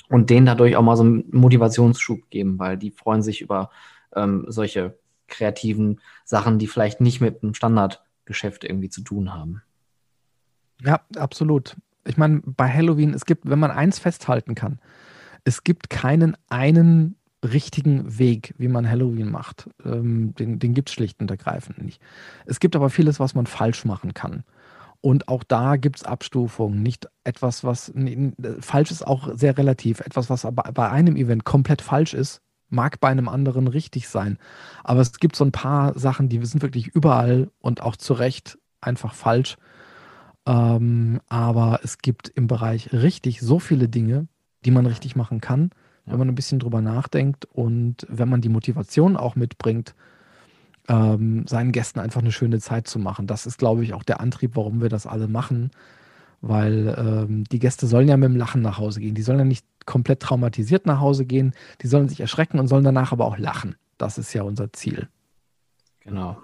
und 0.10 0.30
denen 0.30 0.46
dadurch 0.46 0.76
auch 0.76 0.82
mal 0.82 0.98
so 0.98 1.04
einen 1.04 1.26
Motivationsschub 1.32 2.30
geben, 2.30 2.60
weil 2.60 2.78
die 2.78 2.92
freuen 2.92 3.22
sich 3.22 3.42
über 3.42 3.70
ähm, 4.16 4.46
solche 4.48 4.98
kreativen 5.28 6.02
Sachen, 6.26 6.60
die 6.60 6.68
vielleicht 6.68 7.00
nicht 7.00 7.22
mit 7.22 7.44
einem 7.44 7.54
Standardgeschäft 7.54 8.64
irgendwie 8.64 8.90
zu 8.90 9.02
tun 9.02 9.34
haben. 9.34 9.62
Ja, 10.82 11.02
absolut. 11.16 11.78
Ich 12.06 12.18
meine, 12.18 12.42
bei 12.44 12.68
Halloween, 12.68 13.14
es 13.14 13.26
gibt, 13.26 13.48
wenn 13.48 13.60
man 13.60 13.72
eins 13.72 14.00
festhalten 14.00 14.56
kann, 14.56 14.80
es 15.44 15.64
gibt 15.64 15.90
keinen 15.90 16.36
einen 16.50 17.16
richtigen 17.44 18.18
Weg, 18.20 18.54
wie 18.58 18.68
man 18.68 18.90
Halloween 18.90 19.30
macht. 19.30 19.70
Ähm, 19.86 20.34
den 20.36 20.60
den 20.60 20.74
gibt 20.74 20.90
es 20.90 20.94
schlicht 20.96 21.22
und 21.22 21.32
ergreifend 21.32 21.82
nicht. 21.82 22.02
Es 22.46 22.60
gibt 22.60 22.76
aber 22.76 22.90
vieles, 22.90 23.20
was 23.20 23.36
man 23.36 23.46
falsch 23.46 23.86
machen 23.86 24.14
kann. 24.14 24.44
Und 25.02 25.30
auch 25.30 25.44
da 25.44 25.78
gibt 25.78 25.98
es 25.98 26.04
Abstufungen. 26.04 26.84
Nicht 26.84 27.08
etwas, 27.24 27.64
was 27.64 27.92
nee, 27.96 28.34
falsch 28.60 28.92
ist, 28.92 29.06
auch 29.06 29.30
sehr 29.34 29.58
relativ. 29.58 30.02
Etwas, 30.02 30.30
was 30.30 30.46
aber 30.46 30.64
bei 30.74 30.90
einem 30.90 31.16
Event 31.16 31.46
komplett 31.46 31.82
falsch 31.82 32.14
ist, 32.14 32.42
mag 32.70 33.00
bei 33.00 33.08
einem 33.08 33.30
anderen 33.30 33.68
richtig 33.68 34.10
sein. 34.10 34.38
Aber 34.84 35.02
es 35.02 35.14
gibt 35.14 35.36
so 35.36 35.46
ein 35.46 35.52
paar 35.52 35.98
Sachen, 35.98 36.30
die 36.30 36.44
sind 36.46 36.62
wirklich 36.62 36.88
überall 36.88 37.50
und 37.60 37.82
auch 37.82 37.96
zu 37.96 38.14
Recht 38.14 38.58
einfach 38.82 39.14
falsch. 39.14 39.58
Ähm, 40.46 41.20
aber 41.28 41.80
es 41.84 42.00
gibt 42.00 42.30
im 42.30 42.48
Bereich 42.48 42.92
richtig 42.94 43.42
so 43.42 43.60
viele 43.60 43.90
Dinge, 43.90 44.28
die 44.66 44.72
man 44.72 44.86
richtig 44.86 45.16
machen 45.16 45.42
kann, 45.42 45.72
ja. 46.06 46.14
wenn 46.14 46.20
man 46.20 46.30
ein 46.30 46.36
bisschen 46.36 46.60
drüber 46.60 46.82
nachdenkt 46.82 47.46
und 47.46 48.06
wenn 48.10 48.30
man 48.30 48.42
die 48.42 48.50
Motivation 48.50 49.16
auch 49.16 49.36
mitbringt, 49.36 49.96
ähm, 50.90 51.46
seinen 51.48 51.72
Gästen 51.72 52.00
einfach 52.00 52.22
eine 52.22 52.32
schöne 52.32 52.60
Zeit 52.60 52.88
zu 52.88 53.00
machen. 53.00 53.28
Das 53.28 53.46
ist, 53.46 53.60
glaube 53.60 53.84
ich, 53.84 53.94
auch 53.94 54.04
der 54.04 54.20
Antrieb, 54.20 54.56
warum 54.56 54.82
wir 54.82 54.90
das 54.90 55.06
alle 55.06 55.28
machen. 55.28 55.72
Weil 56.42 56.96
ähm, 56.98 57.44
die 57.46 57.60
Gäste 57.60 57.86
sollen 57.86 58.08
ja 58.08 58.18
mit 58.18 58.30
dem 58.30 58.38
Lachen 58.38 58.62
nach 58.62 58.78
Hause 58.78 59.00
gehen. 59.00 59.14
Die 59.14 59.22
sollen 59.22 59.40
ja 59.40 59.46
nicht 59.46 59.66
komplett 59.86 60.22
traumatisiert 60.22 60.86
nach 60.86 61.00
Hause 61.00 61.26
gehen. 61.26 61.54
Die 61.82 61.88
sollen 61.88 62.10
sich 62.10 62.20
erschrecken 62.20 62.60
und 62.60 62.68
sollen 62.68 62.84
danach 62.84 63.12
aber 63.12 63.26
auch 63.26 63.38
lachen. 63.38 63.76
Das 63.98 64.18
ist 64.18 64.34
ja 64.34 64.44
unser 64.44 64.74
Ziel. 64.74 65.08
Genau. 66.00 66.38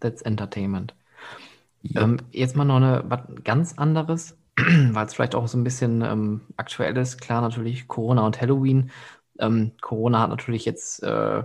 That's 0.00 0.22
Entertainment. 0.22 0.94
Yep. 1.82 2.02
Ähm, 2.02 2.16
jetzt 2.32 2.56
mal 2.56 2.64
noch 2.64 2.76
eine, 2.76 3.04
was 3.08 3.20
ganz 3.44 3.74
anderes, 3.74 4.38
weil 4.56 5.06
es 5.06 5.14
vielleicht 5.14 5.34
auch 5.34 5.48
so 5.48 5.58
ein 5.58 5.64
bisschen 5.64 6.02
ähm, 6.02 6.42
aktuell 6.56 6.96
ist. 6.96 7.20
Klar, 7.20 7.42
natürlich 7.42 7.88
Corona 7.88 8.24
und 8.24 8.40
Halloween. 8.40 8.90
Ähm, 9.38 9.72
Corona 9.80 10.20
hat 10.20 10.30
natürlich 10.30 10.64
jetzt 10.64 11.02
äh, 11.02 11.42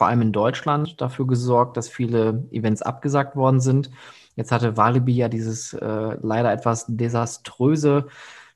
vor 0.00 0.06
allem 0.06 0.22
in 0.22 0.32
Deutschland 0.32 0.98
dafür 0.98 1.26
gesorgt, 1.26 1.76
dass 1.76 1.90
viele 1.90 2.48
Events 2.52 2.80
abgesagt 2.80 3.36
worden 3.36 3.60
sind. 3.60 3.90
Jetzt 4.34 4.50
hatte 4.50 4.78
Walibi 4.78 5.14
ja 5.14 5.28
dieses 5.28 5.74
äh, 5.74 6.16
leider 6.22 6.50
etwas 6.50 6.86
desaströse 6.88 8.06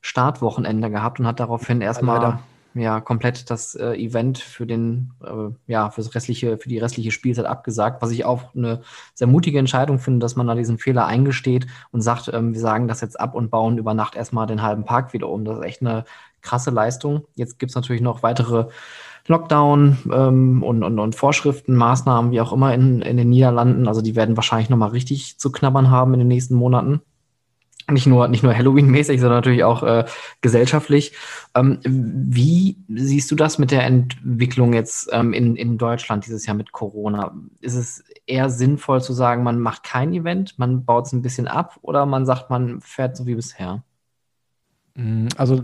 Startwochenende 0.01 0.89
gehabt 0.89 1.19
und 1.19 1.27
hat 1.27 1.39
daraufhin 1.39 1.81
erstmal 1.81 2.39
ja, 2.73 2.99
komplett 2.99 3.51
das 3.51 3.75
äh, 3.75 3.93
Event 3.93 4.39
für 4.39 4.65
den, 4.65 5.11
äh, 5.23 5.53
ja, 5.71 5.91
für 5.91 6.01
das 6.01 6.15
restliche, 6.15 6.57
für 6.57 6.67
die 6.67 6.79
restliche 6.79 7.11
Spielzeit 7.11 7.45
abgesagt, 7.45 8.01
was 8.01 8.09
ich 8.09 8.25
auch 8.25 8.55
eine 8.55 8.81
sehr 9.13 9.27
mutige 9.27 9.59
Entscheidung 9.59 9.99
finde, 9.99 10.23
dass 10.23 10.35
man 10.35 10.47
da 10.47 10.55
diesen 10.55 10.79
Fehler 10.79 11.05
eingesteht 11.05 11.67
und 11.91 12.01
sagt, 12.01 12.27
ähm, 12.33 12.55
wir 12.55 12.59
sagen 12.59 12.87
das 12.87 13.01
jetzt 13.01 13.19
ab 13.19 13.35
und 13.35 13.51
bauen 13.51 13.77
über 13.77 13.93
Nacht 13.93 14.15
erstmal 14.15 14.47
den 14.47 14.63
halben 14.63 14.83
Park 14.83 15.13
wieder 15.13 15.29
um. 15.29 15.45
Das 15.45 15.59
ist 15.59 15.63
echt 15.63 15.81
eine 15.81 16.05
krasse 16.41 16.71
Leistung. 16.71 17.27
Jetzt 17.35 17.59
gibt 17.59 17.69
es 17.69 17.75
natürlich 17.75 18.01
noch 18.01 18.23
weitere 18.23 18.69
Lockdown 19.27 19.97
ähm, 20.11 20.63
und, 20.63 20.83
und, 20.83 20.99
und 20.99 21.15
Vorschriften, 21.15 21.75
Maßnahmen, 21.75 22.31
wie 22.31 22.41
auch 22.41 22.53
immer 22.53 22.73
in, 22.73 23.01
in 23.01 23.17
den 23.17 23.29
Niederlanden. 23.29 23.87
Also 23.87 24.01
die 24.01 24.15
werden 24.15 24.37
wahrscheinlich 24.37 24.69
nochmal 24.69 24.89
richtig 24.89 25.39
zu 25.39 25.51
knabbern 25.51 25.89
haben 25.89 26.13
in 26.13 26.19
den 26.19 26.27
nächsten 26.27 26.55
Monaten. 26.55 27.01
Nicht 27.89 28.07
nur, 28.07 28.27
nicht 28.27 28.41
nur 28.41 28.55
Halloween-mäßig, 28.55 29.21
sondern 29.21 29.37
natürlich 29.37 29.63
auch 29.63 29.83
äh, 29.83 30.05
gesellschaftlich. 30.41 31.13
Ähm, 31.53 31.79
wie 31.83 32.77
siehst 32.87 33.29
du 33.29 33.35
das 33.35 33.59
mit 33.59 33.69
der 33.69 33.83
Entwicklung 33.83 34.73
jetzt 34.73 35.09
ähm, 35.11 35.33
in, 35.33 35.55
in 35.55 35.77
Deutschland 35.77 36.25
dieses 36.25 36.47
Jahr 36.47 36.55
mit 36.55 36.71
Corona? 36.71 37.35
Ist 37.61 37.75
es 37.75 38.03
eher 38.25 38.49
sinnvoll 38.49 39.03
zu 39.03 39.13
sagen, 39.13 39.43
man 39.43 39.59
macht 39.59 39.83
kein 39.83 40.13
Event, 40.13 40.57
man 40.57 40.83
baut 40.83 41.05
es 41.05 41.13
ein 41.13 41.21
bisschen 41.21 41.47
ab 41.47 41.77
oder 41.83 42.07
man 42.07 42.25
sagt, 42.25 42.49
man 42.49 42.81
fährt 42.81 43.15
so 43.15 43.27
wie 43.27 43.35
bisher? 43.35 43.83
Mm, 44.95 45.27
also 45.37 45.61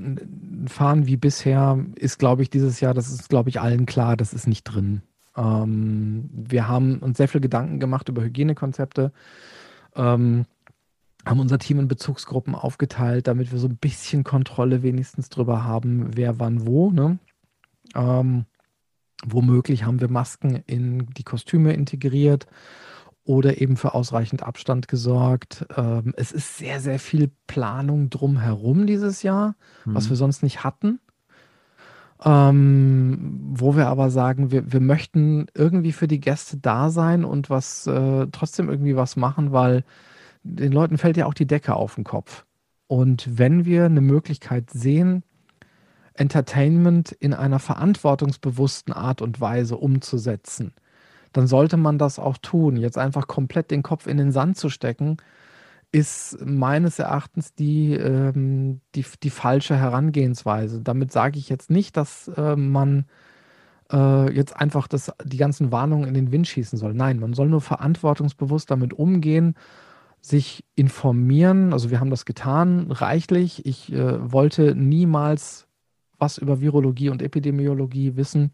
fahren 0.68 1.08
wie 1.08 1.18
bisher 1.18 1.84
ist, 1.96 2.20
glaube 2.20 2.44
ich, 2.44 2.50
dieses 2.50 2.80
Jahr, 2.80 2.94
das 2.94 3.10
ist, 3.10 3.30
glaube 3.30 3.50
ich, 3.50 3.60
allen 3.60 3.86
klar, 3.86 4.16
das 4.18 4.34
ist 4.34 4.48
nicht 4.48 4.64
drin. 4.64 5.02
Ähm, 5.36 6.30
wir 6.34 6.68
haben 6.68 7.00
uns 7.00 7.18
sehr 7.18 7.28
viel 7.28 7.42
Gedanken 7.42 7.80
gemacht 7.80 8.10
über 8.10 8.22
Hygienekonzepte. 8.24 9.12
Ähm, 9.96 10.46
haben 11.26 11.40
unser 11.40 11.60
Team 11.60 11.80
in 11.80 11.88
Bezugsgruppen 11.88 12.56
aufgeteilt, 12.56 13.28
damit 13.28 13.52
wir 13.52 13.60
so 13.60 13.68
ein 13.68 13.78
bisschen 13.78 14.24
Kontrolle 14.24 14.82
wenigstens 14.82 15.30
drüber 15.30 15.64
haben, 15.64 16.16
wer 16.16 16.40
wann 16.40 16.66
wo. 16.66 16.92
Ne? 16.92 17.20
Ähm, 17.96 18.46
womöglich 19.26 19.86
haben 19.86 20.02
wir 20.02 20.10
Masken 20.10 20.64
in 20.66 21.08
die 21.18 21.24
Kostüme 21.24 21.74
integriert 21.74 22.48
oder 23.24 23.62
eben 23.62 23.78
für 23.78 23.94
ausreichend 23.94 24.44
Abstand 24.44 24.88
gesorgt. 24.88 25.66
Ähm, 25.76 26.14
es 26.18 26.32
ist 26.32 26.58
sehr, 26.58 26.80
sehr 26.80 27.00
viel 27.00 27.32
Planung 27.48 28.10
drumherum 28.10 28.88
dieses 28.88 29.24
Jahr, 29.24 29.56
mhm. 29.86 29.96
was 29.96 30.10
wir 30.10 30.16
sonst 30.16 30.44
nicht 30.44 30.64
hatten. 30.64 31.00
Ähm, 32.24 33.40
wo 33.54 33.76
wir 33.76 33.88
aber 33.88 34.12
sagen, 34.12 34.52
wir, 34.52 34.72
wir 34.72 34.80
möchten 34.80 35.48
irgendwie 35.56 35.92
für 35.92 36.08
die 36.08 36.20
Gäste 36.20 36.58
da 36.58 36.92
sein 36.92 37.26
und 37.26 37.50
was 37.50 37.88
äh, 37.88 38.28
trotzdem 38.32 38.70
irgendwie 38.70 38.96
was 38.96 39.16
machen, 39.16 39.52
weil 39.52 39.84
den 40.44 40.72
Leuten 40.72 40.98
fällt 40.98 41.18
ja 41.18 41.26
auch 41.26 41.34
die 41.34 41.48
Decke 41.48 41.76
auf 41.76 41.96
den 41.96 42.04
Kopf. 42.04 42.46
Und 42.88 43.28
wenn 43.40 43.66
wir 43.66 43.86
eine 43.86 44.02
Möglichkeit 44.02 44.70
sehen, 44.70 45.24
Entertainment 46.14 47.12
in 47.12 47.34
einer 47.34 47.60
verantwortungsbewussten 47.60 48.94
Art 48.94 49.22
und 49.22 49.42
Weise 49.42 49.78
umzusetzen, 49.78 50.74
dann 51.34 51.48
sollte 51.48 51.78
man 51.78 51.98
das 51.98 52.20
auch 52.20 52.38
tun. 52.38 52.78
Jetzt 52.78 52.98
einfach 52.98 53.28
komplett 53.28 53.72
den 53.72 53.84
Kopf 53.84 54.08
in 54.08 54.18
den 54.18 54.32
Sand 54.32 54.58
zu 54.58 54.70
stecken, 54.70 55.18
ist 55.92 56.38
meines 56.46 57.00
Erachtens 57.00 57.54
die, 57.54 57.94
ähm, 57.94 58.82
die, 58.96 59.06
die 59.24 59.30
falsche 59.30 59.76
Herangehensweise. 59.76 60.82
Damit 60.82 61.12
sage 61.12 61.38
ich 61.38 61.50
jetzt 61.50 61.70
nicht, 61.70 61.98
dass 61.98 62.30
äh, 62.30 62.56
man 62.56 63.06
äh, 63.92 64.34
jetzt 64.34 64.56
einfach 64.56 64.88
das, 64.88 65.12
die 65.24 65.38
ganzen 65.38 65.72
Warnungen 65.72 66.08
in 66.08 66.14
den 66.14 66.32
Wind 66.32 66.48
schießen 66.48 66.78
soll. 66.78 66.94
Nein, 66.94 67.20
man 67.20 67.34
soll 67.34 67.50
nur 67.50 67.62
verantwortungsbewusst 67.62 68.72
damit 68.72 68.94
umgehen, 68.94 69.56
sich 70.22 70.64
informieren. 70.76 71.74
Also 71.74 71.90
wir 71.90 72.00
haben 72.00 72.10
das 72.10 72.26
getan, 72.26 72.92
reichlich. 72.92 73.66
Ich 73.66 73.92
äh, 73.92 74.32
wollte 74.32 74.76
niemals 74.76 75.68
was 76.18 76.38
über 76.38 76.62
Virologie 76.62 77.10
und 77.10 77.22
Epidemiologie 77.22 78.16
wissen 78.16 78.52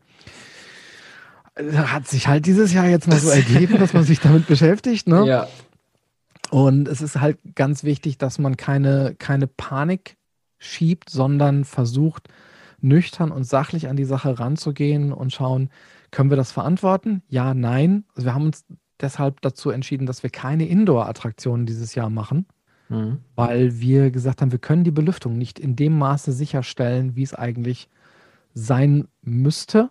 hat 1.74 2.08
sich 2.08 2.28
halt 2.28 2.46
dieses 2.46 2.74
Jahr 2.74 2.88
jetzt 2.88 3.08
mal 3.08 3.20
so 3.20 3.30
ergeben, 3.30 3.80
dass 3.80 3.94
man 3.94 4.04
sich 4.04 4.20
damit 4.20 4.48
beschäftigt. 4.48 5.08
Ne? 5.08 5.26
Ja. 5.28 5.48
Und 6.50 6.88
es 6.88 7.02
ist 7.02 7.20
halt 7.20 7.38
ganz 7.56 7.84
wichtig, 7.84 8.18
dass 8.18 8.40
man 8.40 8.58
keine, 8.58 9.16
keine 9.18 9.48
Panik 9.48 10.18
schiebt, 10.60 11.10
sondern 11.10 11.66
versucht, 11.66 12.30
nüchtern 12.80 13.32
und 13.32 13.44
sachlich 13.44 13.88
an 13.88 13.96
die 13.96 14.06
Sache 14.06 14.40
ranzugehen 14.40 15.12
und 15.12 15.34
schauen, 15.34 15.70
können 16.12 16.30
wir 16.30 16.38
das 16.38 16.52
verantworten? 16.52 17.22
Ja, 17.28 17.54
nein. 17.54 18.06
Also 18.16 18.28
wir 18.28 18.34
haben 18.34 18.46
uns 18.46 18.66
deshalb 19.02 19.42
dazu 19.42 19.70
entschieden, 19.70 20.06
dass 20.06 20.24
wir 20.24 20.30
keine 20.30 20.68
Indoor-Attraktionen 20.68 21.66
dieses 21.66 21.96
Jahr 21.96 22.10
machen, 22.10 22.46
mhm. 22.90 23.20
weil 23.36 23.80
wir 23.80 24.12
gesagt 24.12 24.42
haben, 24.42 24.52
wir 24.52 24.60
können 24.60 24.84
die 24.84 24.92
Belüftung 24.92 25.38
nicht 25.38 25.60
in 25.60 25.76
dem 25.76 25.98
Maße 25.98 26.32
sicherstellen, 26.32 27.16
wie 27.16 27.24
es 27.24 27.34
eigentlich 27.34 27.90
sein 28.54 29.08
müsste. 29.22 29.90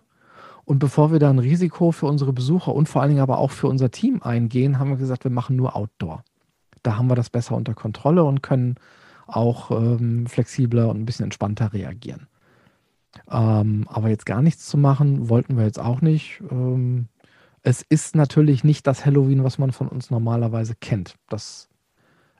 Und 0.67 0.79
bevor 0.79 1.13
wir 1.13 1.19
da 1.19 1.29
ein 1.29 1.39
Risiko 1.39 1.93
für 1.93 2.07
unsere 2.07 2.33
Besucher 2.33 2.75
und 2.75 2.89
vor 2.89 3.01
allen 3.01 3.11
Dingen 3.11 3.21
aber 3.21 3.37
auch 3.37 3.51
für 3.51 3.67
unser 3.67 3.89
Team 3.89 4.21
eingehen, 4.21 4.79
haben 4.79 4.89
wir 4.89 4.97
gesagt, 4.97 5.23
wir 5.23 5.31
machen 5.31 5.55
nur 5.55 5.77
Outdoor. 5.77 6.25
Da 6.83 6.97
haben 6.97 7.09
wir 7.09 7.15
das 7.15 7.29
besser 7.29 7.55
unter 7.55 7.73
Kontrolle 7.73 8.25
und 8.25 8.43
können 8.43 8.75
auch 9.27 9.71
ähm, 9.71 10.27
flexibler 10.27 10.89
und 10.89 10.99
ein 10.99 11.05
bisschen 11.05 11.23
entspannter 11.23 11.71
reagieren. 11.71 12.27
Ähm, 13.31 13.85
aber 13.87 14.09
jetzt 14.09 14.25
gar 14.25 14.41
nichts 14.41 14.65
zu 14.65 14.77
machen, 14.77 15.29
wollten 15.29 15.55
wir 15.55 15.63
jetzt 15.63 15.79
auch 15.79 16.01
nicht. 16.01 16.43
Ähm, 16.51 17.07
es 17.63 17.81
ist 17.87 18.17
natürlich 18.17 18.65
nicht 18.65 18.87
das 18.87 19.05
Halloween, 19.05 19.45
was 19.45 19.57
man 19.57 19.71
von 19.71 19.87
uns 19.87 20.09
normalerweise 20.09 20.75
kennt. 20.75 21.15
Das, 21.29 21.69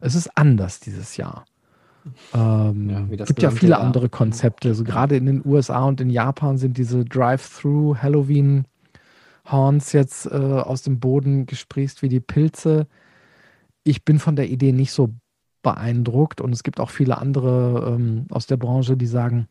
es 0.01 0.15
ist 0.15 0.37
anders 0.37 0.81
dieses 0.81 1.15
Jahr. 1.15 1.45
Ähm, 2.33 2.89
ja, 2.89 3.25
gibt 3.25 3.41
ja 3.41 3.51
viele 3.51 3.79
andere 3.79 4.09
Konzepte. 4.09 4.69
Also 4.69 4.83
gerade 4.83 5.15
in 5.15 5.25
den 5.25 5.41
USA 5.45 5.83
und 5.85 6.01
in 6.01 6.09
Japan 6.09 6.57
sind 6.57 6.77
diese 6.77 7.05
Drive-Through 7.05 7.97
Halloween 8.01 8.65
Horns 9.45 9.93
jetzt 9.93 10.25
äh, 10.25 10.35
aus 10.35 10.81
dem 10.81 10.99
Boden 10.99 11.45
gesprießt 11.45 12.01
wie 12.01 12.09
die 12.09 12.19
Pilze. 12.19 12.87
Ich 13.83 14.03
bin 14.03 14.19
von 14.19 14.35
der 14.35 14.49
Idee 14.49 14.71
nicht 14.71 14.91
so 14.91 15.13
beeindruckt 15.61 16.41
und 16.41 16.53
es 16.53 16.63
gibt 16.63 16.79
auch 16.79 16.89
viele 16.89 17.17
andere 17.17 17.95
ähm, 17.95 18.25
aus 18.29 18.47
der 18.47 18.57
Branche, 18.57 18.97
die 18.97 19.07
sagen, 19.07 19.47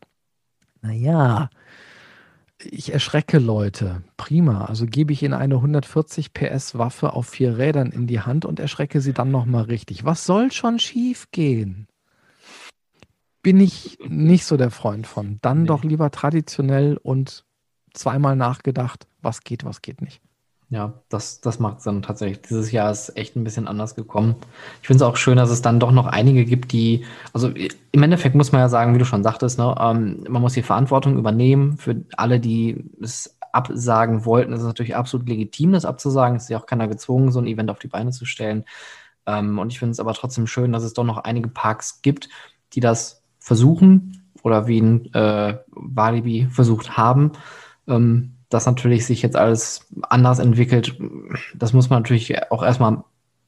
naja, 0.81 1.49
ich 2.59 2.91
erschrecke 2.91 3.39
Leute. 3.39 4.03
Prima. 4.17 4.65
Also 4.65 4.85
gebe 4.85 5.13
ich 5.13 5.21
ihnen 5.21 5.33
eine 5.33 5.55
140 5.55 6.33
PS 6.33 6.77
Waffe 6.77 7.13
auf 7.13 7.27
vier 7.27 7.57
Rädern 7.57 7.91
in 7.91 8.07
die 8.07 8.21
Hand 8.21 8.45
und 8.45 8.59
erschrecke 8.59 9.01
sie 9.01 9.13
dann 9.13 9.31
nochmal 9.31 9.65
richtig. 9.65 10.05
Was 10.05 10.25
soll 10.25 10.51
schon 10.51 10.79
schief 10.79 11.29
gehen? 11.31 11.87
Bin 13.47 13.61
ich 13.61 13.97
nicht 14.05 14.43
so 14.43 14.57
der 14.57 14.71
Freund 14.71 15.07
von. 15.07 15.39
Dann 15.41 15.61
nee. 15.61 15.67
doch 15.67 15.85
lieber 15.85 16.11
traditionell 16.11 16.99
und 17.01 17.45
zweimal 17.93 18.35
nachgedacht, 18.35 19.07
was 19.21 19.39
geht, 19.39 19.63
was 19.63 19.81
geht 19.81 20.01
nicht. 20.01 20.21
Ja, 20.69 20.95
das, 21.07 21.39
das 21.39 21.57
macht 21.57 21.77
es 21.77 21.85
dann 21.85 22.01
tatsächlich. 22.01 22.41
Dieses 22.41 22.73
Jahr 22.73 22.91
ist 22.91 23.15
echt 23.15 23.37
ein 23.37 23.45
bisschen 23.45 23.69
anders 23.69 23.95
gekommen. 23.95 24.35
Ich 24.81 24.87
finde 24.87 25.01
es 25.01 25.09
auch 25.09 25.15
schön, 25.15 25.37
dass 25.37 25.49
es 25.49 25.61
dann 25.61 25.79
doch 25.79 25.93
noch 25.93 26.07
einige 26.07 26.43
gibt, 26.43 26.73
die, 26.73 27.05
also 27.31 27.47
im 27.47 28.03
Endeffekt 28.03 28.35
muss 28.35 28.51
man 28.51 28.59
ja 28.59 28.67
sagen, 28.67 28.93
wie 28.93 28.99
du 28.99 29.05
schon 29.05 29.23
sagtest, 29.23 29.57
ne, 29.57 29.73
ähm, 29.79 30.25
man 30.27 30.41
muss 30.41 30.51
die 30.51 30.61
Verantwortung 30.61 31.17
übernehmen 31.17 31.77
für 31.77 32.03
alle, 32.17 32.41
die 32.41 32.83
es 33.01 33.37
absagen 33.53 34.25
wollten. 34.25 34.51
Es 34.51 34.59
ist 34.59 34.65
natürlich 34.65 34.97
absolut 34.97 35.29
legitim, 35.29 35.71
das 35.71 35.85
abzusagen. 35.85 36.35
Es 36.35 36.43
ist 36.43 36.49
ja 36.49 36.59
auch 36.59 36.65
keiner 36.65 36.89
gezwungen, 36.89 37.31
so 37.31 37.39
ein 37.39 37.47
Event 37.47 37.69
auf 37.69 37.79
die 37.79 37.87
Beine 37.87 38.11
zu 38.11 38.25
stellen. 38.25 38.65
Ähm, 39.25 39.57
und 39.57 39.71
ich 39.71 39.79
finde 39.79 39.93
es 39.93 40.01
aber 40.01 40.13
trotzdem 40.13 40.47
schön, 40.47 40.73
dass 40.73 40.83
es 40.83 40.91
doch 40.91 41.05
noch 41.05 41.19
einige 41.19 41.47
Parks 41.47 42.01
gibt, 42.01 42.27
die 42.73 42.81
das 42.81 43.16
versuchen 43.47 44.29
oder 44.43 44.67
wie 44.67 44.81
ein 44.81 45.13
äh, 45.13 45.57
Walibi 45.69 46.47
versucht 46.51 46.97
haben. 46.97 47.31
Ähm, 47.87 48.33
das 48.49 48.65
natürlich 48.65 49.05
sich 49.05 49.21
jetzt 49.21 49.37
alles 49.37 49.87
anders 50.01 50.39
entwickelt, 50.39 50.97
das 51.55 51.71
muss 51.71 51.89
man 51.89 52.01
natürlich 52.01 52.51
auch 52.51 52.61
erstmal 52.63 53.03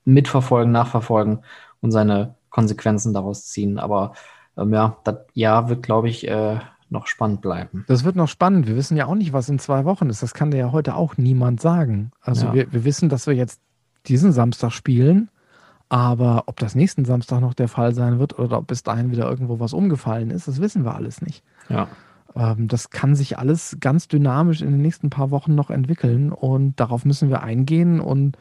mitverfolgen, 0.05 0.71
nachverfolgen 0.71 1.39
und 1.81 1.91
seine 1.91 2.35
Konsequenzen 2.49 3.13
daraus 3.13 3.45
ziehen. 3.45 3.77
Aber 3.77 4.13
ähm, 4.57 4.73
ja, 4.73 4.97
das 5.03 5.17
Jahr 5.33 5.67
wird, 5.67 5.83
glaube 5.83 6.07
ich, 6.07 6.25
äh, 6.27 6.59
noch 6.89 7.07
spannend 7.07 7.41
bleiben. 7.41 7.83
Das 7.87 8.05
wird 8.05 8.15
noch 8.15 8.29
spannend. 8.29 8.67
Wir 8.67 8.77
wissen 8.77 8.95
ja 8.95 9.05
auch 9.05 9.15
nicht, 9.15 9.33
was 9.33 9.49
in 9.49 9.59
zwei 9.59 9.83
Wochen 9.83 10.09
ist. 10.09 10.23
Das 10.23 10.33
kann 10.33 10.51
dir 10.51 10.57
ja 10.57 10.71
heute 10.71 10.95
auch 10.95 11.17
niemand 11.17 11.59
sagen. 11.59 12.11
Also 12.21 12.47
ja. 12.47 12.53
wir, 12.53 12.73
wir 12.73 12.85
wissen, 12.85 13.09
dass 13.09 13.27
wir 13.27 13.35
jetzt 13.35 13.61
diesen 14.07 14.31
Samstag 14.31 14.71
spielen. 14.71 15.29
Aber 15.89 16.43
ob 16.45 16.59
das 16.59 16.75
nächsten 16.75 17.03
Samstag 17.03 17.41
noch 17.41 17.55
der 17.55 17.67
Fall 17.67 17.95
sein 17.95 18.19
wird 18.19 18.37
oder 18.37 18.59
ob 18.59 18.67
bis 18.67 18.83
dahin 18.83 19.11
wieder 19.11 19.27
irgendwo 19.27 19.59
was 19.59 19.73
umgefallen 19.73 20.29
ist, 20.29 20.47
das 20.47 20.61
wissen 20.61 20.85
wir 20.85 20.93
alles 20.93 21.21
nicht. 21.21 21.43
Ja. 21.67 21.87
Ähm, 22.35 22.67
das 22.67 22.91
kann 22.91 23.15
sich 23.15 23.39
alles 23.39 23.77
ganz 23.79 24.07
dynamisch 24.07 24.61
in 24.61 24.71
den 24.71 24.81
nächsten 24.81 25.09
paar 25.09 25.31
Wochen 25.31 25.55
noch 25.55 25.71
entwickeln 25.71 26.31
und 26.31 26.79
darauf 26.79 27.05
müssen 27.05 27.29
wir 27.29 27.41
eingehen. 27.41 27.99
Und 27.99 28.37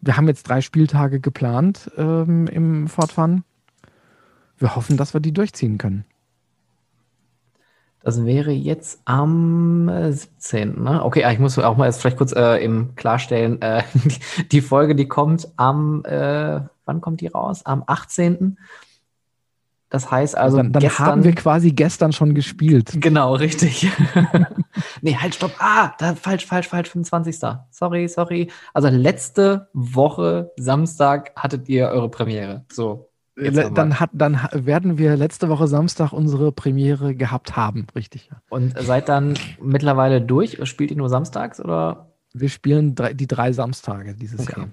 wir 0.00 0.16
haben 0.16 0.26
jetzt 0.28 0.48
drei 0.48 0.62
Spieltage 0.62 1.20
geplant 1.20 1.90
ähm, 1.98 2.46
im 2.46 2.88
Fortfahren. 2.88 3.44
Wir 4.56 4.74
hoffen, 4.74 4.96
dass 4.96 5.14
wir 5.14 5.20
die 5.20 5.32
durchziehen 5.32 5.76
können. 5.76 6.04
Das 8.02 8.24
wäre 8.24 8.50
jetzt 8.50 9.02
am 9.04 9.90
17. 10.10 10.82
Ne? 10.82 11.04
Okay, 11.04 11.24
ah, 11.24 11.32
ich 11.32 11.38
muss 11.38 11.58
auch 11.58 11.76
mal 11.76 11.86
jetzt 11.86 12.00
vielleicht 12.00 12.16
kurz 12.16 12.32
äh, 12.32 12.64
eben 12.64 12.94
klarstellen, 12.96 13.60
äh, 13.60 13.82
die 14.52 14.62
Folge, 14.62 14.94
die 14.94 15.06
kommt 15.06 15.48
am, 15.56 16.04
äh, 16.04 16.60
wann 16.86 17.00
kommt 17.00 17.20
die 17.20 17.26
raus? 17.26 17.66
Am 17.66 17.84
18. 17.86 18.58
Das 19.90 20.08
heißt 20.08 20.38
also, 20.38 20.58
dann, 20.58 20.72
dann 20.72 20.82
gestern, 20.82 21.06
haben 21.06 21.24
wir 21.24 21.34
quasi 21.34 21.72
gestern 21.72 22.12
schon 22.12 22.34
gespielt. 22.34 22.92
Genau, 22.94 23.34
richtig. 23.34 23.90
nee, 25.02 25.16
halt, 25.16 25.34
stopp. 25.34 25.52
Ah, 25.58 25.92
da, 25.98 26.14
falsch, 26.14 26.46
falsch, 26.46 26.68
falsch, 26.68 26.88
25. 26.88 27.38
Sorry, 27.70 28.08
sorry. 28.08 28.50
Also 28.72 28.88
letzte 28.88 29.68
Woche, 29.72 30.52
Samstag, 30.56 31.32
hattet 31.34 31.68
ihr 31.68 31.88
eure 31.88 32.08
Premiere. 32.08 32.64
So, 32.72 33.09
dann, 33.74 34.00
hat, 34.00 34.10
dann 34.12 34.38
werden 34.52 34.98
wir 34.98 35.16
letzte 35.16 35.48
Woche 35.48 35.66
Samstag 35.66 36.12
unsere 36.12 36.52
Premiere 36.52 37.14
gehabt 37.14 37.56
haben, 37.56 37.86
richtig. 37.94 38.28
Ja. 38.30 38.40
Und 38.48 38.78
seid 38.78 39.08
dann 39.08 39.34
mittlerweile 39.60 40.20
durch? 40.20 40.58
Spielt 40.68 40.90
ihr 40.90 40.96
nur 40.96 41.08
samstags 41.08 41.60
oder? 41.60 42.12
Wir 42.32 42.48
spielen 42.48 42.94
drei, 42.94 43.12
die 43.12 43.26
drei 43.26 43.52
Samstage 43.52 44.14
dieses 44.14 44.40
okay. 44.40 44.60
Jahr. 44.60 44.68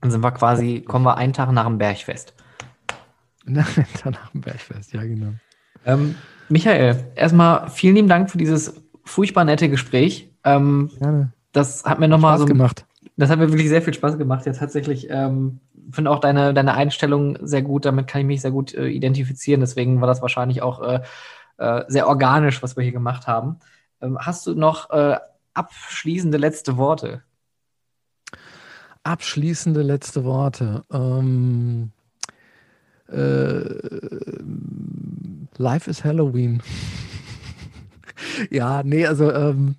Dann 0.00 0.10
sind 0.10 0.22
wir 0.22 0.32
quasi, 0.32 0.80
kommen 0.80 1.04
wir 1.04 1.16
einen 1.16 1.32
Tag 1.32 1.52
nach 1.52 1.66
dem 1.66 1.78
Bergfest. 1.78 2.34
nach 3.44 3.68
dem 4.32 4.40
Bergfest, 4.40 4.92
ja, 4.92 5.02
genau. 5.02 5.34
Ähm, 5.84 6.14
Michael, 6.48 7.12
erstmal 7.14 7.70
vielen 7.70 7.96
lieben 7.96 8.08
Dank 8.08 8.30
für 8.30 8.38
dieses 8.38 8.74
furchtbar 9.04 9.44
nette 9.44 9.68
Gespräch. 9.68 10.30
Ähm, 10.44 10.90
Gerne. 10.98 11.32
Das 11.52 11.84
hat 11.84 11.98
mir 11.98 12.08
nochmal 12.08 12.38
so. 12.38 12.44
gemacht. 12.44 12.86
Das 13.16 13.30
hat 13.30 13.38
mir 13.38 13.50
wirklich 13.50 13.68
sehr 13.68 13.82
viel 13.82 13.94
Spaß 13.94 14.18
gemacht. 14.18 14.46
Ja, 14.46 14.52
tatsächlich 14.52 15.08
ähm, 15.10 15.60
finde 15.90 16.10
auch 16.10 16.20
deine, 16.20 16.54
deine 16.54 16.74
Einstellung 16.74 17.38
sehr 17.40 17.62
gut. 17.62 17.84
Damit 17.84 18.06
kann 18.06 18.20
ich 18.22 18.26
mich 18.26 18.40
sehr 18.40 18.50
gut 18.50 18.74
äh, 18.74 18.88
identifizieren. 18.88 19.60
Deswegen 19.60 20.00
war 20.00 20.08
das 20.08 20.22
wahrscheinlich 20.22 20.62
auch 20.62 20.80
äh, 20.80 21.00
äh, 21.58 21.84
sehr 21.88 22.08
organisch, 22.08 22.62
was 22.62 22.76
wir 22.76 22.82
hier 22.84 22.92
gemacht 22.92 23.26
haben. 23.26 23.58
Ähm, 24.00 24.18
hast 24.20 24.46
du 24.46 24.54
noch 24.54 24.90
äh, 24.90 25.16
abschließende 25.54 26.38
letzte 26.38 26.76
Worte? 26.76 27.22
Abschließende 29.02 29.82
letzte 29.82 30.24
Worte. 30.24 30.84
Ähm, 30.92 31.92
Äh, 33.10 33.64
Life 35.56 35.88
is 35.90 36.04
Halloween. 36.04 36.62
ja, 38.50 38.82
nee, 38.82 39.06
also 39.06 39.32
ähm, 39.32 39.76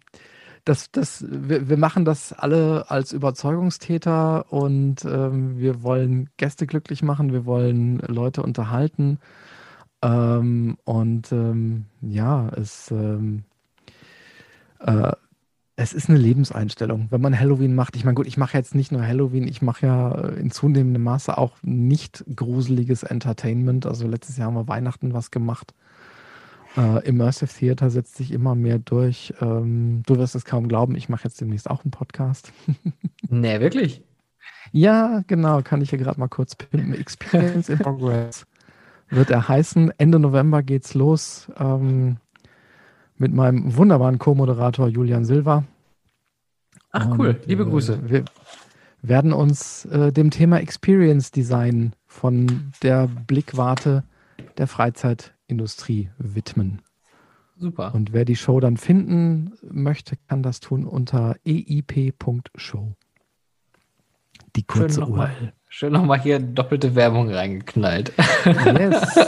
das, 0.69 0.91
das, 0.91 1.25
wir, 1.27 1.67
wir, 1.67 1.77
machen 1.77 2.05
das 2.05 2.31
alle 2.31 2.91
als 2.91 3.11
Überzeugungstäter 3.11 4.53
und 4.53 5.03
ähm, 5.03 5.57
wir 5.57 5.81
wollen 5.81 6.29
Gäste 6.37 6.67
glücklich 6.67 7.01
machen, 7.01 7.33
wir 7.33 7.47
wollen 7.47 7.97
Leute 8.05 8.43
unterhalten. 8.43 9.17
Ähm, 10.03 10.77
und 10.83 11.31
ähm, 11.31 11.85
ja, 12.01 12.49
es, 12.49 12.91
ähm, 12.91 13.45
äh, 14.81 15.13
es 15.75 15.93
ist 15.93 16.07
eine 16.07 16.19
Lebenseinstellung, 16.19 17.07
wenn 17.09 17.21
man 17.21 17.37
Halloween 17.37 17.73
macht. 17.73 17.95
Ich 17.95 18.05
meine, 18.05 18.13
gut, 18.13 18.27
ich 18.27 18.37
mache 18.37 18.55
jetzt 18.55 18.75
nicht 18.75 18.91
nur 18.91 19.01
Halloween, 19.01 19.47
ich 19.47 19.63
mache 19.63 19.87
ja 19.87 20.11
in 20.11 20.51
zunehmendem 20.51 21.01
Maße 21.01 21.35
auch 21.35 21.53
nicht 21.63 22.23
gruseliges 22.35 23.01
Entertainment. 23.01 23.87
Also 23.87 24.07
letztes 24.07 24.37
Jahr 24.37 24.47
haben 24.47 24.55
wir 24.55 24.67
Weihnachten 24.67 25.13
was 25.15 25.31
gemacht. 25.31 25.73
Äh, 26.77 27.07
Immersive 27.07 27.51
Theater 27.51 27.89
setzt 27.89 28.15
sich 28.15 28.31
immer 28.31 28.55
mehr 28.55 28.79
durch. 28.79 29.33
Ähm, 29.41 30.03
du 30.05 30.17
wirst 30.17 30.35
es 30.35 30.45
kaum 30.45 30.67
glauben, 30.67 30.95
ich 30.95 31.09
mache 31.09 31.25
jetzt 31.25 31.41
demnächst 31.41 31.69
auch 31.69 31.83
einen 31.83 31.91
Podcast. 31.91 32.51
nee, 33.29 33.59
wirklich? 33.59 34.03
Ja, 34.71 35.23
genau, 35.27 35.61
kann 35.61 35.81
ich 35.81 35.89
hier 35.89 35.99
gerade 35.99 36.19
mal 36.19 36.27
kurz 36.27 36.55
pimpen. 36.55 36.93
Experience 36.93 37.69
in 37.69 37.79
Progress 37.79 38.45
wird 39.09 39.31
er 39.31 39.47
heißen. 39.47 39.91
Ende 39.97 40.19
November 40.19 40.63
geht's 40.63 40.93
los 40.93 41.51
ähm, 41.57 42.17
mit 43.17 43.33
meinem 43.33 43.75
wunderbaren 43.75 44.19
Co-Moderator 44.19 44.87
Julian 44.87 45.25
Silva. 45.25 45.63
Ach 46.91 47.17
cool, 47.17 47.29
Und, 47.29 47.45
liebe 47.47 47.63
äh, 47.63 47.65
Grüße. 47.65 48.09
Wir 48.09 48.25
werden 49.01 49.33
uns 49.33 49.85
äh, 49.85 50.11
dem 50.11 50.29
Thema 50.31 50.59
Experience 50.59 51.31
Design 51.31 51.93
von 52.05 52.71
der 52.83 53.07
Blickwarte 53.07 54.03
der 54.57 54.67
Freizeitindustrie 55.49 56.09
widmen. 56.17 56.81
Super. 57.57 57.93
Und 57.93 58.13
wer 58.13 58.23
die 58.23 58.35
Show 58.35 58.59
dann 58.59 58.77
finden 58.77 59.53
möchte, 59.61 60.15
kann 60.30 60.43
das 60.43 60.61
tun 60.61 60.85
unter 60.85 61.35
eip.show. 61.45 62.93
Die 64.55 64.63
kurze 64.63 65.05
URL. 65.05 65.53
Schön 65.67 65.93
nochmal 65.93 66.19
hier 66.21 66.39
doppelte 66.39 66.95
Werbung 66.95 67.31
reingeknallt. 67.31 68.13
Yes. 68.45 69.19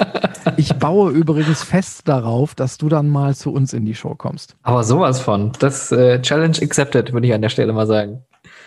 Ich 0.58 0.74
baue 0.74 1.12
übrigens 1.12 1.62
fest 1.62 2.08
darauf, 2.08 2.56
dass 2.56 2.80
du 2.80 2.90
dann 2.90 3.10
mal 3.10 3.36
zu 3.36 3.54
uns 3.54 3.74
in 3.74 3.86
die 3.86 3.94
Show 3.94 4.16
kommst. 4.16 4.56
Aber 4.64 4.84
sowas 4.84 5.20
von. 5.20 5.52
Das 5.60 5.92
äh, 5.92 6.20
Challenge 6.22 6.58
accepted, 6.62 7.14
würde 7.14 7.28
ich 7.28 7.34
an 7.34 7.44
der 7.44 7.50
Stelle 7.50 7.74
mal 7.74 7.86
sagen. 7.86 8.24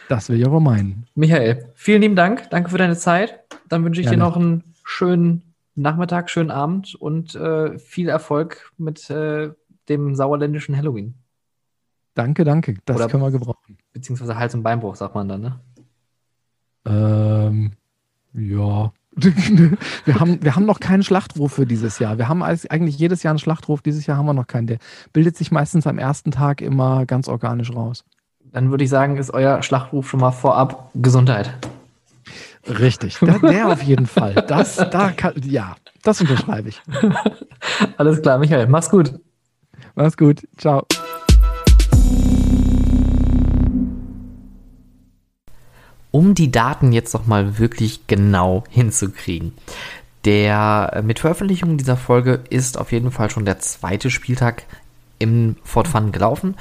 Das 0.09 0.28
will 0.28 0.39
ich 0.39 0.47
aber 0.47 0.60
meinen. 0.60 1.06
Michael, 1.14 1.72
vielen 1.74 2.02
lieben 2.02 2.16
Dank. 2.16 2.48
Danke 2.51 2.70
für 2.70 2.78
deine 2.78 2.97
Zeit. 2.97 3.40
Dann 3.68 3.85
wünsche 3.85 4.01
ich 4.01 4.06
Gerne. 4.06 4.18
dir 4.18 4.24
noch 4.24 4.36
einen 4.36 4.62
schönen 4.85 5.53
Nachmittag, 5.74 6.30
schönen 6.30 6.51
Abend 6.51 6.94
und 6.94 7.34
äh, 7.34 7.78
viel 7.78 8.09
Erfolg 8.09 8.72
mit 8.78 9.10
äh, 9.10 9.51
dem 9.88 10.14
sauerländischen 10.14 10.76
Halloween. 10.76 11.14
Danke, 12.14 12.44
danke. 12.44 12.76
Das 12.84 12.96
Oder, 12.96 13.09
können 13.09 13.22
wir 13.22 13.32
gebrauchen. 13.32 13.78
Beziehungsweise 13.92 14.36
Hals- 14.38 14.55
und 14.55 14.62
Beinbruch, 14.62 14.94
sagt 14.94 15.14
man 15.14 15.28
dann, 15.28 15.40
ne? 15.40 15.60
Ähm, 16.86 17.72
ja. 18.34 18.92
wir, 19.16 20.20
haben, 20.20 20.42
wir 20.42 20.56
haben 20.56 20.64
noch 20.64 20.80
keinen 20.80 21.02
Schlachtruf 21.02 21.52
für 21.52 21.66
dieses 21.66 21.98
Jahr. 21.98 22.18
Wir 22.18 22.28
haben 22.28 22.42
eigentlich 22.42 22.98
jedes 22.98 23.22
Jahr 23.22 23.30
einen 23.32 23.38
Schlachtruf. 23.38 23.80
Dieses 23.80 24.06
Jahr 24.06 24.16
haben 24.16 24.26
wir 24.26 24.34
noch 24.34 24.46
keinen. 24.46 24.66
Der 24.66 24.78
bildet 25.12 25.36
sich 25.36 25.52
meistens 25.52 25.86
am 25.86 25.98
ersten 25.98 26.30
Tag 26.30 26.60
immer 26.60 27.06
ganz 27.06 27.28
organisch 27.28 27.72
raus. 27.72 28.05
Dann 28.52 28.70
würde 28.70 28.84
ich 28.84 28.90
sagen, 28.90 29.16
ist 29.16 29.32
euer 29.32 29.62
Schlachtruf 29.62 30.09
schon 30.09 30.20
mal 30.20 30.32
vorab 30.32 30.90
Gesundheit. 30.94 31.55
Richtig, 32.66 33.19
der, 33.19 33.39
der 33.39 33.69
auf 33.69 33.82
jeden 33.82 34.07
Fall. 34.07 34.35
Das, 34.35 34.77
da 34.77 35.11
kann, 35.11 35.35
ja, 35.45 35.77
das 36.03 36.20
unterschreibe 36.20 36.70
ich. 36.70 36.81
Alles 37.97 38.23
klar, 38.23 38.39
Michael, 38.39 38.66
mach's 38.69 38.89
gut. 38.91 39.19
Mach's 39.95 40.16
gut. 40.16 40.47
Ciao. 40.57 40.86
um 46.15 46.36
die 46.36 46.53
Daten 46.53 46.93
jetzt 46.93 47.12
noch 47.12 47.27
mal 47.27 47.59
wirklich 47.59 48.07
genau 48.07 48.62
hinzukriegen. 48.70 49.53
Der 50.24 50.93
äh, 50.93 51.03
mit 51.03 51.19
Veröffentlichung 51.19 51.77
dieser 51.77 51.97
Folge 51.97 52.45
ist 52.51 52.78
auf 52.78 52.93
jeden 52.93 53.11
Fall 53.11 53.31
schon 53.31 53.45
der 53.45 53.59
zweite 53.59 54.11
Spieltag 54.11 54.62
im 55.19 55.57
Fort 55.65 55.89
Fun 55.89 56.12
gelaufen 56.12 56.55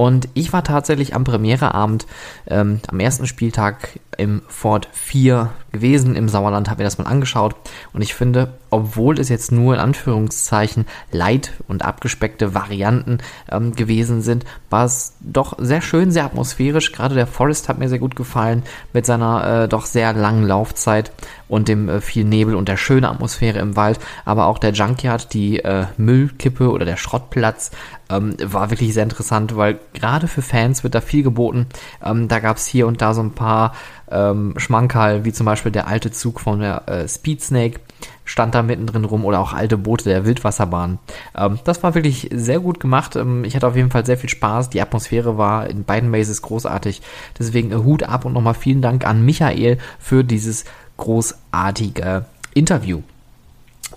und 0.00 0.30
ich 0.32 0.50
war 0.54 0.64
tatsächlich 0.64 1.14
am 1.14 1.24
Premiereabend 1.24 2.06
ähm, 2.46 2.80
am 2.88 3.00
ersten 3.00 3.26
Spieltag 3.26 4.00
im 4.16 4.40
Ford 4.48 4.88
4 4.92 5.50
gewesen. 5.72 6.16
Im 6.16 6.30
Sauerland 6.30 6.70
habe 6.70 6.78
mir 6.78 6.84
das 6.84 6.96
mal 6.96 7.04
angeschaut. 7.04 7.54
Und 7.92 8.00
ich 8.00 8.14
finde, 8.14 8.54
obwohl 8.70 9.20
es 9.20 9.28
jetzt 9.28 9.52
nur 9.52 9.74
in 9.74 9.80
Anführungszeichen 9.80 10.86
light 11.12 11.52
und 11.68 11.84
abgespeckte 11.84 12.54
Varianten 12.54 13.18
ähm, 13.52 13.76
gewesen 13.76 14.22
sind, 14.22 14.46
war 14.70 14.86
es 14.86 15.16
doch 15.20 15.58
sehr 15.58 15.82
schön, 15.82 16.10
sehr 16.12 16.24
atmosphärisch. 16.24 16.92
Gerade 16.92 17.14
der 17.14 17.26
Forest 17.26 17.68
hat 17.68 17.78
mir 17.78 17.90
sehr 17.90 17.98
gut 17.98 18.16
gefallen 18.16 18.62
mit 18.94 19.04
seiner 19.04 19.64
äh, 19.64 19.68
doch 19.68 19.84
sehr 19.84 20.14
langen 20.14 20.46
Laufzeit 20.46 21.12
und 21.50 21.68
dem 21.68 21.88
äh, 21.88 22.00
viel 22.00 22.24
Nebel 22.24 22.54
und 22.54 22.68
der 22.68 22.76
schönen 22.76 23.04
Atmosphäre 23.04 23.58
im 23.58 23.76
Wald. 23.76 23.98
Aber 24.24 24.46
auch 24.46 24.58
der 24.58 24.72
Junkyard, 24.72 25.34
die 25.34 25.58
äh, 25.58 25.86
Müllkippe 25.98 26.70
oder 26.70 26.84
der 26.86 26.96
Schrottplatz 26.96 27.72
ähm, 28.08 28.36
war 28.42 28.70
wirklich 28.70 28.94
sehr 28.94 29.02
interessant, 29.02 29.56
weil 29.56 29.78
gerade 29.92 30.28
für 30.28 30.42
Fans 30.42 30.84
wird 30.84 30.94
da 30.94 31.00
viel 31.00 31.22
geboten. 31.22 31.66
Ähm, 32.02 32.28
da 32.28 32.38
gab 32.38 32.56
es 32.56 32.66
hier 32.66 32.86
und 32.86 33.02
da 33.02 33.12
so 33.14 33.22
ein 33.22 33.32
paar 33.32 33.74
ähm, 34.10 34.54
Schmankerl, 34.56 35.24
wie 35.24 35.32
zum 35.32 35.46
Beispiel 35.46 35.72
der 35.72 35.88
alte 35.88 36.10
Zug 36.10 36.40
von 36.40 36.60
der 36.60 36.88
äh, 36.88 37.08
Speed 37.08 37.42
Snake 37.42 37.80
stand 38.24 38.54
da 38.54 38.62
mittendrin 38.62 39.04
rum 39.04 39.24
oder 39.24 39.40
auch 39.40 39.52
alte 39.52 39.76
Boote 39.76 40.04
der 40.04 40.24
Wildwasserbahn. 40.24 40.98
Ähm, 41.36 41.58
das 41.64 41.82
war 41.82 41.94
wirklich 41.94 42.30
sehr 42.32 42.60
gut 42.60 42.78
gemacht. 42.78 43.16
Ähm, 43.16 43.44
ich 43.44 43.56
hatte 43.56 43.66
auf 43.66 43.76
jeden 43.76 43.90
Fall 43.90 44.06
sehr 44.06 44.18
viel 44.18 44.30
Spaß. 44.30 44.70
Die 44.70 44.80
Atmosphäre 44.80 45.36
war 45.36 45.68
in 45.68 45.84
beiden 45.84 46.10
Mazes 46.10 46.42
großartig. 46.42 47.02
Deswegen 47.38 47.72
äh, 47.72 47.76
Hut 47.76 48.04
ab 48.04 48.24
und 48.24 48.32
nochmal 48.32 48.54
vielen 48.54 48.82
Dank 48.82 49.04
an 49.04 49.24
Michael 49.24 49.78
für 49.98 50.22
dieses 50.22 50.64
großartige 51.00 52.26
Interview. 52.54 53.02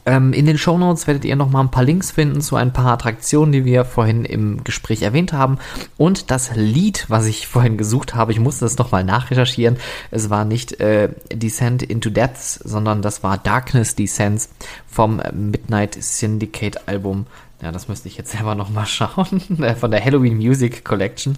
Ähm, 0.05 0.34
in 0.34 0.45
den 0.45 0.57
Show 0.57 0.77
Notes 0.77 1.07
werdet 1.07 1.23
ihr 1.23 1.35
nochmal 1.35 1.63
ein 1.63 1.71
paar 1.71 1.84
Links 1.84 2.11
finden 2.11 2.41
zu 2.41 2.55
ein 2.55 2.73
paar 2.73 2.93
Attraktionen, 2.93 3.51
die 3.51 3.63
wir 3.63 3.85
vorhin 3.85 4.25
im 4.25 4.63
Gespräch 4.63 5.01
erwähnt 5.01 5.34
haben. 5.34 5.59
Und 5.97 6.31
das 6.31 6.55
Lied, 6.55 7.05
was 7.09 7.25
ich 7.25 7.47
vorhin 7.47 7.77
gesucht 7.77 8.15
habe, 8.15 8.31
ich 8.31 8.39
musste 8.39 8.65
das 8.65 8.77
nochmal 8.77 9.03
nachrecherchieren. 9.03 9.77
Es 10.11 10.30
war 10.30 10.45
nicht 10.45 10.80
äh, 10.81 11.09
Descent 11.31 11.84
into 11.84 12.09
Deaths, 12.09 12.55
sondern 12.63 13.01
das 13.01 13.23
war 13.23 13.38
Darkness 13.38 13.95
Descents 13.95 14.49
vom 14.88 15.21
Midnight 15.31 15.95
Syndicate 16.01 16.88
Album 16.88 17.25
ja, 17.64 17.72
das 17.72 17.88
müsste 17.88 18.10
ich 18.10 18.18
jetzt 18.18 18.31
selber 18.31 18.56
nochmal 18.56 18.85
schauen. 18.88 19.41
Äh, 19.61 19.76
von 19.76 19.91
der 19.91 20.03
Halloween 20.03 20.38
Music 20.38 20.84
Collection. 20.84 21.38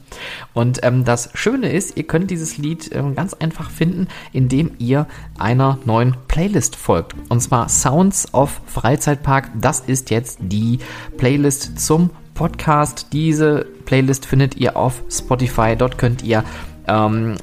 Und 0.53 0.79
ähm, 0.83 1.05
das 1.05 1.29
Schöne 1.33 1.71
ist, 1.71 1.97
ihr 1.97 2.03
könnt 2.03 2.31
dieses 2.31 2.57
Lied 2.57 2.89
ähm, 2.93 3.15
ganz 3.15 3.33
einfach 3.35 3.69
finden, 3.69 4.07
indem 4.33 4.71
ihr 4.79 5.07
einer 5.37 5.77
neuen 5.85 6.15
Playlist 6.27 6.75
folgt. 6.75 7.15
Und 7.29 7.41
zwar 7.41 7.69
Sounds 7.69 8.33
of 8.33 8.61
Freizeitpark. 8.65 9.49
Das 9.59 9.81
ist 9.81 10.09
jetzt 10.09 10.39
die 10.41 10.79
Playlist 11.17 11.79
zum 11.79 12.09
Podcast. 12.33 13.07
Diese 13.13 13.65
Playlist 13.85 14.25
findet 14.25 14.57
ihr 14.57 14.75
auf 14.75 15.03
Spotify. 15.09 15.75
Dort 15.77 15.97
könnt 15.97 16.23
ihr 16.23 16.43
ähm, 16.87 17.35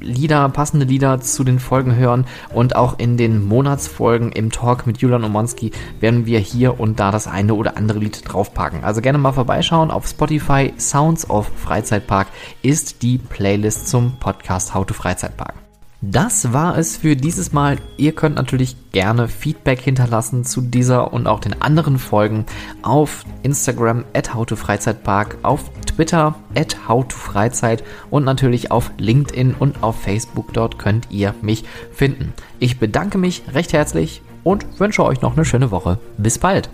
Lieder, 0.00 0.48
passende 0.48 0.86
Lieder 0.86 1.20
zu 1.20 1.44
den 1.44 1.58
Folgen 1.58 1.96
hören 1.96 2.26
und 2.52 2.76
auch 2.76 2.98
in 2.98 3.16
den 3.16 3.44
Monatsfolgen 3.44 4.32
im 4.32 4.50
Talk 4.50 4.86
mit 4.86 4.98
Julian 4.98 5.24
Omonski 5.24 5.72
werden 6.00 6.26
wir 6.26 6.38
hier 6.38 6.80
und 6.80 7.00
da 7.00 7.10
das 7.10 7.26
eine 7.26 7.54
oder 7.54 7.76
andere 7.76 7.98
Lied 7.98 8.22
draufpacken. 8.24 8.84
Also 8.84 9.00
gerne 9.00 9.18
mal 9.18 9.32
vorbeischauen 9.32 9.90
auf 9.90 10.06
Spotify. 10.06 10.72
Sounds 10.78 11.28
of 11.28 11.50
Freizeitpark 11.56 12.28
ist 12.62 13.02
die 13.02 13.18
Playlist 13.18 13.88
zum 13.88 14.18
Podcast 14.18 14.74
How 14.74 14.86
to 14.86 14.94
Freizeitpark. 14.94 15.67
Das 16.00 16.52
war 16.52 16.78
es 16.78 16.96
für 16.96 17.16
dieses 17.16 17.52
Mal. 17.52 17.76
Ihr 17.96 18.12
könnt 18.12 18.36
natürlich 18.36 18.76
gerne 18.92 19.26
Feedback 19.26 19.80
hinterlassen 19.80 20.44
zu 20.44 20.60
dieser 20.60 21.12
und 21.12 21.26
auch 21.26 21.40
den 21.40 21.60
anderen 21.60 21.98
Folgen 21.98 22.46
auf 22.82 23.24
Instagram 23.42 24.04
at 24.14 24.32
howtofreizeitpark, 24.32 25.38
auf 25.42 25.70
Twitter 25.86 26.36
at 26.56 26.88
howtofreizeit 26.88 27.82
und 28.10 28.24
natürlich 28.24 28.70
auf 28.70 28.92
LinkedIn 28.98 29.56
und 29.58 29.82
auf 29.82 30.00
Facebook. 30.00 30.52
Dort 30.52 30.78
könnt 30.78 31.08
ihr 31.10 31.34
mich 31.42 31.64
finden. 31.92 32.32
Ich 32.60 32.78
bedanke 32.78 33.18
mich 33.18 33.42
recht 33.52 33.72
herzlich 33.72 34.22
und 34.44 34.78
wünsche 34.78 35.04
euch 35.04 35.20
noch 35.20 35.34
eine 35.34 35.44
schöne 35.44 35.72
Woche. 35.72 35.98
Bis 36.16 36.38
bald. 36.38 36.70